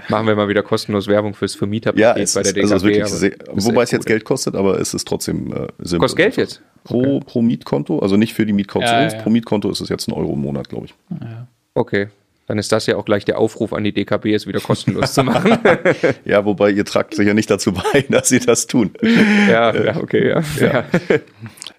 Machen 0.10 0.28
wir 0.28 0.36
mal 0.36 0.48
wieder 0.48 0.64
kostenlos 0.64 1.08
Werbung 1.08 1.34
fürs 1.34 1.56
Vermieterpaket 1.56 2.02
Ja, 2.02 2.16
es 2.16 2.34
bei 2.34 2.44
der 2.44 2.56
ist, 2.58 2.72
also 2.72 2.88
sehr, 2.88 3.34
wobei 3.52 3.84
es 3.84 3.92
jetzt 3.92 4.04
gut. 4.04 4.08
Geld 4.08 4.26
kostet, 4.26 4.56
aber 4.56 4.80
es 4.80 4.94
ist 4.94 5.08
trotzdem 5.08 5.52
äh, 5.52 5.68
simpel. 5.80 6.00
Kostet 6.00 6.18
Geld 6.18 6.36
jetzt? 6.38 6.62
Pro, 6.84 7.20
pro 7.20 7.42
Mietkonto, 7.42 8.00
also 8.00 8.16
nicht 8.16 8.34
für 8.34 8.46
die 8.46 8.54
Mietkaution, 8.54 8.90
Ja, 8.90 9.10
ja, 9.10 9.22
pro 9.22 9.30
Mietkonto 9.30 9.70
ist 9.70 9.82
es 9.82 9.90
jetzt 9.90 10.08
ein 10.08 10.14
Euro 10.14 10.34
im 10.34 10.42
Monat, 10.42 10.70
glaube 10.70 10.86
ich. 10.86 10.96
Okay. 11.74 12.08
Dann 12.48 12.60
ist 12.60 12.72
das 12.72 12.86
ja 12.86 12.96
auch 12.96 13.04
gleich 13.04 13.26
der 13.26 13.38
Aufruf 13.40 13.74
an 13.74 13.84
die 13.84 13.92
DKB, 13.92 14.28
es 14.28 14.48
wieder 14.48 14.62
kostenlos 14.62 15.14
zu 15.14 15.24
machen. 15.24 15.58
Ja, 16.26 16.46
wobei 16.46 16.72
ihr 16.72 16.86
tragt 16.86 17.14
sicher 17.14 17.34
nicht 17.34 17.50
dazu 17.50 17.74
bei, 17.74 18.02
dass 18.10 18.30
sie 18.30 18.40
das 18.40 18.68
tun. 18.68 18.92
ja, 19.50 19.76
ja, 19.76 19.98
okay, 19.98 20.30
ja. 20.30 20.86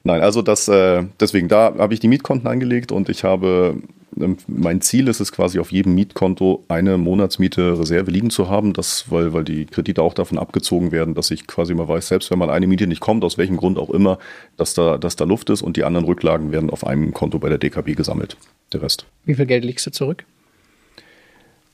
Nein, 0.04 0.20
also 0.22 0.42
das, 0.42 0.68
äh, 0.68 1.04
deswegen, 1.20 1.48
da 1.48 1.74
habe 1.78 1.94
ich 1.94 2.00
die 2.00 2.08
Mietkonten 2.08 2.48
angelegt 2.48 2.92
und 2.92 3.08
ich 3.08 3.24
habe, 3.24 3.76
ähm, 4.18 4.36
mein 4.46 4.80
Ziel 4.80 5.08
ist 5.08 5.20
es 5.20 5.32
quasi 5.32 5.58
auf 5.58 5.72
jedem 5.72 5.94
Mietkonto 5.94 6.64
eine 6.68 6.98
Monatsmiete 6.98 7.78
Reserve 7.78 8.10
liegen 8.10 8.30
zu 8.30 8.48
haben, 8.48 8.72
das, 8.72 9.10
weil, 9.10 9.32
weil 9.32 9.44
die 9.44 9.66
Kredite 9.66 10.02
auch 10.02 10.14
davon 10.14 10.38
abgezogen 10.38 10.92
werden, 10.92 11.14
dass 11.14 11.30
ich 11.30 11.46
quasi 11.46 11.74
mal 11.74 11.88
weiß, 11.88 12.08
selbst 12.08 12.30
wenn 12.30 12.38
mal 12.38 12.50
eine 12.50 12.66
Miete 12.66 12.86
nicht 12.86 13.00
kommt, 13.00 13.24
aus 13.24 13.38
welchem 13.38 13.56
Grund 13.56 13.78
auch 13.78 13.90
immer, 13.90 14.18
dass 14.56 14.74
da, 14.74 14.98
dass 14.98 15.16
da 15.16 15.24
Luft 15.24 15.50
ist 15.50 15.62
und 15.62 15.76
die 15.76 15.84
anderen 15.84 16.06
Rücklagen 16.06 16.52
werden 16.52 16.70
auf 16.70 16.86
einem 16.86 17.12
Konto 17.12 17.38
bei 17.38 17.48
der 17.48 17.58
DKB 17.58 17.94
gesammelt. 17.94 18.36
Der 18.72 18.82
Rest. 18.82 19.06
Wie 19.24 19.34
viel 19.34 19.46
Geld 19.46 19.64
legst 19.64 19.86
du 19.86 19.90
zurück? 19.90 20.24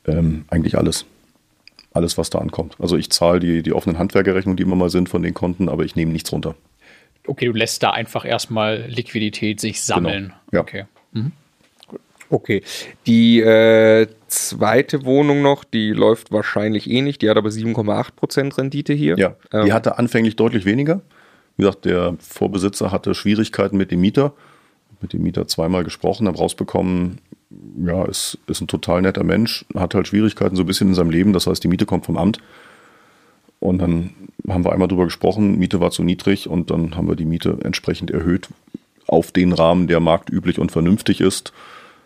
Ähm, 0.07 0.45
eigentlich 0.49 0.79
alles. 0.79 1.05
Alles, 1.93 2.19
was 2.19 2.31
da 2.31 2.39
ankommt. 2.39 2.75
Also 2.81 2.97
ich 2.97 3.11
zahle 3.11 3.39
die, 3.39 3.63
die 3.63 3.73
offenen 3.73 3.99
Handwerkerrechnungen, 3.99 4.57
die 4.57 4.65
immer 4.65 4.77
mal 4.77 4.91
sind 4.91 5.09
von 5.09 5.23
den 5.23 5.35
Konten, 5.35 5.69
aber 5.69 5.85
ich 5.85 5.95
nehme 5.95 6.13
nichts 6.13 6.33
runter. 6.33 6.57
Okay, 7.27 7.47
du 7.47 7.53
lässt 7.53 7.83
da 7.83 7.91
einfach 7.91 8.25
erstmal 8.25 8.85
Liquidität 8.89 9.61
sich 9.61 9.83
sammeln. 9.83 10.25
Genau. 10.25 10.35
Ja. 10.53 10.61
Okay. 10.61 10.85
Okay. 12.31 12.63
Die 13.07 13.41
äh, 13.41 14.07
zweite 14.27 15.05
Wohnung 15.05 15.43
noch, 15.43 15.65
die 15.65 15.91
läuft 15.91 16.33
wahrscheinlich 16.33 16.91
eh 16.91 17.03
nicht, 17.03 17.23
die 17.23 17.31
hat 17.31 17.37
aber 17.37 17.51
7,8% 17.51 18.59
Rendite 18.59 18.93
hier. 18.93 19.17
Ja, 19.19 19.37
Ähm, 19.53 19.67
die 19.67 19.73
hatte 19.73 19.99
anfänglich 19.99 20.37
deutlich 20.37 20.65
weniger. 20.65 21.03
Wie 21.57 21.63
gesagt, 21.63 21.85
der 21.85 22.17
Vorbesitzer 22.19 22.91
hatte 22.91 23.15
Schwierigkeiten 23.15 23.77
mit 23.77 23.91
dem 23.91 24.01
Mieter. 24.01 24.33
Mit 25.01 25.13
dem 25.13 25.23
Mieter 25.23 25.47
zweimal 25.47 25.85
gesprochen, 25.85 26.27
habe 26.27 26.39
rausbekommen, 26.39 27.21
ja, 27.85 28.05
ist, 28.07 28.39
ist 28.47 28.61
ein 28.61 28.69
total 28.69 29.03
netter 29.03 29.23
Mensch, 29.23 29.65
hat 29.75 29.95
halt 29.95 30.09
Schwierigkeiten 30.09 30.57
so 30.57 30.63
ein 30.63 30.67
bisschen 30.67 30.89
in 30.89 30.95
seinem 30.95 31.11
Leben. 31.11 31.33
Das 31.33 31.47
heißt, 31.47 31.63
die 31.63 31.69
Miete 31.69 31.87
kommt 31.87 32.07
vom 32.07 32.17
Amt. 32.17 32.39
Und 33.65 33.79
dann 33.79 34.11
haben 34.47 34.63
wir 34.65 34.73
einmal 34.73 34.89
drüber 34.89 35.05
gesprochen, 35.05 35.59
Miete 35.59 35.81
war 35.81 35.91
zu 35.91 36.03
niedrig 36.03 36.49
und 36.51 36.71
dann 36.71 36.97
haben 36.97 37.09
wir 37.09 37.17
die 37.17 37.25
Miete 37.25 37.57
entsprechend 37.63 38.11
erhöht 38.11 38.49
auf 39.07 39.33
den 39.33 39.55
Rahmen, 39.55 39.87
der 39.87 40.01
marktüblich 40.01 40.59
und 40.59 40.71
vernünftig 40.71 41.21
ist. 41.23 41.53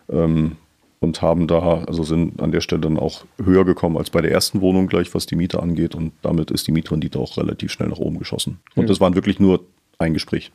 Ähm, 0.09 0.55
und 1.01 1.21
haben 1.21 1.47
da, 1.47 1.83
also 1.85 2.03
sind 2.03 2.41
an 2.41 2.51
der 2.51 2.59
Stelle 2.61 2.81
dann 2.81 2.97
auch 2.97 3.23
höher 3.43 3.63
gekommen 3.65 3.97
als 3.97 4.09
bei 4.09 4.21
der 4.21 4.31
ersten 4.31 4.59
Wohnung 4.61 4.87
gleich, 4.87 5.13
was 5.15 5.25
die 5.25 5.35
Miete 5.35 5.61
angeht. 5.61 5.95
Und 5.95 6.11
damit 6.21 6.49
ist 6.51 6.65
die 6.67 6.71
Mietrendite 6.73 7.19
auch 7.19 7.37
relativ 7.37 7.71
schnell 7.73 7.89
nach 7.89 7.99
oben 7.99 8.19
geschossen. 8.19 8.59
Und 8.75 8.89
das 8.89 8.99
waren 9.01 9.15
wirklich 9.15 9.39
nur 9.39 9.61
ein 9.97 10.13
Gespräch. 10.13 10.51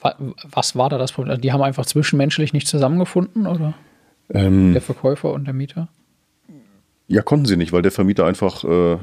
Wa- 0.00 0.16
Was 0.50 0.74
war 0.76 0.88
da 0.88 0.98
das 0.98 1.12
Problem? 1.12 1.30
Also 1.30 1.40
Die 1.40 1.52
haben 1.52 1.62
einfach 1.62 1.86
zwischenmenschlich 1.86 2.52
nicht 2.52 2.66
zusammengefunden, 2.68 3.46
oder? 3.46 3.74
Ähm, 4.30 4.72
Der 4.72 4.82
Verkäufer 4.82 5.32
und 5.32 5.44
der 5.46 5.54
Mieter? 5.54 5.88
Ja, 7.08 7.22
konnten 7.22 7.46
sie 7.46 7.56
nicht, 7.56 7.72
weil 7.72 7.82
der 7.82 7.92
Vermieter 7.92 8.24
einfach 8.26 8.62
äh, 8.64 8.98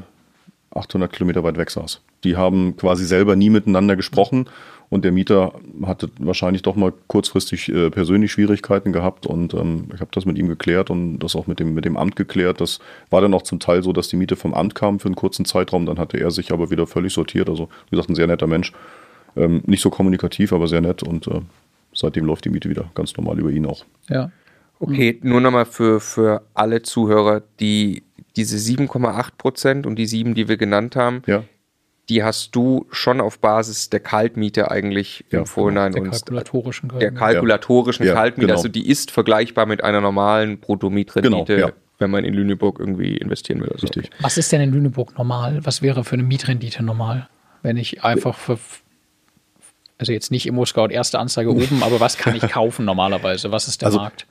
800 0.76 1.12
Kilometer 1.12 1.42
weit 1.42 1.58
weg 1.58 1.70
saß. 1.70 2.00
Die 2.24 2.36
haben 2.36 2.76
quasi 2.76 3.04
selber 3.04 3.36
nie 3.36 3.50
miteinander 3.50 3.96
gesprochen 3.96 4.48
und 4.88 5.04
der 5.04 5.12
Mieter 5.12 5.52
hatte 5.84 6.10
wahrscheinlich 6.18 6.62
doch 6.62 6.76
mal 6.76 6.92
kurzfristig 7.08 7.68
äh, 7.68 7.90
persönlich 7.90 8.32
Schwierigkeiten 8.32 8.92
gehabt 8.92 9.26
und 9.26 9.54
ähm, 9.54 9.88
ich 9.94 10.00
habe 10.00 10.10
das 10.12 10.26
mit 10.26 10.38
ihm 10.38 10.48
geklärt 10.48 10.90
und 10.90 11.18
das 11.18 11.34
auch 11.34 11.46
mit 11.46 11.58
dem, 11.58 11.74
mit 11.74 11.84
dem 11.84 11.96
Amt 11.96 12.16
geklärt. 12.16 12.60
Das 12.60 12.78
war 13.10 13.20
dann 13.20 13.34
auch 13.34 13.42
zum 13.42 13.58
Teil 13.58 13.82
so, 13.82 13.92
dass 13.92 14.08
die 14.08 14.16
Miete 14.16 14.36
vom 14.36 14.54
Amt 14.54 14.74
kam 14.74 15.00
für 15.00 15.06
einen 15.06 15.16
kurzen 15.16 15.44
Zeitraum, 15.44 15.86
dann 15.86 15.98
hatte 15.98 16.18
er 16.18 16.30
sich 16.30 16.52
aber 16.52 16.70
wieder 16.70 16.86
völlig 16.86 17.12
sortiert. 17.12 17.48
Also, 17.48 17.68
wie 17.86 17.96
gesagt, 17.96 18.10
ein 18.10 18.14
sehr 18.14 18.26
netter 18.26 18.46
Mensch. 18.46 18.72
Ähm, 19.36 19.62
nicht 19.66 19.82
so 19.82 19.90
kommunikativ, 19.90 20.52
aber 20.52 20.68
sehr 20.68 20.80
nett 20.80 21.02
und 21.02 21.26
äh, 21.26 21.40
seitdem 21.92 22.24
läuft 22.24 22.44
die 22.44 22.50
Miete 22.50 22.70
wieder 22.70 22.90
ganz 22.94 23.16
normal 23.16 23.38
über 23.38 23.50
ihn 23.50 23.66
auch. 23.66 23.84
Ja. 24.08 24.30
Okay, 24.78 25.18
nur 25.22 25.40
nochmal 25.40 25.64
für, 25.64 26.00
für 26.00 26.42
alle 26.54 26.82
Zuhörer, 26.82 27.42
die 27.60 28.02
diese 28.36 28.56
7,8 28.58 29.30
Prozent 29.38 29.86
und 29.86 29.96
die 29.96 30.06
7, 30.06 30.34
die 30.34 30.48
wir 30.48 30.56
genannt 30.56 30.94
haben, 30.96 31.22
Ja, 31.26 31.44
die 32.08 32.22
hast 32.22 32.54
du 32.54 32.86
schon 32.92 33.20
auf 33.20 33.40
Basis 33.40 33.90
der 33.90 33.98
Kaltmiete 34.00 34.70
eigentlich 34.70 35.24
Ja, 35.30 35.40
im 35.40 35.46
Vorhinein 35.46 35.92
Der 35.92 36.02
uns 36.02 36.20
kalkulatorischen 36.20 36.88
der 36.90 36.98
Kalten. 36.98 37.16
kalkulatorischen 37.16 38.06
Ja, 38.06 38.14
Kaltmiete, 38.14 38.46
genau. 38.48 38.56
also 38.58 38.68
die 38.68 38.86
ist 38.88 39.10
vergleichbar 39.10 39.66
mit 39.66 39.82
einer 39.82 40.00
normalen 40.00 40.58
Bruttomietrendite, 40.60 41.54
Genau, 41.56 41.66
ja. 41.68 41.72
wenn 41.98 42.10
man 42.10 42.24
in 42.24 42.34
Lüneburg 42.34 42.78
irgendwie 42.78 43.16
investieren 43.16 43.60
will. 43.60 43.70
Also, 43.70 43.86
richtig. 43.88 44.10
Was 44.20 44.36
ist 44.38 44.52
denn 44.52 44.60
in 44.60 44.70
Lüneburg 44.72 45.16
normal? 45.18 45.64
Was 45.64 45.82
wäre 45.82 46.04
für 46.04 46.12
eine 46.14 46.22
Mietrendite 46.22 46.82
normal? 46.84 47.28
Wenn 47.62 47.76
ich 47.76 48.04
einfach 48.04 48.36
für, 48.36 48.58
also 49.98 50.12
jetzt 50.12 50.30
nicht 50.30 50.46
Immo-Scout 50.46 50.88
erste 50.90 51.18
Anzeige 51.18 51.50
oben, 51.54 51.82
aber 51.82 51.98
was 51.98 52.18
kann 52.18 52.36
ich 52.36 52.42
kaufen 52.42 52.84
normalerweise? 52.84 53.50
Was 53.50 53.66
ist 53.66 53.80
der 53.82 53.86
Also- 53.86 53.98
Markt? 53.98 54.26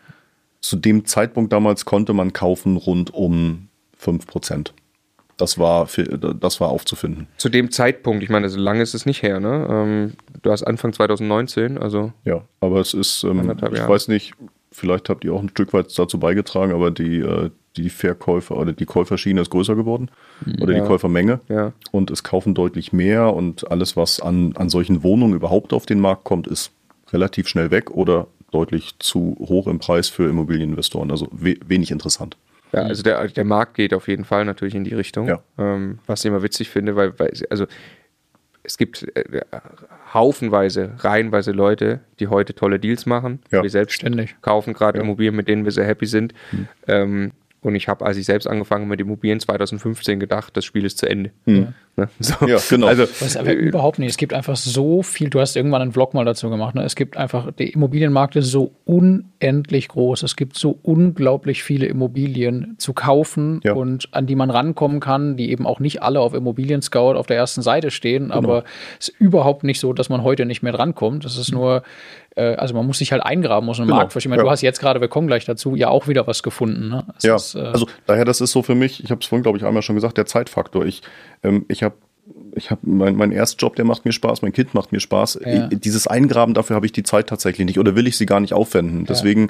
Zu 0.61 0.77
dem 0.77 1.05
Zeitpunkt 1.05 1.51
damals 1.53 1.85
konnte 1.85 2.13
man 2.13 2.33
kaufen 2.33 2.77
rund 2.77 3.13
um 3.13 3.67
5%. 4.05 4.71
Das 5.37 5.57
war, 5.59 5.89
das 6.39 6.61
war 6.61 6.69
aufzufinden. 6.69 7.27
Zu 7.37 7.49
dem 7.49 7.69
Zeitpunkt, 7.69 8.23
ich 8.23 8.29
meine, 8.29 8.47
so 8.47 8.57
lange 8.57 8.81
ist 8.81 8.93
es 8.93 9.05
nicht 9.05 9.21
her, 9.21 9.41
ne? 9.41 9.67
Ähm, 9.69 10.13
du 10.43 10.49
hast 10.51 10.63
Anfang 10.63 10.93
2019, 10.93 11.77
also 11.77 12.13
Ja, 12.23 12.41
aber 12.61 12.79
es 12.79 12.93
ist, 12.93 13.23
ähm, 13.25 13.51
ich 13.51 13.61
Jahre. 13.77 13.89
weiß 13.89 14.07
nicht, 14.07 14.33
vielleicht 14.71 15.09
habt 15.09 15.25
ihr 15.25 15.33
auch 15.33 15.41
ein 15.41 15.49
Stück 15.49 15.73
weit 15.73 15.87
dazu 15.99 16.19
beigetragen, 16.19 16.71
aber 16.71 16.89
die, 16.89 17.19
äh, 17.19 17.49
die 17.75 17.89
Verkäufer 17.89 18.55
oder 18.55 18.71
die 18.71 18.85
Käuferschiene 18.85 19.41
ist 19.41 19.49
größer 19.49 19.75
geworden 19.75 20.09
oder 20.61 20.73
Ja. 20.73 20.81
die 20.81 20.87
Käufermenge. 20.87 21.41
Ja. 21.49 21.73
Und 21.91 22.11
es 22.11 22.23
kaufen 22.23 22.53
deutlich 22.53 22.93
mehr 22.93 23.33
und 23.33 23.69
alles, 23.69 23.97
was 23.97 24.21
an, 24.21 24.53
an 24.55 24.69
solchen 24.69 25.03
Wohnungen 25.03 25.33
überhaupt 25.33 25.73
auf 25.73 25.85
den 25.85 25.99
Markt 25.99 26.23
kommt, 26.23 26.47
ist 26.47 26.71
relativ 27.11 27.49
schnell 27.49 27.71
weg 27.71 27.91
oder 27.91 28.27
deutlich 28.51 28.95
zu 28.99 29.35
hoch 29.39 29.67
im 29.67 29.79
Preis 29.79 30.07
für 30.07 30.29
Immobilieninvestoren. 30.29 31.11
Also 31.11 31.27
we 31.33 31.55
wenig 31.67 31.91
interessant. 31.91 32.37
Ja, 32.75 32.81
also 32.83 33.03
der, 33.03 33.27
der 33.27 33.45
Markt 33.45 33.75
geht 33.75 33.93
auf 33.93 34.07
jeden 34.07 34.25
Fall 34.25 34.43
natürlich 34.43 34.75
in 34.75 34.83
die 34.83 34.93
Richtung. 34.93 35.27
Ja. 35.27 35.41
Ähm, 35.57 35.99
was 36.07 36.19
ich 36.19 36.29
immer 36.29 36.43
witzig 36.43 36.69
finde, 36.69 36.95
weil, 36.95 37.17
weil 37.17 37.31
also 37.49 37.67
es 38.63 38.77
gibt 38.77 39.07
äh, 39.15 39.41
haufenweise, 40.13 40.91
reihenweise 40.97 41.51
Leute, 41.51 42.01
die 42.19 42.27
heute 42.27 42.53
tolle 42.53 42.79
Deals 42.79 43.05
machen. 43.05 43.39
Ja. 43.51 43.63
Wir 43.63 43.69
selbst 43.69 43.93
Ständig. 43.93 44.35
kaufen 44.41 44.73
gerade 44.73 44.99
Immobilien, 44.99 45.35
mit 45.35 45.47
denen 45.47 45.63
wir 45.63 45.71
sehr 45.71 45.85
happy 45.85 46.05
sind. 46.05 46.33
Hm. 46.49 46.67
Ähm, 46.87 47.31
und 47.61 47.75
ich 47.75 47.87
habe, 47.87 48.05
als 48.05 48.17
ich 48.17 48.25
selbst 48.25 48.45
angefangen 48.45 48.87
mit 48.87 48.99
Immobilien 48.99 49.39
2015 49.39 50.19
gedacht, 50.19 50.55
das 50.57 50.65
Spiel 50.65 50.85
ist 50.85 50.97
zu 50.97 51.07
Ende. 51.07 51.31
Ne? 51.97 52.09
So. 52.19 52.45
Ja, 52.47 52.57
genau. 52.69 52.87
Also, 52.87 53.03
Das 53.05 53.21
ist 53.21 53.37
aber 53.37 53.53
überhaupt 53.53 53.99
nicht. 53.99 54.09
Es 54.09 54.17
gibt 54.17 54.33
einfach 54.33 54.55
so 54.57 55.01
viel. 55.01 55.29
Du 55.29 55.39
hast 55.39 55.55
irgendwann 55.55 55.81
einen 55.81 55.93
Vlog 55.93 56.13
mal 56.13 56.25
dazu 56.25 56.49
gemacht. 56.49 56.75
Ne? 56.75 56.83
Es 56.83 56.95
gibt 56.95 57.15
einfach, 57.15 57.51
der 57.53 57.73
Immobilienmarkt 57.73 58.35
ist 58.35 58.47
so 58.51 58.71
unendlich 58.85 59.87
groß. 59.87 60.23
Es 60.23 60.35
gibt 60.35 60.57
so 60.57 60.77
unglaublich 60.83 61.63
viele 61.63 61.85
Immobilien 61.85 62.75
zu 62.79 62.93
kaufen 62.93 63.61
Ja. 63.63 63.73
und 63.73 64.09
an 64.11 64.25
die 64.27 64.35
man 64.35 64.49
rankommen 64.51 64.99
kann, 64.99 65.37
die 65.37 65.51
eben 65.51 65.65
auch 65.65 65.79
nicht 65.79 66.01
alle 66.03 66.19
auf 66.19 66.33
Immobilien 66.33 66.81
Scout 66.81 67.13
auf 67.15 67.27
der 67.27 67.37
ersten 67.37 67.61
Seite 67.61 67.91
stehen. 67.91 68.25
Genau. 68.25 68.35
Aber 68.37 68.63
es 68.99 69.09
ist 69.09 69.19
überhaupt 69.19 69.63
nicht 69.63 69.79
so, 69.79 69.93
dass 69.93 70.09
man 70.09 70.23
heute 70.23 70.45
nicht 70.45 70.63
mehr 70.63 70.73
drankommt. 70.73 71.23
Das 71.25 71.37
ist 71.37 71.51
nur, 71.51 71.83
äh, 72.35 72.55
also 72.55 72.73
man 72.73 72.85
muss 72.85 72.97
sich 72.97 73.11
halt 73.11 73.23
eingraben, 73.23 73.65
muss 73.65 73.79
einen 73.79 73.87
Genau. 73.87 73.99
Markt. 73.99 74.15
Ich 74.15 74.27
meine, 74.27 74.41
Ja. 74.41 74.43
Du 74.45 74.49
hast 74.51 74.61
jetzt 74.61 74.79
gerade, 74.79 74.99
wir 75.01 75.07
kommen 75.07 75.27
gleich 75.27 75.45
dazu, 75.45 75.75
ja 75.75 75.87
auch 75.89 76.07
wieder 76.07 76.27
was 76.27 76.43
gefunden. 76.43 76.89
Ne? 76.89 77.05
Ja, 77.23 77.35
ist, 77.35 77.55
äh, 77.55 77.59
also 77.59 77.87
daher, 78.05 78.25
das 78.25 78.41
ist 78.41 78.51
so 78.51 78.61
für 78.63 78.75
mich, 78.75 79.03
ich 79.03 79.11
habe 79.11 79.21
es 79.21 79.27
vorhin, 79.27 79.43
glaube 79.43 79.57
ich, 79.57 79.63
einmal 79.65 79.81
schon 79.81 79.95
gesagt, 79.95 80.17
der 80.17 80.25
Zeitfaktor. 80.25 80.85
Ich, 80.85 81.01
ähm, 81.43 81.65
ich 81.69 81.83
ich 82.55 82.71
hab 82.71 82.79
mein, 82.83 83.15
mein 83.15 83.31
Erstjob, 83.31 83.75
der 83.75 83.85
macht 83.85 84.05
mir 84.05 84.11
Spaß, 84.11 84.41
mein 84.41 84.53
Kind 84.53 84.73
macht 84.73 84.91
mir 84.91 84.99
Spaß. 84.99 85.39
Ja. 85.45 85.67
Dieses 85.67 86.07
Eingraben, 86.07 86.53
dafür 86.53 86.75
habe 86.75 86.85
ich 86.85 86.91
die 86.91 87.03
Zeit 87.03 87.27
tatsächlich 87.27 87.65
nicht 87.65 87.79
oder 87.79 87.95
will 87.95 88.07
ich 88.07 88.17
sie 88.17 88.25
gar 88.25 88.39
nicht 88.39 88.53
aufwenden. 88.53 89.05
Deswegen, 89.05 89.49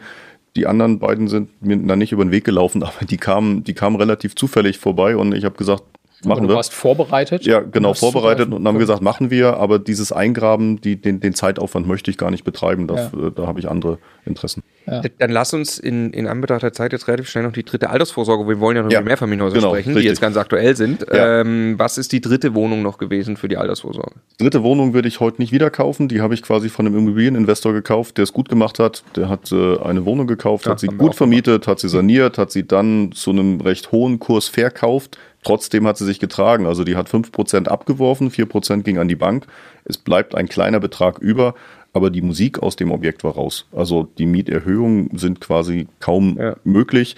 die 0.56 0.68
anderen 0.68 0.99
beiden 0.99 1.28
sind 1.28 1.49
mir 1.62 1.78
da 1.78 1.95
nicht 1.95 2.12
über 2.12 2.24
den 2.26 2.32
Weg 2.32 2.43
gelaufen, 2.43 2.84
aber 2.84 3.06
die 3.10 3.18
kamen, 3.18 3.64
die 3.64 3.74
kamen 3.74 3.95
relativ 3.95 4.36
zufällig 4.36 4.78
vorbei 4.80 5.16
und 5.18 5.34
ich 5.34 5.45
habe 5.45 5.56
gesagt, 5.56 5.84
machen 6.24 6.43
du 6.43 6.49
wir. 6.49 6.56
warst 6.56 6.74
vorbereitet. 6.74 7.45
Ja, 7.45 7.60
genau, 7.60 7.93
vorbereitet 7.93 8.51
und 8.53 8.68
haben 8.68 8.80
gesagt, 8.80 9.01
machen 9.01 9.30
wir, 9.30 9.58
aber 9.58 9.80
dieses 9.80 10.12
Eingraben, 10.12 10.82
die, 10.82 10.95
den, 10.95 11.20
den 11.20 11.34
Zeitaufwand 11.34 11.88
möchte 11.88 12.10
ich 12.10 12.18
gar 12.18 12.32
nicht 12.32 12.43
betreiben, 12.43 12.88
das, 12.88 13.12
Ja. 13.14 13.28
äh, 13.28 13.32
da 13.36 13.47
habe 13.47 13.60
ich 13.60 13.70
andere 13.70 13.99
Interessen. 14.26 14.63
Dann 14.86 15.32
lass 15.32 15.53
uns 15.53 15.78
in, 15.80 16.11
in 16.11 16.28
Anbetracht 16.28 16.63
der 16.63 16.73
Zeit 16.73 16.91
jetzt 16.93 17.07
relativ 17.07 17.30
schnell 17.30 17.43
noch 17.43 17.53
die 17.53 17.63
dritte 17.63 17.89
Altersvorsorge. 17.89 18.47
Wir 18.47 18.59
wollen 18.59 18.76
ja 18.78 18.84
noch 18.84 18.91
Ja, 18.91 18.99
über 18.99 19.07
Mehrfamilienhäuser 19.09 19.55
genau, 19.55 19.69
sprechen, 19.69 19.89
die 19.89 19.95
richtig. 19.95 20.09
jetzt 20.11 20.21
ganz 20.21 20.38
aktuell 20.38 20.76
sind. 20.76 21.05
Ja. 21.11 21.41
Ähm, 21.41 21.76
was 21.78 21.97
ist 21.97 22.11
die 22.11 22.21
dritte 22.21 22.53
Wohnung 22.55 22.82
noch 22.82 22.97
gewesen 22.97 23.38
für 23.38 23.47
die 23.47 23.57
Altersvorsorge? 23.57 24.15
Dritte 24.39 24.63
Wohnung 24.63 24.93
würde 24.93 25.07
ich 25.07 25.19
heute 25.19 25.41
nicht 25.41 25.51
wieder 25.51 25.69
kaufen, 25.69 26.07
die 26.07 26.21
habe 26.21 26.34
ich 26.34 26.41
quasi 26.41 26.69
von 26.69 26.86
einem 26.86 26.97
Immobilieninvestor 26.97 27.73
gekauft, 27.73 28.17
der 28.17 28.23
es 28.23 28.34
gut 28.34 28.49
gemacht 28.49 28.80
hat. 28.80 29.03
Der 29.15 29.30
hat 29.30 29.51
äh, 29.51 29.78
eine 29.80 30.05
Wohnung 30.05 30.28
gekauft, 30.28 30.65
Ja, 30.65 30.71
hat 30.71 30.80
sie 30.80 30.88
gut 30.88 31.15
vermietet, 31.15 31.67
hat 31.67 31.80
sie 31.80 31.89
saniert, 31.89 32.38
hat 32.38 32.51
sie 32.51 32.65
dann 32.67 33.11
zu 33.11 33.32
einem 33.32 33.61
recht 33.61 33.91
hohen 33.91 34.19
Kurs 34.19 34.47
verkauft. 34.47 35.17
Trotzdem 35.43 35.86
hat 35.86 35.95
sie 35.97 36.05
sich 36.05 36.19
getragen. 36.19 36.65
Also 36.65 36.84
die 36.84 36.95
hat 36.95 37.07
5% 37.07 37.67
abgeworfen, 37.67 38.32
4% 38.32 38.82
ging 38.82 38.97
an 38.97 39.07
die 39.07 39.15
Bank. 39.15 39.45
Es 39.84 39.97
bleibt 39.99 40.34
ein 40.34 40.49
kleiner 40.49 40.80
Betrag 40.80 41.19
über, 41.19 41.53
aber 41.96 42.10
die 42.10 42.22
Musik 42.22 42.62
aus 42.62 42.76
dem 42.76 42.91
Objekt 42.91 43.24
war 43.24 43.34
raus. 43.36 43.66
Also 43.72 44.04
die 44.18 44.26
Mieterhöhungen 44.26 45.18
sind 45.18 45.39
quasi 45.39 45.88
kaum 46.02 46.38
Ja. 46.38 46.56
möglich. 46.66 47.16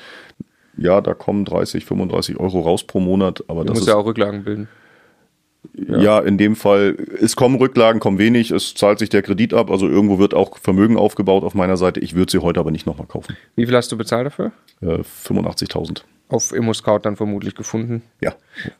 Ja, 0.77 1.01
da 1.01 1.15
kommen 1.15 1.43
30, 1.45 1.83
35 1.85 2.39
Euro 2.39 2.61
raus 2.61 2.85
pro 2.85 2.99
Monat, 2.99 3.43
aber 3.47 3.61
Du 3.61 3.67
das 3.69 3.77
musst 3.79 3.87
ist 3.87 3.93
ja 3.93 3.95
auch 3.99 4.05
Rücklagen 4.05 4.43
bilden. 4.43 4.67
ja. 5.87 6.19
in 6.19 6.37
dem 6.37 6.55
Fall, 6.55 6.95
es 7.19 7.35
kommen 7.35 7.55
Rücklagen, 7.55 7.99
kommen 7.99 8.19
wenig, 8.19 8.51
es 8.51 8.75
zahlt 8.75 8.99
sich 8.99 9.09
der 9.09 9.23
Kredit 9.23 9.55
ab, 9.55 9.71
also 9.71 9.87
irgendwo 9.89 10.19
wird 10.19 10.35
auch 10.35 10.59
Vermögen 10.59 10.95
aufgebaut 10.95 11.43
auf 11.43 11.55
meiner 11.55 11.77
Seite. 11.77 11.99
Ich 11.99 12.13
würde 12.15 12.31
sie 12.31 12.37
heute 12.39 12.59
aber 12.59 12.69
nicht 12.69 12.85
nochmal 12.85 13.07
kaufen. 13.07 13.35
Wie 13.55 13.65
viel 13.65 13.75
hast 13.75 13.91
du 13.91 13.97
bezahlt 13.97 14.27
dafür? 14.27 14.51
Äh, 14.81 14.99
85.000. 15.03 16.03
Auf 16.29 16.51
ImmoScout 16.53 16.99
dann 17.03 17.15
vermutlich 17.15 17.55
gefunden. 17.55 18.01
Ja. 18.21 18.33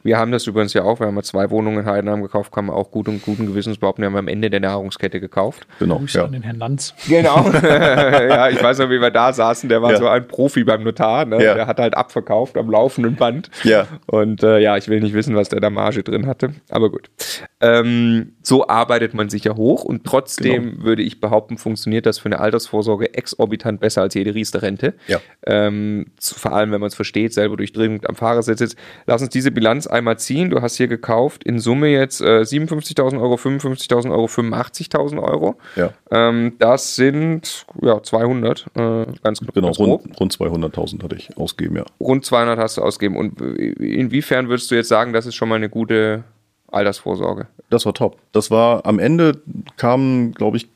Wir 0.03 0.17
haben 0.17 0.31
das 0.33 0.45
übrigens 0.47 0.73
ja 0.73 0.83
auch. 0.83 0.99
Wir 0.99 1.07
haben 1.07 1.15
ja 1.15 1.21
zwei 1.23 1.49
Wohnungen 1.49 1.79
in 1.79 1.85
Heidenheim 1.85 2.21
gekauft, 2.21 2.51
kann 2.51 2.65
man 2.65 2.75
auch 2.75 2.91
gut 2.91 3.07
und 3.07 3.21
guten 3.23 3.45
Gewissens 3.45 3.77
behaupten, 3.77 4.01
die 4.01 4.05
haben 4.07 4.13
wir 4.13 4.19
am 4.19 4.27
Ende 4.27 4.49
der 4.49 4.59
Nahrungskette 4.59 5.21
gekauft. 5.21 5.65
Genau. 5.79 5.99
Grüße 5.99 6.17
Ja. 6.17 6.25
an 6.25 6.33
den 6.33 6.41
Herrn 6.41 6.57
Lanz. 6.57 6.93
Genau. 7.07 7.49
ja, 7.53 8.49
ich 8.49 8.61
weiß 8.61 8.79
noch, 8.79 8.89
wie 8.89 8.99
wir 8.99 9.11
da 9.11 9.31
saßen. 9.31 9.69
Der 9.69 9.81
war 9.81 9.91
Ja. 9.91 9.97
so 9.97 10.07
ein 10.07 10.27
Profi 10.27 10.63
beim 10.65 10.83
Notar. 10.83 11.23
Ne? 11.25 11.41
Ja. 11.41 11.53
Der 11.53 11.67
hat 11.67 11.79
halt 11.79 11.95
abverkauft 11.95 12.57
am 12.57 12.69
laufenden 12.69 13.15
Band. 13.15 13.49
Ja. 13.63 13.87
Und 14.07 14.43
äh, 14.43 14.59
ja, 14.59 14.75
ich 14.75 14.89
will 14.89 14.99
nicht 14.99 15.13
wissen, 15.13 15.35
was 15.35 15.47
der 15.47 15.61
da 15.61 15.69
Marge 15.69 16.03
drin 16.03 16.25
hatte. 16.25 16.51
Aber 16.69 16.89
gut. 16.91 17.09
Ähm, 17.61 18.33
so 18.41 18.67
arbeitet 18.67 19.13
man 19.13 19.29
sich 19.29 19.43
ja 19.45 19.55
hoch 19.55 19.83
und 19.83 20.03
trotzdem 20.03 20.71
Genau. 20.71 20.83
würde 20.83 21.01
ich 21.01 21.19
behaupten, 21.21 21.57
funktioniert 21.57 22.05
das 22.05 22.19
für 22.19 22.25
eine 22.27 22.39
Altersvorsorge 22.39 23.13
exorbitant 23.13 23.79
besser 23.79 24.01
als 24.01 24.13
jede 24.15 24.35
Riester-Rente. 24.35 24.93
Ja. 25.07 25.19
Ähm, 25.45 26.07
zu, 26.17 26.35
vor 26.35 26.53
allem, 26.53 26.71
wenn 26.71 26.79
man 26.79 26.87
es 26.87 26.95
versteht, 26.95 27.33
selber 27.37 27.55
durchdringend 27.55 28.09
am 28.09 28.15
Fahrersitz 28.15 28.59
sitzt. 28.59 28.77
Lass 29.05 29.21
uns 29.21 29.29
diese 29.29 29.51
Bilanz 29.51 29.87
einmal 29.87 30.17
ziehen. 30.17 30.49
Du 30.49 30.61
hast 30.61 30.75
hier 30.75 30.87
gekauft 30.87 31.43
in 31.43 31.59
Summe 31.59 31.87
jetzt 31.87 32.19
äh, 32.21 32.41
57.000 32.41 33.21
Euro, 33.21 33.35
55.000 33.35 34.11
Euro, 34.11 34.25
85.000 34.25 35.21
Euro. 35.21 35.55
Ja. 35.75 35.91
Ähm, 36.11 36.53
das 36.59 36.95
sind 36.95 37.65
ja 37.81 38.01
200, 38.01 38.65
äh, 38.75 39.05
ganz, 39.23 39.39
Genau, 39.53 39.67
ganz 39.67 39.79
rund, 39.79 40.19
rund 40.19 40.33
200.000 40.33 41.03
hatte 41.03 41.15
ich 41.15 41.37
ausgegeben, 41.37 41.77
ja. 41.77 41.85
Rund 41.99 42.25
200 42.25 42.59
hast 42.59 42.77
du 42.77 42.81
ausgegeben. 42.81 43.17
Und 43.17 43.39
inwiefern 43.41 44.49
würdest 44.49 44.71
du 44.71 44.75
jetzt 44.75 44.89
sagen, 44.89 45.13
das 45.13 45.25
ist 45.25 45.35
schon 45.35 45.49
mal 45.49 45.55
eine 45.55 45.69
gute 45.69 46.23
Altersvorsorge? 46.67 47.47
Das 47.69 47.85
war 47.85 47.93
top. 47.93 48.17
Das 48.31 48.51
war 48.51 48.85
am 48.85 48.99
Ende 48.99 49.41
kamen, 49.77 50.33
glaube 50.33 50.57
ich, 50.57 50.67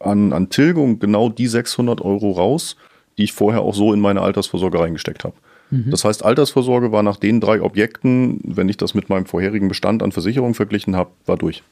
an, 0.00 0.32
an 0.32 0.50
Tilgung 0.50 0.98
genau 0.98 1.28
die 1.28 1.46
600 1.46 2.00
Euro 2.00 2.32
raus, 2.32 2.76
die 3.16 3.24
ich 3.24 3.32
vorher 3.32 3.62
auch 3.62 3.74
so 3.74 3.92
in 3.92 4.00
meine 4.00 4.22
Altersvorsorge 4.22 4.78
reingesteckt 4.78 5.24
habe. 5.24 5.34
Das 5.70 6.04
heißt, 6.04 6.24
Altersvorsorge 6.24 6.92
war 6.92 7.02
nach 7.02 7.16
den 7.16 7.40
drei 7.40 7.60
Objekten, 7.60 8.40
wenn 8.42 8.68
ich 8.68 8.76
das 8.76 8.94
mit 8.94 9.08
meinem 9.08 9.26
vorherigen 9.26 9.68
Bestand 9.68 10.02
an 10.02 10.12
Versicherungen 10.12 10.54
verglichen 10.54 10.96
habe, 10.96 11.10
war 11.26 11.36
durch. 11.36 11.62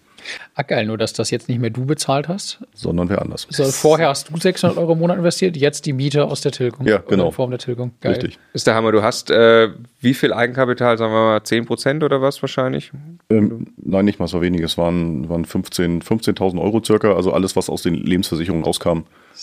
Ah, 0.54 0.62
geil, 0.62 0.86
nur 0.86 0.98
dass 0.98 1.12
das 1.12 1.30
jetzt 1.30 1.48
nicht 1.48 1.60
mehr 1.60 1.70
du 1.70 1.86
bezahlt 1.86 2.28
hast. 2.28 2.58
Sondern 2.74 3.08
wer 3.08 3.22
anders. 3.22 3.46
So, 3.50 3.64
vorher 3.64 4.08
hast 4.08 4.30
du 4.30 4.36
600 4.36 4.76
Euro 4.76 4.92
im 4.92 4.98
Monat 4.98 5.18
investiert, 5.18 5.56
jetzt 5.56 5.86
die 5.86 5.92
Miete 5.92 6.24
aus 6.24 6.40
der 6.40 6.52
Tilgung. 6.52 6.86
Ja, 6.86 6.96
Oder 6.96 7.06
genau. 7.08 7.26
In 7.26 7.32
Form 7.32 7.50
der 7.50 7.58
Tilgung. 7.58 7.92
Geil. 8.00 8.12
Richtig. 8.14 8.38
Ist 8.52 8.66
der 8.66 8.74
Hammer. 8.74 8.92
Du 8.92 9.02
hast 9.02 9.30
äh, 9.30 9.68
wie 10.00 10.14
viel 10.14 10.32
Eigenkapital? 10.32 10.98
Sagen 10.98 11.12
wir 11.12 11.24
mal 11.24 11.38
10% 11.38 12.04
oder 12.04 12.20
was 12.22 12.42
wahrscheinlich? 12.42 12.92
Ähm, 13.30 13.68
nein, 13.76 14.04
nicht 14.04 14.18
mal 14.18 14.28
so 14.28 14.42
wenig. 14.42 14.62
Es 14.62 14.76
waren, 14.78 15.28
waren 15.28 15.44
15 15.44 16.02
15.000 16.02 16.60
Euro 16.60 16.82
circa. 16.84 17.14
Also 17.14 17.32
alles, 17.32 17.56
was 17.56 17.70
aus 17.70 17.82
den 17.82 17.94
Lebensversicherungen 17.94 18.64
rauskam, 18.64 19.00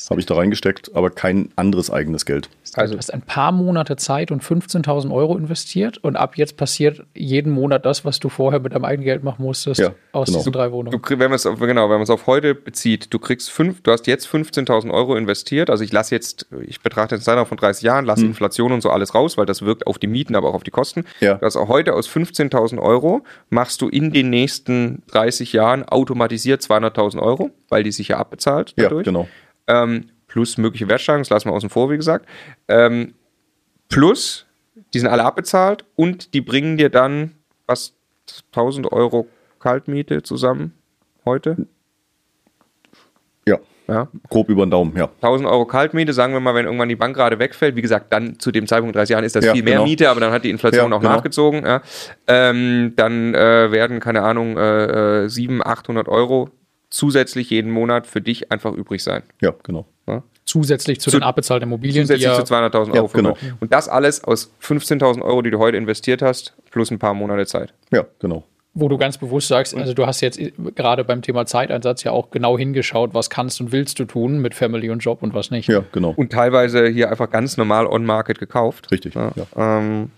habe 0.09 0.19
ich 0.19 0.25
da 0.25 0.35
reingesteckt, 0.35 0.95
aber 0.95 1.09
kein 1.09 1.49
anderes 1.55 1.89
eigenes 1.91 2.25
Geld. 2.25 2.49
Also 2.75 2.93
du 2.93 2.97
hast 2.97 3.13
ein 3.13 3.21
paar 3.21 3.51
Monate 3.51 3.95
Zeit 3.97 4.31
und 4.31 4.43
15.000 4.43 5.13
Euro 5.13 5.37
investiert 5.37 5.97
und 5.99 6.15
ab 6.15 6.37
jetzt 6.37 6.57
passiert 6.57 7.03
jeden 7.13 7.51
Monat 7.51 7.85
das, 7.85 8.03
was 8.03 8.19
du 8.19 8.29
vorher 8.29 8.59
mit 8.59 8.73
deinem 8.73 8.85
eigenen 8.85 9.05
Geld 9.05 9.23
machen 9.23 9.43
musstest, 9.43 9.79
Ja, 9.79 9.91
aus 10.11 10.27
genau. 10.27 10.39
diesen 10.39 10.53
drei 10.53 10.67
Du, 10.67 10.71
Wohnungen. 10.73 11.01
krieg- 11.01 11.19
wenn 11.19 11.29
man 11.29 11.35
es 11.35 11.45
auf, 11.45 11.59
genau, 11.59 11.83
wenn 11.83 11.97
man 11.97 12.01
es 12.01 12.09
auf 12.09 12.25
heute 12.25 12.55
bezieht, 12.55 13.13
du 13.13 13.19
kriegst 13.19 13.51
fünf, 13.51 13.81
du 13.83 13.91
hast 13.91 14.07
jetzt 14.07 14.25
15.000 14.27 14.91
Euro 14.91 15.15
investiert. 15.15 15.69
Also 15.69 15.83
ich 15.83 15.91
lasse 15.91 16.15
jetzt, 16.15 16.47
ich 16.65 16.81
betrachte 16.81 17.15
den 17.15 17.21
Zeitraum 17.21 17.45
von 17.45 17.57
30 17.57 17.83
Jahren, 17.83 18.05
lasse 18.05 18.25
Inflation 18.25 18.71
und 18.71 18.81
so 18.81 18.89
alles 18.89 19.13
raus, 19.13 19.37
weil 19.37 19.45
das 19.45 19.61
wirkt 19.61 19.85
auf 19.85 19.99
die 19.99 20.07
Mieten, 20.07 20.35
aber 20.35 20.49
auch 20.49 20.55
auf 20.55 20.63
die 20.63 20.71
Kosten. 20.71 21.01
Hm. 21.01 21.05
Ja. 21.19 21.33
Du 21.35 21.45
hast 21.45 21.55
auch 21.57 21.67
heute 21.67 21.93
aus 21.93 22.07
15.000 22.09 22.79
Euro 22.81 23.23
machst 23.49 23.81
du 23.81 23.89
in 23.89 24.11
den 24.11 24.29
nächsten 24.31 25.03
30 25.11 25.53
Jahren 25.53 25.83
automatisiert 25.87 26.61
200.000 26.63 27.21
Euro, 27.21 27.51
weil 27.69 27.83
die 27.83 27.91
sich 27.91 28.07
ja 28.07 28.17
abbezahlt 28.17 28.73
Ja, 28.77 28.83
dadurch. 28.85 29.05
genau. 29.05 29.27
Ähm, 29.68 30.09
plus 30.28 30.57
mögliche 30.57 30.88
Wertsteigerungen, 30.88 31.24
das 31.24 31.30
lassen 31.30 31.49
wir 31.49 31.53
außen 31.53 31.70
vor, 31.70 31.89
wie 31.91 31.97
gesagt. 31.97 32.26
Ähm, 32.68 33.14
plus, 33.89 34.45
die 34.93 34.99
sind 34.99 35.07
alle 35.09 35.24
abbezahlt 35.24 35.86
und 35.95 36.34
die 36.34 36.41
bringen 36.41 36.78
dir 36.78 36.89
dann 36.89 37.32
was 37.68 37.93
1000 38.51 38.91
Euro 38.91 39.28
Kaltmiete 39.59 40.24
zusammen 40.24 40.74
heute. 41.26 41.68
Ja, 43.47 43.59
Ja. 43.88 44.07
grob 44.30 44.49
über 44.49 44.66
den 44.66 44.72
Daumen, 44.72 44.95
ja. 44.97 45.09
1000 45.22 45.47
Euro 45.49 45.66
Kaltmiete, 45.66 46.14
sagen 46.14 46.34
wir 46.34 46.39
mal, 46.39 46.55
wenn 46.55 46.66
irgendwann 46.66 46.89
die 46.89 46.95
Bank 46.95 47.16
gerade 47.16 47.39
wegfällt. 47.39 47.76
Wie 47.76 47.82
gesagt, 47.82 48.11
dann 48.11 48.39
zu 48.39 48.51
dem 48.51 48.68
Zeitpunkt 48.68 48.95
30 48.95 49.14
Jahren 49.14 49.24
ist 49.24 49.36
das 49.36 49.45
Ja, 49.45 49.53
viel 49.53 49.64
mehr 49.64 49.74
genau. 49.76 49.86
Miete, 49.86 50.09
aber 50.09 50.20
dann 50.20 50.32
hat 50.32 50.43
die 50.43 50.49
Inflation 50.49 50.91
Ja, 50.91 50.97
auch 50.97 51.01
genau. 51.01 51.14
nachgezogen. 51.16 51.66
Ja. 51.66 51.82
Ähm, 52.28 52.93
dann 52.95 53.34
äh, 53.36 53.72
werden, 53.72 53.99
keine 53.99 54.24
Ahnung, 54.24 54.57
äh, 54.57 55.24
äh, 55.26 55.30
700, 55.30 55.68
800 55.68 56.07
Euro 56.07 56.49
zusätzlich 56.93 57.49
jeden 57.49 57.71
Monat 57.71 58.05
für 58.07 58.21
dich 58.21 58.51
einfach 58.51 58.71
übrig 58.73 59.03
sein. 59.03 59.23
Ja, 59.41 59.53
genau. 59.63 59.85
Zusätzlich 60.45 60.99
zu, 60.99 61.09
Zu- 61.09 61.17
den 61.19 61.23
abbezahlten 61.23 61.67
Immobilien, 61.69 62.03
Zusätzlich 62.03 62.29
die 62.29 62.37
ja, 62.37 62.43
zu 62.45 62.53
200.000 62.53 62.93
Ja, 62.93 63.01
Euro. 63.01 63.07
genau. 63.13 63.33
Vermögen. 63.35 63.57
Und 63.61 63.71
das 63.73 63.87
alles 63.87 64.23
aus 64.25 64.51
15.000 64.61 65.21
Euro, 65.21 65.41
die 65.41 65.51
du 65.51 65.57
heute 65.57 65.77
investiert 65.77 66.21
hast, 66.21 66.53
plus 66.69 66.91
ein 66.91 66.99
paar 66.99 67.13
Monate 67.13 67.45
Zeit. 67.45 67.73
Ja, 67.91 68.03
genau. 68.19 68.43
wo 68.73 68.89
du 68.89 68.97
ganz 68.97 69.17
bewusst 69.17 69.47
sagst, 69.47 69.73
also 69.73 69.93
du 69.93 70.05
hast 70.05 70.19
jetzt 70.21 70.39
gerade 70.75 71.05
beim 71.05 71.21
Thema 71.21 71.45
Zeiteinsatz 71.45 72.03
ja 72.03 72.11
auch 72.11 72.29
genau 72.29 72.57
hingeschaut, 72.57 73.13
was 73.13 73.29
kannst 73.29 73.61
und 73.61 73.71
willst 73.71 73.97
du 73.99 74.05
tun 74.05 74.39
mit 74.39 74.53
Family 74.53 74.89
und 74.89 74.99
Job 74.99 75.23
und 75.23 75.33
was 75.33 75.49
nicht. 75.49 75.69
Ja, 75.69 75.83
genau. 75.93 76.13
Und 76.15 76.31
teilweise 76.33 76.87
hier 76.87 77.09
einfach 77.09 77.29
ganz 77.29 77.55
normal 77.55 77.87
on-market 77.87 78.37
gekauft. 78.37 78.91
Richtig, 78.91 79.15
Ja. 79.15 79.31
ja. 79.35 79.45
Ähm, 79.79 80.11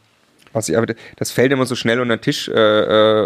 was 0.56 0.70
ich, 0.70 0.78
aber 0.78 0.88
das 1.18 1.32
fällt 1.32 1.52
immer 1.52 1.66
so 1.66 1.76
schnell 1.76 2.00
unter 2.00 2.18
den 2.18 2.22
Tisch 2.22 2.48
äh, 2.50 2.54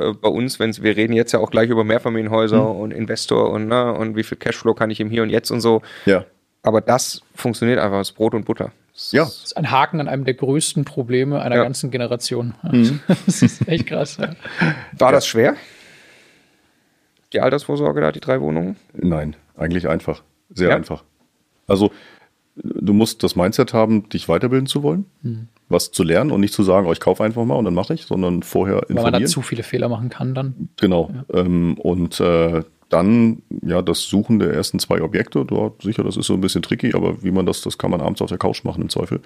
äh, 0.09 0.13
bei 0.13 0.29
uns, 0.29 0.59
wenn 0.59 0.75
wir 0.75 0.97
reden 0.97 1.13
jetzt 1.13 1.31
ja 1.31 1.39
auch 1.39 1.51
gleich 1.51 1.69
über 1.69 1.83
Mehrfamilienhäuser 1.83 2.59
Hm. 2.69 2.75
und 2.75 2.91
Investor 2.91 3.49
und, 3.51 3.67
ne, 3.67 3.93
und 3.93 4.15
wie 4.15 4.23
viel 4.23 4.37
Cashflow 4.37 4.73
kann 4.73 4.89
ich 4.91 4.99
im 4.99 5.09
Hier 5.09 5.23
und 5.23 5.29
Jetzt 5.29 5.51
und 5.51 5.61
so. 5.61 5.81
Ja, 6.05 6.25
Aber 6.63 6.81
das 6.81 7.21
funktioniert 7.35 7.79
einfach, 7.79 7.99
das 7.99 8.09
ist 8.09 8.15
Brot 8.15 8.33
und 8.33 8.45
Butter. 8.45 8.71
Das 8.93 9.11
ja. 9.13 9.23
Ist 9.23 9.55
ein 9.55 9.71
Haken 9.71 10.01
an 10.01 10.09
einem 10.09 10.25
der 10.25 10.33
größten 10.33 10.83
Probleme 10.83 11.41
einer 11.41 11.55
Ja. 11.55 11.63
ganzen 11.63 11.89
Generation. 11.91 12.53
Mhm. 12.63 12.99
Das 13.25 13.41
ist 13.41 13.65
echt 13.67 13.87
krass. 13.87 14.17
Ja. 14.19 14.31
War 14.97 15.11
das 15.13 15.25
schwer? 15.25 15.55
Die 17.33 17.39
Altersvorsorge 17.41 18.01
da, 18.01 18.11
die 18.11 18.19
drei 18.19 18.41
Wohnungen? 18.41 18.75
Nein, 18.93 19.35
eigentlich 19.55 19.87
einfach. 19.87 20.23
Sehr 20.49 20.69
Ja? 20.69 20.75
einfach. 20.75 21.03
Also, 21.67 21.91
du 22.63 22.93
musst 22.93 23.23
das 23.23 23.35
Mindset 23.35 23.73
haben, 23.73 24.09
dich 24.09 24.27
weiterbilden 24.29 24.67
zu 24.67 24.83
wollen, 24.83 25.05
Hm. 25.23 25.47
was 25.69 25.91
zu 25.91 26.03
lernen 26.03 26.31
und 26.31 26.41
nicht 26.41 26.53
zu 26.53 26.63
sagen, 26.63 26.87
oh, 26.87 26.91
ich 26.91 26.99
kaufe 26.99 27.23
einfach 27.23 27.45
mal 27.45 27.55
und 27.55 27.65
dann 27.65 27.73
mache 27.73 27.93
ich, 27.93 28.05
sondern 28.05 28.43
vorher 28.43 28.77
Weil 28.87 28.95
man 28.95 28.95
da 28.95 29.07
informieren. 29.09 29.27
zu 29.27 29.41
viele 29.41 29.63
Fehler 29.63 29.89
machen 29.89 30.09
kann 30.09 30.33
dann. 30.33 30.69
Genau. 30.79 31.11
Ähm, 31.33 31.77
und 31.77 32.19
äh, 32.19 32.63
dann 32.89 33.43
ja 33.63 33.81
das 33.83 34.03
Suchen 34.03 34.39
der 34.39 34.51
ersten 34.53 34.79
zwei 34.79 35.01
Objekte. 35.01 35.45
Dort 35.45 35.83
sicher, 35.83 36.03
das 36.03 36.17
ist 36.17 36.25
so 36.25 36.33
ein 36.33 36.41
bisschen 36.41 36.63
tricky, 36.63 36.93
aber 36.95 37.21
wie 37.23 37.29
man 37.31 37.45
das, 37.45 37.61
das 37.61 37.77
kann 37.77 37.91
man 37.91 38.01
abends 38.01 38.21
auf 38.21 38.29
der 38.29 38.39
Couch 38.39 38.63
machen 38.63 38.81
im 38.81 38.89
Zweifel. 38.89 39.19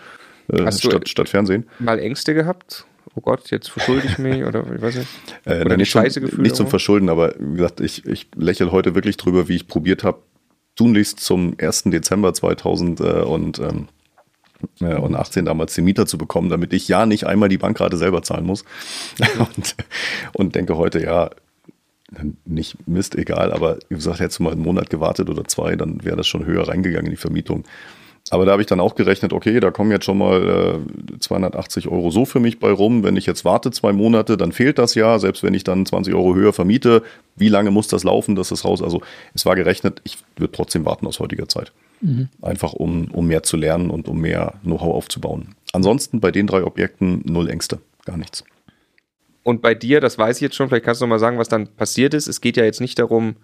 Äh, 0.52 0.64
Hast 0.66 0.84
du- 0.84 0.90
statt, 0.90 1.08
statt 1.08 1.30
Fernsehen. 1.30 1.66
Mal 1.80 2.00
Ängste 2.00 2.34
gehabt? 2.34 2.86
Oh 3.16 3.22
Gott, 3.22 3.52
jetzt 3.52 3.70
verschulde 3.70 4.08
ich 4.08 4.18
mich 4.18 4.44
oder 4.46 4.66
ich 4.76 4.82
weiß 4.82 4.96
nicht. 4.98 5.08
Äh, 5.46 5.50
Oder 5.52 5.58
nein, 5.60 5.70
die 5.72 5.78
nicht, 5.84 5.92
zum, 5.92 6.42
nicht 6.42 6.56
zum? 6.56 6.68
Verschulden, 6.68 7.08
aber 7.10 7.36
wie 7.40 7.56
gesagt, 7.58 7.80
ich, 7.80 8.06
ich 8.06 8.28
lächle 8.36 8.72
heute 8.72 8.96
wirklich 8.96 9.16
drüber, 9.18 9.48
wie 9.48 9.56
ich 9.56 9.68
probiert 9.68 10.04
habe, 10.04 10.18
tunlichst 10.76 11.20
zum 11.20 11.56
1. 11.60 11.84
Dezember 11.86 12.34
2000 12.34 13.00
äh, 13.00 13.22
ähm, 13.22 13.88
äh, 14.82 14.96
und 14.96 15.16
18 15.16 15.46
damals 15.46 15.76
den 15.76 15.86
Mieter 15.86 16.06
zu 16.06 16.18
bekommen, 16.18 16.50
damit 16.50 16.74
ich 16.74 16.88
ja 16.88 17.06
nicht 17.06 17.26
einmal 17.26 17.50
die 17.50 17.58
Bankrate 17.58 17.98
selber 17.98 18.24
zahlen 18.24 18.46
muss. 18.46 18.64
und, 19.40 19.76
und 20.34 20.56
denke 20.56 20.78
heute, 20.78 21.04
ja, 21.04 21.30
nicht 22.46 22.88
Mist, 22.88 23.16
egal, 23.16 23.52
aber 23.52 23.80
wie 23.90 23.96
gesagt, 23.96 24.20
hättest 24.20 24.40
du 24.40 24.44
mal 24.44 24.54
einen 24.54 24.62
Monat 24.62 24.90
gewartet 24.90 25.30
oder 25.30 25.46
zwei, 25.46 25.76
dann 25.76 26.04
wäre 26.04 26.18
das 26.18 26.28
schon 26.28 26.46
höher 26.46 26.68
reingegangen 26.68 27.08
in 27.08 27.12
die 27.12 27.18
Vermietung. 27.18 27.64
Aber 28.30 28.46
da 28.46 28.54
habe 28.54 28.62
ich 28.62 28.68
dann 28.68 28.80
auch 28.80 28.96
gerechnet, 28.96 29.34
okay, 29.34 29.60
da 29.60 29.70
kommen 29.70 29.92
jetzt 29.92 30.06
schon 30.06 30.18
mal 30.18 30.82
äh, 31.14 31.20
280 31.20 31.90
Euro 31.90 32.10
so 32.10 32.24
für 32.26 32.40
mich 32.40 32.60
bei 32.60 32.72
rum. 32.72 33.04
Wenn 33.04 33.18
ich 33.18 33.26
jetzt 33.26 33.44
warte 33.44 33.70
zwei 33.72 33.92
Monate, 33.92 34.38
dann 34.38 34.54
fehlt 34.54 34.78
das 34.78 34.96
ja. 34.96 35.20
Selbst 35.20 35.44
wenn 35.44 35.54
ich 35.54 35.64
dann 35.64 35.86
20 35.86 36.14
Euro 36.14 36.34
höher 36.34 36.54
vermiete, 36.54 37.04
wie 37.36 37.50
lange 37.50 37.70
muss 37.70 37.90
das 37.90 38.04
laufen, 38.04 38.36
dass 38.36 38.50
das 38.50 38.64
Haus, 38.64 38.82
also 38.82 39.02
es 39.34 39.46
war 39.46 39.56
gerechnet, 39.56 40.02
ich 40.06 40.18
würde 40.38 40.54
trotzdem 40.54 40.86
warten 40.86 41.06
aus 41.06 41.20
heutiger 41.20 41.50
Zeit. 41.50 41.74
Mhm. 42.00 42.30
Einfach 42.42 42.74
um, 42.74 43.10
um 43.12 43.28
mehr 43.28 43.44
zu 43.44 43.58
lernen 43.58 43.90
und 43.90 44.08
um 44.08 44.20
mehr 44.20 44.54
Know-how 44.64 44.96
aufzubauen. 44.96 45.56
Ansonsten 45.74 46.22
bei 46.22 46.32
den 46.32 46.48
drei 46.48 46.64
Objekten 46.64 47.22
null 47.26 47.50
Ängste, 47.50 47.80
gar 48.06 48.18
nichts. 48.18 48.46
Und 49.44 49.62
bei 49.62 49.76
dir, 49.76 50.00
das 50.00 50.18
weiß 50.18 50.38
ich 50.38 50.42
jetzt 50.42 50.56
schon, 50.56 50.70
vielleicht 50.70 50.86
kannst 50.86 51.02
du 51.02 51.06
noch 51.06 51.10
mal 51.10 51.20
sagen, 51.20 51.38
was 51.38 51.50
dann 51.50 51.68
passiert 51.68 52.14
ist. 52.14 52.28
Es 52.28 52.40
geht 52.40 52.56
ja 52.56 52.64
jetzt 52.64 52.80
nicht 52.80 52.98
darum, 52.98 53.36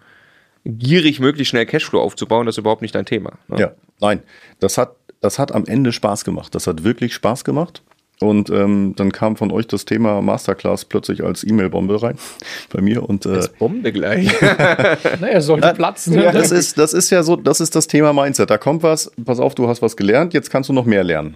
gierig 0.64 1.20
möglichst 1.20 1.50
schnell 1.50 1.66
Cashflow 1.66 2.00
aufzubauen, 2.00 2.46
das 2.46 2.54
ist 2.54 2.58
überhaupt 2.58 2.82
nicht 2.82 2.94
dein 2.94 3.06
Thema. 3.06 3.32
Ne? 3.48 3.58
Ja, 3.58 3.72
nein, 4.00 4.22
das 4.58 4.78
hat, 4.78 4.96
das 5.20 5.38
hat 5.38 5.52
am 5.52 5.66
Ende 5.66 5.92
Spaß 5.92 6.24
gemacht. 6.24 6.54
Das 6.54 6.66
hat 6.66 6.84
wirklich 6.84 7.14
Spaß 7.14 7.44
gemacht. 7.44 7.82
Und 8.20 8.50
ähm, 8.50 8.92
dann 8.96 9.12
kam 9.12 9.36
von 9.36 9.50
euch 9.50 9.66
das 9.66 9.86
Thema 9.86 10.20
Masterclass 10.20 10.84
plötzlich 10.84 11.24
als 11.24 11.42
E-Mail-Bombe 11.42 12.02
rein 12.02 12.18
bei 12.72 12.82
mir 12.82 13.08
und 13.08 13.24
äh, 13.24 13.30
als 13.30 13.48
Bombe 13.48 13.92
gleich. 13.92 14.30
naja, 15.20 15.40
sollte 15.40 15.68
na, 15.68 15.72
platzen. 15.72 16.14
Ja, 16.14 16.30
das 16.30 16.50
ist 16.50 16.76
das 16.76 16.92
ist 16.92 17.08
ja 17.08 17.22
so, 17.22 17.36
das 17.36 17.60
ist 17.60 17.74
das 17.74 17.86
Thema 17.86 18.12
Mindset. 18.12 18.50
Da 18.50 18.58
kommt 18.58 18.82
was. 18.82 19.10
Pass 19.24 19.40
auf, 19.40 19.54
du 19.54 19.68
hast 19.68 19.80
was 19.80 19.96
gelernt. 19.96 20.34
Jetzt 20.34 20.50
kannst 20.50 20.68
du 20.68 20.74
noch 20.74 20.84
mehr 20.84 21.02
lernen. 21.02 21.34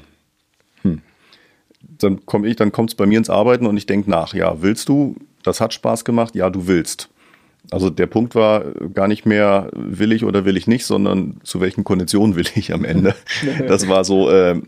Hm. 0.82 1.00
Dann 1.80 2.26
komme 2.26 2.48
ich, 2.48 2.56
dann 2.56 2.70
kommt 2.70 2.90
es 2.90 2.96
bei 2.96 3.06
mir 3.06 3.16
ins 3.16 3.30
Arbeiten 3.30 3.64
und 3.64 3.78
ich 3.78 3.86
denke 3.86 4.10
nach. 4.10 4.34
Ja, 4.34 4.60
willst 4.60 4.90
du? 4.90 5.16
Das 5.42 5.62
hat 5.62 5.72
Spaß 5.72 6.04
gemacht. 6.04 6.34
Ja, 6.34 6.50
du 6.50 6.66
willst. 6.66 7.08
Also 7.70 7.90
der 7.90 8.06
Punkt 8.06 8.34
war 8.34 8.64
gar 8.92 9.08
nicht 9.08 9.26
mehr, 9.26 9.70
will 9.74 10.12
ich 10.12 10.24
oder 10.24 10.44
will 10.44 10.56
ich 10.56 10.66
nicht, 10.66 10.84
sondern 10.84 11.36
zu 11.44 11.60
welchen 11.60 11.84
Konditionen 11.84 12.36
will 12.36 12.46
ich 12.54 12.72
am 12.72 12.84
Ende. 12.84 13.14
Das 13.68 13.88
war 13.88 14.04
so, 14.04 14.30
äh, 14.30 14.60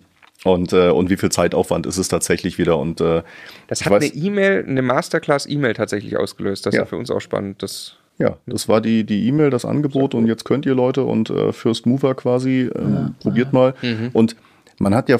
und, 0.44 0.72
äh, 0.72 0.90
und 0.90 1.10
wie 1.10 1.16
viel 1.16 1.30
Zeitaufwand 1.30 1.86
ist 1.86 1.98
es 1.98 2.08
tatsächlich 2.08 2.58
wieder? 2.58 2.78
Und, 2.78 3.00
äh, 3.00 3.22
das 3.68 3.84
hat 3.84 3.92
weiß, 3.92 4.12
eine 4.12 4.22
E-Mail, 4.22 4.64
eine 4.66 4.82
Masterclass-E-Mail 4.82 5.74
tatsächlich 5.74 6.16
ausgelöst. 6.16 6.66
Das 6.66 6.74
ja. 6.74 6.82
ist 6.82 6.86
ja 6.86 6.88
für 6.88 6.96
uns 6.96 7.10
auch 7.10 7.20
spannend. 7.20 7.62
Das 7.62 7.96
ja, 8.18 8.38
das 8.46 8.68
war 8.68 8.80
die 8.80 9.04
die 9.04 9.26
E-Mail, 9.28 9.50
das 9.50 9.64
Angebot 9.64 10.14
und 10.14 10.26
jetzt 10.26 10.44
könnt 10.44 10.64
ihr 10.64 10.74
Leute 10.74 11.04
und 11.04 11.28
äh, 11.28 11.52
First 11.52 11.84
Mover 11.84 12.14
quasi, 12.14 12.70
ähm, 12.74 12.94
ja. 12.94 13.14
probiert 13.20 13.52
mal. 13.52 13.74
Mhm. 13.82 14.10
Und 14.12 14.36
man 14.78 14.94
hat 14.94 15.08
ja, 15.08 15.18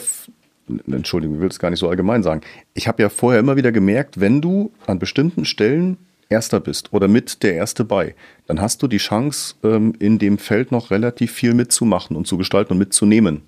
Entschuldigung, 0.86 1.36
ich 1.36 1.42
will 1.42 1.48
es 1.48 1.58
gar 1.58 1.70
nicht 1.70 1.80
so 1.80 1.88
allgemein 1.88 2.22
sagen, 2.22 2.40
ich 2.72 2.88
habe 2.88 3.02
ja 3.02 3.10
vorher 3.10 3.40
immer 3.40 3.56
wieder 3.56 3.70
gemerkt, 3.70 4.18
wenn 4.18 4.40
du 4.40 4.72
an 4.86 4.98
bestimmten 4.98 5.44
Stellen 5.44 5.98
Erster 6.28 6.60
bist 6.60 6.92
oder 6.92 7.08
mit 7.08 7.42
der 7.42 7.54
Erste 7.54 7.84
bei, 7.84 8.14
dann 8.46 8.60
hast 8.60 8.82
du 8.82 8.88
die 8.88 8.96
Chance, 8.98 9.54
ähm, 9.62 9.94
in 9.98 10.18
dem 10.18 10.38
Feld 10.38 10.72
noch 10.72 10.90
relativ 10.90 11.32
viel 11.32 11.54
mitzumachen 11.54 12.16
und 12.16 12.26
zu 12.26 12.36
gestalten 12.36 12.72
und 12.72 12.78
mitzunehmen. 12.78 13.42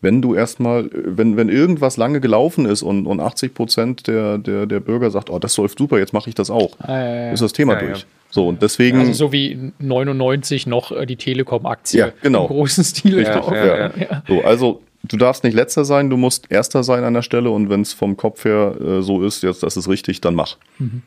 Wenn 0.00 0.20
du 0.20 0.34
erstmal, 0.34 0.90
wenn, 0.92 1.36
wenn 1.36 1.48
irgendwas 1.48 1.96
lange 1.96 2.20
gelaufen 2.20 2.66
ist 2.66 2.82
und, 2.82 3.06
und 3.06 3.20
80 3.20 3.54
Prozent 3.54 4.06
der, 4.06 4.38
der, 4.38 4.66
der 4.66 4.80
Bürger 4.80 5.10
sagt, 5.10 5.30
oh, 5.30 5.38
das 5.38 5.56
läuft 5.56 5.78
super, 5.78 5.98
jetzt 5.98 6.12
mache 6.12 6.28
ich 6.28 6.34
das 6.34 6.50
auch, 6.50 6.78
ah, 6.80 6.92
ja, 6.92 7.14
ja. 7.26 7.32
ist 7.32 7.42
das 7.42 7.52
Thema 7.52 7.74
ja, 7.74 7.80
durch. 7.80 8.06
So, 8.30 8.48
und 8.48 8.60
deswegen. 8.62 8.98
Also 8.98 9.12
so 9.12 9.32
wie 9.32 9.72
99 9.78 10.66
noch 10.66 10.92
äh, 10.92 11.06
die 11.06 11.16
Telekom-Aktie 11.16 12.00
ja, 12.00 12.12
genau. 12.20 12.42
im 12.42 12.48
großen 12.48 12.84
Stil. 12.84 13.18
Richtig, 13.18 13.46
ja, 13.46 13.96
ja. 13.96 14.22
So, 14.26 14.42
also 14.42 14.82
du 15.04 15.16
darfst 15.16 15.44
nicht 15.44 15.54
letzter 15.54 15.84
sein, 15.84 16.10
du 16.10 16.16
musst 16.16 16.50
erster 16.50 16.82
sein 16.82 17.04
an 17.04 17.14
der 17.14 17.22
Stelle 17.22 17.50
und 17.50 17.70
wenn 17.70 17.82
es 17.82 17.92
vom 17.92 18.16
Kopf 18.16 18.44
her 18.44 18.74
äh, 18.80 19.02
so 19.02 19.22
ist, 19.22 19.42
jetzt 19.42 19.62
das 19.62 19.76
ist 19.76 19.88
richtig, 19.88 20.20
dann 20.20 20.34
mach. 20.34 20.56
Mhm. 20.78 21.02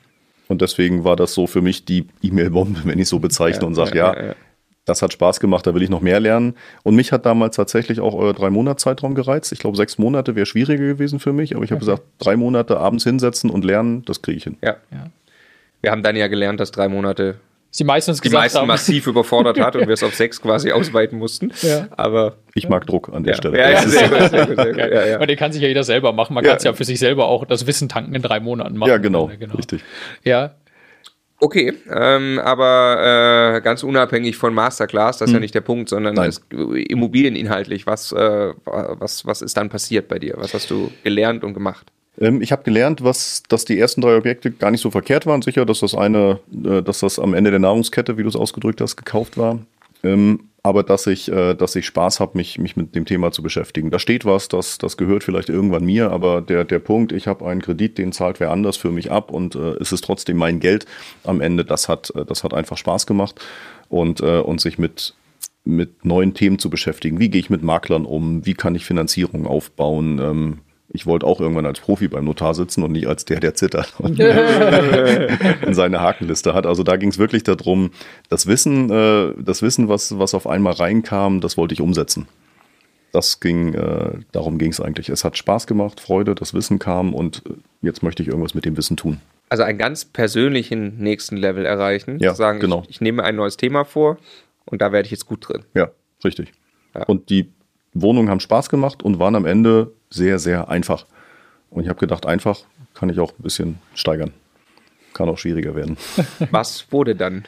Und 0.48 0.62
deswegen 0.62 1.04
war 1.04 1.16
das 1.16 1.34
so 1.34 1.48
für 1.48 1.62
mich 1.62 1.86
die 1.86 2.08
E-Mail-Bombe, 2.22 2.82
wenn 2.86 3.00
ich 3.00 3.10
so 3.10 3.20
bezeichne 3.20 3.62
ja, 3.62 3.68
und 3.68 3.76
sage, 3.76 3.98
ja, 3.98 4.14
ja, 4.14 4.26
ja, 4.28 4.36
das 4.86 5.02
hat 5.02 5.12
Spaß 5.12 5.40
gemacht, 5.42 5.68
da 5.68 5.76
will 5.76 5.84
ich 5.84 5.90
noch 5.90 6.02
mehr 6.02 6.20
lernen. 6.20 6.56
Und 6.84 6.96
mich 6.96 7.12
hat 7.12 7.26
damals 7.26 7.58
tatsächlich 7.58 8.00
auch 8.00 8.14
euer 8.14 8.34
drei 8.34 8.50
Monats 8.50 8.84
Zeitraum 8.84 9.16
gereizt. 9.16 9.52
Ich 9.52 9.60
glaube, 9.60 9.76
sechs 9.76 9.98
Monate 9.98 10.36
wäre 10.36 10.46
schwieriger 10.46 10.86
gewesen 10.86 11.20
für 11.20 11.34
mich, 11.34 11.56
aber 11.56 11.66
ich 11.66 11.72
habe 11.72 11.84
okay. 11.84 11.92
gesagt, 11.92 12.04
drei 12.20 12.38
Monate 12.38 12.80
abends 12.80 13.04
hinsetzen 13.04 13.50
und 13.50 13.66
lernen, 13.66 14.06
das 14.06 14.22
kriege 14.22 14.38
ich 14.38 14.46
hin. 14.46 14.58
Ja. 14.64 14.78
Wir 15.82 15.92
haben 15.92 16.04
dann 16.04 16.16
ja 16.16 16.28
gelernt, 16.28 16.60
dass 16.60 16.72
drei 16.72 16.88
Monate 16.88 17.36
die 17.78 17.84
meistens 17.84 18.22
die 18.22 18.30
meisten 18.30 18.60
haben. 18.60 18.68
massiv 18.68 19.08
überfordert 19.08 19.60
hat 19.60 19.76
und 19.76 19.82
wir 19.88 19.94
es 19.94 20.04
auf 20.04 20.16
sechs 20.16 20.42
quasi 20.42 20.72
ausweiten 20.72 21.20
mussten. 21.20 21.52
Ja. 21.62 21.88
Aber 21.96 22.38
ich 22.54 22.70
mag 22.70 22.86
Druck 22.88 23.10
an 23.10 23.24
der 23.24 23.34
ja. 23.34 23.38
Stelle. 23.38 23.60
Ja, 23.60 23.70
ja, 23.70 23.82
sehr 23.82 24.10
gut, 24.10 24.20
sehr 24.30 24.46
gut, 24.48 24.56
sehr 24.56 24.74
gut. 24.74 24.78
Ja, 24.78 25.06
ja. 25.06 25.20
Und 25.20 25.30
den 25.30 25.38
kann 25.38 25.52
sich 25.52 25.62
ja 25.62 25.68
jeder 25.68 25.84
selber 25.84 26.14
machen. 26.14 26.34
Man 26.34 26.44
kann 26.44 26.58
es 26.58 26.64
ja 26.64 26.74
für 26.74 26.86
sich 26.86 27.00
selber 27.00 27.28
auch 27.28 27.46
das 27.46 27.68
Wissen 27.68 27.90
tanken 27.90 28.16
in 28.16 28.22
drei 28.22 28.40
Monaten 28.40 28.78
machen. 28.78 28.90
Ja, 28.90 28.98
genau, 28.98 29.30
genau. 29.40 29.56
richtig. 29.56 29.84
Ja. 30.24 30.56
Okay, 31.40 31.74
ähm, 31.94 32.40
aber 32.44 33.58
äh, 33.58 33.62
ganz 33.62 33.84
unabhängig 33.84 34.38
von 34.38 34.56
Masterclass, 34.56 35.20
das 35.20 35.28
ist 35.28 35.34
hm. 35.34 35.36
ja 35.36 35.40
nicht 35.42 35.54
der 35.54 35.62
Punkt, 35.62 35.88
sondern 35.88 36.18
es, 36.18 36.42
Immobilieninhaltlich, 36.50 37.86
was, 37.86 38.12
äh, 38.12 38.54
was, 38.66 39.24
was 39.28 39.44
ist 39.44 39.56
dann 39.56 39.70
passiert 39.70 40.08
bei 40.08 40.18
dir? 40.18 40.34
Was 40.38 40.56
hast 40.56 40.72
du 40.72 40.92
gelernt 41.04 41.44
und 41.44 41.54
gemacht? 41.54 41.92
Ähm, 42.20 42.42
ich 42.42 42.52
habe 42.52 42.64
gelernt, 42.64 43.04
was, 43.04 43.44
dass 43.48 43.66
die 43.66 43.80
ersten 43.80 44.02
drei 44.02 44.18
Objekte 44.18 44.52
gar 44.52 44.72
nicht 44.72 44.82
so 44.82 44.92
verkehrt 44.92 45.26
waren. 45.26 45.42
Sicher, 45.42 45.66
dass 45.66 45.80
das 45.80 45.96
eine, 45.96 46.40
äh, 46.52 46.82
dass 46.82 47.00
das 47.00 47.20
am 47.20 47.34
Ende 47.34 47.52
der 47.52 47.60
Nahrungskette, 47.60 48.18
wie 48.18 48.24
du 48.24 48.30
es 48.30 48.36
ausgedrückt 48.36 48.82
hast, 48.82 48.96
gekauft 48.96 49.38
war. 49.38 49.60
Ähm, 50.04 50.50
aber 50.64 50.84
dass 50.84 51.08
ich, 51.08 51.32
äh, 51.32 51.54
dass 51.54 51.76
ich 51.76 51.86
Spaß 51.86 52.20
habe, 52.20 52.38
mich, 52.38 52.60
mich 52.60 52.76
mit 52.76 52.94
dem 52.94 53.06
Thema 53.06 53.32
zu 53.32 53.42
beschäftigen. 53.42 53.90
Da 53.90 54.00
steht 54.00 54.26
was, 54.26 54.50
das, 54.50 54.78
das 54.78 54.98
gehört 54.98 55.24
vielleicht 55.24 55.50
irgendwann 55.50 55.86
mir, 55.86 56.12
aber 56.12 56.42
der, 56.42 56.66
der 56.66 56.80
Punkt, 56.80 57.14
ich 57.14 57.28
habe 57.28 57.46
einen 57.48 57.62
Kredit, 57.62 57.98
den 57.98 58.12
zahlt 58.12 58.40
wer 58.40 58.52
anders 58.52 58.76
für 58.76 58.92
mich 58.92 59.10
ab 59.10 59.32
und 59.32 59.56
äh, 59.56 59.76
es 59.80 59.94
ist 59.94 60.04
trotzdem 60.04 60.38
mein 60.38 60.60
Geld 60.60 60.86
am 61.24 61.40
Ende, 61.40 61.64
das 61.64 61.88
hat, 61.88 62.12
das 62.28 62.44
hat 62.44 62.54
einfach 62.54 62.78
Spaß 62.78 63.08
gemacht 63.08 63.40
und, 63.88 64.20
und 64.20 64.60
sich 64.60 64.78
mit, 64.78 65.16
mit 65.64 66.04
neuen 66.04 66.34
Themen 66.34 66.60
zu 66.60 66.70
beschäftigen. 66.70 67.20
Wie 67.20 67.30
gehe 67.30 67.40
ich 67.40 67.50
mit 67.50 67.64
Maklern 67.64 68.06
um? 68.06 68.46
Wie 68.46 68.54
kann 68.54 68.76
ich 68.76 68.84
Finanzierung 68.86 69.48
aufbauen? 69.48 70.60
Ich 70.90 71.06
wollte 71.06 71.26
auch 71.26 71.42
irgendwann 71.42 71.66
als 71.66 71.82
Profi 71.82 72.08
beim 72.08 72.26
Notar 72.26 72.54
sitzen 72.54 72.82
und 72.84 72.94
nicht 72.94 73.08
als 73.08 73.26
der, 73.26 73.40
der 73.40 73.54
zittert 73.54 73.94
und 74.00 74.20
in 74.20 75.74
seine 75.74 76.02
Hakenliste 76.02 76.54
hat. 76.54 76.66
Also 76.66 76.84
da 76.84 76.96
ging 76.96 77.10
es 77.10 77.18
wirklich 77.18 77.44
darum, 77.44 77.92
das 78.30 78.48
Wissen, 78.48 78.90
äh, 78.90 79.34
das 79.38 79.62
Wissen, 79.62 79.90
was, 79.90 80.18
was 80.18 80.34
auf 80.34 80.48
einmal 80.48 80.74
reinkam, 80.74 81.42
das 81.42 81.58
wollte 81.58 81.74
ich 81.74 81.82
umsetzen. 81.82 82.28
Das 83.12 83.40
ging, 83.40 83.74
äh, 83.74 84.20
darum 84.32 84.58
ging 84.58 84.72
es 84.72 84.80
eigentlich. 84.80 85.10
Es 85.10 85.24
hat 85.24 85.38
Spaß 85.38 85.68
gemacht, 85.68 86.00
Freude, 86.00 86.36
das 86.36 86.54
Wissen 86.54 86.80
kam 86.80 87.14
und 87.14 87.44
jetzt 87.82 88.04
möchte 88.04 88.22
ich 88.22 88.30
irgendwas 88.30 88.54
mit 88.54 88.66
dem 88.66 88.78
Wissen 88.78 88.98
tun. 88.98 89.20
Also 89.50 89.64
einen 89.64 89.78
ganz 89.78 90.06
persönlichen 90.06 90.98
nächsten 90.98 91.38
Level 91.38 91.66
erreichen. 91.66 92.20
Ja, 92.20 92.34
sagen, 92.34 92.60
genau. 92.60 92.84
Ich, 92.84 92.92
ich 92.96 93.02
nehme 93.02 93.24
ein 93.24 93.36
neues 93.36 93.58
Thema 93.58 93.86
vor 93.86 94.18
und 94.66 94.82
da 94.82 94.92
werde 94.92 95.06
ich 95.06 95.12
jetzt 95.12 95.26
gut 95.26 95.48
drin. 95.48 95.64
Ja, 95.74 95.90
richtig. 96.24 96.52
Ja. 96.94 97.04
Und 97.04 97.30
die 97.30 97.50
Wohnungen 98.02 98.30
haben 98.30 98.40
Spaß 98.40 98.70
gemacht 98.70 99.04
und 99.04 99.20
waren 99.20 99.36
am 99.36 99.46
Ende 99.46 99.92
sehr, 100.10 100.40
sehr 100.40 100.70
einfach. 100.70 101.06
Und 101.70 101.84
ich 101.84 101.90
habe 101.90 102.00
gedacht, 102.00 102.26
einfach 102.26 102.60
kann 102.94 103.10
ich 103.10 103.20
auch 103.20 103.32
ein 103.32 103.44
bisschen 103.44 103.78
steigern. 103.94 104.32
Kann 105.14 105.30
auch 105.30 105.38
schwieriger 105.38 105.76
werden. 105.76 105.98
Was 106.52 106.92
wurde 106.92 107.16
dann? 107.16 107.46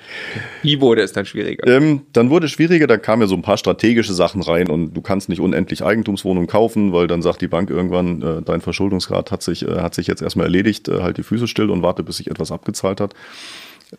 Wie 0.64 0.82
wurde 0.82 1.02
es 1.02 1.14
dann 1.14 1.26
schwieriger? 1.26 1.68
Ähm, 1.68 2.02
dann 2.14 2.30
wurde 2.30 2.48
es 2.48 2.52
schwieriger, 2.52 2.88
da 2.88 2.98
kamen 2.98 3.22
ja 3.22 3.28
so 3.28 3.36
ein 3.36 3.44
paar 3.44 3.58
strategische 3.58 4.14
Sachen 4.14 4.42
rein 4.42 4.70
und 4.70 4.94
du 4.94 5.02
kannst 5.02 5.30
nicht 5.30 5.40
unendlich 5.40 5.84
Eigentumswohnungen 5.84 6.48
kaufen, 6.48 6.94
weil 6.94 7.08
dann 7.08 7.22
sagt 7.22 7.42
die 7.42 7.48
Bank 7.48 7.70
irgendwann, 7.70 8.22
äh, 8.22 8.42
dein 8.42 8.62
Verschuldungsgrad 8.62 9.32
hat 9.32 9.44
sich, 9.44 9.68
äh, 9.68 9.82
hat 9.82 9.94
sich 9.94 10.08
jetzt 10.08 10.22
erstmal 10.22 10.48
erledigt, 10.48 10.88
äh, 10.88 11.02
halt 11.02 11.18
die 11.18 11.24
Füße 11.24 11.48
still 11.48 11.70
und 11.70 11.84
warte, 11.84 12.02
bis 12.02 12.18
sich 12.18 12.30
etwas 12.32 12.52
abgezahlt 12.52 13.00
hat. 13.02 13.14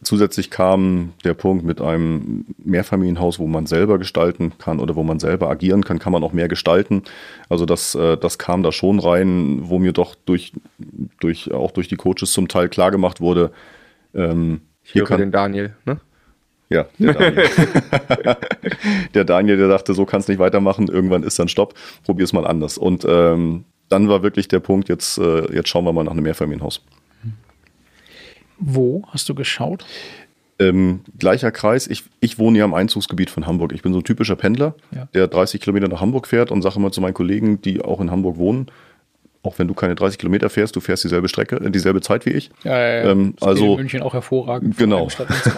Zusätzlich 0.03 0.51
kam 0.51 1.15
der 1.25 1.35
Punkt 1.35 1.65
mit 1.65 1.81
einem 1.81 2.45
Mehrfamilienhaus, 2.59 3.41
wo 3.41 3.49
man 3.49 3.67
selber 3.67 3.99
gestalten 3.99 4.53
kann 4.57 4.79
oder 4.79 4.95
wo 4.95 5.03
man 5.03 5.19
selber 5.19 5.51
agieren 5.51 5.85
kann, 5.85 5.99
kann 5.99 6.13
man 6.13 6.23
auch 6.23 6.33
mehr 6.33 6.47
gestalten. 6.47 7.03
Also 7.49 7.67
das, 7.67 7.97
äh, 7.97 8.17
das 8.17 8.39
kam 8.39 8.63
da 8.63 8.71
schon 8.71 9.01
rein, 9.01 9.63
wo 9.63 9.81
mir 9.81 9.93
doch 9.93 10.15
durch, 10.15 10.53
durch, 11.19 11.53
auch 11.53 11.73
durch 11.73 11.89
die 11.89 11.97
Coaches 11.97 12.33
zum 12.33 12.47
Teil 12.47 12.69
klar 12.69 12.93
gemacht 12.93 13.21
wurde. 13.21 13.51
Ähm, 14.15 14.61
hier 14.83 15.05
kann, 15.05 15.19
den 15.19 15.33
Daniel, 15.33 15.75
ne? 15.85 16.01
Ja, 16.69 16.87
der 16.99 17.15
Daniel. 17.15 17.49
der 19.15 19.25
Daniel, 19.25 19.57
der 19.57 19.69
dachte, 19.69 19.93
so 19.95 20.05
kannst 20.07 20.29
nicht 20.29 20.39
weitermachen, 20.39 20.87
irgendwann 20.87 21.25
ist 21.25 21.37
dann 21.41 21.49
Stopp, 21.49 21.75
probier 22.05 22.25
es 22.25 22.33
mal 22.33 22.47
anders. 22.47 22.79
Und 22.79 23.05
ähm, 23.09 23.65
dann 23.89 24.09
war 24.09 24.23
wirklich 24.23 24.47
der 24.47 24.61
Punkt, 24.61 24.89
jetzt, 24.89 25.19
äh, 25.19 25.53
jetzt 25.53 25.69
schauen 25.69 25.85
wir 25.85 25.93
mal 25.93 26.05
nach 26.05 26.13
einem 26.13 26.23
Mehrfamilienhaus. 26.23 26.81
Wo 28.61 29.05
hast 29.09 29.29
du 29.29 29.35
geschaut? 29.35 29.85
Ähm, 30.59 31.01
gleicher 31.19 31.51
Kreis. 31.51 31.87
Ich, 31.87 32.05
ich 32.21 32.39
wohne 32.39 32.59
ja 32.59 32.67
im 32.67 32.75
Einzugsgebiet 32.75 33.31
von 33.31 33.47
Hamburg. 33.47 33.73
Ich 33.73 33.81
bin 33.81 33.95
so 33.95 34.01
ein 34.01 34.05
typischer 34.05 34.37
Pendler, 34.37 34.75
ja. 34.95 35.09
der 35.15 35.27
30 35.27 35.61
Kilometer 35.63 35.89
nach 35.89 36.03
Hamburg 36.03 36.27
fährt 36.27 36.51
und 36.51 36.61
sage 36.61 36.77
immer 36.77 36.93
zu 36.93 37.01
meinen 37.01 37.15
Kollegen, 37.15 37.63
die 37.63 37.81
auch 37.81 38.01
in 38.01 38.11
Hamburg 38.11 38.37
wohnen, 38.37 38.67
auch 39.43 39.59
wenn 39.59 39.69
du 39.69 39.75
keine 39.75 39.95
30 39.95 40.19
Kilometer 40.19 40.51
fährst, 40.51 40.77
du 40.77 40.81
fährst 40.81 41.03
dieselbe 41.05 41.29
Strecke, 41.29 41.57
äh, 41.57 41.71
dieselbe 41.71 42.03
Zeit 42.03 42.27
wie 42.27 42.31
ich. 42.31 42.51
Ja, 42.63 42.79
ja, 42.79 43.05
ja. 43.05 43.11
Ähm, 43.11 43.35
also 43.41 43.73
in 43.73 43.77
München 43.77 44.03
auch 44.03 44.13
hervorragend. 44.13 44.77
Genau. 44.77 45.09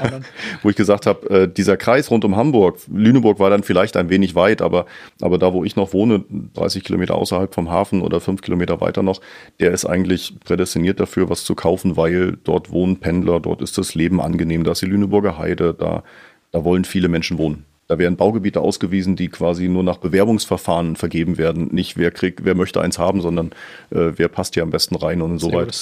wo 0.63 0.71
ich 0.71 0.77
gesagt 0.77 1.07
habe, 1.07 1.29
äh, 1.31 1.49
dieser 1.49 1.77
Kreis 1.77 2.11
rund 2.11 2.25
um 2.25 2.37
Hamburg, 2.37 2.79
Lüneburg 2.93 3.41
war 3.41 3.51
dann 3.51 3.65
vielleicht 3.65 3.97
ein 3.97 4.09
wenig 4.09 4.35
weit, 4.37 4.63
aber, 4.63 4.87
aber 5.21 5.39
da, 5.39 5.53
wo 5.53 5.65
ich 5.65 5.75
noch 5.75 5.93
wohne, 5.93 6.25
30 6.55 6.85
Kilometer 6.85 7.17
außerhalb 7.17 7.53
vom 7.53 7.71
Hafen 7.71 8.03
oder 8.03 8.21
fünf 8.21 8.41
Kilometer 8.43 8.81
weiter 8.81 9.03
noch, 9.03 9.21
der 9.59 9.73
ist 9.73 9.85
eigentlich 9.85 10.39
prädestiniert 10.45 11.01
dafür, 11.01 11.29
was 11.29 11.45
zu 11.45 11.57
kaufen, 11.57 11.97
weil 11.97 12.39
dort 12.45 12.71
wohnen 12.71 13.01
Pendler, 13.01 13.41
dort 13.41 13.63
ist 13.63 13.79
das 13.79 13.97
Leben 13.97 14.21
angenehm, 14.21 14.63
da 14.63 14.73
ist 14.73 14.83
die 14.83 14.87
Lüneburger 14.87 15.39
Heide, 15.39 15.75
da, 15.75 16.05
da 16.53 16.65
wollen 16.65 16.85
viele 16.85 17.09
Menschen 17.09 17.39
wohnen. 17.39 17.65
Da 17.89 17.99
werden 17.99 18.17
Baugebiete 18.17 18.61
ausgewiesen, 18.61 19.17
die 19.17 19.29
quasi 19.29 19.69
nur 19.69 19.83
nach 19.83 19.99
Bewerbungsverfahren 19.99 20.97
vergeben 20.97 21.37
werden. 21.37 21.69
Nicht 21.73 21.97
wer 21.97 22.11
kriegt, 22.11 22.45
wer 22.45 22.55
möchte 22.55 22.81
eins 22.81 22.99
haben, 22.99 23.21
sondern 23.21 23.49
äh, 23.91 24.13
wer 24.17 24.29
passt 24.29 24.55
hier 24.55 24.63
am 24.63 24.71
besten 24.71 24.95
rein 24.95 25.21
und 25.21 25.33
insoweit. 25.33 25.75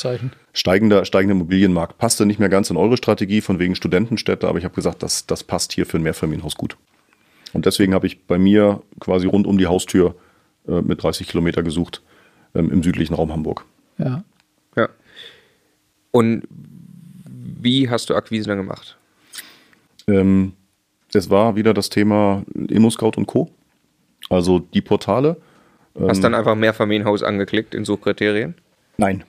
Steigender, 0.52 1.04
steigender 1.04 1.36
Immobilienmarkt 1.36 1.98
passte 1.98 2.26
nicht 2.26 2.40
mehr 2.40 2.48
ganz 2.48 2.70
in 2.70 2.76
eure 2.76 2.96
Strategie 2.96 3.40
von 3.40 3.58
wegen 3.58 3.74
Studentenstädte, 3.74 4.48
aber 4.48 4.58
ich 4.58 4.64
habe 4.64 4.74
gesagt, 4.74 5.02
das, 5.02 5.26
das 5.26 5.44
passt 5.44 5.72
hier 5.72 5.86
für 5.86 5.98
ein 5.98 6.02
Mehrfamilienhaus 6.02 6.56
gut. 6.56 6.76
Und 7.52 7.66
deswegen 7.66 7.94
habe 7.94 8.06
ich 8.06 8.24
bei 8.26 8.38
mir 8.38 8.82
quasi 8.98 9.26
rund 9.26 9.46
um 9.46 9.58
die 9.58 9.66
Haustür 9.66 10.14
äh, 10.66 10.80
mit 10.80 11.02
30 11.02 11.28
Kilometer 11.28 11.62
gesucht 11.62 12.02
ähm, 12.54 12.70
im 12.70 12.82
südlichen 12.82 13.14
Raum 13.14 13.32
Hamburg. 13.32 13.64
Ja. 13.98 14.24
Ja. 14.76 14.88
Und 16.10 16.42
wie 17.62 17.88
hast 17.90 18.10
du 18.10 18.14
Akquise 18.14 18.48
dann 18.48 18.58
gemacht? 18.58 18.96
Ähm, 20.06 20.54
es 21.14 21.30
war 21.30 21.56
wieder 21.56 21.74
das 21.74 21.88
Thema 21.88 22.42
ImmoScout 22.54 23.12
und 23.16 23.26
Co. 23.26 23.50
Also 24.28 24.58
die 24.58 24.80
Portale. 24.80 25.36
Hast 25.98 26.18
ähm, 26.18 26.22
dann 26.22 26.34
einfach 26.34 26.54
Mehrfamilienhaus 26.54 27.22
angeklickt 27.22 27.74
in 27.74 27.84
Suchkriterien? 27.84 28.54
Nein. 28.96 29.24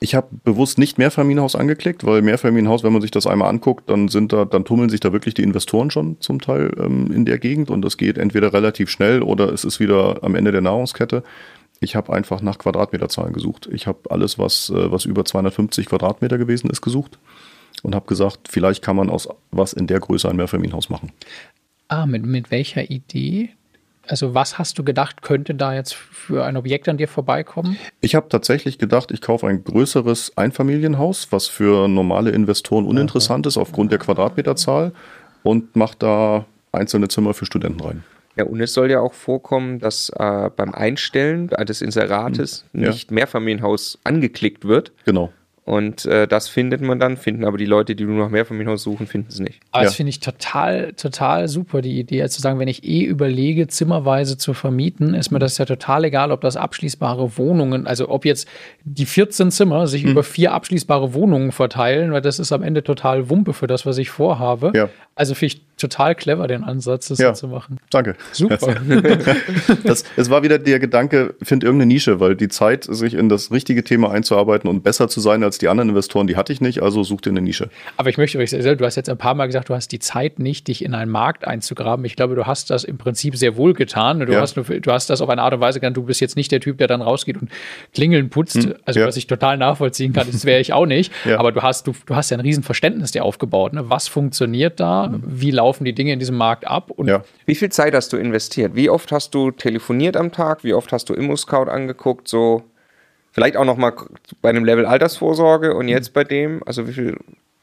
Ich 0.00 0.16
habe 0.16 0.26
bewusst 0.42 0.78
nicht 0.78 0.98
Mehrfamilienhaus 0.98 1.54
angeklickt, 1.54 2.04
weil 2.04 2.22
Mehrfamilienhaus, 2.22 2.82
wenn 2.82 2.92
man 2.92 3.02
sich 3.02 3.12
das 3.12 3.26
einmal 3.26 3.48
anguckt, 3.48 3.88
dann 3.88 4.08
sind 4.08 4.32
da, 4.32 4.44
dann 4.44 4.64
tummeln 4.64 4.90
sich 4.90 4.98
da 4.98 5.12
wirklich 5.12 5.34
die 5.34 5.44
Investoren 5.44 5.92
schon 5.92 6.20
zum 6.20 6.40
Teil 6.40 6.72
ähm, 6.76 7.12
in 7.12 7.24
der 7.24 7.38
Gegend 7.38 7.70
und 7.70 7.82
das 7.82 7.96
geht 7.96 8.18
entweder 8.18 8.52
relativ 8.52 8.90
schnell 8.90 9.22
oder 9.22 9.52
es 9.52 9.64
ist 9.64 9.78
wieder 9.78 10.18
am 10.22 10.34
Ende 10.34 10.50
der 10.50 10.60
Nahrungskette. 10.60 11.22
Ich 11.78 11.94
habe 11.94 12.12
einfach 12.12 12.42
nach 12.42 12.58
Quadratmeterzahlen 12.58 13.32
gesucht. 13.32 13.68
Ich 13.72 13.86
habe 13.86 13.98
alles, 14.10 14.40
was, 14.40 14.70
äh, 14.70 14.90
was 14.90 15.04
über 15.04 15.24
250 15.24 15.86
Quadratmeter 15.86 16.36
gewesen 16.36 16.68
ist, 16.68 16.80
gesucht 16.80 17.18
und 17.82 17.94
habe 17.94 18.06
gesagt, 18.06 18.48
vielleicht 18.48 18.82
kann 18.82 18.96
man 18.96 19.10
aus 19.10 19.28
was 19.50 19.72
in 19.72 19.86
der 19.86 20.00
Größe 20.00 20.28
ein 20.28 20.36
Mehrfamilienhaus 20.36 20.88
machen. 20.88 21.12
Ah, 21.88 22.06
mit, 22.06 22.24
mit 22.24 22.50
welcher 22.50 22.90
Idee? 22.90 23.50
Also 24.06 24.34
was 24.34 24.58
hast 24.58 24.78
du 24.78 24.84
gedacht, 24.84 25.22
könnte 25.22 25.54
da 25.54 25.74
jetzt 25.74 25.94
für 25.94 26.44
ein 26.44 26.56
Objekt 26.56 26.88
an 26.88 26.96
dir 26.96 27.06
vorbeikommen? 27.06 27.76
Ich 28.00 28.14
habe 28.14 28.28
tatsächlich 28.28 28.78
gedacht, 28.78 29.10
ich 29.12 29.20
kaufe 29.20 29.46
ein 29.46 29.62
größeres 29.62 30.36
Einfamilienhaus, 30.36 31.28
was 31.30 31.46
für 31.46 31.86
normale 31.88 32.30
Investoren 32.30 32.86
uninteressant 32.86 33.46
ist 33.46 33.56
aufgrund 33.56 33.92
der 33.92 33.98
Quadratmeterzahl 33.98 34.92
und 35.42 35.76
mache 35.76 35.96
da 35.98 36.46
einzelne 36.72 37.08
Zimmer 37.08 37.34
für 37.34 37.46
Studenten 37.46 37.80
rein. 37.80 38.04
Ja, 38.36 38.44
und 38.44 38.60
es 38.60 38.72
soll 38.72 38.90
ja 38.90 39.00
auch 39.00 39.12
vorkommen, 39.12 39.78
dass 39.78 40.08
äh, 40.08 40.50
beim 40.56 40.72
Einstellen 40.72 41.48
des 41.48 41.82
Inserates 41.82 42.64
hm. 42.72 42.82
ja. 42.82 42.90
nicht 42.90 43.10
Mehrfamilienhaus 43.10 43.98
angeklickt 44.04 44.64
wird. 44.64 44.92
Genau. 45.04 45.32
Und 45.64 46.06
äh, 46.06 46.26
das 46.26 46.48
findet 46.48 46.80
man 46.80 46.98
dann, 46.98 47.16
finden 47.16 47.44
aber 47.44 47.56
die 47.56 47.66
Leute, 47.66 47.94
die 47.94 48.04
nur 48.04 48.16
noch 48.16 48.30
mehr 48.30 48.44
von 48.44 48.56
mir 48.56 48.76
suchen, 48.76 49.06
finden 49.06 49.28
es 49.28 49.38
nicht. 49.38 49.60
Aber 49.70 49.84
ja. 49.84 49.88
das 49.88 49.94
finde 49.94 50.10
ich 50.10 50.18
total, 50.18 50.92
total 50.94 51.46
super, 51.46 51.82
die 51.82 52.00
Idee. 52.00 52.20
Also 52.20 52.36
zu 52.36 52.42
sagen, 52.42 52.58
wenn 52.58 52.66
ich 52.66 52.82
eh 52.82 53.04
überlege, 53.04 53.68
zimmerweise 53.68 54.36
zu 54.36 54.54
vermieten, 54.54 55.14
ist 55.14 55.30
mir 55.30 55.38
das 55.38 55.58
ja 55.58 55.64
total 55.64 56.04
egal, 56.04 56.32
ob 56.32 56.40
das 56.40 56.56
abschließbare 56.56 57.38
Wohnungen, 57.38 57.86
also 57.86 58.08
ob 58.08 58.24
jetzt 58.24 58.48
die 58.82 59.06
14 59.06 59.52
Zimmer 59.52 59.86
sich 59.86 60.02
hm. 60.02 60.10
über 60.10 60.24
vier 60.24 60.52
abschließbare 60.52 61.14
Wohnungen 61.14 61.52
verteilen, 61.52 62.10
weil 62.10 62.22
das 62.22 62.40
ist 62.40 62.50
am 62.50 62.64
Ende 62.64 62.82
total 62.82 63.30
Wumpe 63.30 63.52
für 63.52 63.68
das, 63.68 63.86
was 63.86 63.98
ich 63.98 64.10
vorhabe. 64.10 64.72
Ja. 64.74 64.88
Also 65.14 65.34
finde 65.34 65.54
ich 65.54 65.62
total 65.76 66.14
clever, 66.14 66.46
den 66.46 66.64
Ansatz, 66.64 67.08
das 67.08 67.18
ja. 67.18 67.34
so 67.34 67.46
zu 67.46 67.48
machen. 67.48 67.78
Danke. 67.90 68.16
Super. 68.32 68.56
das, 69.84 70.04
es 70.16 70.30
war 70.30 70.42
wieder 70.42 70.58
der 70.58 70.78
Gedanke, 70.78 71.34
find 71.42 71.64
irgendeine 71.64 71.92
Nische, 71.92 72.20
weil 72.20 72.36
die 72.36 72.48
Zeit, 72.48 72.84
sich 72.84 73.14
in 73.14 73.28
das 73.28 73.50
richtige 73.50 73.84
Thema 73.84 74.10
einzuarbeiten 74.10 74.70
und 74.70 74.82
besser 74.82 75.08
zu 75.08 75.20
sein 75.20 75.42
als 75.42 75.51
die 75.58 75.68
anderen 75.68 75.90
Investoren, 75.90 76.26
die 76.26 76.36
hatte 76.36 76.52
ich 76.52 76.60
nicht, 76.60 76.82
also 76.82 77.02
such 77.02 77.20
dir 77.20 77.30
eine 77.30 77.40
Nische. 77.40 77.68
Aber 77.96 78.10
ich 78.10 78.18
möchte 78.18 78.38
euch 78.38 78.50
sagen, 78.50 78.78
du 78.78 78.84
hast 78.84 78.96
jetzt 78.96 79.08
ein 79.08 79.18
paar 79.18 79.34
Mal 79.34 79.46
gesagt, 79.46 79.68
du 79.68 79.74
hast 79.74 79.92
die 79.92 79.98
Zeit 79.98 80.38
nicht, 80.38 80.68
dich 80.68 80.84
in 80.84 80.94
einen 80.94 81.10
Markt 81.10 81.46
einzugraben. 81.46 82.04
Ich 82.04 82.16
glaube, 82.16 82.34
du 82.34 82.46
hast 82.46 82.70
das 82.70 82.84
im 82.84 82.98
Prinzip 82.98 83.36
sehr 83.36 83.56
wohl 83.56 83.74
getan. 83.74 84.20
Du, 84.20 84.32
ja. 84.32 84.40
hast, 84.40 84.56
du 84.56 84.92
hast 84.92 85.10
das 85.10 85.20
auf 85.20 85.28
eine 85.28 85.42
Art 85.42 85.54
und 85.54 85.60
Weise 85.60 85.80
getan, 85.80 85.94
du 85.94 86.02
bist 86.02 86.20
jetzt 86.20 86.36
nicht 86.36 86.52
der 86.52 86.60
Typ, 86.60 86.78
der 86.78 86.86
dann 86.86 87.02
rausgeht 87.02 87.40
und 87.40 87.50
Klingeln 87.94 88.30
putzt. 88.30 88.62
Hm. 88.62 88.74
Also, 88.84 89.00
ja. 89.00 89.06
was 89.06 89.16
ich 89.16 89.26
total 89.26 89.56
nachvollziehen 89.56 90.12
kann, 90.12 90.26
das 90.30 90.44
wäre 90.44 90.60
ich 90.60 90.72
auch 90.72 90.86
nicht. 90.86 91.12
Ja. 91.24 91.38
Aber 91.38 91.52
du 91.52 91.62
hast, 91.62 91.86
du, 91.86 91.94
du 92.06 92.16
hast 92.16 92.30
ja 92.30 92.36
ein 92.36 92.40
Riesenverständnis 92.40 93.12
dir 93.12 93.24
aufgebaut. 93.24 93.74
Ne? 93.74 93.88
Was 93.88 94.08
funktioniert 94.08 94.80
da? 94.80 95.06
Hm. 95.06 95.22
Wie 95.24 95.52
laufen 95.52 95.84
die 95.84 95.94
Dinge 95.94 96.12
in 96.12 96.18
diesem 96.18 96.36
Markt 96.36 96.66
ab? 96.66 96.90
Und 96.90 97.10
Wie 97.46 97.54
viel 97.54 97.70
Zeit 97.70 97.94
hast 97.94 98.12
du 98.12 98.16
investiert? 98.16 98.74
Wie 98.74 98.90
oft 98.90 99.12
hast 99.12 99.34
du 99.34 99.50
telefoniert 99.52 100.16
am 100.16 100.32
Tag? 100.32 100.64
Wie 100.64 100.74
oft 100.74 100.92
hast 100.92 101.08
du 101.08 101.14
ImmoScout 101.14 101.70
angeguckt? 101.70 102.26
So 102.26 102.64
Vielleicht 103.32 103.56
auch 103.56 103.64
noch 103.64 103.76
mal 103.76 103.94
bei 104.42 104.50
einem 104.50 104.64
Level 104.64 104.86
Altersvorsorge 104.86 105.74
und 105.74 105.88
jetzt 105.88 106.12
bei 106.12 106.22
dem, 106.22 106.62
also 106.66 106.86
wie 106.86 106.92
viel 106.92 107.18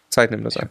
Zeit 0.10 0.32
nimmt 0.32 0.46
das 0.46 0.58
ein? 0.58 0.70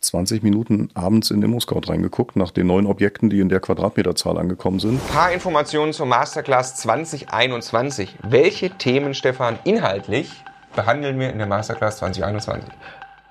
20 0.00 0.42
Minuten 0.42 0.90
abends 0.94 1.30
in 1.30 1.40
ImmoScout 1.40 1.82
reingeguckt, 1.88 2.34
nach 2.34 2.50
den 2.50 2.66
neuen 2.66 2.86
Objekten, 2.86 3.30
die 3.30 3.38
in 3.38 3.48
der 3.48 3.60
Quadratmeterzahl 3.60 4.36
angekommen 4.36 4.80
sind. 4.80 5.00
Ein 5.00 5.14
paar 5.14 5.32
Informationen 5.32 5.92
zur 5.92 6.06
Masterclass 6.06 6.74
2021. 6.76 8.16
Welche 8.28 8.70
Themen, 8.70 9.14
Stefan, 9.14 9.60
inhaltlich 9.62 10.42
behandeln 10.74 11.20
wir 11.20 11.30
in 11.30 11.38
der 11.38 11.46
Masterclass 11.46 11.98
2021? 11.98 12.68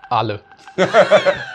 Alle. 0.09 0.39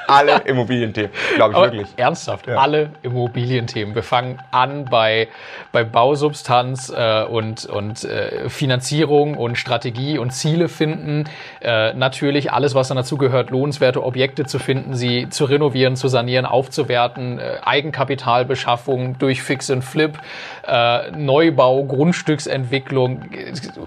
Alle 0.07 0.43
Immobilienthemen, 0.45 1.11
glaube 1.37 1.53
ich 1.53 1.57
Aber 1.57 1.73
wirklich. 1.73 1.89
Ernsthaft, 1.97 2.47
ja. 2.47 2.57
alle 2.57 2.91
Immobilienthemen. 3.03 3.95
Wir 3.95 4.03
fangen 4.03 4.39
an 4.51 4.85
bei, 4.85 5.29
bei 5.73 5.85
Bausubstanz 5.85 6.93
äh, 6.95 7.25
und, 7.25 7.67
und 7.67 8.05
äh, 8.05 8.49
Finanzierung 8.49 9.37
und 9.37 9.57
Strategie 9.57 10.19
und 10.19 10.31
Ziele 10.31 10.69
finden. 10.69 11.25
Äh, 11.61 11.95
natürlich 11.95 12.53
alles, 12.53 12.75
was 12.75 12.89
dann 12.89 12.97
dazu 12.97 13.17
gehört, 13.17 13.51
lohnenswerte 13.51 14.03
Objekte 14.03 14.45
zu 14.45 14.59
finden, 14.59 14.95
sie 14.95 15.29
zu 15.29 15.45
renovieren, 15.45 15.97
zu 15.97 16.09
sanieren, 16.09 16.47
aufzuwerten, 16.47 17.39
äh, 17.39 17.59
Eigenkapitalbeschaffung 17.64 19.19
durch 19.19 19.43
Fix 19.43 19.71
and 19.71 19.85
Flip, 19.85 20.19
äh, 20.67 21.11
Neubau, 21.12 21.85
Grundstücksentwicklung, 21.85 23.23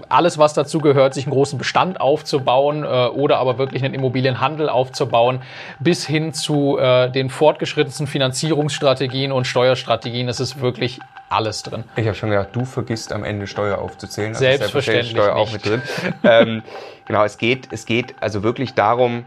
alles, 0.08 0.38
was 0.38 0.54
dazu 0.54 0.78
gehört, 0.78 1.14
sich 1.14 1.26
einen 1.26 1.32
großen 1.32 1.58
Bestand 1.58 2.00
aufzubauen 2.00 2.84
äh, 2.84 2.86
oder 2.86 3.38
aber 3.38 3.58
wirklich 3.58 3.84
einen 3.84 3.94
Immobilienhandel 3.94 4.68
aufzubauen 4.68 5.42
bis 5.78 6.06
hin 6.06 6.32
zu 6.32 6.78
äh, 6.78 7.10
den 7.10 7.30
fortgeschrittensten 7.30 8.06
Finanzierungsstrategien 8.06 9.32
und 9.32 9.46
Steuerstrategien. 9.46 10.28
Es 10.28 10.40
ist 10.40 10.60
wirklich 10.60 11.00
alles 11.28 11.62
drin. 11.62 11.84
Ich 11.96 12.06
habe 12.06 12.16
schon 12.16 12.30
gedacht, 12.30 12.48
du 12.52 12.64
vergisst 12.64 13.12
am 13.12 13.24
Ende 13.24 13.46
Steuer 13.46 13.78
aufzuzählen. 13.78 14.30
Also 14.30 14.40
Selbstverständlich 14.40 15.10
Steuer 15.10 15.34
nicht. 15.34 15.42
auch 15.42 15.52
mit 15.52 15.64
drin. 15.64 15.82
ähm, 16.24 16.62
genau, 17.06 17.24
es 17.24 17.38
geht, 17.38 17.68
es 17.70 17.86
geht 17.86 18.14
also 18.20 18.42
wirklich 18.42 18.74
darum, 18.74 19.24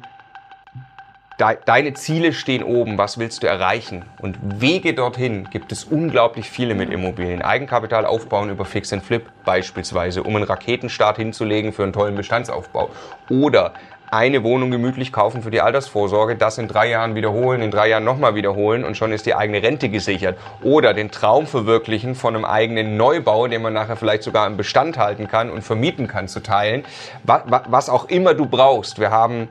deine 1.37 1.93
Ziele 1.93 2.33
stehen 2.33 2.63
oben, 2.63 2.97
was 2.97 3.17
willst 3.17 3.43
du 3.43 3.47
erreichen? 3.47 4.05
Und 4.19 4.37
Wege 4.61 4.93
dorthin 4.93 5.49
gibt 5.49 5.71
es 5.71 5.83
unglaublich 5.83 6.49
viele 6.49 6.75
mit 6.75 6.89
Immobilien. 6.91 7.41
Eigenkapital 7.41 8.05
aufbauen 8.05 8.49
über 8.49 8.65
Fix 8.65 8.93
and 8.93 9.03
Flip 9.03 9.25
beispielsweise, 9.43 10.23
um 10.23 10.35
einen 10.35 10.45
Raketenstart 10.45 11.17
hinzulegen 11.17 11.73
für 11.73 11.83
einen 11.83 11.93
tollen 11.93 12.15
Bestandsaufbau. 12.15 12.89
Oder 13.29 13.73
eine 14.11 14.43
Wohnung 14.43 14.69
gemütlich 14.69 15.11
kaufen 15.11 15.41
für 15.41 15.49
die 15.49 15.61
Altersvorsorge, 15.61 16.35
das 16.35 16.59
in 16.59 16.67
drei 16.67 16.87
Jahren 16.87 17.15
wiederholen, 17.15 17.63
in 17.63 17.71
drei 17.71 17.89
Jahren 17.89 18.03
nochmal 18.03 18.35
wiederholen 18.35 18.85
und 18.85 18.95
schon 18.95 19.11
ist 19.11 19.25
die 19.25 19.33
eigene 19.33 19.63
Rente 19.63 19.89
gesichert. 19.89 20.37
Oder 20.61 20.93
den 20.93 21.09
Traum 21.09 21.47
verwirklichen 21.47 22.13
von 22.13 22.35
einem 22.35 22.45
eigenen 22.45 22.95
Neubau, 22.95 23.47
den 23.47 23.63
man 23.63 23.73
nachher 23.73 23.95
vielleicht 23.95 24.21
sogar 24.21 24.45
im 24.45 24.55
Bestand 24.55 24.99
halten 24.99 25.27
kann 25.27 25.49
und 25.49 25.63
vermieten 25.63 26.07
kann, 26.07 26.27
zu 26.27 26.41
teilen. 26.41 26.85
Was 27.23 27.89
auch 27.89 28.05
immer 28.05 28.35
du 28.35 28.45
brauchst. 28.45 28.99
Wir 28.99 29.09
haben 29.09 29.47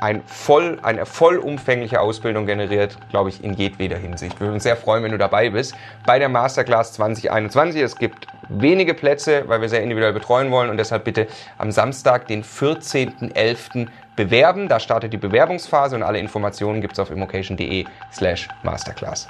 ein 0.00 0.22
voll, 0.26 0.78
eine 0.82 1.06
vollumfängliche 1.06 2.00
Ausbildung 2.00 2.46
generiert, 2.46 2.96
glaube 3.10 3.30
ich, 3.30 3.42
in 3.42 3.54
jedweder 3.54 3.96
Hinsicht. 3.96 4.38
Wir 4.38 4.46
würden 4.46 4.54
uns 4.54 4.62
sehr 4.62 4.76
freuen, 4.76 5.02
wenn 5.02 5.12
du 5.12 5.18
dabei 5.18 5.50
bist 5.50 5.74
bei 6.06 6.18
der 6.18 6.28
Masterclass 6.28 6.92
2021. 6.94 7.82
Es 7.82 7.96
gibt 7.96 8.26
wenige 8.48 8.94
Plätze, 8.94 9.44
weil 9.46 9.60
wir 9.60 9.68
sehr 9.68 9.82
individuell 9.82 10.12
betreuen 10.12 10.50
wollen 10.50 10.70
und 10.70 10.76
deshalb 10.76 11.04
bitte 11.04 11.26
am 11.58 11.72
Samstag, 11.72 12.28
den 12.28 12.44
14.11. 12.44 13.88
bewerben. 14.14 14.68
Da 14.68 14.78
startet 14.80 15.12
die 15.12 15.18
Bewerbungsphase 15.18 15.96
und 15.96 16.02
alle 16.02 16.18
Informationen 16.18 16.80
gibt 16.80 16.94
es 16.94 16.98
auf 17.00 17.10
immocation.de 17.10 17.84
slash 18.12 18.48
masterclass. 18.62 19.28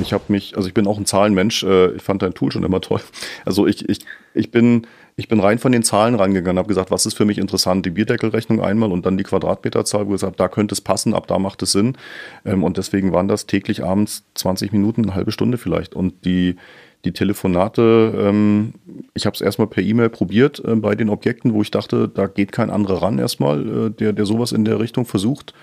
Ich 0.00 0.12
habe 0.12 0.24
mich, 0.28 0.56
also 0.56 0.68
ich 0.68 0.74
bin 0.74 0.86
auch 0.86 0.98
ein 0.98 1.06
Zahlenmensch, 1.06 1.62
äh, 1.62 1.92
ich 1.92 2.02
fand 2.02 2.22
dein 2.22 2.34
Tool 2.34 2.50
schon 2.50 2.64
immer 2.64 2.80
toll. 2.80 3.00
Also 3.44 3.66
ich, 3.66 3.88
ich, 3.88 4.00
ich 4.34 4.50
bin 4.50 4.86
ich 5.16 5.28
bin 5.28 5.38
rein 5.38 5.58
von 5.58 5.70
den 5.70 5.84
Zahlen 5.84 6.16
rangegangen, 6.16 6.58
habe 6.58 6.68
gesagt, 6.68 6.90
was 6.90 7.06
ist 7.06 7.14
für 7.14 7.24
mich 7.24 7.38
interessant? 7.38 7.86
Die 7.86 7.90
Bierdeckelrechnung 7.90 8.60
einmal 8.60 8.90
und 8.90 9.06
dann 9.06 9.16
die 9.16 9.22
Quadratmeterzahl, 9.22 10.06
wo 10.06 10.10
ich 10.10 10.20
gesagt 10.20 10.40
da 10.40 10.48
könnte 10.48 10.72
es 10.72 10.80
passen, 10.80 11.14
ab 11.14 11.28
da 11.28 11.38
macht 11.38 11.62
es 11.62 11.72
Sinn. 11.72 11.96
Ähm, 12.44 12.64
und 12.64 12.78
deswegen 12.78 13.12
waren 13.12 13.28
das 13.28 13.46
täglich 13.46 13.84
abends 13.84 14.24
20 14.34 14.72
Minuten, 14.72 15.02
eine 15.02 15.14
halbe 15.14 15.30
Stunde 15.30 15.56
vielleicht. 15.56 15.94
Und 15.94 16.24
die, 16.24 16.56
die 17.04 17.12
Telefonate, 17.12 18.12
ähm, 18.18 18.74
ich 19.14 19.26
habe 19.26 19.34
es 19.34 19.40
erstmal 19.40 19.68
per 19.68 19.84
E-Mail 19.84 20.08
probiert 20.08 20.60
äh, 20.64 20.74
bei 20.74 20.96
den 20.96 21.10
Objekten, 21.10 21.54
wo 21.54 21.62
ich 21.62 21.70
dachte, 21.70 22.08
da 22.08 22.26
geht 22.26 22.50
kein 22.50 22.70
anderer 22.70 23.02
ran 23.02 23.18
erstmal, 23.18 23.86
äh, 23.86 23.90
der, 23.90 24.12
der 24.12 24.26
sowas 24.26 24.50
in 24.50 24.64
der 24.64 24.80
Richtung 24.80 25.06
versucht. 25.06 25.54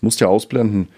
Musst 0.00 0.20
ja 0.20 0.28
ausblenden 0.28 0.88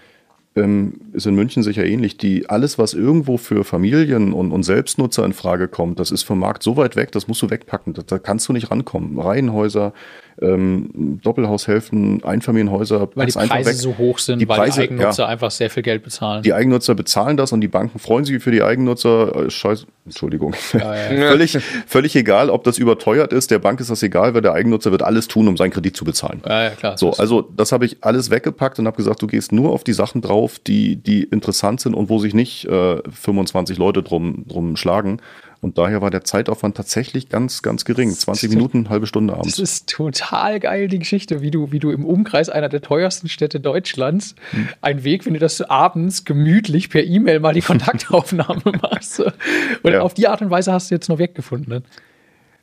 ist 1.13 1.25
in 1.25 1.35
München 1.35 1.63
sicher 1.63 1.85
ähnlich. 1.85 2.17
Die, 2.17 2.49
alles, 2.49 2.77
was 2.77 2.93
irgendwo 2.93 3.37
für 3.37 3.63
Familien 3.63 4.33
und, 4.33 4.51
und 4.51 4.63
Selbstnutzer 4.63 5.25
in 5.25 5.33
Frage 5.33 5.67
kommt, 5.67 5.99
das 5.99 6.11
ist 6.11 6.23
vom 6.23 6.39
Markt 6.39 6.63
so 6.63 6.77
weit 6.77 6.95
weg, 6.95 7.11
das 7.11 7.27
musst 7.27 7.41
du 7.41 7.49
wegpacken. 7.49 7.93
Da, 7.93 8.01
da 8.01 8.19
kannst 8.19 8.47
du 8.49 8.53
nicht 8.53 8.71
rankommen. 8.71 9.19
Reihenhäuser, 9.19 9.93
ähm, 10.41 11.19
Doppelhaushälften, 11.23 12.23
Einfamilienhäuser. 12.23 13.09
Weil 13.15 13.27
die 13.27 13.33
Preise 13.33 13.73
so 13.73 13.97
hoch 13.97 14.19
sind, 14.19 14.39
die 14.39 14.47
weil 14.47 14.57
Preise, 14.57 14.81
die 14.81 14.87
Eigennutzer 14.87 15.23
ja. 15.23 15.29
einfach 15.29 15.51
sehr 15.51 15.69
viel 15.69 15.83
Geld 15.83 16.03
bezahlen. 16.03 16.43
Die 16.43 16.53
Eigennutzer 16.53 16.95
bezahlen 16.95 17.37
das 17.37 17.51
und 17.51 17.61
die 17.61 17.67
Banken 17.67 17.99
freuen 17.99 18.25
sich 18.25 18.41
für 18.41 18.51
die 18.51 18.61
Eigennutzer. 18.61 19.45
Äh, 19.45 19.49
Scheiße, 19.49 19.85
Entschuldigung. 20.05 20.55
Ja, 20.73 20.95
ja. 20.95 21.27
völlig, 21.29 21.57
völlig 21.87 22.15
egal, 22.15 22.49
ob 22.49 22.63
das 22.63 22.77
überteuert 22.77 23.33
ist. 23.33 23.51
Der 23.51 23.59
Bank 23.59 23.79
ist 23.79 23.89
das 23.89 24.03
egal, 24.03 24.33
weil 24.33 24.41
der 24.41 24.53
Eigennutzer 24.53 24.91
wird 24.91 25.03
alles 25.03 25.27
tun, 25.27 25.47
um 25.47 25.57
seinen 25.57 25.71
Kredit 25.71 25.95
zu 25.95 26.05
bezahlen. 26.05 26.41
ja, 26.45 26.63
ja, 26.63 26.69
klar. 26.71 26.97
So, 26.97 27.11
also 27.13 27.41
das 27.41 27.71
habe 27.71 27.85
ich 27.85 27.97
alles 28.01 28.29
weggepackt 28.29 28.79
und 28.79 28.87
habe 28.87 28.97
gesagt, 28.97 29.21
du 29.21 29.27
gehst 29.27 29.51
nur 29.51 29.71
auf 29.71 29.83
die 29.83 29.93
Sachen 29.93 30.21
drauf, 30.21 30.59
die, 30.59 30.95
die 30.97 31.23
interessant 31.23 31.81
sind 31.81 31.93
und 31.93 32.09
wo 32.09 32.19
sich 32.19 32.33
nicht 32.33 32.65
äh, 32.65 33.01
25 33.09 33.77
Leute 33.77 34.03
drum, 34.03 34.45
drum 34.47 34.75
schlagen. 34.75 35.19
Und 35.59 35.77
daher 35.77 36.01
war 36.01 36.11
der 36.11 36.23
Zeitaufwand 36.23 36.77
tatsächlich 36.77 37.29
ganz, 37.29 37.61
ganz 37.63 37.83
gering. 37.83 38.11
20 38.11 38.49
Minuten, 38.51 38.89
halbe 38.89 39.07
Stunde 39.07 39.31
Das 39.33 39.39
abends. 39.39 39.59
ist 39.59 39.89
total 39.89 40.59
geil, 40.59 40.87
die 40.87 40.99
Geschichte, 40.99 41.41
wie 41.41 41.49
du, 41.51 41.71
wie 41.71 41.79
du 41.79 41.89
im 41.91 42.05
Umkreis 42.05 42.49
einer 42.49 42.69
der 42.69 42.81
teuersten 42.81 43.27
Städte 43.27 43.59
Deutschlands 43.59 44.35
Hm. 44.51 44.69
einen 44.81 45.03
Weg 45.03 45.23
findest, 45.23 45.41
dass 45.43 45.57
du 45.57 45.69
abends 45.69 46.25
gemütlich 46.25 46.89
per 46.89 47.03
E-Mail 47.03 47.39
mal 47.39 47.53
die 47.53 47.61
Kontaktaufnahme 48.01 48.61
machst. 48.81 49.19
Und 49.19 49.91
Ja. 49.91 50.01
auf 50.01 50.13
die 50.13 50.27
Art 50.27 50.41
und 50.41 50.49
Weise 50.51 50.71
hast 50.71 50.91
du 50.91 50.95
jetzt 50.95 51.09
ein 51.09 51.13
Objekt 51.13 51.35
gefunden. 51.35 51.69
Ne? 51.71 51.81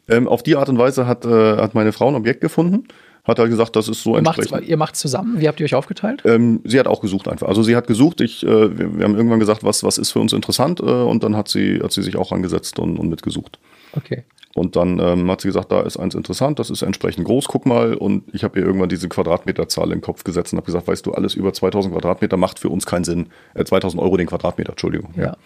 Ähm, 0.09 0.28
auf 0.28 0.42
die 0.42 0.55
Art 0.57 0.68
und 0.68 0.78
Weise 0.78 1.07
hat, 1.07 1.24
äh, 1.24 1.57
hat 1.57 1.74
meine 1.74 1.92
Frau 1.92 2.09
ein 2.09 2.14
Objekt 2.14 2.40
gefunden, 2.42 2.84
hat 3.24 3.38
halt 3.38 3.50
gesagt, 3.50 3.74
das 3.76 3.88
ist 3.88 4.02
so 4.02 4.16
Ihr 4.16 4.22
macht's, 4.22 4.38
entsprechend. 4.38 4.68
ihr 4.68 4.76
macht 4.76 4.96
zusammen. 4.96 5.40
Wie 5.40 5.48
habt 5.48 5.58
ihr 5.60 5.64
euch 5.64 5.74
aufgeteilt? 5.74 6.22
Ähm, 6.26 6.60
sie 6.64 6.78
hat 6.78 6.86
auch 6.86 7.00
gesucht 7.00 7.26
einfach. 7.28 7.48
Also 7.48 7.62
sie 7.62 7.74
hat 7.76 7.86
gesucht, 7.86 8.20
ich, 8.20 8.44
äh, 8.44 8.78
wir, 8.78 8.98
wir 8.98 9.04
haben 9.04 9.14
irgendwann 9.16 9.40
gesagt, 9.40 9.64
was, 9.64 9.82
was 9.82 9.98
ist 9.98 10.10
für 10.12 10.20
uns 10.20 10.32
interessant 10.32 10.80
äh, 10.80 10.84
und 10.84 11.24
dann 11.24 11.36
hat 11.36 11.48
sie, 11.48 11.80
hat 11.82 11.92
sie 11.92 12.02
sich 12.02 12.16
auch 12.16 12.32
angesetzt 12.32 12.78
und, 12.78 12.98
und 12.98 13.08
mitgesucht. 13.08 13.58
Okay. 13.96 14.24
Und 14.56 14.76
dann 14.76 15.00
ähm, 15.00 15.28
hat 15.32 15.40
sie 15.40 15.48
gesagt, 15.48 15.72
da 15.72 15.80
ist 15.80 15.96
eins 15.96 16.14
interessant, 16.14 16.60
das 16.60 16.70
ist 16.70 16.82
entsprechend 16.82 17.24
groß, 17.26 17.48
guck 17.48 17.66
mal. 17.66 17.94
Und 17.94 18.22
ich 18.32 18.44
habe 18.44 18.60
ihr 18.60 18.64
irgendwann 18.64 18.88
diese 18.88 19.08
Quadratmeterzahl 19.08 19.86
in 19.86 19.90
den 19.98 20.00
Kopf 20.00 20.22
gesetzt 20.22 20.52
und 20.52 20.58
habe 20.58 20.66
gesagt, 20.66 20.86
weißt 20.86 21.04
du, 21.06 21.12
alles 21.12 21.34
über 21.34 21.52
2000 21.52 21.92
Quadratmeter 21.92 22.36
macht 22.36 22.60
für 22.60 22.68
uns 22.68 22.86
keinen 22.86 23.02
Sinn. 23.02 23.26
Äh, 23.54 23.64
2000 23.64 24.00
Euro 24.00 24.16
den 24.16 24.28
Quadratmeter, 24.28 24.70
Entschuldigung. 24.70 25.12
Ja. 25.16 25.36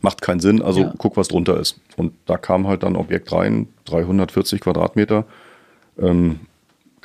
Macht 0.00 0.20
keinen 0.20 0.40
Sinn, 0.40 0.62
also 0.62 0.80
Ja. 0.80 0.94
guck, 0.98 1.16
was 1.16 1.28
drunter 1.28 1.60
ist. 1.60 1.78
Und 1.96 2.14
da 2.26 2.38
kam 2.38 2.66
halt 2.66 2.82
dann 2.82 2.94
ein 2.94 2.96
Objekt 3.00 3.30
rein, 3.30 3.68
340 3.84 4.60
Quadratmeter, 4.60 5.26
ähm, 6.00 6.40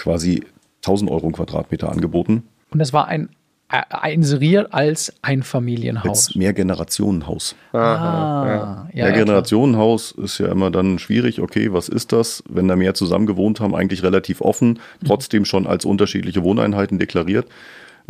quasi 0.02 0.43
1000 0.78 1.10
Euro 1.12 1.28
im 1.28 1.34
Quadratmeter 1.34 1.91
angeboten. 1.91 2.43
Und 2.72 2.80
das 2.80 2.91
war 2.91 3.08
ein, 3.08 3.30
äh, 3.70 4.14
inseriert 4.14 4.74
als 4.74 5.14
Einfamilienhaus. 5.22 6.28
Als 6.28 6.36
Mehrgenerationenhaus. 6.36 7.56
Ah, 7.74 7.78
ja, 7.78 8.89
ja, 8.93 9.06
Mehrgenerationenhaus 9.06 10.12
ist 10.12 10.39
ja 10.39 10.47
immer 10.47 10.72
dann 10.72 10.99
schwierig. 10.99 11.39
Okay, 11.41 11.72
was 11.72 11.88
ist 11.88 12.12
das? 12.12 12.43
Wenn 12.49 12.68
da 12.68 12.76
mehr 12.76 12.93
zusammen 12.93 13.28
gewohnt 13.28 13.60
haben, 13.60 13.76
eigentlich 13.76 14.04
relativ 14.04 14.41
offen, 14.41 14.80
trotzdem 15.06 15.45
schon 15.45 15.68
als 15.68 15.86
unterschiedliche 15.86 16.43
Wohneinheiten 16.43 16.99
deklariert, 16.99 17.47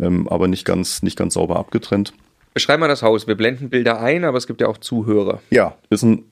ähm, 0.00 0.28
aber 0.28 0.48
nicht 0.48 0.64
ganz, 0.64 1.02
nicht 1.02 1.18
ganz 1.18 1.34
sauber 1.34 1.56
abgetrennt. 1.56 2.12
Beschreib 2.54 2.80
mal 2.80 2.88
das 2.88 3.02
Haus. 3.02 3.26
Wir 3.26 3.34
blenden 3.34 3.70
Bilder 3.70 4.00
ein, 4.00 4.24
aber 4.24 4.36
es 4.38 4.46
gibt 4.46 4.60
ja 4.60 4.68
auch 4.68 4.78
Zuhörer. 4.78 5.40
Ja, 5.50 5.76
ist 5.90 6.02
ein 6.02 6.24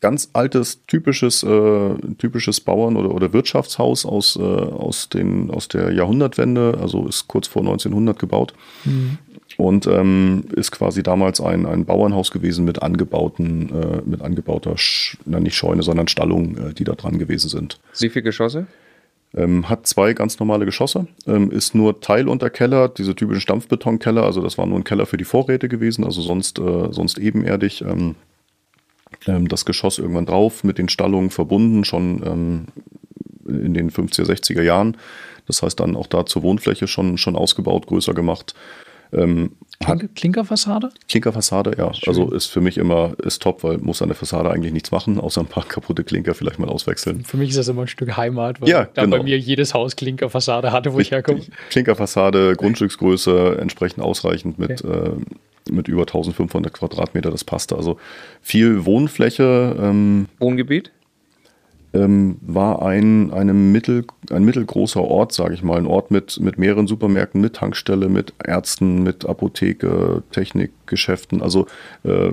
ganz 0.00 0.30
altes, 0.32 0.84
typisches, 0.86 1.42
äh, 1.42 1.94
typisches 2.18 2.60
Bauern- 2.60 2.96
oder, 2.96 3.14
oder 3.14 3.32
Wirtschaftshaus 3.32 4.04
aus, 4.04 4.36
äh, 4.36 4.42
aus, 4.42 5.08
den, 5.08 5.50
aus 5.50 5.68
der 5.68 5.92
Jahrhundertwende, 5.92 6.78
also 6.80 7.06
ist 7.06 7.28
kurz 7.28 7.48
vor 7.48 7.62
1900 7.62 8.18
gebaut. 8.18 8.54
Und 9.56 9.86
ähm, 9.86 10.44
ist 10.56 10.72
quasi 10.72 11.02
damals 11.02 11.40
ein, 11.40 11.64
ein 11.64 11.84
Bauernhaus 11.84 12.32
gewesen 12.32 12.64
mit 12.64 12.82
angebauten, 12.82 13.70
äh, 13.70 14.02
mit 14.04 14.20
angebauter, 14.20 14.76
Sch 14.76 15.16
na, 15.26 15.38
nicht 15.38 15.54
Scheune, 15.54 15.82
sondern 15.82 16.08
Stallung, 16.08 16.56
äh, 16.56 16.74
die 16.74 16.84
da 16.84 16.94
dran 16.94 17.18
gewesen 17.18 17.48
sind. 17.48 17.78
Wie 17.98 18.08
viele 18.08 18.24
Geschosse? 18.24 18.66
Ähm, 19.32 19.68
hat 19.68 19.86
zwei 19.86 20.12
ganz 20.12 20.38
normale 20.38 20.64
Geschosse, 20.64 21.06
ähm, 21.26 21.50
ist 21.50 21.74
nur 21.74 22.00
Teilunterkeller, 22.00 22.88
diese 22.88 23.16
typischen 23.16 23.40
Stampfbetonkeller, 23.40 24.22
also 24.22 24.40
das 24.40 24.58
war 24.58 24.66
nur 24.66 24.78
ein 24.78 24.84
Keller 24.84 25.06
für 25.06 25.16
die 25.16 25.24
Vorräte 25.24 25.68
gewesen, 25.68 26.04
also 26.04 26.20
sonst, 26.20 26.58
äh, 26.58 26.92
sonst 26.92 27.18
ebenerdig. 27.18 27.84
Ähm, 29.26 29.48
das 29.48 29.64
Geschoss 29.64 29.98
irgendwann 29.98 30.26
drauf, 30.26 30.64
mit 30.64 30.78
den 30.78 30.88
Stallungen 30.88 31.30
verbunden, 31.30 31.84
schon 31.84 32.22
ähm, 32.24 32.66
in 33.46 33.74
den 33.74 33.90
50er, 33.90 34.24
60er 34.24 34.62
Jahren. 34.62 34.96
Das 35.46 35.62
heißt 35.62 35.78
dann 35.80 35.96
auch 35.96 36.06
da 36.06 36.24
zur 36.26 36.42
Wohnfläche 36.42 36.86
schon, 36.86 37.18
schon 37.18 37.36
ausgebaut, 37.36 37.86
größer 37.86 38.14
gemacht. 38.14 38.54
Ähm, 39.12 39.52
Klinkerfassade? 40.14 40.90
Klinkerfassade, 41.08 41.74
ja. 41.76 41.92
Also 42.06 42.30
ist 42.30 42.46
für 42.46 42.60
mich 42.60 42.78
immer 42.78 43.14
ist 43.22 43.42
top, 43.42 43.62
weil 43.62 43.78
muss 43.78 44.00
an 44.02 44.08
der 44.08 44.16
Fassade 44.16 44.50
eigentlich 44.50 44.72
nichts 44.72 44.90
machen, 44.90 45.20
außer 45.20 45.40
ein 45.40 45.46
paar 45.46 45.64
kaputte 45.66 46.04
Klinker 46.04 46.34
vielleicht 46.34 46.58
mal 46.58 46.68
auswechseln. 46.68 47.24
Für 47.24 47.36
mich 47.36 47.50
ist 47.50 47.58
das 47.58 47.68
immer 47.68 47.82
ein 47.82 47.88
Stück 47.88 48.16
Heimat, 48.16 48.60
weil 48.60 48.68
Ja, 48.68 48.88
da 48.94 49.04
genau. 49.04 49.18
bei 49.18 49.22
mir 49.22 49.38
jedes 49.38 49.74
Haus 49.74 49.96
Klinkerfassade 49.96 50.72
hatte, 50.72 50.92
wo 50.92 51.00
ich 51.00 51.10
herkomme. 51.10 51.40
Klinkerfassade, 51.70 52.54
Grundstücksgröße 52.56 53.58
entsprechend 53.60 54.02
ausreichend 54.02 54.58
mit, 54.58 54.82
äh, 54.82 55.10
mit 55.70 55.88
über 55.88 56.02
1500 56.02 56.72
Quadratmeter, 56.72 57.30
das 57.30 57.44
passte. 57.44 57.76
Also 57.76 57.98
viel 58.42 58.84
Wohnfläche 58.84 59.76
ähm, 59.80 60.26
Wohngebiet? 60.38 60.90
ähm, 61.94 62.36
war 62.42 62.82
ein, 62.82 63.32
eine 63.32 63.54
mittel, 63.54 64.04
ein 64.30 64.44
mittelgroßer 64.44 65.00
Ort, 65.00 65.32
sage 65.32 65.54
ich 65.54 65.62
mal. 65.62 65.78
Ein 65.78 65.86
Ort 65.86 66.10
mit, 66.10 66.40
mit 66.40 66.58
mehreren 66.58 66.86
Supermärkten, 66.86 67.40
mit 67.40 67.54
Tankstelle, 67.54 68.08
mit 68.08 68.34
Ärzten, 68.44 69.02
mit 69.02 69.24
Apotheke, 69.24 70.22
Technikgeschäften. 70.32 71.40
Also 71.40 71.66
äh, 72.02 72.32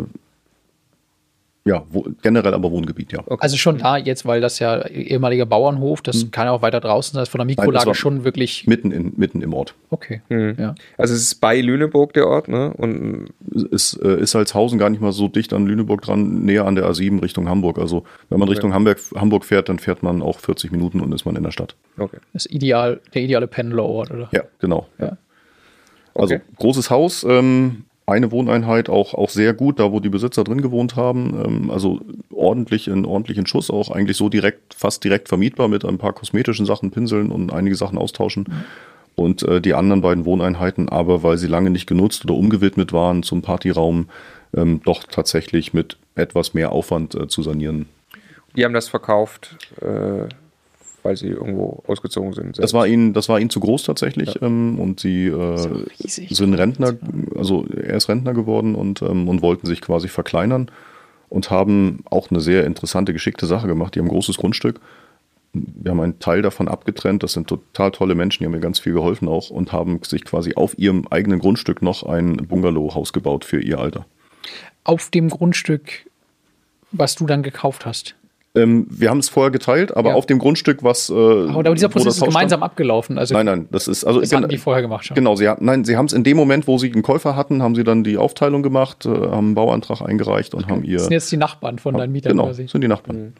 ja, 1.63 1.83
wo, 1.91 2.05
generell 2.23 2.55
aber 2.55 2.71
Wohngebiet, 2.71 3.11
ja. 3.11 3.23
Also 3.39 3.55
schon 3.55 3.77
da 3.77 3.95
jetzt, 3.97 4.25
weil 4.25 4.41
das 4.41 4.57
ja 4.57 4.83
ehemaliger 4.87 5.45
Bauernhof, 5.45 6.01
das 6.01 6.31
kann 6.31 6.45
ja 6.47 6.51
auch 6.51 6.63
weiter 6.63 6.79
draußen 6.79 7.13
sein, 7.13 7.21
ist 7.23 7.29
von 7.29 7.37
der 7.37 7.45
Mikrolage 7.45 7.85
war- 7.85 7.93
schon 7.93 8.23
wirklich 8.23 8.65
Mitten, 8.65 8.91
in, 8.91 9.13
mitten 9.15 9.41
im 9.43 9.53
Ort. 9.53 9.75
okay. 9.91 10.21
Hm. 10.29 10.55
Ja. 10.57 10.73
Also 10.97 11.13
es 11.13 11.21
ist 11.21 11.35
bei 11.35 11.61
Lüneburg 11.61 12.13
der 12.13 12.27
Ort, 12.27 12.47
ne? 12.47 12.73
Und 12.75 13.27
ist, 13.71 13.93
äh, 14.01 14.21
ist 14.21 14.31
Salzhausen 14.31 14.79
gar 14.79 14.89
nicht 14.89 15.01
mal 15.01 15.11
so 15.11 15.27
dicht 15.27 15.53
an 15.53 15.67
Lüneburg 15.67 16.01
dran, 16.01 16.45
näher 16.45 16.65
an 16.65 16.73
der 16.75 16.89
A7 16.89 17.21
Richtung 17.21 17.47
Hamburg. 17.47 17.77
Also 17.77 18.05
wenn 18.29 18.39
man 18.39 18.49
Richtung 18.49 18.73
Hamburg, 18.73 18.97
Hamburg 19.15 19.45
fährt, 19.45 19.69
dann 19.69 19.77
fährt 19.77 20.01
man 20.01 20.23
auch 20.23 20.39
40 20.39 20.71
Minuten 20.71 20.99
und 20.99 21.13
ist 21.13 21.25
man 21.25 21.35
in 21.35 21.43
der 21.43 21.51
Stadt. 21.51 21.75
okay. 21.99 22.17
Das 22.33 22.47
ist 22.47 22.51
ideal, 22.53 23.01
der 23.13 23.21
ideale 23.21 23.45
Pendlerort, 23.47 24.09
oder? 24.09 24.29
Ja, 24.31 24.43
genau. 24.59 24.87
Ja. 24.99 25.17
Also 26.15 26.35
Okay. 26.35 26.43
großes 26.57 26.89
Haus, 26.89 27.23
ähm, 27.23 27.83
eine 28.11 28.31
Wohneinheit 28.31 28.89
auch, 28.89 29.13
auch 29.13 29.29
sehr 29.29 29.53
gut, 29.53 29.79
da 29.79 29.91
wo 29.91 29.99
die 29.99 30.09
Besitzer 30.09 30.43
drin 30.43 30.61
gewohnt 30.61 30.95
haben. 30.95 31.41
Ähm, 31.45 31.71
also 31.71 32.01
ordentlich 32.29 32.87
in 32.87 33.05
ordentlichen 33.05 33.47
Schuss, 33.47 33.71
auch 33.71 33.89
eigentlich 33.89 34.17
so 34.17 34.29
direkt, 34.29 34.73
fast 34.73 35.03
direkt 35.03 35.29
vermietbar 35.29 35.67
mit 35.67 35.85
ein 35.85 35.97
paar 35.97 36.13
kosmetischen 36.13 36.65
Sachen, 36.65 36.91
Pinseln 36.91 37.31
und 37.31 37.51
einige 37.51 37.75
Sachen 37.75 37.97
austauschen. 37.97 38.45
Und 39.15 39.43
äh, 39.43 39.61
die 39.61 39.73
anderen 39.73 40.01
beiden 40.01 40.25
Wohneinheiten, 40.25 40.89
aber 40.89 41.23
weil 41.23 41.37
sie 41.37 41.47
lange 41.47 41.69
nicht 41.69 41.87
genutzt 41.87 42.25
oder 42.25 42.33
umgewidmet 42.33 42.93
waren 42.93 43.23
zum 43.23 43.41
Partyraum, 43.41 44.07
ähm, 44.55 44.81
doch 44.83 45.03
tatsächlich 45.03 45.73
mit 45.73 45.97
etwas 46.15 46.53
mehr 46.53 46.71
Aufwand 46.71 47.15
äh, 47.15 47.27
zu 47.27 47.43
sanieren. 47.43 47.87
Die 48.55 48.65
haben 48.65 48.73
das 48.73 48.89
verkauft, 48.89 49.57
äh, 49.81 50.27
weil 51.03 51.17
sie 51.17 51.27
irgendwo 51.27 51.83
ausgezogen 51.87 52.33
sind. 52.33 52.59
Das 52.59 52.73
war 52.73 52.87
ihnen, 52.87 53.13
das 53.13 53.29
war 53.29 53.39
ihnen 53.39 53.49
zu 53.49 53.59
groß 53.59 53.83
tatsächlich. 53.83 54.41
Ähm, 54.41 54.79
und 54.79 54.99
sie 54.99 55.27
äh, 55.27 55.79
sind 55.97 56.53
Rentner, 56.53 56.95
also 57.35 57.65
er 57.65 57.95
ist 57.95 58.09
Rentner 58.09 58.33
geworden 58.33 58.75
und, 58.75 59.01
ähm, 59.01 59.27
und 59.27 59.41
wollten 59.41 59.67
sich 59.67 59.81
quasi 59.81 60.07
verkleinern 60.07 60.69
und 61.29 61.49
haben 61.49 62.03
auch 62.09 62.29
eine 62.29 62.41
sehr 62.41 62.65
interessante, 62.65 63.13
geschickte 63.13 63.45
Sache 63.45 63.67
gemacht. 63.67 63.95
Die 63.95 63.99
haben 63.99 64.07
ein 64.07 64.11
großes 64.11 64.37
Grundstück. 64.37 64.79
Wir 65.53 65.91
haben 65.91 65.99
einen 65.99 66.19
Teil 66.19 66.41
davon 66.41 66.67
abgetrennt. 66.67 67.23
Das 67.23 67.33
sind 67.33 67.47
total 67.47 67.91
tolle 67.91 68.15
Menschen, 68.15 68.39
die 68.39 68.45
haben 68.45 68.53
mir 68.53 68.59
ganz 68.59 68.79
viel 68.79 68.93
geholfen 68.93 69.27
auch 69.27 69.49
und 69.49 69.71
haben 69.71 69.99
sich 70.03 70.23
quasi 70.23 70.55
auf 70.55 70.77
ihrem 70.77 71.07
eigenen 71.09 71.39
Grundstück 71.39 71.81
noch 71.81 72.03
ein 72.03 72.37
Bungalow-Haus 72.37 73.13
gebaut 73.13 73.45
für 73.45 73.61
ihr 73.61 73.79
Alter. 73.79 74.05
Auf 74.83 75.09
dem 75.09 75.29
Grundstück, 75.29 76.05
was 76.91 77.15
du 77.15 77.25
dann 77.25 77.43
gekauft 77.43 77.85
hast. 77.85 78.15
Ähm, 78.53 78.85
wir 78.89 79.09
haben 79.09 79.19
es 79.19 79.29
vorher 79.29 79.49
geteilt, 79.49 79.95
aber 79.95 80.09
Ja. 80.09 80.15
auf 80.15 80.25
dem 80.25 80.37
Grundstück, 80.37 80.83
was. 80.83 81.09
Äh, 81.09 81.13
Aber 81.13 81.73
dieser 81.73 81.87
Prozess 81.87 82.15
ist 82.17 82.23
gemeinsam 82.25 82.59
stand- 82.59 82.63
abgelaufen. 82.63 83.17
Also 83.17 83.33
Nein, 83.33 83.45
nein, 83.45 83.67
das 83.71 83.87
ist 83.87 84.03
also 84.03 84.19
das 84.19 84.33
hatten 84.33 84.49
die 84.49 84.57
vorher 84.57 84.81
gemacht 84.81 85.05
schon. 85.05 85.15
Genau, 85.15 85.35
sie 85.37 85.47
haben, 85.47 85.63
nein, 85.63 85.85
sie 85.85 85.95
haben 85.95 86.07
es 86.07 86.13
in 86.13 86.25
dem 86.25 86.35
Moment, 86.35 86.67
wo 86.67 86.77
sie 86.77 86.91
einen 86.91 87.01
Käufer 87.01 87.37
hatten, 87.37 87.63
haben 87.63 87.75
sie 87.75 87.85
dann 87.85 88.03
die 88.03 88.17
Aufteilung 88.17 88.61
gemacht, 88.61 89.05
äh, 89.05 89.09
haben 89.09 89.31
einen 89.47 89.55
Bauantrag 89.55 90.01
eingereicht 90.01 90.53
und 90.53 90.67
haben 90.67 90.83
ihr. 90.83 90.95
Das 90.95 91.03
sind 91.05 91.13
jetzt 91.13 91.31
die 91.31 91.37
Nachbarn 91.37 91.79
von 91.79 91.95
deinen 91.95 92.11
Mietern 92.11 92.33
genau, 92.33 92.47
quasi. 92.47 92.67
sind 92.67 92.81
die 92.83 92.89
Nachbarn. 92.89 93.33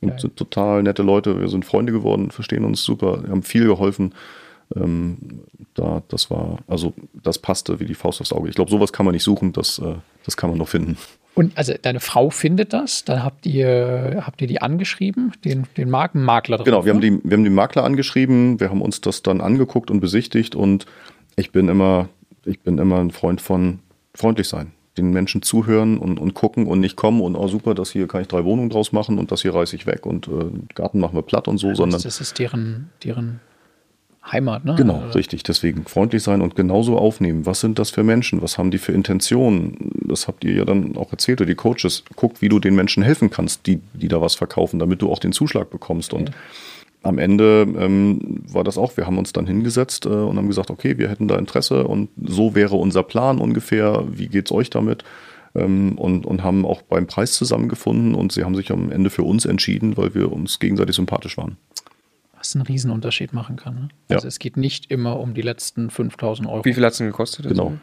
Und 0.00 0.10
Geil. 0.10 0.18
sind 0.20 0.36
total 0.36 0.82
nette 0.82 1.02
Leute. 1.02 1.40
Wir 1.40 1.48
sind 1.48 1.64
Freunde 1.64 1.92
geworden, 1.92 2.30
verstehen 2.30 2.64
uns 2.64 2.84
super, 2.84 3.22
haben 3.28 3.42
viel 3.42 3.66
geholfen. 3.66 4.12
Ähm, 4.76 5.42
da, 5.74 6.02
das 6.08 6.30
war, 6.30 6.58
also 6.66 6.92
das 7.14 7.38
passte 7.38 7.80
wie 7.80 7.86
die 7.86 7.94
Faust 7.94 8.20
aufs 8.20 8.32
Auge. 8.32 8.48
Ich 8.48 8.54
glaube, 8.54 8.70
sowas 8.70 8.92
kann 8.92 9.06
man 9.06 9.14
nicht 9.14 9.22
suchen, 9.22 9.52
das, 9.52 9.78
äh, 9.78 9.94
das 10.24 10.36
kann 10.36 10.50
man 10.50 10.58
noch 10.58 10.68
finden. 10.68 10.98
Und 11.34 11.56
also 11.56 11.72
deine 11.80 12.00
Frau 12.00 12.30
findet 12.30 12.72
das, 12.72 13.04
dann 13.04 13.22
habt 13.22 13.46
ihr, 13.46 14.24
habt 14.26 14.42
ihr 14.42 14.48
die 14.48 14.60
angeschrieben, 14.60 15.32
den, 15.44 15.66
den 15.76 15.88
Markenmakler 15.88 16.56
drauf, 16.56 16.64
Genau, 16.64 16.84
wir 16.84 16.92
haben, 16.92 16.98
ne? 16.98 17.12
die, 17.12 17.20
wir 17.22 17.36
haben 17.36 17.44
den 17.44 17.54
Makler 17.54 17.84
angeschrieben, 17.84 18.58
wir 18.58 18.70
haben 18.70 18.82
uns 18.82 19.00
das 19.00 19.22
dann 19.22 19.40
angeguckt 19.40 19.90
und 19.90 20.00
besichtigt 20.00 20.56
und 20.56 20.86
ich 21.36 21.52
bin 21.52 21.68
immer, 21.68 22.08
ich 22.44 22.60
bin 22.60 22.78
immer 22.78 22.98
ein 22.98 23.12
Freund 23.12 23.40
von 23.40 23.78
freundlich 24.14 24.48
sein. 24.48 24.72
Den 24.96 25.12
Menschen 25.12 25.42
zuhören 25.42 25.98
und, 25.98 26.18
und 26.18 26.34
gucken 26.34 26.66
und 26.66 26.80
nicht 26.80 26.96
kommen 26.96 27.20
und 27.20 27.36
oh 27.36 27.46
super, 27.46 27.76
das 27.76 27.92
hier 27.92 28.08
kann 28.08 28.22
ich 28.22 28.26
drei 28.26 28.44
Wohnungen 28.44 28.68
draus 28.68 28.90
machen 28.90 29.16
und 29.16 29.30
das 29.30 29.42
hier 29.42 29.54
reiße 29.54 29.76
ich 29.76 29.86
weg 29.86 30.06
und 30.06 30.26
äh, 30.26 30.50
Garten 30.74 30.98
machen 30.98 31.14
wir 31.14 31.22
platt 31.22 31.46
und 31.46 31.58
so, 31.58 31.72
sondern. 31.72 32.02
Das 32.02 32.20
ist 32.20 32.40
deren, 32.40 32.90
deren 33.04 33.38
Heimat, 34.32 34.64
ne? 34.64 34.74
Genau, 34.76 35.02
richtig. 35.14 35.42
Deswegen 35.42 35.84
freundlich 35.84 36.22
sein 36.22 36.42
und 36.42 36.56
genauso 36.56 36.98
aufnehmen. 36.98 37.46
Was 37.46 37.60
sind 37.60 37.78
das 37.78 37.90
für 37.90 38.04
Menschen? 38.04 38.42
Was 38.42 38.58
haben 38.58 38.70
die 38.70 38.78
für 38.78 38.92
Intentionen? 38.92 39.90
Das 40.06 40.28
habt 40.28 40.44
ihr 40.44 40.54
ja 40.54 40.64
dann 40.64 40.96
auch 40.96 41.12
erzählt, 41.12 41.40
die 41.40 41.54
Coaches. 41.54 42.04
Guckt, 42.16 42.42
wie 42.42 42.48
du 42.48 42.58
den 42.58 42.74
Menschen 42.74 43.02
helfen 43.02 43.30
kannst, 43.30 43.66
die, 43.66 43.80
die 43.94 44.08
da 44.08 44.20
was 44.20 44.34
verkaufen, 44.34 44.78
damit 44.78 45.02
du 45.02 45.10
auch 45.10 45.18
den 45.18 45.32
Zuschlag 45.32 45.70
bekommst. 45.70 46.12
Und 46.12 46.30
am 47.02 47.18
Ende 47.18 47.66
ähm, 47.78 48.42
war 48.50 48.64
das 48.64 48.76
auch, 48.76 48.96
wir 48.96 49.06
haben 49.06 49.18
uns 49.18 49.32
dann 49.32 49.46
hingesetzt 49.46 50.04
äh, 50.06 50.08
und 50.08 50.36
haben 50.36 50.48
gesagt, 50.48 50.70
okay, 50.70 50.98
wir 50.98 51.08
hätten 51.08 51.28
da 51.28 51.36
Interesse 51.36 51.86
und 51.86 52.10
so 52.22 52.54
wäre 52.54 52.76
unser 52.76 53.02
Plan 53.02 53.38
ungefähr. 53.38 54.04
Wie 54.10 54.28
geht's 54.28 54.52
euch 54.52 54.68
damit? 54.70 55.04
Ähm, 55.54 55.96
und, 55.96 56.26
und 56.26 56.42
haben 56.42 56.66
auch 56.66 56.82
beim 56.82 57.06
Preis 57.06 57.32
zusammengefunden 57.32 58.14
und 58.14 58.32
sie 58.32 58.44
haben 58.44 58.54
sich 58.54 58.70
am 58.72 58.90
Ende 58.90 59.10
für 59.10 59.22
uns 59.22 59.44
entschieden, 59.46 59.96
weil 59.96 60.14
wir 60.14 60.32
uns 60.32 60.58
gegenseitig 60.58 60.96
sympathisch 60.96 61.38
waren 61.38 61.56
was 62.48 62.56
einen 62.56 62.66
Riesenunterschied 62.66 63.32
machen 63.32 63.56
kann. 63.56 63.74
Ne? 63.74 63.88
Also 64.08 64.24
ja. 64.24 64.28
es 64.28 64.38
geht 64.38 64.56
nicht 64.56 64.90
immer 64.90 65.20
um 65.20 65.34
die 65.34 65.42
letzten 65.42 65.90
5000 65.90 66.48
Euro. 66.48 66.64
Wie 66.64 66.72
viel 66.72 66.84
hat 66.84 66.92
es 66.92 66.98
denn 66.98 67.08
gekostet? 67.08 67.46
Genau. 67.46 67.74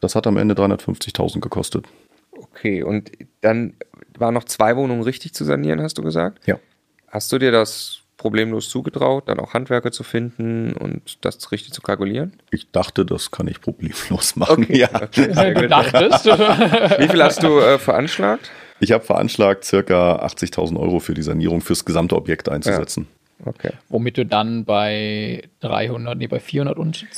Das 0.00 0.14
hat 0.14 0.26
am 0.26 0.36
Ende 0.36 0.54
350.000 0.54 1.40
gekostet. 1.40 1.86
Okay, 2.32 2.82
und 2.82 3.10
dann 3.40 3.74
waren 4.18 4.34
noch 4.34 4.44
zwei 4.44 4.76
Wohnungen 4.76 5.02
richtig 5.02 5.34
zu 5.34 5.44
sanieren, 5.44 5.80
hast 5.80 5.98
du 5.98 6.02
gesagt? 6.02 6.46
Ja. 6.46 6.58
Hast 7.08 7.32
du 7.32 7.38
dir 7.38 7.52
das 7.52 7.98
problemlos 8.16 8.68
zugetraut, 8.68 9.28
dann 9.28 9.40
auch 9.40 9.54
Handwerker 9.54 9.92
zu 9.92 10.02
finden 10.02 10.72
und 10.72 11.24
das 11.24 11.50
richtig 11.52 11.72
zu 11.72 11.80
kalkulieren? 11.80 12.34
Ich 12.50 12.70
dachte, 12.70 13.04
das 13.06 13.30
kann 13.30 13.48
ich 13.48 13.60
problemlos 13.60 14.36
machen. 14.36 14.64
Okay. 14.64 14.78
Ja. 14.78 14.88
Okay, 15.16 15.54
du 15.54 15.68
dachtest? 15.68 16.26
Wie 17.00 17.08
viel 17.08 17.22
hast 17.22 17.42
du 17.42 17.58
äh, 17.58 17.78
veranschlagt? 17.78 18.50
Ich 18.80 18.92
habe 18.92 19.04
veranschlagt, 19.04 19.64
circa 19.64 20.16
80.000 20.24 20.78
Euro 20.78 21.00
für 21.00 21.12
die 21.12 21.22
Sanierung 21.22 21.60
fürs 21.60 21.84
gesamte 21.84 22.16
Objekt 22.16 22.48
einzusetzen. 22.48 23.06
Okay. 23.44 23.72
Womit 23.88 24.18
du 24.18 24.26
dann 24.26 24.64
bei 24.64 25.42
300, 25.60 26.16
nee, 26.18 26.26
bei 26.26 26.40
420? 26.40 27.08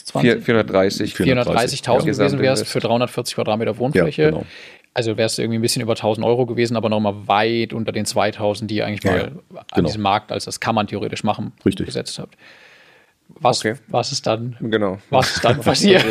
430. 0.42 1.14
430.000 1.14 1.86
ja. 1.86 1.98
gewesen 1.98 2.38
wärst 2.38 2.66
für 2.66 2.80
340 2.80 3.34
Quadratmeter 3.34 3.78
Wohnfläche. 3.78 4.22
Ja, 4.22 4.30
genau. 4.30 4.46
Also 4.94 5.16
wärst 5.16 5.38
du 5.38 5.42
irgendwie 5.42 5.58
ein 5.58 5.62
bisschen 5.62 5.82
über 5.82 5.92
1000 5.92 6.26
Euro 6.26 6.44
gewesen, 6.44 6.76
aber 6.76 6.88
nochmal 6.90 7.14
weit 7.26 7.72
unter 7.72 7.92
den 7.92 8.04
2000, 8.04 8.70
die 8.70 8.76
ihr 8.76 8.86
eigentlich 8.86 9.04
ja, 9.04 9.12
mal 9.12 9.32
genau. 9.48 9.60
an 9.70 9.84
diesem 9.84 10.02
Markt, 10.02 10.30
als 10.32 10.44
das 10.44 10.60
kann 10.60 10.74
man 10.74 10.86
theoretisch 10.86 11.24
machen, 11.24 11.52
Richtig. 11.64 11.86
gesetzt 11.86 12.18
habt. 12.18 12.36
Was, 13.40 13.60
okay. 13.60 13.76
was 13.88 14.12
ist 14.12 14.26
dann, 14.26 14.56
genau. 14.60 14.98
was 15.08 15.36
ist 15.36 15.44
dann 15.44 15.60
passiert? 15.62 16.04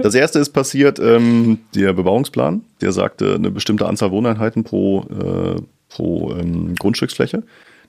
Das 0.00 0.14
erste 0.14 0.40
ist 0.40 0.50
passiert, 0.50 0.98
ähm, 0.98 1.60
der 1.74 1.92
Bebauungsplan, 1.92 2.62
der 2.80 2.90
sagte 2.90 3.36
eine 3.36 3.52
bestimmte 3.52 3.86
Anzahl 3.86 4.10
Wohneinheiten 4.10 4.64
pro, 4.64 5.02
äh, 5.02 5.60
pro 5.88 6.32
ähm, 6.32 6.74
Grundstücksfläche. 6.74 7.44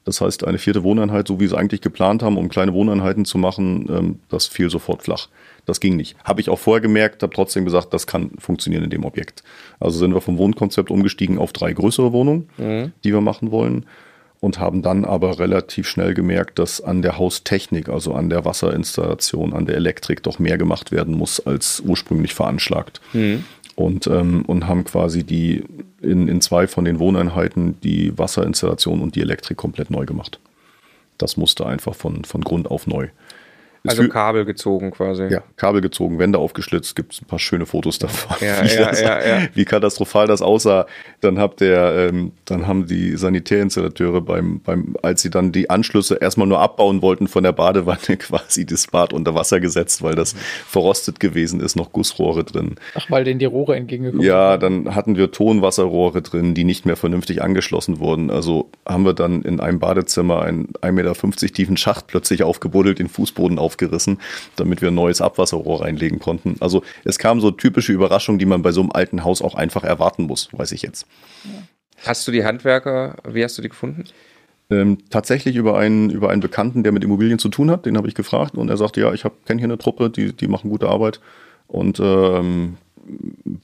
Das 0.08 0.22
heißt, 0.22 0.48
eine 0.48 0.58
vierte 0.58 0.84
Wohneinheit, 0.84 1.28
so 1.28 1.42
wie 1.42 1.48
sie 1.48 1.58
eigentlich 1.58 1.82
geplant 1.82 2.24
haben, 2.24 2.38
um 2.38 2.48
kleine 2.48 2.74
Wohneinheiten 2.74 3.26
zu 3.26 3.38
machen, 3.38 3.88
ähm, 3.90 4.20
das 4.30 4.48
fiel 4.48 4.70
sofort 4.70 5.04
flach. 5.04 5.28
Das 5.66 5.82
ging 5.82 5.98
nicht. 5.98 6.16
Habe 6.24 6.40
ich 6.40 6.50
auch 6.50 6.60
vorher 6.60 6.80
gemerkt, 6.80 7.24
habe 7.24 7.34
trotzdem 7.36 7.66
gesagt, 7.66 7.94
das 7.94 8.08
kann 8.08 8.32
funktionieren 8.40 8.86
in 8.86 8.90
dem 8.90 9.04
Objekt. 9.04 9.44
Also 9.82 10.00
sind 10.00 10.14
wir 10.14 10.22
vom 10.22 10.38
Wohnkonzept 10.38 10.92
umgestiegen 10.92 11.38
auf 11.38 11.52
drei 11.52 11.74
größere 11.74 12.14
Wohnungen, 12.14 12.48
mhm. 12.58 12.94
die 13.04 13.12
wir 13.12 13.20
machen 13.20 13.52
wollen. 13.52 13.86
Und 14.40 14.60
haben 14.60 14.82
dann 14.84 15.04
aber 15.04 15.40
relativ 15.40 15.90
schnell 15.90 16.14
gemerkt, 16.14 16.60
dass 16.60 16.80
an 16.80 17.02
der 17.02 17.18
Haustechnik, 17.18 17.90
also 17.90 18.14
an 18.14 18.30
der 18.30 18.46
Wasserinstallation, 18.46 19.52
an 19.52 19.66
der 19.66 19.76
Elektrik 19.76 20.24
doch 20.24 20.40
mehr 20.40 20.60
gemacht 20.60 20.94
werden 20.94 21.18
muss 21.18 21.46
als 21.46 21.82
ursprünglich 21.84 22.34
veranschlagt. 22.34 23.02
Mhm 23.12 23.44
und, 23.78 24.08
ähm, 24.08 24.44
und 24.48 24.68
haben 24.68 24.84
quasi 24.84 25.24
die 25.24 25.64
in, 26.02 26.28
in 26.28 26.42
zwei 26.42 26.68
von 26.68 26.84
den 26.84 26.98
Wohneinheiten 26.98 27.80
die 27.82 28.18
Wasserinstallation 28.18 29.02
und 29.02 29.16
die 29.16 29.22
Elektrik 29.22 29.58
komplett 29.58 29.92
neu 29.92 30.06
gemacht. 30.06 30.40
Das 31.20 31.38
musste 31.38 31.66
einfach 31.68 31.94
von, 31.94 32.26
von 32.26 32.42
Grund 32.42 32.70
auf 32.72 32.88
neu. 32.88 33.10
Also 33.86 34.04
für, 34.04 34.10
Kabel 34.10 34.46
gezogen 34.46 34.92
quasi. 34.92 35.28
Ja, 35.28 35.44
Kabel 35.56 35.82
gezogen, 35.82 36.20
Wände 36.20 36.40
aufgeschlitzt, 36.40 36.96
gibt 36.96 37.14
es 37.14 37.22
ein 37.22 37.26
paar 37.26 37.40
schöne 37.40 37.66
Fotos 37.66 38.00
davon, 38.00 38.38
ja, 38.46 38.64
wie, 38.64 38.76
ja, 38.76 38.90
das, 38.90 39.02
ja, 39.02 39.48
wie, 39.54 39.66
katastrophal 39.66 40.28
das 40.28 40.42
aussah. 40.42 40.88
Dann 41.22 41.40
habt 41.40 41.62
der, 41.62 42.10
ähm, 42.10 42.32
dann 42.46 42.68
haben 42.68 42.88
die 42.88 43.16
Sanitärinstallateure 43.16 44.22
beim, 44.22 44.60
beim, 44.62 44.96
als 45.02 45.22
sie 45.22 45.30
dann 45.30 45.52
die 45.52 45.70
Anschlüsse 45.70 46.16
erstmal 46.16 46.48
nur 46.48 46.60
abbauen 46.60 47.02
wollten 47.02 47.28
von 47.28 47.44
der 47.44 47.54
Badewanne, 47.54 47.98
quasi 48.18 48.66
das 48.66 48.88
Bad 48.88 49.14
unter 49.14 49.36
Wasser 49.36 49.60
gesetzt, 49.60 50.02
weil 50.02 50.16
das 50.16 50.34
verrostet 50.68 51.20
gewesen 51.20 51.60
ist, 51.60 51.76
noch 51.76 51.92
Gussrohre 51.92 52.44
drin. 52.44 52.76
Ach, 52.96 53.10
weil 53.10 53.24
denen 53.24 53.40
die 53.40 53.46
Rohre 53.46 53.76
entgegengekommen 53.76 54.22
sind. 54.22 54.28
Ja, 54.28 54.58
dann 54.58 54.96
hatten 54.96 55.16
wir 55.16 55.32
Tonwasserrohre 55.32 56.22
drin, 56.22 56.54
die 56.54 56.64
nicht 56.64 56.86
mehr 56.86 56.96
vernünftig 56.96 57.42
angeschlossen 57.42 58.00
wurden. 58.00 58.30
Also 58.30 58.70
haben 58.86 59.06
wir 59.06 59.14
dann 59.14 59.42
in 59.44 59.60
einem 59.60 59.80
Badezimmer 59.80 60.42
einen 60.42 60.68
1,50 60.82 60.92
Meter 60.92 61.54
tiefen 61.54 61.78
Schacht 61.78 62.08
plötzlich 62.08 62.44
aufgebuddelt, 62.44 63.00
den 63.00 63.10
Fußboden 63.10 63.60
auf 63.60 63.77
aufgerissen, 63.78 64.20
damit 64.56 64.82
wir 64.82 64.90
ein 64.90 64.96
neues 64.96 65.22
Abwasserrohr 65.22 65.82
reinlegen 65.82 66.20
konnten. 66.20 66.56
Also 66.60 66.84
es 67.04 67.20
kam 67.20 67.40
so 67.40 67.52
typische 67.52 67.94
Überraschungen, 67.94 68.40
die 68.40 68.46
man 68.46 68.62
bei 68.62 68.72
so 68.72 68.82
einem 68.82 68.92
alten 68.92 69.24
Haus 69.24 69.42
auch 69.42 69.56
einfach 69.56 69.84
erwarten 69.84 70.24
muss, 70.24 70.50
weiß 70.52 70.72
ich 70.72 70.82
jetzt. 70.82 71.06
Hast 72.06 72.28
du 72.28 72.32
die 72.32 72.44
Handwerker, 72.44 73.16
wie 73.28 73.44
hast 73.44 73.58
du 73.58 73.62
die 73.62 73.70
gefunden? 73.70 74.06
Ähm, 74.70 74.98
tatsächlich 75.10 75.56
über 75.56 75.78
einen, 75.78 76.10
über 76.10 76.30
einen 76.30 76.42
Bekannten, 76.42 76.84
der 76.84 76.92
mit 76.92 77.04
Immobilien 77.04 77.40
zu 77.40 77.50
tun 77.50 77.72
hat, 77.72 77.86
den 77.86 77.96
habe 77.96 78.08
ich 78.08 78.16
gefragt 78.16 78.56
und 78.56 78.70
er 78.70 78.78
sagte, 78.78 79.00
ja, 79.00 79.14
ich 79.14 79.24
kenne 79.46 79.60
hier 79.60 79.64
eine 79.64 79.78
Truppe, 79.78 80.10
die, 80.10 80.34
die 80.34 80.48
machen 80.48 80.70
gute 80.70 80.90
Arbeit 80.90 81.22
und 81.68 82.00
ähm, 82.02 82.78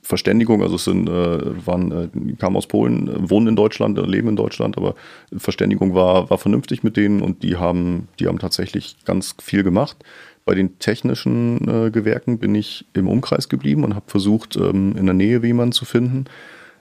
Verständigung, 0.01 0.61
also 0.61 0.75
es 0.75 0.85
sind, 0.85 1.07
äh, 1.07 1.65
waren, 1.65 1.91
äh, 1.91 2.33
kamen 2.35 2.55
aus 2.55 2.67
Polen, 2.67 3.07
äh, 3.07 3.29
wohnen 3.29 3.47
in 3.47 3.55
Deutschland, 3.55 3.97
äh, 3.97 4.01
leben 4.01 4.29
in 4.29 4.35
Deutschland, 4.35 4.77
aber 4.77 4.95
Verständigung 5.35 5.93
war, 5.93 6.29
war 6.29 6.37
vernünftig 6.37 6.83
mit 6.83 6.97
denen 6.97 7.21
und 7.21 7.43
die 7.43 7.57
haben, 7.57 8.07
die 8.19 8.27
haben 8.27 8.39
tatsächlich 8.39 8.97
ganz 9.05 9.35
viel 9.41 9.63
gemacht. 9.63 9.97
Bei 10.45 10.55
den 10.55 10.77
technischen 10.79 11.67
äh, 11.67 11.91
Gewerken 11.91 12.37
bin 12.37 12.53
ich 12.53 12.85
im 12.93 13.07
Umkreis 13.07 13.47
geblieben 13.47 13.83
und 13.83 13.95
habe 13.95 14.05
versucht, 14.09 14.57
ähm, 14.57 14.95
in 14.97 15.05
der 15.05 15.15
Nähe 15.15 15.41
jemanden 15.41 15.71
zu 15.71 15.85
finden. 15.85 16.25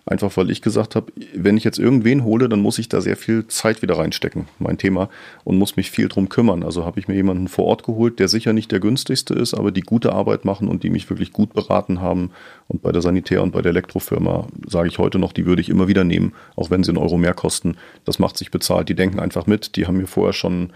Einfach 0.05 0.37
weil 0.37 0.51
ich 0.51 0.63
gesagt 0.63 0.97
habe, 0.97 1.13
wenn 1.33 1.57
ich 1.57 1.63
jetzt 1.63 1.79
irgendwen 1.79 2.25
hole, 2.25 2.49
dann 2.49 2.61
muss 2.61 2.81
ich 2.81 2.89
da 2.89 3.01
sehr 3.01 3.17
viel 3.17 3.47
Zeit 3.47 3.83
wieder 3.83 3.99
reinstecken, 3.99 4.49
mein 4.59 4.77
Thema, 4.77 5.09
und 5.45 5.59
muss 5.59 5.77
mich 5.77 5.93
viel 5.93 6.09
drum 6.09 6.29
kümmern. 6.29 6.65
Also 6.65 6.85
habe 6.85 6.99
ich 6.99 7.07
mir 7.07 7.15
jemanden 7.15 7.47
vor 7.47 7.67
Ort 7.67 7.85
geholt, 7.85 8.19
der 8.19 8.27
sicher 8.27 8.53
nicht 8.53 8.73
der 8.73 8.81
günstigste 8.81 9.35
ist, 9.35 9.55
aber 9.55 9.71
die 9.71 9.83
gute 9.83 10.13
Arbeit 10.13 10.45
machen 10.45 10.67
und 10.67 10.83
die 10.83 10.91
mich 10.91 11.09
wirklich 11.09 11.33
gut 11.33 11.55
beraten 11.55 12.01
haben. 12.01 12.33
Und 12.67 12.83
bei 12.83 12.91
der 12.91 13.01
Sanitär- 13.01 13.45
und 13.45 13.53
bei 13.53 13.63
der 13.63 13.71
Elektrofirma 13.71 14.49
sage 14.67 14.89
ich 14.89 14.99
heute 14.99 15.21
noch, 15.21 15.33
die 15.33 15.47
würde 15.47 15.63
ich 15.63 15.69
immer 15.69 15.87
wieder 15.87 16.03
nehmen, 16.03 16.33
auch 16.57 16.71
wenn 16.71 16.83
sie 16.83 16.91
einen 16.91 16.99
Euro 16.99 17.17
mehr 17.17 17.35
kosten. 17.35 17.77
Das 18.05 18.19
macht 18.19 18.37
sich 18.37 18.51
bezahlt. 18.51 18.89
Die 18.89 18.97
denken 18.97 19.21
einfach 19.21 19.47
mit. 19.47 19.77
Die 19.77 19.87
haben 19.87 19.99
mir 19.99 20.09
vorher 20.09 20.33
schon 20.33 20.73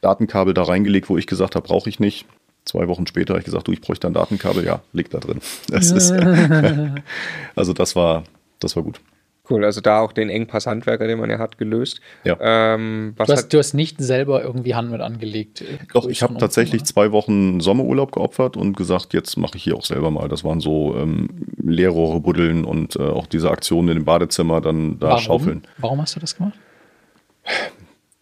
Datenkabel 0.00 0.54
da 0.54 0.62
reingelegt, 0.62 1.10
wo 1.10 1.18
ich 1.18 1.26
gesagt 1.26 1.54
habe, 1.54 1.66
brauche 1.66 1.90
ich 1.90 2.00
nicht. 2.00 2.24
Zwei 2.64 2.88
Wochen 2.88 3.06
später 3.06 3.34
habe 3.34 3.40
ich 3.40 3.44
gesagt, 3.44 3.68
du, 3.68 3.72
ich 3.72 3.82
bräuchte 3.82 4.06
ein 4.06 4.14
Datenkabel. 4.14 4.64
Ja, 4.64 4.80
liegt 4.94 5.12
da 5.12 5.18
drin. 5.18 5.40
Das 5.68 5.90
ist, 5.90 6.12
also 7.56 7.74
das 7.74 7.94
war, 7.94 8.24
das 8.64 8.76
war 8.76 8.82
gut. 8.82 9.00
Cool, 9.48 9.62
also 9.62 9.82
da 9.82 10.00
auch 10.00 10.12
den 10.12 10.30
Engpass 10.30 10.66
Handwerker, 10.66 11.06
den 11.06 11.18
man 11.18 11.28
ja 11.28 11.38
hat, 11.38 11.58
gelöst. 11.58 12.00
Ja. 12.24 12.38
Ähm, 12.40 13.14
du, 13.18 13.24
hast, 13.24 13.52
du, 13.52 13.58
hast, 13.58 13.74
nicht 13.74 14.00
selber 14.00 14.42
irgendwie 14.42 14.74
Hand 14.74 14.90
mit 14.90 15.02
angelegt. 15.02 15.62
Doch, 15.92 16.06
ich 16.06 16.22
habe 16.22 16.38
tatsächlich 16.38 16.84
zwei 16.84 17.12
Wochen 17.12 17.60
Sommerurlaub 17.60 18.10
geopfert 18.10 18.56
und 18.56 18.74
gesagt, 18.74 19.12
jetzt 19.12 19.36
mache 19.36 19.58
ich 19.58 19.64
hier 19.64 19.76
auch 19.76 19.84
selber 19.84 20.10
mal. 20.10 20.28
Das 20.28 20.44
waren 20.44 20.60
so 20.60 20.96
ähm, 20.96 21.28
Leerrohre 21.58 22.20
buddeln 22.20 22.64
und 22.64 22.96
äh, 22.96 23.02
auch 23.02 23.26
diese 23.26 23.50
Aktionen 23.50 23.88
in 23.88 23.94
dem 23.96 24.04
Badezimmer 24.06 24.62
dann 24.62 24.98
da 24.98 25.08
Warum? 25.08 25.20
schaufeln. 25.20 25.62
Warum 25.76 26.00
hast 26.00 26.16
du 26.16 26.20
das 26.20 26.36
gemacht? 26.36 26.58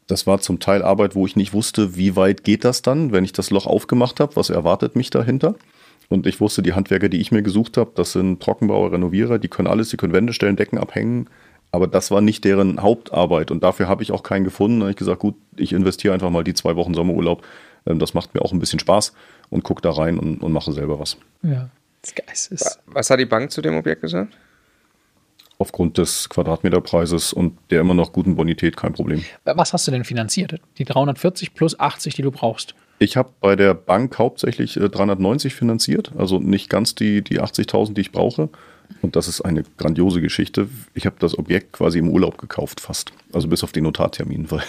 Das 0.09 0.27
war 0.27 0.41
zum 0.41 0.59
Teil 0.59 0.83
Arbeit, 0.83 1.15
wo 1.15 1.25
ich 1.25 1.37
nicht 1.37 1.53
wusste, 1.53 1.95
wie 1.97 2.17
weit 2.17 2.43
geht 2.43 2.65
das 2.65 2.83
dann, 2.83 3.13
wenn 3.13 3.25
ich 3.25 3.33
das 3.33 3.51
Loch 3.51 3.67
aufgemacht 3.67 4.19
habe, 4.19 4.35
was 4.35 4.51
erwartet 4.51 4.97
mich 4.97 5.11
dahinter. 5.11 5.55
Und 6.09 6.27
ich 6.27 6.41
wusste, 6.41 6.63
die 6.63 6.75
Handwerker, 6.75 7.09
die 7.09 7.21
ich 7.21 7.33
mir 7.33 7.43
gesucht 7.43 7.77
habe, 7.77 7.93
das 7.95 8.13
sind 8.13 8.43
Trockenbauer, 8.43 8.93
Renovierer, 8.93 9.39
die 9.39 9.49
können 9.49 9.69
alles, 9.69 9.89
die 9.89 9.97
können 9.97 10.13
Wände 10.13 10.33
stellen, 10.33 10.57
Decken 10.57 10.79
abhängen. 10.79 11.29
Aber 11.71 11.87
das 11.87 12.11
war 12.11 12.21
nicht 12.21 12.45
deren 12.45 12.83
Hauptarbeit 12.83 13.51
und 13.51 13.63
dafür 13.63 13.89
habe 13.89 14.03
ich 14.03 14.13
auch 14.13 14.23
keinen 14.23 14.45
gefunden. 14.45 14.81
Da 14.81 14.85
habe 14.85 14.91
ich 14.91 14.97
gesagt, 14.97 15.21
gut, 15.21 15.37
ich 15.57 15.73
investiere 15.73 16.13
einfach 16.13 16.29
mal 16.29 16.45
die 16.45 16.53
zwei 16.53 16.77
Wochen 16.77 16.93
Sommerurlaub. 16.93 17.43
Ähm, 17.87 17.99
das 17.99 18.13
macht 18.13 18.35
mir 18.35 18.43
auch 18.43 18.53
ein 18.53 18.59
bisschen 18.59 18.79
Spaß 18.79 19.15
und 19.49 19.65
gucke 19.65 19.81
da 19.81 19.91
rein 19.91 20.19
und, 20.19 20.43
und 20.43 20.53
mache 20.53 20.71
selber 20.73 20.99
was. 21.01 21.17
Ja, 21.43 21.71
das 22.03 22.15
Geistes. 22.15 22.79
Was 22.87 23.09
hat 23.09 23.21
die 23.21 23.27
Bank 23.27 23.51
zu 23.51 23.63
dem 23.63 23.75
Objekt 23.77 24.03
gesagt? 24.03 24.35
Aufgrund 25.59 25.97
des 25.97 26.29
Quadratmeterpreises 26.29 27.33
und 27.33 27.57
der 27.71 27.81
immer 27.81 27.95
noch 27.95 28.13
guten 28.13 28.37
Bonität 28.37 28.77
kein 28.77 28.93
Problem. 28.93 29.25
Was 29.45 29.73
hast 29.73 29.87
du 29.87 29.93
denn 29.93 30.05
finanziert? 30.05 30.61
Die 30.77 30.85
340 30.85 31.55
plus 31.55 31.79
80, 31.79 32.15
die 32.15 32.23
du 32.23 32.33
brauchst? 32.33 32.75
Ich 33.03 33.17
habe 33.17 33.31
bei 33.41 33.57
der 33.57 33.75
Bank 33.75 34.17
hauptsächlich 34.19 34.77
äh, 34.77 34.89
390 34.89 35.55
finanziert, 35.55 36.13
also 36.17 36.39
nicht 36.39 36.71
ganz 36.71 36.95
die, 36.95 37.23
die 37.23 37.41
80.000, 37.41 37.95
die 37.95 38.03
ich 38.03 38.13
brauche. 38.13 38.49
Und 39.01 39.17
das 39.17 39.27
ist 39.27 39.41
eine 39.41 39.65
grandiose 39.77 40.21
Geschichte. 40.21 40.69
Ich 40.95 41.05
habe 41.07 41.17
das 41.19 41.37
Objekt 41.37 41.73
quasi 41.73 41.99
im 41.99 42.09
Urlaub 42.09 42.39
gekauft, 42.39 42.81
fast. 42.81 43.13
Also 43.33 43.49
bis 43.49 43.65
auf 43.65 43.73
den 43.73 43.85
Notartermin, 43.85 44.47
weil 44.53 44.63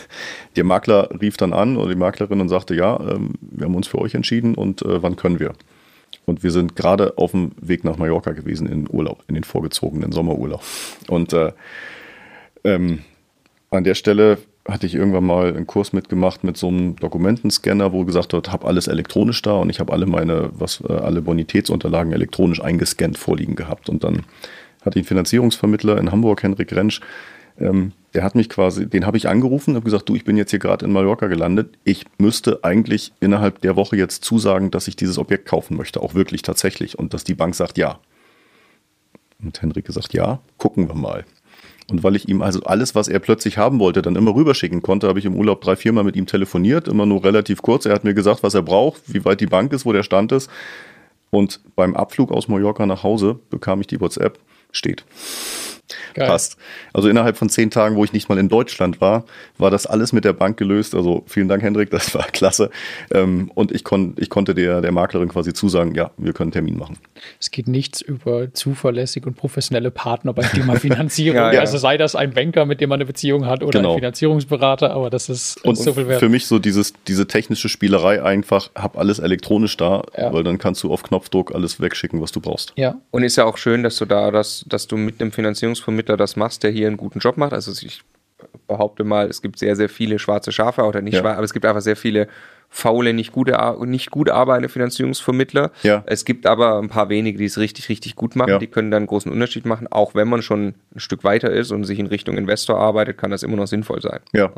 der 0.56 0.64
Makler 0.64 1.10
rief 1.22 1.38
dann 1.38 1.54
an 1.54 1.78
oder 1.78 1.90
die 1.90 2.00
Maklerin 2.00 2.42
und 2.42 2.50
sagte, 2.50 2.74
ja, 2.74 3.00
ähm, 3.02 3.34
wir 3.42 3.66
haben 3.66 3.76
uns 3.76 3.88
für 3.88 4.00
euch 4.00 4.16
entschieden 4.16 4.56
und 4.56 4.82
äh, 4.82 5.04
wann 5.04 5.16
können 5.16 5.40
wir? 5.40 5.54
Und 6.26 6.42
wir 6.42 6.50
sind 6.50 6.76
gerade 6.76 7.18
auf 7.20 7.32
dem 7.32 7.52
Weg 7.62 7.84
nach 7.84 7.98
Mallorca 7.98 8.32
gewesen 8.32 8.66
in 8.68 8.90
Urlaub, 8.90 9.24
in 9.28 9.36
den 9.36 9.44
vorgezogenen 9.44 10.12
Sommerurlaub. 10.12 10.64
Und 11.08 11.34
äh, 11.34 11.52
ähm, 12.64 13.04
an 13.70 13.84
der 13.84 13.94
Stelle 13.94 14.40
hatte 14.66 14.86
ich 14.88 14.96
irgendwann 14.96 15.26
mal 15.26 15.56
einen 15.56 15.68
Kurs 15.68 15.92
mitgemacht 15.92 16.44
mit 16.44 16.56
so 16.58 16.70
einem 16.70 16.96
Dokumentenscanner, 16.96 17.92
wo 17.92 18.06
gesagt 18.06 18.32
wird, 18.34 18.52
habe 18.52 18.66
alles 18.66 18.88
elektronisch 18.88 19.42
da 19.42 19.58
und 19.58 19.70
ich 19.70 19.80
habe 19.80 19.92
alle 19.92 20.06
meine, 20.06 20.52
was 20.54 20.82
äh, 20.88 20.94
alle 20.94 21.22
Bonitätsunterlagen 21.22 22.14
elektronisch 22.14 22.62
eingescannt 22.62 23.18
vorliegen 23.18 23.56
gehabt. 23.56 23.90
Und 23.90 24.04
dann 24.04 24.24
hatte 24.82 25.00
ich 25.00 25.04
einen 25.04 25.08
Finanzierungsvermittler 25.08 25.98
in 25.98 26.12
Hamburg, 26.12 26.44
Henrik 26.44 26.74
Rentsch, 26.74 27.02
ähm, 27.60 27.92
der 28.14 28.24
hat 28.24 28.36
mich 28.36 28.50
quasi, 28.50 28.88
den 28.88 29.06
habe 29.06 29.18
ich 29.18 29.28
angerufen 29.28 29.72
und 29.72 29.76
habe 29.78 29.86
gesagt, 29.86 30.08
du, 30.08 30.16
ich 30.16 30.24
bin 30.24 30.38
jetzt 30.38 30.52
hier 30.52 30.60
gerade 30.60 30.86
in 30.86 30.94
Mallorca 30.94 31.28
gelandet. 31.28 31.78
Ich 31.84 32.06
müsste 32.18 32.64
eigentlich 32.64 33.12
innerhalb 33.20 33.62
der 33.62 33.76
Woche 33.76 33.96
jetzt 33.96 34.24
zusagen, 34.24 34.72
dass 34.72 34.88
ich 34.88 34.96
dieses 34.96 35.18
Objekt 35.18 35.48
kaufen 35.48 35.78
möchte, 35.78 36.02
auch 36.02 36.14
wirklich 36.14 36.42
tatsächlich. 36.42 36.98
Und 36.98 37.14
dass 37.14 37.24
die 37.24 37.34
Bank 37.34 37.56
sagt 37.56 37.78
ja. 37.78 38.00
Und 39.42 39.62
Henrik 39.62 39.86
gesagt, 39.86 40.14
ja, 40.14 40.40
gucken 40.58 40.88
wir 40.88 40.96
mal. 40.96 41.26
Und 41.90 42.04
weil 42.04 42.16
ich 42.16 42.30
ihm 42.30 42.42
also 42.42 42.62
alles, 42.64 42.96
was 42.96 43.08
er 43.08 43.20
plötzlich 43.20 43.58
haben 43.58 43.80
wollte, 43.80 44.02
dann 44.02 44.16
immer 44.16 44.34
rüberschicken 44.34 44.82
konnte, 44.82 45.08
habe 45.08 45.20
ich 45.20 45.26
im 45.26 45.36
Urlaub 45.36 45.62
drei, 45.62 45.76
viermal 45.76 46.04
mit 46.04 46.16
ihm 46.16 46.26
telefoniert, 46.26 46.88
immer 46.88 47.06
nur 47.06 47.24
relativ 47.24 47.62
kurz. 47.62 47.86
Er 47.86 47.94
hat 47.94 48.04
mir 48.04 48.14
gesagt, 48.14 48.44
was 48.44 48.54
er 48.54 48.62
braucht, 48.62 49.02
wie 49.08 49.26
weit 49.26 49.42
die 49.42 49.48
Bank 49.48 49.74
ist, 49.74 49.86
wo 49.86 49.92
der 49.92 50.04
Stand 50.04 50.32
ist. 50.32 50.50
Und 51.30 51.60
beim 51.76 51.96
Abflug 51.96 52.32
aus 52.32 52.48
Mallorca 52.48 52.86
nach 52.86 53.04
Hause 53.04 53.40
bekam 53.50 53.82
ich 53.82 53.88
die 53.88 54.00
WhatsApp, 54.00 54.40
steht. 54.72 55.04
Geil. 56.14 56.28
passt. 56.28 56.58
Also 56.94 57.10
innerhalb 57.10 57.38
von 57.38 57.50
zehn 57.50 57.72
Tagen, 57.72 57.96
wo 57.96 58.04
ich 58.04 58.14
nicht 58.14 58.30
mal 58.30 58.38
in 58.38 58.50
Deutschland 58.50 59.02
war, 59.02 59.26
war 59.58 59.72
das 59.72 59.86
alles 59.86 60.14
mit 60.14 60.26
der 60.26 60.34
Bank 60.34 60.58
gelöst. 60.58 60.96
Also 60.96 61.24
vielen 61.28 61.48
Dank, 61.48 61.64
Hendrik, 61.64 61.90
das 61.92 62.14
war 62.16 62.24
klasse. 62.32 62.70
Ähm, 63.12 63.52
und 63.56 63.72
ich, 63.72 63.84
kon, 63.84 64.16
ich 64.18 64.30
konnte 64.30 64.54
der, 64.56 64.82
der 64.82 64.92
Maklerin 64.92 65.30
quasi 65.30 65.54
zusagen, 65.54 65.96
ja, 65.96 66.12
wir 66.18 66.34
können 66.34 66.48
einen 66.48 66.52
Termin 66.54 66.78
machen. 66.78 66.98
Es 67.40 67.52
geht 67.52 67.68
nichts 67.68 68.02
über 68.02 68.54
zuverlässige 68.54 69.28
und 69.28 69.36
professionelle 69.36 69.92
Partner 69.92 70.34
beim 70.34 70.50
Thema 70.52 70.76
Finanzierung. 70.80 71.38
ja, 71.38 71.54
ja. 71.54 71.60
Also 71.60 71.78
sei 71.78 71.98
das 71.98 72.16
ein 72.16 72.34
Banker, 72.34 72.66
mit 72.66 72.82
dem 72.82 72.90
man 72.90 72.98
eine 72.98 73.06
Beziehung 73.06 73.46
hat 73.46 73.64
oder 73.64 73.80
genau. 73.80 73.94
ein 73.94 74.00
Finanzierungsberater, 74.00 74.92
aber 74.92 75.10
das 75.10 75.30
ist 75.30 75.64
und 75.64 75.78
so 75.78 75.94
viel 75.94 76.08
wert. 76.08 76.20
Für 76.20 76.30
mich 76.30 76.48
so 76.48 76.60
dieses, 76.60 76.94
diese 77.08 77.28
technische 77.28 77.70
Spielerei 77.70 78.24
einfach, 78.24 78.70
hab 78.76 78.98
alles 78.98 79.20
elektronisch 79.20 79.78
da, 79.78 80.04
ja. 80.18 80.34
weil 80.34 80.44
dann 80.44 80.58
kannst 80.58 80.84
du 80.84 80.92
auf 80.92 81.04
Knopfdruck 81.04 81.54
alles 81.54 81.80
wegschicken, 81.80 82.22
was 82.22 82.32
du 82.32 82.42
brauchst. 82.42 82.74
Ja. 82.76 82.96
Und 83.12 83.24
ist 83.24 83.36
ja 83.36 83.46
auch 83.46 83.58
schön, 83.58 83.84
dass 83.84 83.98
du 83.98 84.06
da, 84.06 84.32
dass, 84.32 84.66
dass 84.68 84.88
du 84.88 84.98
mit 84.98 85.22
einem 85.22 85.32
Finanzierungsvermittler 85.32 85.83
Vermittler 85.84 86.18
das 86.18 86.36
machst, 86.36 86.64
der 86.64 86.72
hier 86.72 86.88
einen 86.88 86.98
guten 86.98 87.20
Job 87.20 87.38
macht. 87.38 87.54
Also 87.54 87.72
ich 87.72 88.04
behaupte 88.68 89.04
mal, 89.04 89.28
es 89.28 89.42
gibt 89.42 89.60
sehr, 89.60 89.76
sehr 89.76 89.90
viele 89.90 90.20
schwarze 90.20 90.52
Schafe 90.52 90.84
oder 90.84 91.02
nicht 91.02 91.16
ja. 91.16 91.22
schwarze, 91.22 91.38
aber 91.38 91.46
es 91.46 91.54
gibt 91.54 91.66
einfach 91.66 91.82
sehr 91.82 91.96
viele 91.96 92.28
faule, 92.70 93.14
nicht, 93.14 93.32
gute, 93.32 93.56
nicht 93.86 94.10
gut 94.10 94.30
arbeitende 94.30 94.68
Finanzierungsvermittler. 94.68 95.72
Ja. 95.84 96.04
Es 96.08 96.26
gibt 96.26 96.48
aber 96.48 96.80
ein 96.80 96.90
paar 96.90 97.08
wenige, 97.10 97.38
die 97.38 97.46
es 97.46 97.60
richtig, 97.60 97.88
richtig 97.90 98.16
gut 98.16 98.36
machen. 98.36 98.50
Ja. 98.50 98.58
Die 98.58 98.68
können 98.68 98.90
dann 98.90 99.02
einen 99.02 99.08
großen 99.08 99.32
Unterschied 99.32 99.66
machen. 99.66 99.88
Auch 99.88 100.16
wenn 100.16 100.28
man 100.28 100.42
schon 100.42 100.74
ein 100.96 101.00
Stück 101.00 101.24
weiter 101.24 101.52
ist 101.52 101.72
und 101.72 101.84
sich 101.84 102.00
in 102.00 102.08
Richtung 102.08 102.36
Investor 102.36 102.80
arbeitet, 102.80 103.18
kann 103.18 103.30
das 103.30 103.44
immer 103.44 103.58
noch 103.58 103.68
sinnvoll 103.68 104.02
sein. 104.02 104.20
Ja. 104.34 104.52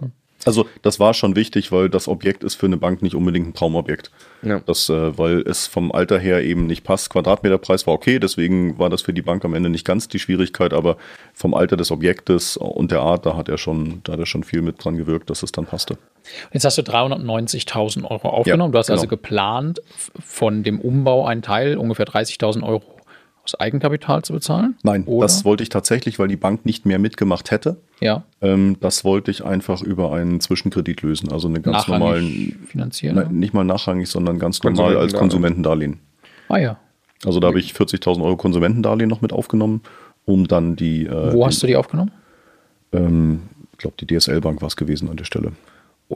Also 0.45 0.67
das 0.83 0.99
war 0.99 1.13
schon 1.13 1.35
wichtig, 1.35 1.71
weil 1.71 1.89
das 1.89 2.07
Objekt 2.07 2.43
ist 2.43 2.55
für 2.55 2.67
eine 2.67 2.77
Bank 2.77 3.01
nicht 3.01 3.15
unbedingt 3.15 3.47
ein 3.47 3.53
Traumobjekt. 3.53 4.11
Ja. 4.43 4.61
Das, 4.65 4.89
äh, 4.89 5.17
weil 5.17 5.41
es 5.41 5.67
vom 5.67 5.91
Alter 5.91 6.19
her 6.19 6.43
eben 6.43 6.67
nicht 6.67 6.83
passt. 6.83 7.09
Quadratmeterpreis 7.09 7.87
war 7.87 7.93
okay, 7.95 8.19
deswegen 8.19 8.77
war 8.77 8.89
das 8.89 9.01
für 9.01 9.13
die 9.13 9.23
Bank 9.23 9.43
am 9.43 9.53
Ende 9.55 9.69
nicht 9.69 9.85
ganz 9.85 10.07
die 10.07 10.19
Schwierigkeit, 10.19 10.73
aber 10.73 10.97
vom 11.33 11.53
Alter 11.53 11.77
des 11.77 11.91
Objektes 11.91 12.57
und 12.57 12.91
der 12.91 13.01
Art, 13.01 13.25
da 13.25 13.35
hat 13.35 13.49
er 13.49 13.57
schon, 13.57 14.01
da 14.03 14.13
hat 14.13 14.19
er 14.19 14.25
schon 14.25 14.43
viel 14.43 14.61
mit 14.61 14.83
dran 14.83 14.97
gewirkt, 14.97 15.29
dass 15.29 15.43
es 15.43 15.51
dann 15.51 15.65
passte. 15.65 15.97
Jetzt 16.53 16.65
hast 16.65 16.77
du 16.77 16.83
390.000 16.83 18.03
Euro 18.09 18.29
aufgenommen. 18.29 18.71
Ja, 18.71 18.73
du 18.73 18.77
hast 18.77 18.89
also 18.89 19.07
genau. 19.07 19.11
also 19.13 19.21
geplant, 19.21 19.81
von 20.23 20.63
dem 20.63 20.79
Umbau 20.79 21.25
einen 21.25 21.41
Teil, 21.41 21.77
ungefähr 21.77 22.05
30.000 22.05 22.63
Euro 22.63 22.94
aus 23.45 23.59
Eigenkapital 23.59 24.23
zu 24.23 24.33
bezahlen? 24.33 24.75
Nein, 24.83 25.03
Oder? 25.05 25.25
das 25.25 25.45
wollte 25.45 25.63
ich 25.63 25.69
tatsächlich, 25.69 26.19
weil 26.19 26.27
die 26.27 26.35
Bank 26.35 26.65
nicht 26.65 26.85
mehr 26.85 26.99
mitgemacht 26.99 27.51
hätte. 27.51 27.77
Ja. 28.01 28.23
Ähm, 28.41 28.77
das 28.81 29.03
wollte 29.03 29.31
ich 29.31 29.45
einfach 29.45 29.81
über 29.81 30.11
einen 30.13 30.39
Zwischenkredit 30.39 31.01
lösen, 31.03 31.31
also 31.31 31.47
eine 31.47 31.61
ganz 31.61 31.87
normalen 31.87 32.57
finanzieren. 32.67 33.15
Nein, 33.15 33.39
nicht 33.39 33.53
mal 33.53 33.63
nachrangig, 33.63 34.09
sondern 34.09 34.39
ganz 34.39 34.61
normal 34.63 34.97
als 34.97 35.13
Konsumentendarlehen. 35.13 35.99
Ah 36.49 36.57
ja. 36.57 36.79
Also 37.23 37.39
da 37.39 37.47
habe 37.47 37.59
ich 37.59 37.73
40.000 37.73 38.23
Euro 38.23 38.35
Konsumentendarlehen 38.35 39.09
noch 39.09 39.21
mit 39.21 39.31
aufgenommen, 39.31 39.81
um 40.25 40.47
dann 40.47 40.75
die. 40.75 41.05
Äh, 41.05 41.33
Wo 41.33 41.45
hast 41.45 41.61
du 41.63 41.67
die 41.67 41.75
aufgenommen? 41.75 42.11
Ähm, 42.91 43.43
ich 43.71 43.77
glaube, 43.79 43.95
die 43.99 44.07
DSL 44.07 44.41
Bank 44.41 44.61
war 44.61 44.67
es 44.67 44.75
gewesen 44.75 45.09
an 45.09 45.17
der 45.17 45.25
Stelle. 45.25 45.51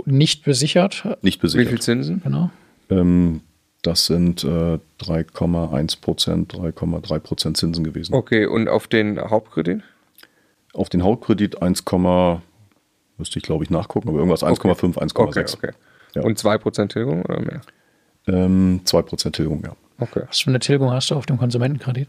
Nicht 0.05 0.43
besichert? 0.43 1.17
Nicht 1.21 1.41
besichert. 1.41 1.67
Wie 1.67 1.69
viel 1.69 1.81
Zinsen? 1.81 2.21
Genau. 2.23 2.51
Ähm, 2.89 3.41
das 3.81 4.05
sind 4.05 4.43
äh, 4.43 4.79
3,1 5.01 6.01
Prozent, 6.01 6.53
3,3 6.53 7.19
Prozent 7.19 7.57
Zinsen 7.57 7.83
gewesen. 7.83 8.13
Okay, 8.13 8.45
und 8.45 8.67
auf 8.67 8.87
den 8.87 9.19
Hauptkredit? 9.19 9.81
Auf 10.73 10.89
den 10.89 11.03
Hauptkredit 11.03 11.61
1, 11.61 11.83
müsste 13.17 13.39
ich 13.39 13.43
glaube 13.43 13.63
ich 13.63 13.69
nachgucken, 13.69 14.09
aber 14.09 14.19
irgendwas 14.19 14.43
1,5, 14.43 14.97
okay. 14.97 15.05
1,6. 15.05 15.19
Okay, 15.19 15.45
okay. 15.53 15.71
Ja. 16.15 16.23
Und 16.23 16.37
2 16.37 16.57
Prozent 16.57 16.91
Tilgung 16.91 17.23
oder 17.23 17.39
mehr? 17.39 17.61
Ähm, 18.27 18.81
2 18.83 19.01
Prozent 19.03 19.35
Tilgung, 19.35 19.63
ja. 19.63 19.75
Okay. 19.99 20.23
Was 20.27 20.41
für 20.41 20.49
eine 20.49 20.59
Tilgung 20.59 20.91
hast 20.91 21.11
du 21.11 21.15
auf 21.15 21.25
dem 21.25 21.37
Konsumentenkredit? 21.37 22.07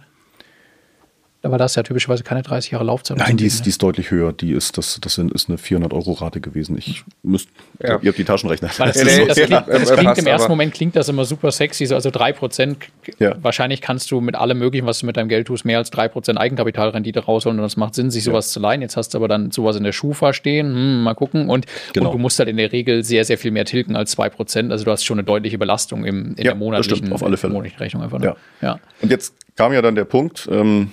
Aber 1.43 1.57
das 1.57 1.73
ist 1.73 1.77
ja 1.77 1.83
typischerweise 1.83 2.23
keine 2.23 2.43
30 2.43 2.73
Jahre 2.73 2.85
Laufzeit. 2.85 3.17
Nein, 3.17 3.39
die 3.39 3.47
ist, 3.47 3.65
die 3.65 3.71
ist 3.71 3.83
deutlich 3.83 4.11
höher. 4.11 4.35
Die 4.35 4.53
ist, 4.53 4.77
das, 4.77 5.01
das 5.01 5.17
ist 5.17 5.49
eine 5.49 5.57
400-Euro-Rate 5.57 6.43
gewesen. 6.43 6.77
Ich 6.77 7.03
müsste, 7.23 7.51
ja. 7.83 7.99
ihr 8.03 8.09
habt 8.09 8.19
die 8.19 8.25
Taschenrechner. 8.25 8.69
Das, 8.77 8.99
so, 8.99 9.05
das, 9.27 9.37
klingt, 9.37 9.69
das 9.69 9.93
klingt 9.93 10.19
im 10.19 10.27
ersten 10.27 10.51
Moment 10.51 10.75
klingt 10.75 10.97
das 10.97 11.09
immer 11.09 11.25
super 11.25 11.51
sexy. 11.51 11.87
So, 11.87 11.95
also 11.95 12.11
3%, 12.11 12.77
ja. 13.19 13.37
wahrscheinlich 13.41 13.81
kannst 13.81 14.11
du 14.11 14.21
mit 14.21 14.35
allem 14.35 14.59
möglichen, 14.59 14.87
was 14.87 14.99
du 14.99 15.07
mit 15.07 15.17
deinem 15.17 15.31
Geld 15.31 15.47
tust, 15.47 15.65
mehr 15.65 15.79
als 15.79 15.91
3% 15.91 16.37
Eigenkapitalrendite 16.37 17.21
rausholen 17.21 17.59
und 17.59 17.63
das 17.63 17.79
macht 17.79 17.95
Sinn, 17.95 18.11
sich 18.11 18.25
sowas 18.25 18.51
ja. 18.51 18.55
zu 18.55 18.61
leihen. 18.61 18.83
Jetzt 18.83 18.99
hast 18.99 19.15
du 19.15 19.19
aber 19.19 19.29
dann 19.29 19.51
sowas 19.51 19.77
in 19.77 19.85
der 19.85 19.93
Schufa 19.93 20.35
stehen, 20.35 20.67
hm, 20.67 21.03
mal 21.05 21.15
gucken. 21.15 21.49
Und, 21.49 21.65
genau. 21.95 22.11
und, 22.11 22.17
du 22.17 22.19
musst 22.19 22.39
halt 22.39 22.51
in 22.51 22.59
der 22.59 22.71
Regel 22.71 23.03
sehr, 23.03 23.25
sehr 23.25 23.39
viel 23.39 23.51
mehr 23.51 23.65
tilgen 23.65 23.97
als 23.97 24.15
2%. 24.19 24.71
Also 24.71 24.85
du 24.85 24.91
hast 24.91 25.05
schon 25.05 25.19
eine 25.19 25.25
deutliche 25.25 25.57
Belastung 25.57 26.05
im, 26.05 26.35
in 26.37 26.45
der 26.45 26.55
monatlichen, 26.55 27.15
auf 27.15 27.23
alle 27.23 27.39
Fälle. 27.39 27.51
Rechnung 27.79 28.03
einfach. 28.03 28.19
Ne? 28.19 28.27
Ja. 28.27 28.37
ja. 28.61 28.81
Und 29.01 29.11
jetzt 29.11 29.35
kam 29.57 29.73
ja 29.73 29.81
dann 29.81 29.95
der 29.95 30.05
Punkt, 30.05 30.49
ähm, 30.51 30.93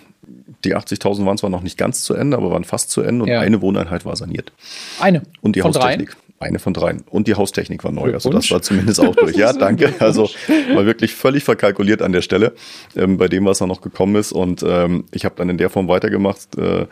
die 0.68 0.76
80.000 0.76 1.26
waren 1.26 1.38
zwar 1.38 1.50
noch 1.50 1.64
nicht 1.64 1.78
ganz 1.78 2.04
zu 2.04 2.14
Ende, 2.14 2.38
aber 2.38 2.52
waren 2.52 2.64
fast 2.64 2.92
zu 2.92 3.02
Ende 3.02 3.24
und 3.24 3.30
ja. 3.30 3.40
eine 3.40 3.62
Wohneinheit 3.62 4.06
war 4.06 4.16
saniert. 4.16 4.52
Eine. 5.00 5.24
Und 5.42 5.56
die 5.56 5.62
von 5.62 5.74
Haustechnik. 5.74 6.10
Dreien? 6.10 6.22
Eine 6.40 6.60
von 6.60 6.74
dreien. 6.74 7.04
Und 7.10 7.28
die 7.28 7.34
Haustechnik 7.34 7.84
war 7.84 7.92
neu. 7.92 8.14
Also 8.14 8.30
das 8.30 8.52
war 8.52 8.62
zumindest 8.62 9.00
auch 9.00 9.16
durch. 9.16 9.36
Ja, 9.38 9.54
danke. 9.54 9.94
Also 10.00 10.30
war 10.74 10.86
wirklich 10.86 11.16
völlig 11.16 11.44
verkalkuliert 11.44 12.04
an 12.04 12.12
der 12.12 12.22
Stelle, 12.22 12.54
ähm, 12.96 13.18
bei 13.18 13.28
dem, 13.28 13.46
was 13.46 13.58
da 13.58 13.66
noch 13.66 13.82
gekommen 13.82 14.16
ist. 14.16 14.34
Und 14.34 14.64
ähm, 14.64 15.06
ich 15.12 15.26
habe 15.26 15.36
dann 15.36 15.50
in 15.50 15.58
der 15.58 15.72
Form 15.72 15.88
weitergemacht. 15.88 16.56
Äh, 16.58 16.86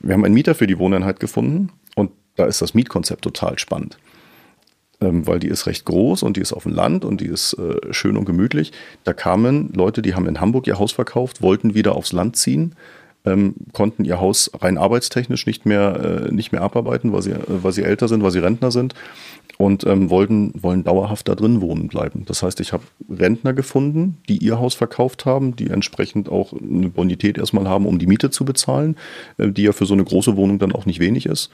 wir 0.00 0.14
haben 0.14 0.24
einen 0.24 0.34
Mieter 0.34 0.56
für 0.56 0.66
die 0.66 0.78
Wohneinheit 0.78 1.20
gefunden 1.20 1.70
und 1.94 2.10
da 2.34 2.46
ist 2.46 2.60
das 2.60 2.74
Mietkonzept 2.74 3.22
total 3.22 3.58
spannend 3.58 3.98
weil 5.00 5.38
die 5.38 5.48
ist 5.48 5.66
recht 5.66 5.84
groß 5.84 6.22
und 6.22 6.36
die 6.36 6.40
ist 6.40 6.52
auf 6.52 6.62
dem 6.62 6.72
Land 6.72 7.04
und 7.04 7.20
die 7.20 7.26
ist 7.26 7.54
äh, 7.54 7.92
schön 7.92 8.16
und 8.16 8.24
gemütlich. 8.24 8.72
Da 9.04 9.12
kamen 9.12 9.70
Leute, 9.74 10.02
die 10.02 10.14
haben 10.14 10.26
in 10.26 10.40
Hamburg 10.40 10.66
ihr 10.66 10.78
Haus 10.78 10.92
verkauft, 10.92 11.42
wollten 11.42 11.74
wieder 11.74 11.94
aufs 11.94 12.12
Land 12.12 12.36
ziehen, 12.36 12.74
ähm, 13.26 13.54
konnten 13.72 14.04
ihr 14.04 14.20
Haus 14.20 14.50
rein 14.58 14.78
arbeitstechnisch 14.78 15.46
nicht 15.46 15.66
mehr, 15.66 16.28
äh, 16.28 16.32
nicht 16.32 16.52
mehr 16.52 16.62
abarbeiten, 16.62 17.12
weil 17.12 17.22
sie, 17.22 17.32
äh, 17.32 17.38
weil 17.46 17.72
sie 17.72 17.82
älter 17.82 18.08
sind, 18.08 18.22
weil 18.22 18.30
sie 18.30 18.38
Rentner 18.38 18.70
sind 18.70 18.94
und 19.58 19.84
ähm, 19.86 20.10
wollten, 20.10 20.52
wollen 20.62 20.84
dauerhaft 20.84 21.28
da 21.28 21.34
drin 21.34 21.60
wohnen 21.60 21.88
bleiben. 21.88 22.24
Das 22.26 22.42
heißt, 22.42 22.60
ich 22.60 22.72
habe 22.72 22.84
Rentner 23.10 23.52
gefunden, 23.52 24.18
die 24.28 24.38
ihr 24.38 24.58
Haus 24.58 24.74
verkauft 24.74 25.26
haben, 25.26 25.56
die 25.56 25.68
entsprechend 25.68 26.28
auch 26.28 26.52
eine 26.52 26.88
Bonität 26.88 27.36
erstmal 27.36 27.68
haben, 27.68 27.86
um 27.86 27.98
die 27.98 28.06
Miete 28.06 28.30
zu 28.30 28.44
bezahlen, 28.44 28.96
äh, 29.38 29.48
die 29.48 29.64
ja 29.64 29.72
für 29.72 29.86
so 29.86 29.94
eine 29.94 30.04
große 30.04 30.36
Wohnung 30.36 30.58
dann 30.58 30.72
auch 30.72 30.86
nicht 30.86 31.00
wenig 31.00 31.26
ist 31.26 31.50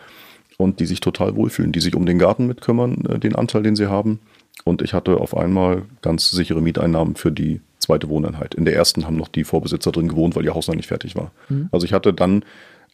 und 0.59 0.81
die 0.81 0.87
sich 0.87 1.01
total 1.01 1.37
wohlfühlen, 1.37 1.73
die 1.73 1.81
sich 1.81 1.95
um 1.95 2.07
den 2.07 2.19
Garten 2.19 2.47
mitkümmern, 2.47 3.05
äh, 3.07 3.19
den 3.19 3.35
Anteil, 3.35 3.63
den 3.63 3.77
sie 3.77 3.89
haben. 3.89 4.21
Und 4.65 4.83
ich 4.83 4.93
hatte 4.93 5.19
auf 5.19 5.37
einmal 5.37 5.83
ganz 6.03 6.31
sichere 6.31 6.61
Mieteinnahmen 6.61 7.17
für 7.17 7.33
die 7.33 7.61
zweite 7.79 8.09
Wohneinheit. 8.09 8.55
In 8.55 8.65
der 8.65 8.75
ersten 8.75 9.07
haben 9.07 9.17
noch 9.17 9.29
die 9.29 9.45
Vorbesitzer 9.45 9.93
drin 9.93 10.09
gewohnt, 10.09 10.37
weil 10.37 10.45
ihr 10.45 10.55
Haus 10.55 10.69
noch 10.69 10.77
nicht 10.77 10.89
fertig 10.89 11.17
war. 11.17 11.33
Mhm. 11.49 11.69
Also 11.73 11.85
ich 11.85 11.93
hatte 11.93 12.13
dann 12.13 12.45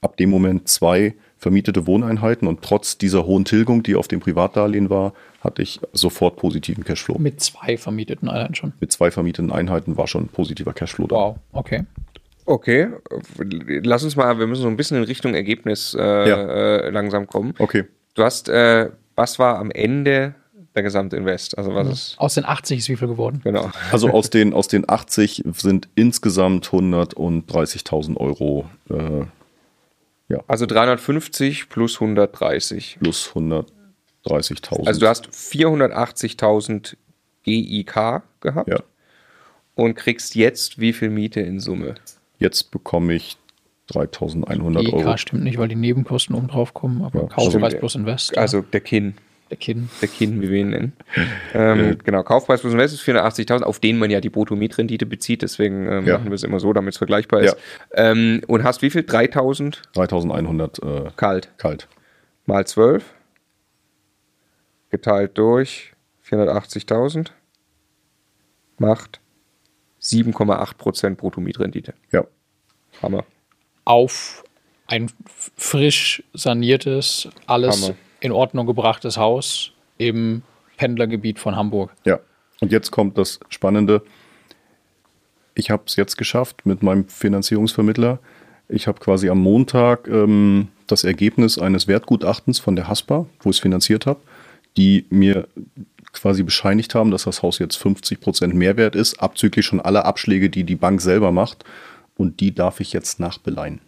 ab 0.01 0.17
dem 0.17 0.31
Moment 0.31 0.69
zwei 0.69 1.15
vermietete 1.37 1.87
Wohneinheiten 1.87 2.49
und 2.49 2.63
trotz 2.63 2.99
dieser 2.99 3.25
hohen 3.27 3.45
Tilgung, 3.45 3.83
die 3.83 3.95
auf 3.95 4.09
dem 4.09 4.21
Privatdarlehen 4.21 4.91
war, 4.91 5.13
hatte 5.41 5.63
ich 5.63 5.81
sofort 5.93 6.37
positiven 6.37 6.85
Cashflow. 6.85 7.19
Mit 7.19 7.41
zwei 7.41 7.77
vermieteten 7.77 8.29
Einheiten 8.29 8.57
schon? 8.57 8.73
Mit 8.81 8.91
zwei 8.91 9.11
vermieteten 9.11 9.53
Einheiten 9.53 9.97
war 9.97 10.09
schon 10.09 10.29
positiver 10.29 10.73
Cashflow 10.73 11.07
da. 11.07 11.15
Wow, 11.15 11.37
okay. 11.53 11.85
Okay, 12.49 12.89
lass 13.37 14.05
uns 14.05 14.17
mal, 14.17 14.39
wir 14.39 14.47
müssen 14.47 14.63
so 14.63 14.69
ein 14.69 14.79
bisschen 14.79 14.97
in 14.97 15.03
Richtung 15.03 15.35
Ergebnis 15.35 15.93
äh, 15.93 16.03
ja. 16.03 16.37
äh, 16.37 16.89
langsam 16.89 17.27
kommen. 17.27 17.53
Okay. 17.59 17.85
Du 18.15 18.25
hast, 18.25 18.49
äh, 18.49 18.89
was 19.17 19.39
war 19.39 19.59
am 19.59 19.71
Ende 19.71 20.35
der 20.75 20.83
Gesamtinvest? 20.83 21.59
Also 21.59 21.75
was 21.75 21.85
mhm. 21.85 21.93
ist? 21.93 22.15
Aus 22.17 22.35
den 22.35 22.47
80 22.47 22.79
ist 22.79 22.89
wie 22.89 22.97
viel 22.97 23.09
geworden? 23.09 23.43
Genau. 23.45 23.71
Also 23.93 24.09
aus 24.09 24.31
den, 24.31 24.55
aus 24.55 24.67
den 24.67 24.89
80 24.89 25.43
sind 25.53 25.91
insgesamt 25.95 26.69
130.000 26.69 28.17
Euro. 28.17 28.65
Äh, 28.89 29.27
ja. 30.33 30.43
Also 30.47 30.65
350 30.65 31.69
plus 31.69 31.97
130. 32.01 32.97
Plus 32.99 33.31
130.000. 33.35 34.87
Also 34.87 35.01
du 35.01 35.07
hast 35.07 35.29
480.000 35.29 36.97
GIK 37.45 38.23
gehabt. 38.41 38.69
Ja. 38.69 38.79
und 39.75 39.97
kriegst 39.97 40.35
jetzt 40.35 40.81
wie 40.81 40.95
viel 40.95 41.11
Miete 41.11 41.41
in 41.41 41.61
Summe? 41.61 41.95
Jetzt 42.39 42.71
bekomme 42.71 43.15
ich 43.15 43.37
3100 43.89 44.85
EK 44.85 44.93
Euro. 44.95 45.17
Stimmt 45.17 45.45
nicht, 45.45 45.59
weil 45.59 45.69
die 45.69 45.75
Nebenkosten 45.77 46.35
oben 46.37 46.49
drauf 46.49 46.75
kommen, 46.75 47.03
aber 47.03 47.23
Ja, 47.23 47.27
Kaufpreis 47.29 47.63
also- 47.63 47.79
plus 47.79 47.95
Invest. 47.95 48.37
Also 48.39 48.61
der 48.61 48.81
Kin. 48.81 49.15
der 49.51 49.57
Kin. 49.57 49.89
Der 50.03 50.09
Kin, 50.09 50.43
wie 50.43 50.51
wir 50.51 50.59
ihn 50.61 50.71
nennen. 50.71 50.93
ähm, 51.55 51.97
genau, 52.05 52.23
Kaufpreis 52.23 52.61
plus 52.61 52.73
Invest 52.75 52.95
ist 52.95 53.01
480.000, 53.03 53.63
auf 53.63 53.79
den 53.81 53.99
man 53.99 54.11
ja 54.11 54.21
die 54.21 54.29
Brutto-Mietrendite 54.29 55.07
bezieht, 55.07 55.41
deswegen 55.43 55.87
ähm, 55.91 56.07
Ja. 56.07 56.19
machen 56.19 56.31
wir 56.31 56.35
es 56.35 56.43
immer 56.43 56.61
so, 56.61 56.73
damit 56.75 56.93
es 56.95 56.99
vergleichbar 56.99 57.41
ist. 57.41 57.57
Ähm, 57.95 58.43
und 58.47 58.63
hast 58.63 58.83
wie 58.83 58.91
viel? 58.91 59.03
3.000 59.03 59.83
3100 59.95 60.79
äh, 60.83 61.11
kalt. 61.17 61.51
kalt. 61.57 61.89
Mal 62.45 62.67
12 62.67 63.05
geteilt 64.91 65.37
durch 65.37 65.93
480.000 66.29 67.29
macht 68.79 69.21
7,8% 70.03 71.17
Brutto-Mietrendite. 71.17 71.95
Ja. 72.13 72.25
Hammer. 73.03 73.25
Auf 73.85 74.45
ein 74.87 75.11
frisch 75.57 76.23
saniertes, 76.33 77.29
alles 77.47 77.83
Hammer. 77.83 77.95
in 78.21 78.33
Ordnung 78.33 78.67
gebrachtes 78.67 79.17
Haus 79.17 79.73
im 79.99 80.43
Pendlergebiet 80.77 81.39
von 81.39 81.57
Hamburg. 81.57 81.93
Ja. 82.05 82.21
Und 82.61 82.73
jetzt 82.73 82.91
kommt 82.91 83.19
das 83.19 83.39
Spannende. 83.49 84.03
Ich 85.55 85.71
habe 85.71 85.85
es 85.87 85.97
jetzt 85.97 86.17
geschafft 86.17 86.67
mit 86.67 86.83
meinem 86.83 87.09
Finanzierungsvermittler. 87.09 88.19
Ich 88.69 88.87
habe 88.87 88.99
quasi 89.01 89.29
am 89.29 89.41
Montag 89.41 90.09
ähm, 90.09 90.69
das 90.87 91.05
Ergebnis 91.05 91.59
eines 91.59 91.89
Wertgutachtens 91.89 92.59
von 92.59 92.77
der 92.77 92.89
Haspa, 92.89 93.27
wo 93.41 93.51
ich 93.51 93.57
es 93.57 93.61
finanziert 93.61 94.07
habe, 94.07 94.21
die 94.77 95.07
mir 95.11 95.49
quasi 96.21 96.43
bescheinigt 96.43 96.95
haben, 96.95 97.11
dass 97.11 97.25
das 97.25 97.43
Haus 97.43 97.59
jetzt 97.59 97.77
50 97.77 98.21
Prozent 98.21 98.55
Mehrwert 98.55 98.95
ist, 98.95 99.21
abzüglich 99.21 99.67
schon 99.67 99.81
aller 99.81 100.05
Abschläge, 100.05 100.51
die 100.51 100.65
die 100.65 100.77
Bank 100.77 101.01
selber 101.01 101.33
macht. 101.33 101.65
Und 102.17 102.41
die 102.41 102.55
darf 102.55 102.81
ich 102.81 102.93
jetzt 102.93 103.21
nachbeleihen. 103.21 103.81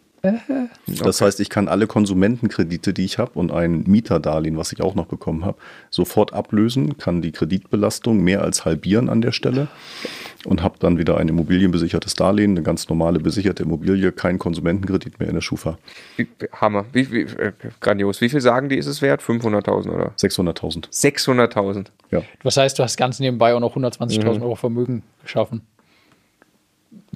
Das 0.87 1.21
heißt, 1.21 1.41
ich 1.41 1.49
kann 1.49 1.67
alle 1.69 1.87
Konsumentenkredite, 1.87 2.93
die 2.93 3.05
ich 3.05 3.19
habe 3.19 3.39
und 3.39 3.51
ein 3.51 3.85
Mieterdarlehen, 3.85 4.59
was 4.59 4.73
ich 4.73 4.83
auch 4.83 4.95
noch 4.95 5.07
bekommen 5.07 5.45
habe, 5.45 5.59
sofort 5.89 6.35
ablösen, 6.35 6.99
kann 6.99 7.23
die 7.23 7.33
Kreditbelastung 7.33 8.21
mehr 8.23 8.43
als 8.43 8.65
halbieren 8.65 9.09
an 9.09 9.23
der 9.23 9.33
Stelle 9.33 9.69
und 10.45 10.63
habe 10.63 10.77
dann 10.79 10.99
wieder 10.99 11.19
ein 11.19 11.29
immobilienbesichertes 11.29 12.15
Darlehen, 12.15 12.53
eine 12.53 12.63
ganz 12.63 12.89
normale 12.89 13.19
besicherte 13.21 13.63
Immobilie, 13.63 14.13
kein 14.13 14.39
Konsumentenkredit 14.39 15.21
mehr 15.21 15.29
in 15.29 15.35
der 15.35 15.43
Schufa. 15.43 15.79
Wie, 16.17 16.29
Hammer. 16.53 16.87
Wie, 16.93 17.11
wie, 17.11 17.23
äh, 17.23 17.53
grandios. 17.81 18.21
Wie 18.21 18.29
viel 18.29 18.41
sagen 18.41 18.69
die, 18.69 18.77
ist 18.77 18.87
es 18.87 19.03
wert? 19.03 19.23
500.000 19.23 19.91
oder? 19.91 20.13
600.000. 20.19 20.91
600.000. 20.91 21.87
Ja, 22.11 22.23
Das 22.43 22.57
heißt, 22.57 22.79
du 22.79 22.83
hast 22.83 22.97
ganz 22.97 23.21
nebenbei 23.21 23.55
auch 23.55 23.61
noch 23.61 23.77
120.000 23.77 24.43
Euro 24.43 24.55
Vermögen 24.55 25.03
geschaffen. 25.23 25.63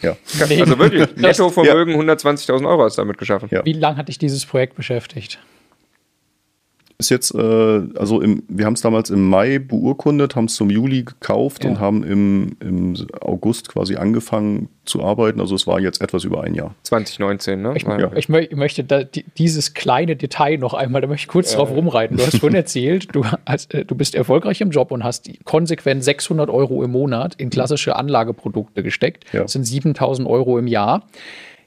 ja. 0.03 0.17
Also 0.41 0.79
wirklich, 0.79 1.17
Nettovermögen 1.17 1.95
120.000 1.95 2.69
Euro 2.69 2.85
hast 2.85 2.99
du 2.99 3.03
damit 3.03 3.19
geschaffen. 3.19 3.49
Ja. 3.51 3.65
Wie 3.65 3.73
lange 3.73 3.97
hat 3.97 4.09
dich 4.09 4.19
dieses 4.19 4.45
Projekt 4.45 4.77
beschäftigt? 4.77 5.39
Ist 6.97 7.11
jetzt, 7.11 7.35
äh, 7.35 7.39
also 7.97 8.21
im, 8.21 8.45
wir 8.49 8.67
haben 8.67 8.75
es 8.75 8.81
damals 8.81 9.11
im 9.11 9.29
Mai 9.29 9.59
beurkundet, 9.59 10.37
haben 10.37 10.45
es 10.45 10.55
zum 10.55 10.71
Juli 10.71 11.03
gekauft 11.03 11.65
Ja. 11.65 11.71
und 11.71 11.81
haben 11.81 12.05
im, 12.05 12.57
im 12.61 12.95
August 13.21 13.69
quasi 13.69 13.97
angefangen 13.97 14.69
zu 14.85 15.03
arbeiten. 15.03 15.41
Also 15.41 15.57
es 15.57 15.67
war 15.67 15.81
jetzt 15.81 16.01
etwas 16.01 16.23
über 16.23 16.45
ein 16.45 16.55
Jahr. 16.55 16.73
2019, 16.85 17.61
ne? 17.61 17.73
Ich, 17.75 17.85
War- 17.85 18.17
ich, 18.17 18.27
mö- 18.29 18.47
ich 18.49 18.57
möchte 18.57 18.85
da, 18.85 19.03
die, 19.03 19.25
dieses 19.37 19.75
kleine 19.75 20.15
Detail 20.15 20.59
noch 20.59 20.73
einmal, 20.73 21.01
da 21.01 21.09
möchte 21.09 21.25
ich 21.25 21.29
kurz 21.29 21.53
drauf 21.57 21.71
rumreiten. 21.73 22.17
Du 22.17 22.25
hast 22.25 22.39
schon 22.39 22.55
erzählt, 22.55 23.09
du, 23.13 23.25
hast, 23.45 23.75
äh, 23.75 23.85
du 23.85 23.97
bist 23.97 24.15
erfolgreich 24.15 24.61
im 24.61 24.71
Job 24.71 24.93
und 24.93 25.03
hast 25.03 25.29
konsequent 25.45 26.05
600 26.05 26.49
Euro 26.49 26.85
im 26.85 26.93
Monat 26.93 27.35
in 27.35 27.51
klassische 27.51 27.97
Anlageprodukte 27.97 28.85
gesteckt. 28.85 29.25
Ja. 29.33 29.43
Das 29.43 29.53
sind 29.53 29.65
7000 29.65 30.29
Euro 30.29 30.59
im 30.61 30.69
Jahr. 30.69 31.03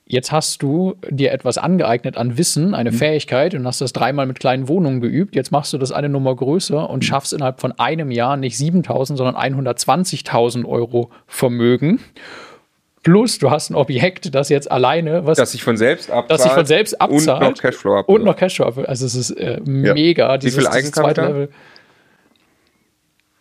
Jetzt 0.10 0.32
hast 0.32 0.64
du 0.64 0.95
dir 1.10 1.34
etwas 1.34 1.58
angeeignet 1.58 2.16
an 2.16 2.38
Wissen, 2.38 2.74
eine 2.74 2.93
Fähigkeit 2.93 3.53
und 3.53 3.68
hast 3.68 3.82
das 3.82 3.91
dreimal 3.91 4.26
mit 4.26 4.39
kleinen 4.39 4.70
Wohnungen 4.70 5.01
geübt. 5.01 5.36
Jetzt 5.36 5.51
machst 5.51 5.74
du 5.74 5.78
das 5.78 5.91
eine 5.91 6.08
Nummer 6.08 6.34
größer 6.34 6.89
und 6.89 7.03
schaffst 7.03 7.34
innerhalb 7.34 7.60
von 7.60 7.74
einem 7.74 8.10
Jahr 8.10 8.38
nicht 8.38 8.58
7000, 8.58 9.18
sondern 9.18 9.36
120.000 9.36 10.66
Euro 10.66 11.12
Vermögen. 11.28 11.99
Plus, 13.03 13.38
du 13.38 13.51
hast 13.51 13.70
ein 13.70 13.76
Objekt, 13.76 14.34
das 14.34 14.47
jetzt 14.47 14.72
alleine, 14.72 15.26
was 15.26 15.38
dass 15.38 15.51
sich 15.51 15.64
von 15.64 15.76
selbst 15.76 16.10
abzahlt. 16.10 16.32
dass 16.32 16.43
sich 16.43 16.51
von 16.53 16.66
selbst 16.66 17.01
abzahlt. 17.01 17.41
Und 17.41 17.49
noch 17.49 17.62
Cashflow 17.62 17.95
ab. 17.97 18.10
Und 18.10 18.24
noch 18.24 18.36
Cashflow 18.38 18.66
ab. 18.66 18.78
Also 18.88 19.05
es 19.05 19.16
ist 19.16 19.32
äh, 19.32 19.60
mega. 19.66 20.38
Dieses, 20.38 20.58
viel 20.58 20.70
dieses 20.72 20.91
zweite 20.91 21.22
Eigenkapital? 21.22 21.28
Level. 21.28 21.49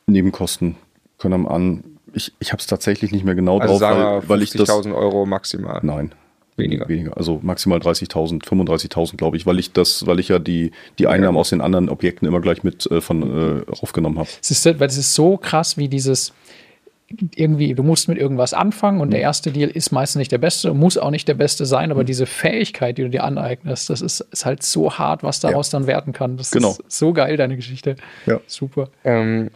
Nebenkosten 0.06 0.76
können 1.18 1.34
am 1.34 1.46
an. 1.46 1.84
Ich, 2.12 2.32
ich 2.40 2.50
habe 2.52 2.60
es 2.60 2.66
tatsächlich 2.66 3.12
nicht 3.12 3.24
mehr 3.24 3.36
genau 3.36 3.60
Also 3.60 3.74
drauf, 3.74 3.78
sagen 3.78 4.00
weil, 4.00 4.22
wir 4.22 4.28
weil 4.28 4.42
ich 4.42 4.50
das. 4.50 4.68
50.000 4.68 4.96
Euro 4.96 5.26
maximal. 5.26 5.78
Nein. 5.82 6.12
Weniger. 6.56 6.88
Weniger. 6.88 7.16
Also 7.16 7.40
maximal 7.42 7.78
30.000, 7.78 8.44
35.000, 8.44 9.16
glaube 9.16 9.36
ich, 9.36 9.44
weil 9.46 9.58
ich 9.58 9.72
das, 9.72 10.06
weil 10.06 10.18
ich 10.20 10.28
ja 10.28 10.38
die, 10.38 10.70
die 10.98 11.06
Einnahmen 11.06 11.36
aus 11.36 11.50
den 11.50 11.60
anderen 11.60 11.88
Objekten 11.88 12.26
immer 12.26 12.40
gleich 12.40 12.62
mit 12.62 12.90
äh, 12.90 13.00
von 13.00 13.62
äh, 13.68 13.70
aufgenommen 13.80 14.18
habe. 14.18 14.28
Es 14.42 14.50
ist, 14.50 14.64
weil 14.64 14.88
es 14.88 14.96
ist 14.96 15.14
so 15.14 15.36
krass, 15.36 15.76
wie 15.76 15.88
dieses 15.88 16.32
irgendwie, 17.36 17.74
du 17.74 17.84
musst 17.84 18.08
mit 18.08 18.18
irgendwas 18.18 18.52
anfangen 18.52 18.96
Mhm. 18.96 19.02
und 19.02 19.10
der 19.12 19.20
erste 19.20 19.52
Deal 19.52 19.70
ist 19.70 19.92
meistens 19.92 20.18
nicht 20.18 20.32
der 20.32 20.38
beste, 20.38 20.74
muss 20.74 20.98
auch 20.98 21.10
nicht 21.12 21.28
der 21.28 21.34
beste 21.34 21.64
sein, 21.64 21.92
aber 21.92 22.02
diese 22.02 22.26
Fähigkeit, 22.26 22.98
die 22.98 23.02
du 23.02 23.10
dir 23.10 23.22
aneignest, 23.22 23.90
das 23.90 24.00
ist, 24.00 24.20
ist 24.32 24.44
halt 24.44 24.64
so 24.64 24.92
hart, 24.94 25.22
was 25.22 25.38
daraus 25.38 25.70
dann 25.70 25.86
werden 25.86 26.12
kann. 26.12 26.36
Das 26.36 26.50
Genau. 26.50 26.70
ist 26.70 26.82
so 26.98 27.12
geil, 27.12 27.36
deine 27.36 27.54
Geschichte. 27.54 27.94
Ja. 28.26 28.40
Super. 28.48 28.88
Ähm, 29.04 29.50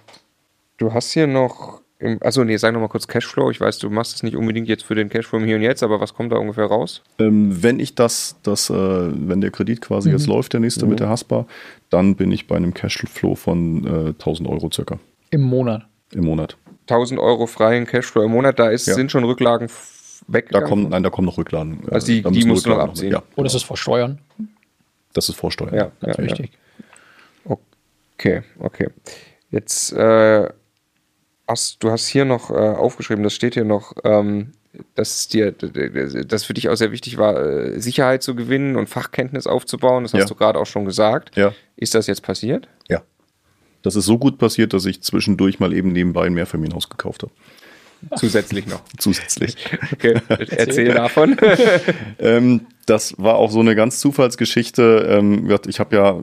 du 0.77 0.93
hast 0.95 1.11
hier 1.11 1.27
noch, 1.27 1.81
also 2.21 2.45
nee, 2.45 2.57
sag 2.57 2.73
noch 2.73 2.81
mal 2.81 2.89
kurz 2.89 3.07
Cashflow. 3.09 3.51
Ich 3.51 3.61
weiß, 3.61 3.79
du 3.79 3.91
machst 3.91 4.15
es 4.17 4.23
nicht 4.23 4.37
unbedingt 4.37 4.69
jetzt 4.69 4.85
für 4.85 4.95
den 4.95 5.09
Cashflow 5.09 5.39
im 5.39 5.45
Hier 5.45 5.57
und 5.57 5.63
Jetzt, 5.63 5.83
aber 5.83 6.01
was 6.01 6.15
kommt 6.15 6.33
da 6.33 6.37
ungefähr 6.37 6.65
raus? 6.67 7.03
Ähm, 7.19 7.63
wenn 7.63 7.79
ich 7.81 7.95
das, 7.95 8.37
das 8.43 8.71
äh, 8.71 8.75
wenn 8.75 9.41
der 9.41 9.51
Kredit 9.51 9.81
quasi 9.81 10.09
Mhm. 10.09 10.17
jetzt 10.17 10.27
läuft, 10.27 10.53
der 10.53 10.61
nächste 10.61 10.87
mit 10.87 11.01
der 11.01 11.09
Haspa, 11.09 11.47
dann 11.91 12.17
bin 12.17 12.33
ich 12.33 12.47
bei 12.47 12.57
einem 12.57 12.73
Cashflow 12.75 13.35
von 13.35 13.85
äh, 13.87 14.09
1000 14.11 14.49
Euro 14.49 14.71
circa 14.73 14.99
Im 15.31 15.43
Monat. 15.43 15.87
im 16.13 16.25
Monat. 16.25 16.57
1000 16.89 17.21
Euro 17.21 17.47
freien 17.47 17.87
Cashflow 17.87 18.23
im 18.25 18.31
Monat, 18.33 18.59
da 18.59 18.69
ist, 18.71 18.87
Ja. 18.87 18.95
sind 18.95 19.11
schon 19.13 19.25
Rücklagen 19.25 19.67
f- 19.67 20.23
Da 20.27 20.35
weggegangen. 20.35 20.69
kommen, 20.69 20.89
nein, 20.89 21.03
da 21.03 21.11
kommen 21.11 21.27
noch 21.27 21.39
Rücklagen. 21.39 21.81
Also 21.91 22.07
die- 22.09 22.23
die 22.23 22.45
musst 22.45 22.67
du 22.67 22.71
noch 22.71 22.79
abziehen. 22.79 23.13
Ja, 23.13 23.23
Oder 23.37 23.47
ist 23.47 23.55
es 23.55 23.63
vor 23.63 23.77
Steuern? 23.77 24.19
das 25.13 25.29
ist 25.29 25.37
Vorsteuern. 25.37 25.75
Ja, 25.75 25.85
ja, 25.85 25.93
natürlich. 26.01 26.33
Richtig. 26.33 26.51
Okay, 28.15 28.43
okay. 28.59 28.89
Jetzt 29.51 29.93
äh, 29.93 30.49
hast 31.51 31.83
du 31.83 31.91
hast 31.91 32.07
hier 32.07 32.25
noch 32.25 32.51
äh, 32.51 32.55
aufgeschrieben, 32.55 33.23
das 33.25 33.35
steht 33.35 33.55
hier 33.55 33.65
noch, 33.65 33.93
ähm, 34.05 34.53
dass 34.95 35.29
dir, 35.29 35.53
dass 35.53 36.45
für 36.45 36.55
dich 36.55 36.69
auch 36.69 36.77
sehr 36.77 36.93
wichtig 36.93 37.19
war, 37.19 37.37
äh, 37.37 37.81
Sicherheit 37.81 38.23
zu 38.23 38.35
gewinnen 38.35 38.77
und 38.77 38.89
Fachkenntnis 38.89 39.47
aufzubauen. 39.47 40.05
Das 40.05 40.15
hast 40.15 40.21
Ja. 40.21 40.27
du 40.27 40.35
gerade 40.37 40.59
auch 40.59 40.67
schon 40.67 40.85
gesagt. 40.85 41.37
Ja. 41.37 41.53
Ist 41.77 41.95
das 41.95 42.07
jetzt 42.07 42.23
passiert? 42.23 42.69
Ja. 42.89 43.03
Das 43.83 43.97
ist 43.97 44.05
so 44.07 44.17
gut 44.19 44.39
passiert, 44.39 44.73
dass 44.73 44.85
ich 44.87 45.03
zwischendurch 45.03 45.59
mal 45.59 45.73
eben 45.73 45.93
nebenbei 45.93 46.27
ein 46.27 46.35
Mehrfamilienhaus 46.35 46.89
gekauft 46.89 47.23
habe. 47.25 47.33
Zusätzlich 48.17 48.67
noch. 48.67 48.83
Zusätzlich. 48.99 49.57
Okay, 49.93 50.21
erzähl 50.51 50.95
davon. 50.95 51.37
ähm, 52.19 52.67
das 52.87 53.15
war 53.19 53.37
auch 53.37 53.51
so 53.51 53.61
eine 53.61 53.75
ganz 53.75 54.01
Zufallsgeschichte. 54.01 55.07
Ähm, 55.09 55.49
ich 55.67 55.81
habe 55.81 55.97
ja, 55.97 56.21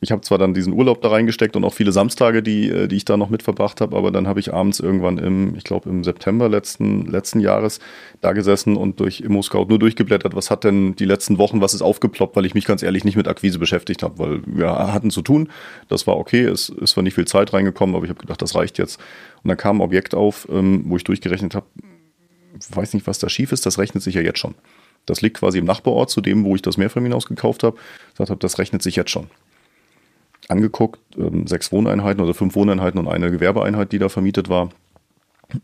ich 0.00 0.12
habe 0.12 0.22
zwar 0.22 0.38
dann 0.38 0.54
diesen 0.54 0.72
Urlaub 0.72 1.02
da 1.02 1.08
reingesteckt 1.08 1.56
und 1.56 1.64
auch 1.64 1.74
viele 1.74 1.92
Samstage, 1.92 2.42
die, 2.42 2.70
äh, 2.70 2.88
die 2.88 2.96
ich 2.96 3.04
da 3.04 3.16
noch 3.16 3.28
mit 3.28 3.42
verbracht 3.42 3.80
habe, 3.80 3.96
aber 3.96 4.10
dann 4.10 4.26
habe 4.26 4.40
ich 4.40 4.54
abends 4.54 4.80
irgendwann 4.80 5.18
im, 5.18 5.54
ich 5.56 5.64
glaube 5.64 5.88
im 5.90 6.04
September 6.04 6.48
letzten, 6.48 7.06
letzten 7.06 7.40
Jahres 7.40 7.80
da 8.20 8.32
gesessen 8.32 8.76
und 8.76 9.00
durch 9.00 9.20
ImmoScout 9.20 9.66
nur 9.68 9.78
durchgeblättert, 9.78 10.34
was 10.34 10.50
hat 10.50 10.64
denn 10.64 10.96
die 10.96 11.04
letzten 11.04 11.38
Wochen, 11.38 11.60
was 11.60 11.74
ist 11.74 11.82
aufgeploppt, 11.82 12.36
weil 12.36 12.46
ich 12.46 12.54
mich 12.54 12.64
ganz 12.64 12.82
ehrlich 12.82 13.04
nicht 13.04 13.16
mit 13.16 13.28
Akquise 13.28 13.58
beschäftigt 13.58 14.02
habe, 14.02 14.18
weil 14.18 14.42
wir 14.46 14.70
hatten 14.92 15.10
zu 15.10 15.22
tun. 15.22 15.48
Das 15.88 16.06
war 16.06 16.16
okay, 16.16 16.44
es 16.44 16.68
ist 16.68 16.90
zwar 16.90 17.02
nicht 17.02 17.14
viel 17.14 17.26
Zeit 17.26 17.52
reingekommen, 17.52 17.94
aber 17.94 18.04
ich 18.04 18.10
habe 18.10 18.20
gedacht, 18.20 18.40
das 18.42 18.54
reicht 18.54 18.78
jetzt. 18.78 18.98
Und 19.42 19.48
dann 19.48 19.56
kam 19.56 19.78
ein 19.78 19.82
Objekt 19.82 20.14
auf, 20.14 20.48
ähm, 20.50 20.84
wo 20.86 20.96
ich 20.96 21.04
durchgerechnet 21.04 21.54
habe, 21.54 21.66
weiß 22.70 22.94
nicht, 22.94 23.06
was 23.06 23.18
da 23.18 23.28
schief 23.28 23.52
ist, 23.52 23.66
das 23.66 23.78
rechnet 23.78 24.02
sich 24.02 24.14
ja 24.14 24.22
jetzt 24.22 24.38
schon. 24.38 24.54
Das 25.06 25.22
liegt 25.22 25.38
quasi 25.38 25.58
im 25.58 25.64
Nachbarort 25.64 26.10
zu 26.10 26.20
dem, 26.20 26.44
wo 26.44 26.54
ich 26.54 26.62
das 26.62 26.76
Mehrfamilienhaus 26.76 27.26
gekauft 27.26 27.62
habe. 27.62 27.76
Gesagt 28.10 28.30
habe, 28.30 28.40
das 28.40 28.58
rechnet 28.58 28.82
sich 28.82 28.96
jetzt 28.96 29.10
schon. 29.10 29.28
Angeguckt, 30.48 31.00
ähm, 31.16 31.46
sechs 31.46 31.72
Wohneinheiten 31.72 32.22
oder 32.22 32.34
fünf 32.34 32.54
Wohneinheiten 32.54 33.00
und 33.00 33.08
eine 33.08 33.30
Gewerbeeinheit, 33.30 33.92
die 33.92 33.98
da 33.98 34.08
vermietet 34.08 34.48
war. 34.48 34.70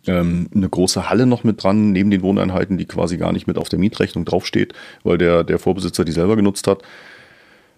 Ähm, 0.06 0.48
eine 0.55 0.69
große 0.69 1.10
Halle 1.10 1.27
noch 1.27 1.43
mit 1.43 1.62
dran, 1.62 1.90
neben 1.90 2.10
den 2.10 2.23
Wohneinheiten, 2.23 2.78
die 2.78 2.86
quasi 2.86 3.16
gar 3.16 3.32
nicht 3.32 3.48
mit 3.48 3.59
auf 3.59 3.69
der 3.69 3.81
Mietrechnung 3.81 4.24
draufsteht, 4.24 4.74
weil 5.02 5.19
der, 5.19 5.43
der 5.43 5.59
Vorbesitzer 5.59 6.05
die 6.05 6.12
selber 6.12 6.36
genutzt 6.36 6.69
hat. 6.69 6.82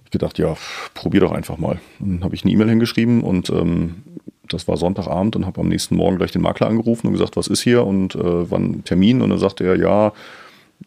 Ich 0.05 0.11
gedacht, 0.11 0.39
ja, 0.39 0.55
probier 0.93 1.21
doch 1.21 1.33
einfach 1.33 1.57
mal. 1.57 1.81
Dann 1.99 2.23
habe 2.23 2.35
ich 2.35 2.45
eine 2.45 2.53
E-Mail 2.53 2.69
hingeschrieben 2.69 3.23
und 3.23 3.49
ähm, 3.51 4.03
das 4.49 4.69
war 4.69 4.77
Sonntagabend 4.77 5.37
und 5.37 5.47
habe 5.47 5.61
am 5.61 5.69
nächsten 5.69 5.97
Morgen 5.97 6.19
gleich 6.19 6.33
den 6.33 6.43
Makler 6.43 6.67
angerufen 6.67 7.07
und 7.07 7.15
gesagt, 7.15 7.37
was 7.37 7.49
ist 7.49 7.63
hier 7.63 7.87
und 7.87 8.15
äh, 8.15 8.51
wann 8.51 8.85
Termin? 8.85 9.23
Und 9.23 9.31
dann 9.31 9.39
sagte 9.39 9.65
er, 9.65 9.77
ja, 9.77 10.13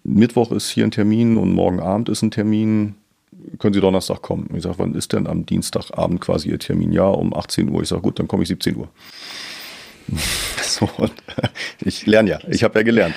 Mittwoch 0.04 0.52
ist 0.52 0.70
hier 0.70 0.86
ein 0.86 0.92
Termin 0.92 1.38
und 1.38 1.54
morgen 1.54 1.80
Abend 1.80 2.10
ist 2.10 2.22
ein 2.22 2.32
Termin. 2.32 2.96
Können 3.60 3.74
Sie 3.74 3.82
Donnerstag 3.82 4.22
kommen? 4.22 4.50
Ich 4.56 4.64
sage, 4.64 4.80
wann 4.80 4.96
ist 4.96 5.14
denn 5.14 5.28
am 5.28 5.46
Dienstagabend 5.46 6.22
quasi 6.22 6.50
Ihr 6.50 6.60
Termin? 6.60 6.92
Ja, 6.92 7.08
um 7.08 7.34
18 7.34 7.70
Uhr. 7.70 7.82
Ich 7.82 7.90
sage, 7.90 8.02
gut, 8.02 8.20
dann 8.20 8.28
komme 8.28 8.44
ich 8.44 8.50
17 8.50 8.76
Uhr. 8.76 8.90
So, 10.68 10.88
und 10.98 11.14
ich 11.84 12.06
lerne 12.06 12.30
ja, 12.30 12.40
ich 12.50 12.64
habe 12.64 12.80
ja 12.80 12.84
gelernt. 12.84 13.16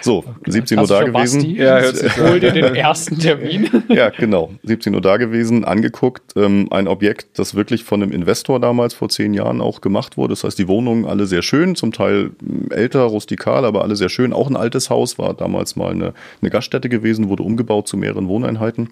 So, 0.00 0.24
17 0.46 0.78
Uhr 0.78 0.86
da 0.86 1.02
gewesen. 1.02 1.40
Basti. 1.40 1.56
Ja, 1.56 1.82
Hol 2.18 2.40
dir 2.40 2.52
den 2.52 2.74
ersten 2.74 3.18
Termin. 3.18 3.68
Ja, 3.88 4.10
genau. 4.10 4.52
17 4.62 4.94
Uhr 4.94 5.00
da 5.00 5.16
gewesen, 5.16 5.64
angeguckt. 5.64 6.32
Ähm, 6.36 6.68
ein 6.70 6.88
Objekt, 6.88 7.38
das 7.38 7.54
wirklich 7.54 7.84
von 7.84 8.02
einem 8.02 8.12
Investor 8.12 8.60
damals 8.60 8.94
vor 8.94 9.08
zehn 9.08 9.34
Jahren 9.34 9.60
auch 9.60 9.80
gemacht 9.80 10.16
wurde. 10.16 10.32
Das 10.32 10.44
heißt, 10.44 10.58
die 10.58 10.68
Wohnungen 10.68 11.04
alle 11.04 11.26
sehr 11.26 11.42
schön, 11.42 11.74
zum 11.74 11.92
Teil 11.92 12.30
ähm, 12.40 12.68
älter, 12.70 13.02
rustikal, 13.02 13.64
aber 13.64 13.82
alle 13.82 13.96
sehr 13.96 14.08
schön. 14.08 14.32
Auch 14.32 14.48
ein 14.48 14.56
altes 14.56 14.88
Haus, 14.88 15.18
war 15.18 15.34
damals 15.34 15.76
mal 15.76 15.90
eine, 15.90 16.14
eine 16.40 16.50
Gaststätte 16.50 16.88
gewesen, 16.88 17.28
wurde 17.28 17.42
umgebaut 17.42 17.88
zu 17.88 17.96
mehreren 17.96 18.28
Wohneinheiten. 18.28 18.90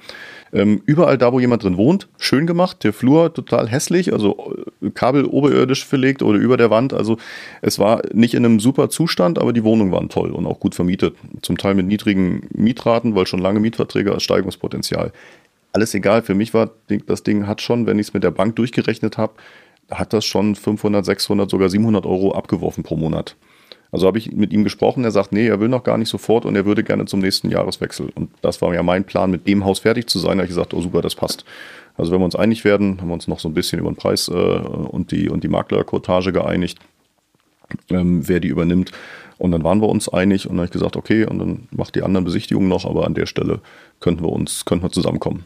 Ähm, 0.55 0.83
überall 0.85 1.17
da, 1.17 1.33
wo 1.33 1.41
jemand 1.41 1.63
drin 1.63 1.79
wohnt, 1.79 2.09
schön 2.19 2.47
gemacht. 2.47 2.85
Der 2.85 2.93
Flur 2.93 3.33
total 3.33 3.69
hässlich, 3.69 4.13
also 4.13 4.55
äh, 4.83 4.91
Kabel 4.91 5.25
oberirdisch 5.25 5.87
verlegt 5.87 6.23
oder 6.23 6.39
über 6.39 6.59
der 6.59 6.69
Wand. 6.69 6.93
Also 6.93 7.17
es 7.63 7.79
war 7.79 8.03
nicht 8.13 8.35
in 8.35 8.45
einem 8.45 8.61
super 8.61 8.91
Zustand, 8.91 9.39
aber 9.39 9.55
die 9.55 9.65
Wohnungen 9.65 9.93
waren 9.93 10.11
toll 10.11 10.31
und 10.31 10.47
auch 10.47 10.61
gut 10.61 10.75
vermietet. 10.75 11.17
Zum 11.41 11.57
Teil 11.57 11.75
mit 11.75 11.87
niedrigen 11.87 12.49
Mietraten, 12.53 13.15
weil 13.15 13.27
schon 13.27 13.41
lange 13.41 13.61
Mietverträge 13.61 14.13
als 14.13 14.25
Steigungspotenzial. 14.25 15.13
Alles 15.73 15.95
egal, 15.95 16.21
für 16.21 16.35
mich 16.35 16.53
war 16.53 16.71
das 17.07 17.23
Ding 17.23 17.47
hat 17.47 17.63
schon, 17.63 17.87
wenn 17.87 17.99
ich 17.99 18.09
es 18.09 18.15
mit 18.15 18.23
der 18.23 18.31
Bank 18.31 18.57
durchgerechnet 18.57 19.17
habe, 19.17 19.33
hat 19.91 20.13
das 20.13 20.27
schon 20.27 20.55
500, 20.55 21.05
600, 21.05 21.51
sogar 21.51 21.71
700 21.71 22.05
Euro 22.05 22.35
abgeworfen 22.35 22.85
pro 22.85 22.97
Monat. 22.97 23.37
Also 23.93 24.07
habe 24.07 24.19
ich 24.19 24.33
mit 24.33 24.53
ihm 24.55 24.65
gesprochen, 24.65 25.05
er 25.05 25.11
sagt, 25.11 25.33
nee, 25.33 25.47
er 25.47 25.61
will 25.61 25.69
noch 25.69 25.85
gar 25.85 25.99
nicht 25.99 26.09
sofort 26.09 26.47
und 26.47 26.57
er 26.57 26.65
würde 26.65 26.83
gerne 26.83 27.05
zum 27.05 27.21
nächsten 27.21 27.51
Jahreswechsel. 27.51 28.09
Und 28.15 28.31
das 28.41 28.63
war 28.63 28.75
ja 28.75 28.83
mein 28.83 29.05
Plan, 29.05 29.31
mit 29.31 29.47
dem 29.47 29.67
Haus 29.67 29.81
fertig 29.81 30.09
zu 30.09 30.19
sein. 30.19 30.39
Da 30.39 30.43
habe 30.43 30.45
ich 30.45 30.49
gesagt, 30.49 30.73
oh 30.73 30.81
super, 30.81 31.03
das 31.03 31.15
passt. 31.15 31.45
Also 31.97 32.11
wenn 32.11 32.21
wir 32.21 32.25
uns 32.25 32.35
einig 32.35 32.65
werden, 32.65 33.01
haben 33.01 33.09
wir 33.09 33.15
uns 33.15 33.29
noch 33.29 33.39
so 33.39 33.49
ein 33.49 33.55
bisschen 33.55 33.79
über 33.79 33.91
den 33.91 33.97
Preis 33.97 34.29
äh, 34.29 34.33
und 34.33 35.13
die, 35.13 35.29
und 35.29 35.45
die 35.45 35.49
Maklerquotage 35.49 36.33
geeinigt, 36.33 36.79
ähm, 37.91 38.27
wer 38.27 38.41
die 38.41 38.49
übernimmt. 38.49 38.93
Und 39.37 39.51
dann 39.53 39.63
waren 39.63 39.83
wir 39.83 39.89
uns 39.91 40.09
einig 40.09 40.47
und 40.47 40.53
dann 40.53 40.61
habe 40.61 40.67
ich 40.67 40.73
gesagt, 40.73 40.97
okay, 40.97 41.27
und 41.27 41.39
dann 41.39 41.69
macht 41.71 41.95
die 41.95 42.03
anderen 42.03 42.25
Besichtigungen 42.25 42.69
noch, 42.69 42.87
aber 42.87 43.05
an 43.07 43.13
der 43.13 43.27
Stelle 43.27 43.61
könnten 44.01 44.25
wir 44.25 44.31
uns, 44.31 44.65
könnten 44.65 44.85
wir 44.85 44.91
zusammenkommen. 44.91 45.45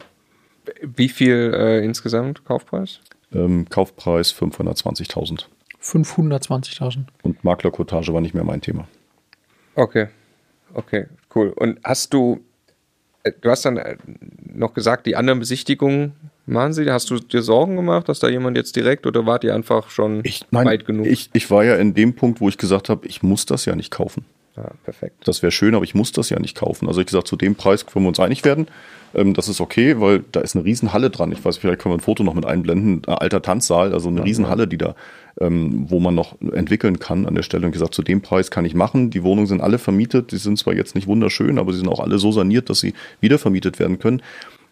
Wie 0.81 1.09
viel 1.09 1.53
äh, 1.53 1.83
insgesamt 1.83 2.45
Kaufpreis? 2.45 3.01
Ähm, 3.33 3.65
Kaufpreis 3.69 4.33
520.000. 4.33 5.45
520.000. 5.87 7.05
Und 7.23 7.43
Maklerquotage 7.43 8.13
war 8.13 8.21
nicht 8.21 8.33
mehr 8.33 8.43
mein 8.43 8.61
Thema. 8.61 8.87
Okay, 9.75 10.07
okay, 10.73 11.05
cool. 11.35 11.49
Und 11.49 11.79
hast 11.83 12.13
du, 12.13 12.39
äh, 13.23 13.31
du 13.39 13.49
hast 13.49 13.63
dann 13.65 13.77
äh, 13.77 13.97
noch 14.53 14.73
gesagt, 14.73 15.05
die 15.05 15.15
anderen 15.15 15.39
Besichtigungen 15.39 16.13
machen 16.45 16.73
sie? 16.73 16.89
Hast 16.89 17.09
du 17.09 17.19
dir 17.19 17.41
Sorgen 17.41 17.75
gemacht, 17.75 18.09
dass 18.09 18.19
da 18.19 18.27
jemand 18.27 18.57
jetzt 18.57 18.75
direkt 18.75 19.05
oder 19.05 19.25
wart 19.25 19.43
ihr 19.43 19.53
einfach 19.53 19.89
schon 19.89 20.21
Ich, 20.23 20.45
nein, 20.51 20.65
weit 20.65 20.85
genug? 20.85 21.05
Ich, 21.05 21.29
ich 21.33 21.49
war 21.51 21.63
ja 21.63 21.75
in 21.75 21.93
dem 21.93 22.15
Punkt, 22.15 22.41
wo 22.41 22.49
ich 22.49 22.57
gesagt 22.57 22.89
habe, 22.89 23.07
ich 23.07 23.23
muss 23.23 23.45
das 23.45 23.65
ja 23.65 23.75
nicht 23.75 23.91
kaufen. 23.91 24.25
Ja, 24.57 24.71
perfekt. 24.83 25.15
Das 25.25 25.43
wäre 25.43 25.51
schön, 25.51 25.75
aber 25.75 25.83
ich 25.83 25.93
muss 25.93 26.11
das 26.11 26.29
ja 26.29 26.39
nicht 26.39 26.57
kaufen. 26.57 26.87
Also 26.87 26.99
ich 26.99 27.05
gesagt, 27.05 27.27
zu 27.27 27.35
dem 27.35 27.55
Preis 27.55 27.85
können 27.85 28.05
wir 28.05 28.09
uns 28.09 28.19
einig 28.19 28.43
werden. 28.43 28.67
Ähm, 29.13 29.35
das 29.35 29.49
ist 29.49 29.61
okay, 29.61 29.99
weil 29.99 30.23
da 30.31 30.39
ist 30.39 30.55
eine 30.55 30.65
Riesenhalle 30.65 31.11
dran. 31.11 31.31
Ich 31.31 31.45
weiß, 31.45 31.57
vielleicht 31.57 31.79
können 31.79 31.93
wir 31.93 31.97
ein 31.97 32.01
Foto 32.01 32.23
noch 32.23 32.33
mit 32.33 32.45
einblenden. 32.45 33.03
Ein 33.05 33.13
alter 33.13 33.41
Tanzsaal, 33.43 33.93
also 33.93 34.09
eine 34.09 34.23
Riesenhalle, 34.23 34.67
die 34.67 34.79
da, 34.79 34.95
ähm, 35.39 35.85
wo 35.89 35.99
man 35.99 36.15
noch 36.15 36.41
entwickeln 36.41 36.97
kann 36.97 37.27
an 37.27 37.35
der 37.35 37.43
Stelle. 37.43 37.67
Und 37.67 37.71
gesagt, 37.71 37.93
zu 37.93 38.01
dem 38.01 38.21
Preis 38.21 38.49
kann 38.49 38.65
ich 38.65 38.73
machen. 38.73 39.11
Die 39.11 39.23
Wohnungen 39.23 39.47
sind 39.47 39.61
alle 39.61 39.77
vermietet. 39.77 40.31
Die 40.31 40.37
sind 40.37 40.57
zwar 40.57 40.73
jetzt 40.73 40.95
nicht 40.95 41.07
wunderschön, 41.07 41.59
aber 41.59 41.71
sie 41.71 41.79
sind 41.79 41.89
auch 41.89 41.99
alle 41.99 42.17
so 42.17 42.31
saniert, 42.31 42.71
dass 42.71 42.79
sie 42.79 42.95
wieder 43.21 43.37
vermietet 43.37 43.77
werden 43.77 43.99
können. 43.99 44.23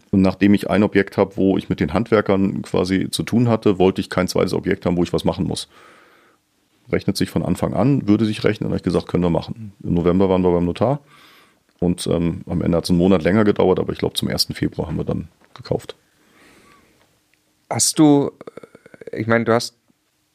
Und 0.09 0.21
nachdem 0.21 0.53
ich 0.55 0.69
ein 0.69 0.81
Objekt 0.81 1.17
habe, 1.17 1.37
wo 1.37 1.57
ich 1.57 1.69
mit 1.69 1.79
den 1.79 1.93
Handwerkern 1.93 2.63
quasi 2.63 3.09
zu 3.11 3.21
tun 3.21 3.49
hatte, 3.49 3.77
wollte 3.77 4.01
ich 4.01 4.09
kein 4.09 4.27
zweites 4.27 4.53
Objekt 4.53 4.85
haben, 4.85 4.97
wo 4.97 5.03
ich 5.03 5.13
was 5.13 5.25
machen 5.25 5.45
muss. 5.45 5.67
Rechnet 6.91 7.17
sich 7.17 7.29
von 7.29 7.43
Anfang 7.43 7.73
an, 7.73 8.07
würde 8.07 8.25
sich 8.25 8.43
rechnen. 8.43 8.69
Habe 8.69 8.77
ich 8.77 8.83
gesagt, 8.83 9.07
können 9.07 9.23
wir 9.23 9.29
machen. 9.29 9.73
Im 9.83 9.93
November 9.95 10.29
waren 10.29 10.41
wir 10.43 10.51
beim 10.51 10.65
Notar. 10.65 10.99
Und 11.79 12.07
ähm, 12.07 12.41
am 12.47 12.61
Ende 12.61 12.77
hat 12.77 12.85
es 12.85 12.89
einen 12.89 12.99
Monat 12.99 13.23
länger 13.23 13.43
gedauert, 13.43 13.79
aber 13.79 13.91
ich 13.91 13.99
glaube, 13.99 14.13
zum 14.15 14.27
1. 14.29 14.47
Februar 14.53 14.87
haben 14.87 14.97
wir 14.97 15.03
dann 15.03 15.27
gekauft. 15.53 15.95
Hast 17.69 17.99
du, 17.99 18.31
äh, 19.11 19.19
ich 19.19 19.27
meine, 19.27 19.43
du 19.45 19.53
hast 19.53 19.75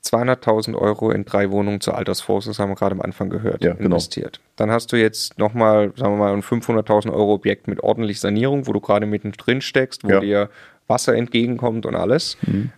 200.000 0.05 0.75
Euro 0.77 1.11
in 1.11 1.25
drei 1.25 1.51
Wohnungen 1.51 1.81
zur 1.81 1.97
Altersvorsorge, 1.97 2.51
das 2.53 2.59
haben 2.59 2.71
wir 2.71 2.75
gerade 2.75 2.95
am 2.95 3.01
Anfang 3.03 3.29
gehört, 3.31 3.63
Ja, 3.63 3.75
genau. 3.75 3.87
investiert. 3.87 4.41
Dann 4.57 4.71
hast 4.71 4.93
du 4.93 4.97
jetzt 4.97 5.39
nochmal, 5.39 5.93
sagen 5.97 6.15
wir 6.15 6.19
mal, 6.19 6.33
ein 6.33 6.43
500.000 6.43 7.13
Euro 7.13 7.35
Objekt 7.35 7.69
mit 7.69 7.81
ordentlich 7.83 8.19
Sanierung, 8.21 8.67
wo 8.67 8.73
du 8.73 8.81
gerade 8.81 9.07
mittendrin 9.07 9.61
steckst, 9.61 10.03
wo 10.05 10.09
Ja. 10.11 10.21
dir 10.21 10.51
Wasser 10.91 11.15
entgegenkommt 11.15 11.87
und 11.87 11.95
alles. 11.95 12.37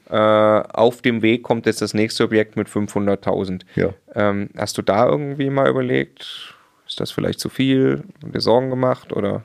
Äh, 0.08 0.14
auf 0.16 1.02
dem 1.02 1.22
Weg 1.22 1.42
kommt 1.42 1.66
jetzt 1.66 1.82
das 1.82 1.94
nächste 1.94 2.22
Objekt 2.22 2.54
mit 2.56 2.68
500.000. 2.68 3.62
Ja. 3.74 3.88
Ähm, 4.14 4.50
hast 4.56 4.78
du 4.78 4.82
da 4.82 5.08
irgendwie 5.08 5.50
mal 5.50 5.68
überlegt, 5.68 6.54
ist 6.86 7.00
das 7.00 7.10
vielleicht 7.10 7.40
zu 7.40 7.48
viel? 7.48 8.04
Dir 8.22 8.40
Sorgen 8.40 8.70
gemacht 8.70 9.12
oder? 9.12 9.42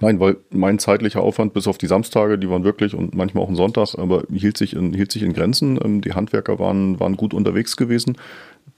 Nein, 0.00 0.20
weil 0.20 0.36
mein 0.50 0.78
zeitlicher 0.78 1.22
Aufwand 1.22 1.54
bis 1.54 1.66
auf 1.66 1.76
die 1.76 1.88
Samstage, 1.88 2.38
die 2.38 2.48
waren 2.48 2.62
wirklich 2.62 2.94
und 2.94 3.16
manchmal 3.16 3.42
auch 3.42 3.48
ein 3.48 3.56
Sonntag, 3.56 3.98
aber 3.98 4.22
hielt 4.32 4.56
sich 4.56 4.76
in, 4.76 4.94
hielt 4.94 5.10
sich 5.10 5.22
in 5.22 5.32
Grenzen. 5.32 5.78
Ähm, 5.82 6.00
Die 6.02 6.12
Handwerker 6.12 6.58
waren, 6.60 7.00
waren 7.00 7.16
gut 7.16 7.34
unterwegs 7.34 7.76
gewesen. 7.76 8.16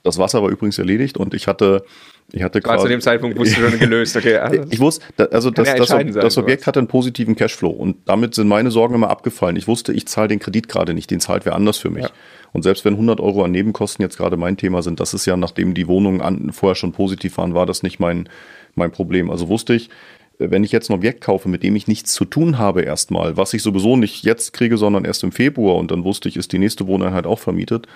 Das 0.02 0.16
Wasser 0.16 0.42
war 0.42 0.48
übrigens 0.48 0.78
erledigt 0.78 1.18
und 1.18 1.34
ich 1.34 1.46
hatte, 1.46 1.84
ich 2.32 2.42
hatte 2.42 2.62
War 2.64 2.78
zu 2.78 2.88
dem 2.88 3.00
Zeitpunkt 3.00 3.38
wusste 3.38 3.60
schon 3.60 3.78
gelöst, 3.78 4.16
okay. 4.16 4.36
Also, 4.38 4.62
Ich 4.70 4.80
wusste, 4.80 5.04
also 5.32 5.50
das, 5.50 5.68
ja 5.68 5.74
das, 5.76 5.88
sein, 5.88 6.12
das 6.12 6.38
Objekt 6.38 6.66
hatte 6.66 6.78
einen 6.78 6.88
positiven 6.88 7.36
Cashflow 7.36 7.70
und 7.70 7.96
damit 8.06 8.34
sind 8.34 8.48
meine 8.48 8.70
Sorgen 8.70 8.94
immer 8.94 9.10
abgefallen. 9.10 9.56
Ich 9.56 9.68
wusste, 9.68 9.92
ich 9.92 10.06
zahle 10.06 10.28
den 10.28 10.38
Kredit 10.38 10.68
gerade 10.68 10.94
nicht, 10.94 11.10
den 11.10 11.20
zahlt 11.20 11.46
wer 11.46 11.54
anders 11.54 11.78
für 11.78 11.90
mich. 11.90 12.04
Ja. 12.04 12.10
Und 12.52 12.62
selbst 12.62 12.84
wenn 12.84 12.94
100 12.94 13.20
Euro 13.20 13.44
an 13.44 13.52
Nebenkosten 13.52 14.02
jetzt 14.02 14.16
gerade 14.16 14.36
mein 14.36 14.56
Thema 14.56 14.82
sind, 14.82 15.00
das 15.00 15.14
ist 15.14 15.26
ja, 15.26 15.36
nachdem 15.36 15.74
die 15.74 15.88
Wohnungen 15.88 16.20
an, 16.20 16.52
vorher 16.52 16.74
schon 16.74 16.92
positiv 16.92 17.38
waren, 17.38 17.54
war 17.54 17.66
das 17.66 17.82
nicht 17.82 18.00
mein, 18.00 18.28
mein 18.74 18.90
Problem. 18.90 19.30
Also 19.30 19.48
wusste 19.48 19.74
ich, 19.74 19.90
wenn 20.38 20.64
ich 20.64 20.72
jetzt 20.72 20.90
ein 20.90 20.94
Objekt 20.94 21.20
kaufe, 21.20 21.48
mit 21.48 21.62
dem 21.62 21.76
ich 21.76 21.86
nichts 21.86 22.12
zu 22.12 22.24
tun 22.24 22.58
habe 22.58 22.82
erstmal, 22.82 23.36
was 23.36 23.52
ich 23.52 23.62
sowieso 23.62 23.96
nicht 23.96 24.24
jetzt 24.24 24.52
kriege, 24.52 24.78
sondern 24.78 25.04
erst 25.04 25.22
im 25.22 25.32
Februar 25.32 25.76
und 25.76 25.90
dann 25.90 26.04
wusste 26.04 26.28
ich, 26.28 26.36
ist 26.36 26.52
die 26.52 26.58
nächste 26.58 26.86
Wohneinheit 26.86 27.26
auch 27.26 27.38
vermietet, 27.38 27.86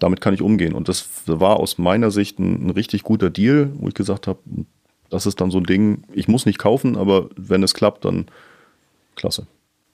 damit 0.00 0.20
kann 0.20 0.34
ich 0.34 0.42
umgehen. 0.42 0.74
Und 0.74 0.88
das 0.88 1.08
war 1.26 1.58
aus 1.60 1.78
meiner 1.78 2.10
Sicht 2.10 2.38
ein, 2.40 2.66
ein 2.66 2.70
richtig 2.70 3.04
guter 3.04 3.30
Deal, 3.30 3.70
wo 3.74 3.86
ich 3.88 3.94
gesagt 3.94 4.26
habe, 4.26 4.40
das 5.10 5.26
ist 5.26 5.40
dann 5.40 5.50
so 5.50 5.58
ein 5.58 5.64
Ding, 5.64 6.02
ich 6.12 6.26
muss 6.28 6.46
nicht 6.46 6.58
kaufen, 6.58 6.96
aber 6.96 7.28
wenn 7.36 7.62
es 7.62 7.74
klappt, 7.74 8.04
dann 8.04 8.26
klasse. 9.16 9.46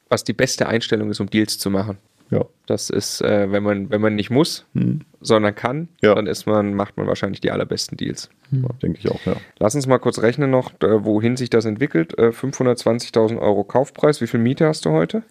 was 0.09 0.25
die 0.25 0.33
beste 0.35 0.67
Einstellung 0.69 1.11
ist, 1.11 1.21
um 1.21 1.29
Deals 1.29 1.59
zu 1.59 1.69
machen. 1.71 1.99
Ja. 2.31 2.45
Das 2.67 2.91
ist, 2.91 3.21
äh, 3.23 3.53
wenn 3.53 3.63
man, 3.63 3.89
wenn 3.91 4.01
man 4.01 4.17
nicht 4.17 4.31
muss, 4.31 4.67
sondern 5.21 5.55
kann, 5.55 5.89
Ja. 6.03 6.15
dann 6.15 6.27
ist 6.27 6.45
man, 6.47 6.75
macht 6.75 6.97
man 6.97 7.07
wahrscheinlich 7.07 7.41
die 7.41 7.53
allerbesten 7.53 7.97
Deals. 7.97 8.31
Denke 8.83 8.99
ich 8.99 9.09
auch, 9.11 9.21
ja. 9.27 9.37
Lass 9.59 9.75
uns 9.77 9.87
mal 9.87 9.99
kurz 9.99 10.19
rechnen 10.21 10.51
noch, 10.51 10.73
äh, 10.83 11.05
wohin 11.05 11.37
sich 11.37 11.51
das 11.51 11.65
entwickelt. 11.65 12.19
Äh, 12.19 12.31
520.000 12.33 13.39
Euro 13.41 13.63
Kaufpreis. 13.65 14.21
Wie 14.21 14.27
viel 14.27 14.41
Miete 14.41 14.67
hast 14.67 14.85
du 14.85 14.91
heute? 14.91 15.23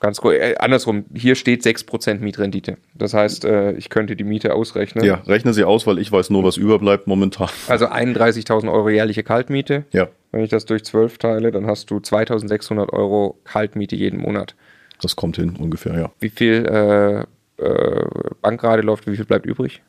Ganz 0.00 0.18
äh, 0.24 0.54
andersrum, 0.58 1.04
hier 1.14 1.34
steht 1.34 1.62
6% 1.62 2.20
Mietrendite. 2.20 2.78
Das 2.94 3.12
heißt, 3.12 3.44
äh, 3.44 3.72
ich 3.72 3.90
könnte 3.90 4.16
die 4.16 4.24
Miete 4.24 4.54
ausrechnen. 4.54 5.04
Ja, 5.04 5.16
rechne 5.26 5.52
sie 5.52 5.62
aus, 5.64 5.86
weil 5.86 5.98
ich 5.98 6.10
weiß 6.10 6.30
nur, 6.30 6.42
was 6.42 6.56
überbleibt 6.56 7.06
momentan. 7.06 7.48
Also 7.68 7.86
31.000 7.86 8.72
Euro 8.72 8.88
jährliche 8.88 9.22
Kaltmiete. 9.22 9.84
Ja, 9.92 10.08
Wenn 10.32 10.42
ich 10.42 10.48
das 10.50 10.64
durch 10.64 10.84
12 10.84 11.18
teile, 11.18 11.52
dann 11.52 11.66
hast 11.66 11.90
du 11.90 11.96
2.600 11.98 12.90
Euro 12.94 13.38
Kaltmiete 13.44 13.94
jeden 13.94 14.20
Monat. 14.20 14.54
das 15.02 15.16
kommt 15.16 15.36
hin 15.36 15.54
ungefähr, 15.58 15.94
ja. 15.98 16.10
Wie 16.18 16.30
viel 16.30 16.64
äh, 16.66 17.62
äh, 17.62 18.04
Bankrate 18.40 18.80
läuft, 18.82 19.06
wie 19.06 19.16
viel 19.16 19.26
bleibt 19.26 19.44
übrig? 19.44 19.82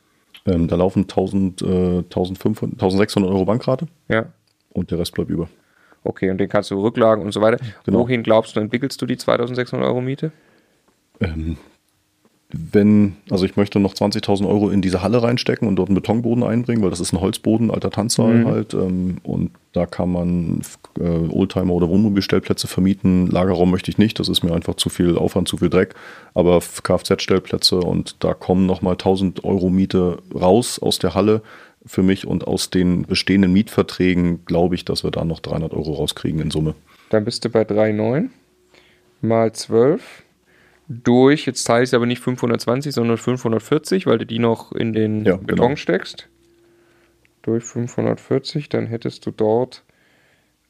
Ähm, 0.46 0.68
da 0.68 0.76
laufen 0.76 1.04
1000, 1.04 1.62
äh, 1.62 1.66
1500, 2.00 2.74
1600 2.82 3.32
Euro 3.32 3.46
Bankrate 3.46 3.88
Ja. 4.10 4.26
und 4.74 4.92
der 4.92 5.00
Rest 5.00 5.14
bleibt 5.14 5.30
über. 5.30 5.48
Okay, 6.04 6.30
und 6.32 6.38
den 6.40 6.50
kannst 6.50 6.72
du 6.72 6.82
Rücklagen 6.82 7.24
und 7.24 7.32
so 7.32 7.42
weiter. 7.42 7.58
Genau. 7.86 8.00
Wohin 8.00 8.24
glaubst 8.24 8.56
du, 8.56 8.60
entwickelst 8.60 9.02
du 9.02 9.06
die 9.06 9.18
2600 9.18 9.88
Euro 9.88 10.02
Miete? 10.02 10.32
Ähm, 11.20 11.58
wenn, 12.54 13.16
also 13.30 13.46
ich 13.46 13.56
möchte 13.56 13.80
noch 13.80 13.94
20.000 13.94 14.46
Euro 14.46 14.70
in 14.70 14.82
diese 14.82 15.02
Halle 15.02 15.24
reinstecken 15.24 15.68
und 15.70 15.78
dort 15.78 15.88
einen 15.88 15.96
Betonboden 15.96 16.44
einbringen, 16.44 16.84
weil 16.84 16.90
das 16.90 17.00
ist 17.00 17.14
ein 17.14 17.22
Holzboden, 17.22 17.72
alter 17.72 17.92
Tanzsaal 17.92 18.34
Mhm. 18.34 18.46
halt. 18.48 18.74
Ähm, 18.74 19.18
und 19.24 19.52
da 19.72 19.86
kann 19.86 20.12
man 20.12 20.62
äh, 21.00 21.04
Oldtimer 21.30 21.72
oder 21.74 21.88
Wohnmobilstellplätze 21.88 22.68
vermieten. 22.68 23.28
Lagerraum 23.28 23.72
möchte 23.72 23.90
ich 23.90 23.98
nicht, 23.98 24.20
das 24.20 24.28
ist 24.28 24.44
mir 24.44 24.54
einfach 24.54 24.76
zu 24.76 24.90
viel 24.90 25.18
Aufwand, 25.18 25.48
zu 25.48 25.58
viel 25.58 25.70
Dreck. 25.70 25.96
Aber 26.34 26.60
Kfz-Stellplätze 26.60 27.80
und 27.80 28.22
da 28.24 28.34
kommen 28.34 28.66
nochmal 28.66 28.94
1000 28.94 29.46
Euro 29.46 29.70
Miete 29.70 30.18
raus 30.36 30.78
aus 30.78 31.00
der 31.00 31.16
Halle 31.16 31.42
für 31.86 32.04
mich 32.04 32.28
und 32.28 32.46
aus 32.48 32.70
den 32.70 33.04
bestehenden 33.04 33.54
Mietverträgen 33.54 34.46
glaube 34.46 34.76
ich, 34.76 34.86
dass 34.86 35.04
wir 35.04 35.12
da 35.12 35.26
noch 35.26 35.40
300 35.40 35.74
Euro 35.74 35.94
rauskriegen 35.94 36.40
in 36.42 36.52
Summe. 36.52 36.76
Dann 37.10 37.26
bist 37.26 37.44
du 37.44 37.50
bei 37.50 37.64
3,9 37.64 38.30
mal 39.22 39.52
12 39.52 40.24
durch, 40.88 41.46
jetzt 41.46 41.64
teile 41.64 41.84
ich 41.84 41.90
es 41.90 41.94
aber 41.94 42.06
nicht 42.06 42.22
520, 42.22 42.94
sondern 42.94 43.18
540, 43.18 44.06
weil 44.08 44.18
du 44.18 44.26
die 44.26 44.40
noch 44.40 44.72
in 44.74 44.94
den 44.94 45.26
Ja, 45.26 45.38
Beton 45.38 45.56
genau. 45.68 45.76
steckst. 45.76 46.28
Durch 47.44 47.64
540, 47.64 48.70
dann 48.70 48.88
hättest 48.88 49.26
du 49.26 49.32
dort 49.32 49.84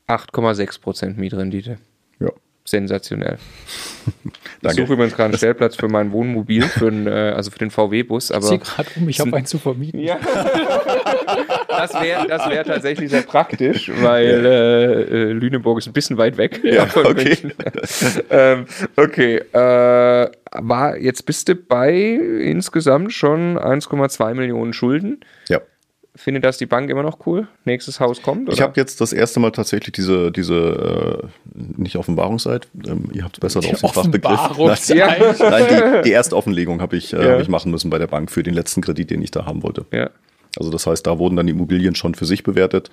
8,6% 0.07 1.15
Mietrendite. 1.15 1.77
Sensationell. 2.65 3.37
Ich 4.63 4.67
Danke. 4.67 4.81
suche 4.83 4.93
übrigens 4.93 5.15
gerade 5.15 5.29
einen 5.29 5.37
Stellplatz 5.37 5.75
für 5.75 5.87
mein 5.87 6.11
Wohnmobil, 6.11 6.61
für 6.63 6.91
den, 6.91 7.07
äh, 7.07 7.33
also 7.35 7.49
für 7.49 7.57
den 7.57 7.71
VW-Bus, 7.71 8.29
Ich 8.29 8.35
aber 8.35 8.45
sehe 8.45 8.59
gerade 8.59 8.89
um, 8.95 9.09
ich 9.09 9.19
habe 9.19 9.35
einen 9.35 9.45
zu 9.47 9.57
vermieten. 9.57 9.99
ja. 9.99 10.19
das 11.67 11.93
wäre 11.99 12.27
das 12.27 12.47
wär 12.49 12.63
tatsächlich 12.63 13.09
sehr 13.09 13.23
praktisch, 13.23 13.91
weil 14.01 14.45
äh, 14.45 15.01
äh, 15.01 15.31
Lüneburg 15.31 15.79
ist 15.79 15.87
ein 15.87 15.93
bisschen 15.93 16.17
weit 16.17 16.37
weg 16.37 16.61
Ja, 16.63 16.85
von 16.87 17.05
okay. 17.07 17.23
München. 17.25 17.53
ähm, 18.29 18.65
okay, 18.97 19.37
äh, 19.37 20.31
war, 20.51 20.97
jetzt 20.97 21.25
bist 21.25 21.47
du 21.49 21.55
bei 21.55 21.91
insgesamt 21.93 23.13
schon 23.13 23.57
1,2 23.57 24.33
Millionen 24.35 24.73
Schulden. 24.73 25.21
Ja. 25.49 25.59
Findet 26.13 26.43
das 26.43 26.57
die 26.57 26.65
Bank 26.65 26.89
immer 26.89 27.03
noch 27.03 27.25
cool? 27.25 27.47
Nächstes 27.63 28.01
Haus 28.01 28.21
kommt? 28.21 28.47
Oder? 28.47 28.53
Ich 28.53 28.61
habe 28.61 28.73
jetzt 28.75 28.99
das 28.99 29.13
erste 29.13 29.39
Mal 29.39 29.51
tatsächlich 29.51 29.93
diese, 29.93 30.29
diese 30.31 31.21
äh, 31.23 31.27
nicht 31.77 31.95
Offenbarungszeit, 31.95 32.67
ähm, 32.85 33.05
ihr 33.13 33.23
habt 33.23 33.37
es 33.37 33.39
besser 33.39 33.61
drauf, 33.61 33.79
den 33.79 33.89
Fachbegriff. 33.89 34.89
Nein, 34.89 35.21
nein 35.39 35.65
die, 36.03 36.09
die 36.09 36.11
erste 36.11 36.35
Offenlegung 36.35 36.81
habe 36.81 36.97
ich, 36.97 37.13
äh, 37.13 37.25
Ja. 37.25 37.33
hab 37.33 37.41
ich 37.41 37.47
machen 37.47 37.71
müssen 37.71 37.89
bei 37.89 37.97
der 37.97 38.07
Bank 38.07 38.29
für 38.29 38.43
den 38.43 38.53
letzten 38.53 38.81
Kredit, 38.81 39.09
den 39.09 39.21
ich 39.21 39.31
da 39.31 39.45
haben 39.45 39.63
wollte. 39.63 39.85
ja. 39.91 40.09
Also 40.59 40.69
das 40.69 40.85
heißt, 40.85 41.07
da 41.07 41.17
wurden 41.17 41.37
dann 41.37 41.47
die 41.47 41.53
Immobilien 41.53 41.95
schon 41.95 42.13
für 42.13 42.25
sich 42.25 42.43
bewertet. 42.43 42.91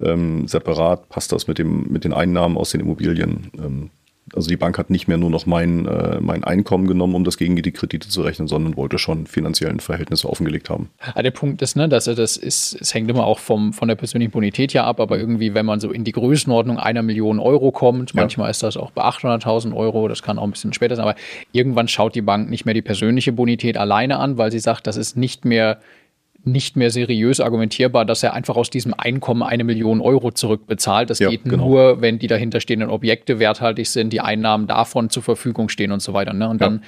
Ähm, 0.00 0.46
separat 0.46 1.08
passt 1.08 1.32
das 1.32 1.48
mit, 1.48 1.58
dem, 1.58 1.88
mit 1.90 2.04
den 2.04 2.12
Einnahmen 2.12 2.56
aus 2.56 2.70
den 2.70 2.80
Immobilien. 2.80 3.50
Ähm, 3.58 3.90
also 4.34 4.48
die 4.48 4.56
Bank 4.56 4.78
hat 4.78 4.90
nicht 4.90 5.08
mehr 5.08 5.16
nur 5.16 5.30
noch 5.30 5.46
mein, 5.46 5.86
äh, 5.86 6.20
mein 6.20 6.44
Einkommen 6.44 6.86
genommen, 6.86 7.14
um 7.14 7.24
das 7.24 7.36
gegen 7.36 7.56
die 7.56 7.72
Kredite 7.72 8.08
zu 8.08 8.22
rechnen, 8.22 8.48
sondern 8.48 8.76
wollte 8.76 8.98
schon 8.98 9.26
finanziellen 9.26 9.80
Verhältnisse 9.80 10.28
offengelegt 10.28 10.70
haben. 10.70 10.90
Ah, 11.14 11.22
der 11.22 11.30
Punkt 11.30 11.62
ist, 11.62 11.76
ne, 11.76 11.88
dass 11.88 12.04
das 12.04 12.36
ist, 12.36 12.76
es 12.80 12.94
hängt 12.94 13.10
immer 13.10 13.24
auch 13.24 13.38
vom, 13.38 13.72
von 13.72 13.88
der 13.88 13.96
persönlichen 13.96 14.30
Bonität 14.30 14.72
ja 14.72 14.84
ab, 14.84 15.00
aber 15.00 15.18
irgendwie, 15.18 15.54
wenn 15.54 15.66
man 15.66 15.80
so 15.80 15.90
in 15.90 16.04
die 16.04 16.12
Größenordnung 16.12 16.78
einer 16.78 17.02
Million 17.02 17.38
Euro 17.38 17.70
kommt, 17.72 18.14
manchmal 18.14 18.50
ist 18.50 18.62
das 18.62 18.76
auch 18.76 18.90
bei 18.90 19.02
800.000 19.02 19.74
Euro, 19.74 20.08
das 20.08 20.22
kann 20.22 20.38
auch 20.38 20.44
ein 20.44 20.50
bisschen 20.52 20.72
später 20.72 20.96
sein, 20.96 21.04
aber 21.04 21.16
irgendwann 21.52 21.88
schaut 21.88 22.14
die 22.14 22.22
Bank 22.22 22.50
nicht 22.50 22.64
mehr 22.64 22.74
die 22.74 22.82
persönliche 22.82 23.32
Bonität 23.32 23.76
alleine 23.76 24.18
an, 24.18 24.38
weil 24.38 24.50
sie 24.52 24.60
sagt, 24.60 24.86
das 24.86 24.96
ist 24.96 25.16
nicht 25.16 25.44
mehr 25.44 25.78
nicht 26.44 26.76
mehr 26.76 26.90
seriös 26.90 27.40
argumentierbar, 27.40 28.04
dass 28.04 28.22
er 28.22 28.32
einfach 28.34 28.56
aus 28.56 28.70
diesem 28.70 28.94
Einkommen 28.96 29.42
eine 29.42 29.64
Million 29.64 30.00
Euro 30.00 30.30
zurückbezahlt. 30.30 31.10
Das 31.10 31.18
Ja, 31.18 31.28
geht 31.28 31.44
genau. 31.44 31.68
nur, 31.68 32.00
wenn 32.00 32.18
die 32.18 32.26
dahinterstehenden 32.26 32.88
Objekte 32.88 33.38
werthaltig 33.38 33.88
sind, 33.88 34.12
die 34.12 34.20
Einnahmen 34.20 34.66
davon 34.66 35.10
zur 35.10 35.22
Verfügung 35.22 35.68
stehen 35.68 35.92
und 35.92 36.00
so 36.00 36.14
weiter. 36.14 36.32
Ne? 36.32 36.48
Und 36.48 36.60
dann, 36.60 36.82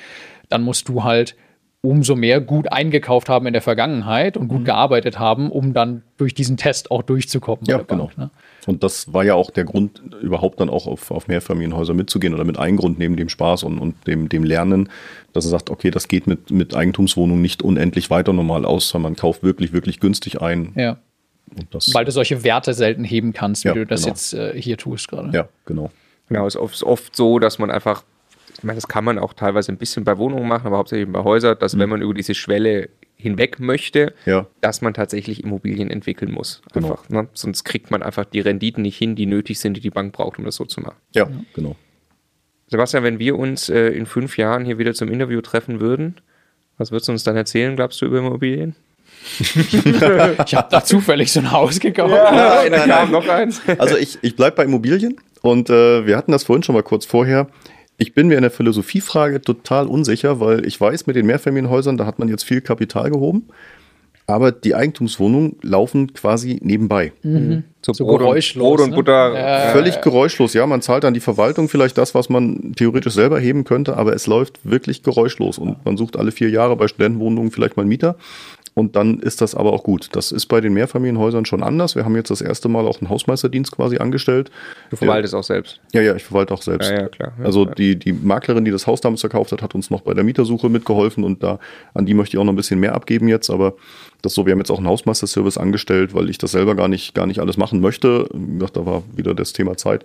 dann 0.49 0.63
musst 0.63 0.89
du 0.89 1.05
halt 1.05 1.37
umso 1.85 2.15
mehr 2.15 2.41
gut 2.41 2.71
eingekauft 2.71 3.29
haben 3.29 3.47
in 3.47 3.53
der 3.53 3.61
Vergangenheit 3.63 4.37
und 4.37 4.47
gut 4.49 4.61
Mhm. 4.61 4.65
gearbeitet 4.67 5.19
haben, 5.19 5.51
um 5.51 5.75
dann 5.75 6.03
durch 6.17 6.33
diesen 6.33 6.57
Test 6.57 6.93
auch 6.93 7.03
durchzukommen. 7.03 7.65
Ja, 7.67 7.79
genau. 7.79 8.05
Bank, 8.07 8.19
ne? 8.19 8.31
Und 8.67 8.85
das 8.85 9.13
war 9.13 9.25
ja 9.25 9.35
auch 9.35 9.51
der 9.51 9.65
Grund, 9.65 10.01
überhaupt 10.23 10.61
dann 10.61 10.71
auch 10.71 10.87
auf, 10.87 11.11
auf 11.11 11.27
Mehrfamilienhäuser 11.27 11.95
mitzugehen 11.95 12.35
oder 12.35 12.45
mit 12.45 12.57
einem 12.57 12.77
Grund 12.77 13.01
neben 13.01 13.17
dem 13.17 13.29
Spaß 13.29 13.65
und, 13.65 13.81
und 13.81 14.07
dem, 14.07 14.29
dem 14.29 14.45
Lernen, 14.45 14.89
dass 15.33 15.45
er 15.45 15.51
sagt, 15.51 15.71
okay, 15.71 15.91
das 15.91 16.07
geht 16.07 16.29
mit, 16.29 16.53
mit 16.53 16.73
Eigentumswohnungen 16.77 17.43
nicht 17.43 17.65
unendlich 17.65 18.09
weiter 18.11 18.33
normal 18.33 18.65
aus, 18.65 18.89
sondern 18.89 19.13
man 19.13 19.17
kauft 19.17 19.43
wirklich, 19.43 19.73
wirklich 19.73 19.99
günstig 19.99 20.41
ein. 20.41 20.73
Ja. 20.77 20.99
Und 21.57 21.67
das, 21.75 21.93
Weil 21.93 22.05
du 22.05 22.13
solche 22.13 22.45
Werte 22.45 22.73
selten 22.75 23.03
heben 23.03 23.33
kannst, 23.33 23.65
wie 23.65 23.69
Ja, 23.69 23.75
du 23.75 23.85
das 23.85 24.03
genau. 24.03 24.13
jetzt 24.13 24.33
äh, 24.35 24.53
hier 24.57 24.79
tust 24.79 25.09
gerade. 25.09 25.37
ja, 25.37 25.49
genau. 25.67 25.91
Genau, 26.29 26.47
es 26.47 26.55
ist 26.55 26.85
oft 26.85 27.15
so, 27.17 27.41
dass 27.41 27.59
man 27.59 27.71
einfach, 27.73 28.05
ich 28.63 28.65
meine, 28.65 28.77
das 28.77 28.87
kann 28.87 29.03
man 29.05 29.19
auch 29.19 29.33
teilweise 29.33 29.73
ein 29.73 29.77
bisschen 29.77 30.05
bei 30.05 30.17
Wohnungen 30.19 30.47
machen, 30.47 30.69
aber 30.69 30.77
hauptsächlich 30.79 31.11
bei 31.13 31.25
Häusern, 31.25 31.57
dass 31.59 31.77
wenn 31.79 31.89
man 31.89 32.01
über 32.01 32.15
diese 32.15 32.33
Schwelle 32.35 32.91
hinweg 33.17 33.59
möchte, 33.59 34.15
Mhm. 34.25 34.31
Ja. 34.33 34.47
dass 34.61 34.83
man 34.83 34.95
tatsächlich 34.95 35.43
Immobilien 35.43 35.91
entwickeln 35.91 36.31
muss. 36.31 36.63
Genau. 36.73 36.93
Einfach, 36.93 37.09
ne? 37.09 37.27
Sonst 37.35 37.65
kriegt 37.65 37.91
man 37.91 38.03
einfach 38.05 38.25
die 38.25 38.39
Renditen 38.41 38.83
nicht 38.83 38.97
hin, 38.99 39.17
die 39.17 39.27
nötig 39.27 39.59
sind, 39.59 39.77
die 39.77 39.81
die 39.81 39.91
Bank 39.91 40.13
braucht, 40.13 40.39
um 40.39 40.45
das 40.45 40.55
so 40.57 40.65
zu 40.65 40.81
machen. 40.81 40.97
Ja, 41.13 41.29
genau. 41.55 41.75
Sebastian, 42.69 43.03
wenn 43.03 43.19
wir 43.19 43.37
uns 43.39 43.69
äh, 43.69 43.89
in 43.89 44.07
fünf 44.07 44.39
Jahren 44.39 44.65
hier 44.65 44.79
wieder 44.79 44.95
zum 44.95 45.09
Interview 45.11 45.41
treffen 45.41 45.81
würden, 45.81 46.17
was 46.79 46.93
würdest 46.93 47.09
du 47.09 47.13
uns 47.13 47.25
dann 47.25 47.37
erzählen, 47.37 47.75
glaubst 47.75 48.01
du, 48.01 48.07
über 48.07 48.19
Immobilien? 48.19 48.77
Ich 50.47 50.55
habe 50.55 50.69
da 50.71 50.83
zufällig 50.85 51.33
so 51.33 51.41
ein 51.41 51.51
Haus 51.53 51.79
gekauft. 51.81 52.13
Ja, 52.13 52.69
da 52.69 52.87
kam 52.87 53.11
noch 53.11 53.29
eins. 53.29 53.61
Also 53.79 53.97
ich, 53.97 54.19
ich 54.23 54.37
bleibe 54.37 54.57
bei 54.57 54.65
Immobilien 54.65 55.17
und 55.43 55.71
äh, 55.71 56.07
wir 56.07 56.17
hatten 56.17 56.33
das 56.33 56.45
vorhin 56.45 56.63
schon 56.63 56.75
mal 56.75 56.83
kurz 56.83 57.05
vorher. 57.07 57.49
Ich 57.99 58.15
bin 58.15 58.29
mir 58.29 58.37
in 58.37 58.43
der 58.43 58.51
Philosophiefrage 58.51 59.41
total 59.41 59.87
unsicher, 59.87 60.41
weil 60.41 60.67
ich 60.67 60.81
weiß, 60.81 61.07
mit 61.07 61.17
den 61.17 61.27
Mehrfamilienhäusern, 61.27 61.97
da 61.97 62.07
hat 62.07 62.19
man 62.19 62.29
jetzt 62.29 62.45
viel 62.45 62.61
Kapital 62.61 63.11
gehoben, 63.11 63.49
aber 64.27 64.53
die 64.53 64.75
Eigentumswohnungen 64.75 65.57
laufen 65.63 66.13
quasi 66.15 66.59
nebenbei. 66.63 67.13
So, 67.83 67.93
So 67.93 68.05
Brot, 68.05 68.21
und, 68.21 68.27
geräuschlos, 68.27 68.69
Brot 68.69 68.81
und 68.81 68.91
ne? 68.91 68.97
Butter. 68.97 69.35
Ja. 69.35 69.73
Völlig 69.73 70.01
geräuschlos, 70.01 70.55
ja. 70.55 70.67
Man 70.67 70.81
zahlt 70.83 71.05
an 71.05 71.15
die 71.15 71.21
Verwaltung 71.21 71.69
vielleicht 71.69 71.99
das, 71.99 72.15
was 72.15 72.29
man 72.29 72.73
theoretisch 72.77 73.15
selber 73.15 73.41
heben 73.41 73.65
könnte, 73.65 73.97
aber 73.97 74.15
es 74.15 74.27
läuft 74.27 74.61
wirklich 74.65 75.03
geräuschlos. 75.03 75.59
Und 75.59 75.85
man 75.85 75.97
sucht 75.97 76.17
alle 76.17 76.33
vier 76.33 76.51
Jahre 76.51 76.77
bei 76.77 76.89
Studentenwohnungen 76.89 77.51
vielleicht 77.51 77.77
mal 77.77 77.83
einen 77.83 77.89
Mieter. 77.89 78.17
Und 78.75 78.97
dann 78.97 79.21
ist 79.21 79.43
das 79.43 79.55
aber 79.55 79.73
auch 79.73 79.83
gut. 79.83 80.09
Das 80.13 80.33
ist 80.33 80.47
bei 80.47 80.63
den 80.63 80.73
Mehrfamilienhäusern 80.73 81.45
schon 81.45 81.63
anders. 81.63 81.95
Wir 81.95 82.07
haben 82.07 82.17
jetzt 82.17 82.31
das 82.31 82.41
erste 82.41 82.69
Mal 82.69 82.87
auch 82.87 83.01
einen 83.01 83.11
Hausmeisterdienst 83.11 83.73
quasi 83.73 83.99
angestellt. 83.99 84.51
Du 84.89 84.97
verwaltest 84.97 85.35
auch 85.35 85.45
selbst. 85.45 85.81
Ja, 85.93 86.01
ja, 86.01 86.17
ich 86.17 86.25
verwalte 86.25 86.55
auch 86.55 86.63
selbst. 86.63 86.91
Ja, 86.91 87.03
ja, 87.03 87.09
klar. 87.09 87.33
Ja, 87.39 87.45
also 87.45 87.67
ja. 87.67 87.75
die, 87.75 87.99
die 87.99 88.13
Maklerin, 88.15 88.65
die 88.65 88.71
das 88.71 88.87
Haus 88.87 89.03
damals 89.03 89.21
verkauft 89.21 89.53
hat, 89.53 89.61
hat 89.61 89.75
uns 89.75 89.91
noch 89.91 90.01
bei 90.01 90.15
der 90.15 90.25
Mietersuche 90.25 90.71
mitgeholfen 90.71 91.23
und 91.23 91.43
da 91.43 91.59
an 91.93 92.07
die 92.07 92.15
möchte 92.15 92.37
ich 92.37 92.41
auch 92.41 92.45
noch 92.45 92.53
ein 92.53 92.57
bisschen 92.57 92.81
mehr 92.81 92.95
abgeben 92.95 93.29
jetzt. 93.29 93.51
Aber 93.51 93.75
das 94.23 94.33
ist 94.33 94.37
so, 94.37 94.47
wir 94.47 94.53
haben 94.53 94.61
jetzt 94.61 94.71
auch 94.71 94.79
einen 94.79 94.89
Hausmeisterservice 94.89 95.59
angestellt, 95.59 96.15
weil 96.15 96.31
ich 96.31 96.39
das 96.39 96.53
selber 96.53 96.75
gar 96.75 96.89
nicht, 96.89 97.15
gar 97.15 97.27
nicht 97.27 97.41
alles 97.41 97.59
machen 97.59 97.81
möchte. 97.81 98.27
Wie 98.33 98.55
gesagt, 98.55 98.79
da 98.79 98.87
war 98.87 99.03
wieder 99.15 99.35
das 99.35 99.53
Thema 99.53 99.77
Zeit. 99.77 100.05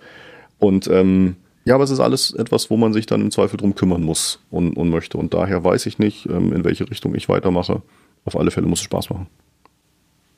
Und 0.58 0.88
ähm, 0.88 1.36
ja, 1.64 1.74
aber 1.74 1.84
es 1.84 1.90
ist 1.90 2.00
alles 2.00 2.32
etwas, 2.32 2.70
wo 2.70 2.76
man 2.76 2.92
sich 2.92 3.06
dann 3.06 3.20
im 3.20 3.30
Zweifel 3.30 3.56
drum 3.56 3.74
kümmern 3.74 4.02
muss 4.02 4.40
und, 4.50 4.76
und 4.76 4.90
möchte. 4.90 5.16
Und 5.16 5.32
daher 5.34 5.64
weiß 5.64 5.86
ich 5.86 5.98
nicht, 5.98 6.26
ähm, 6.26 6.52
in 6.52 6.64
welche 6.64 6.90
Richtung 6.90 7.14
ich 7.14 7.28
weitermache. 7.28 7.82
Auf 8.28 8.36
alle 8.36 8.50
Fälle 8.50 8.66
muss 8.66 8.80
es 8.80 8.84
Spaß 8.84 9.08
machen. 9.08 9.26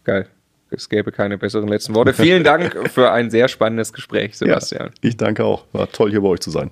Geil. 0.05 0.29
Es 0.71 0.89
gäbe 0.89 1.11
keine 1.11 1.37
besseren 1.39 1.67
letzten 1.67 1.93
Worte. 1.97 2.15
Vielen 2.15 2.45
Dank 2.45 2.89
für 2.89 3.11
ein 3.11 3.31
sehr 3.31 3.49
spannendes 3.49 3.93
Gespräch, 3.93 4.39
Sebastian. 4.39 4.87
Ja, 4.87 4.93
ich 5.01 5.17
danke 5.17 5.45
auch. 5.45 5.65
War 5.73 5.91
toll, 5.91 6.13
hier 6.13 6.21
bei 6.21 6.29
euch 6.29 6.39
zu 6.39 6.51
sein. 6.51 6.71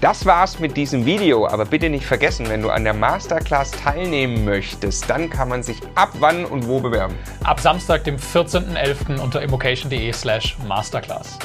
Das 0.00 0.24
war's 0.24 0.60
mit 0.60 0.78
diesem 0.78 1.04
Video, 1.04 1.46
aber 1.46 1.66
bitte 1.66 1.90
nicht 1.90 2.06
vergessen, 2.06 2.48
wenn 2.48 2.62
du 2.62 2.70
an 2.70 2.84
der 2.84 2.94
Masterclass 2.94 3.70
teilnehmen 3.72 4.46
möchtest, 4.46 5.10
dann 5.10 5.28
kann 5.28 5.50
man 5.50 5.62
sich 5.62 5.76
ab 5.94 6.14
wann 6.20 6.46
und 6.46 6.66
wo 6.66 6.80
bewerben. 6.80 7.14
Ab 7.42 7.60
Samstag, 7.60 8.04
dem 8.04 8.16
14.11. 8.16 9.20
unter 9.20 9.42
immocation.de 9.42 10.10
slash 10.10 10.56
masterclass. 10.66 11.38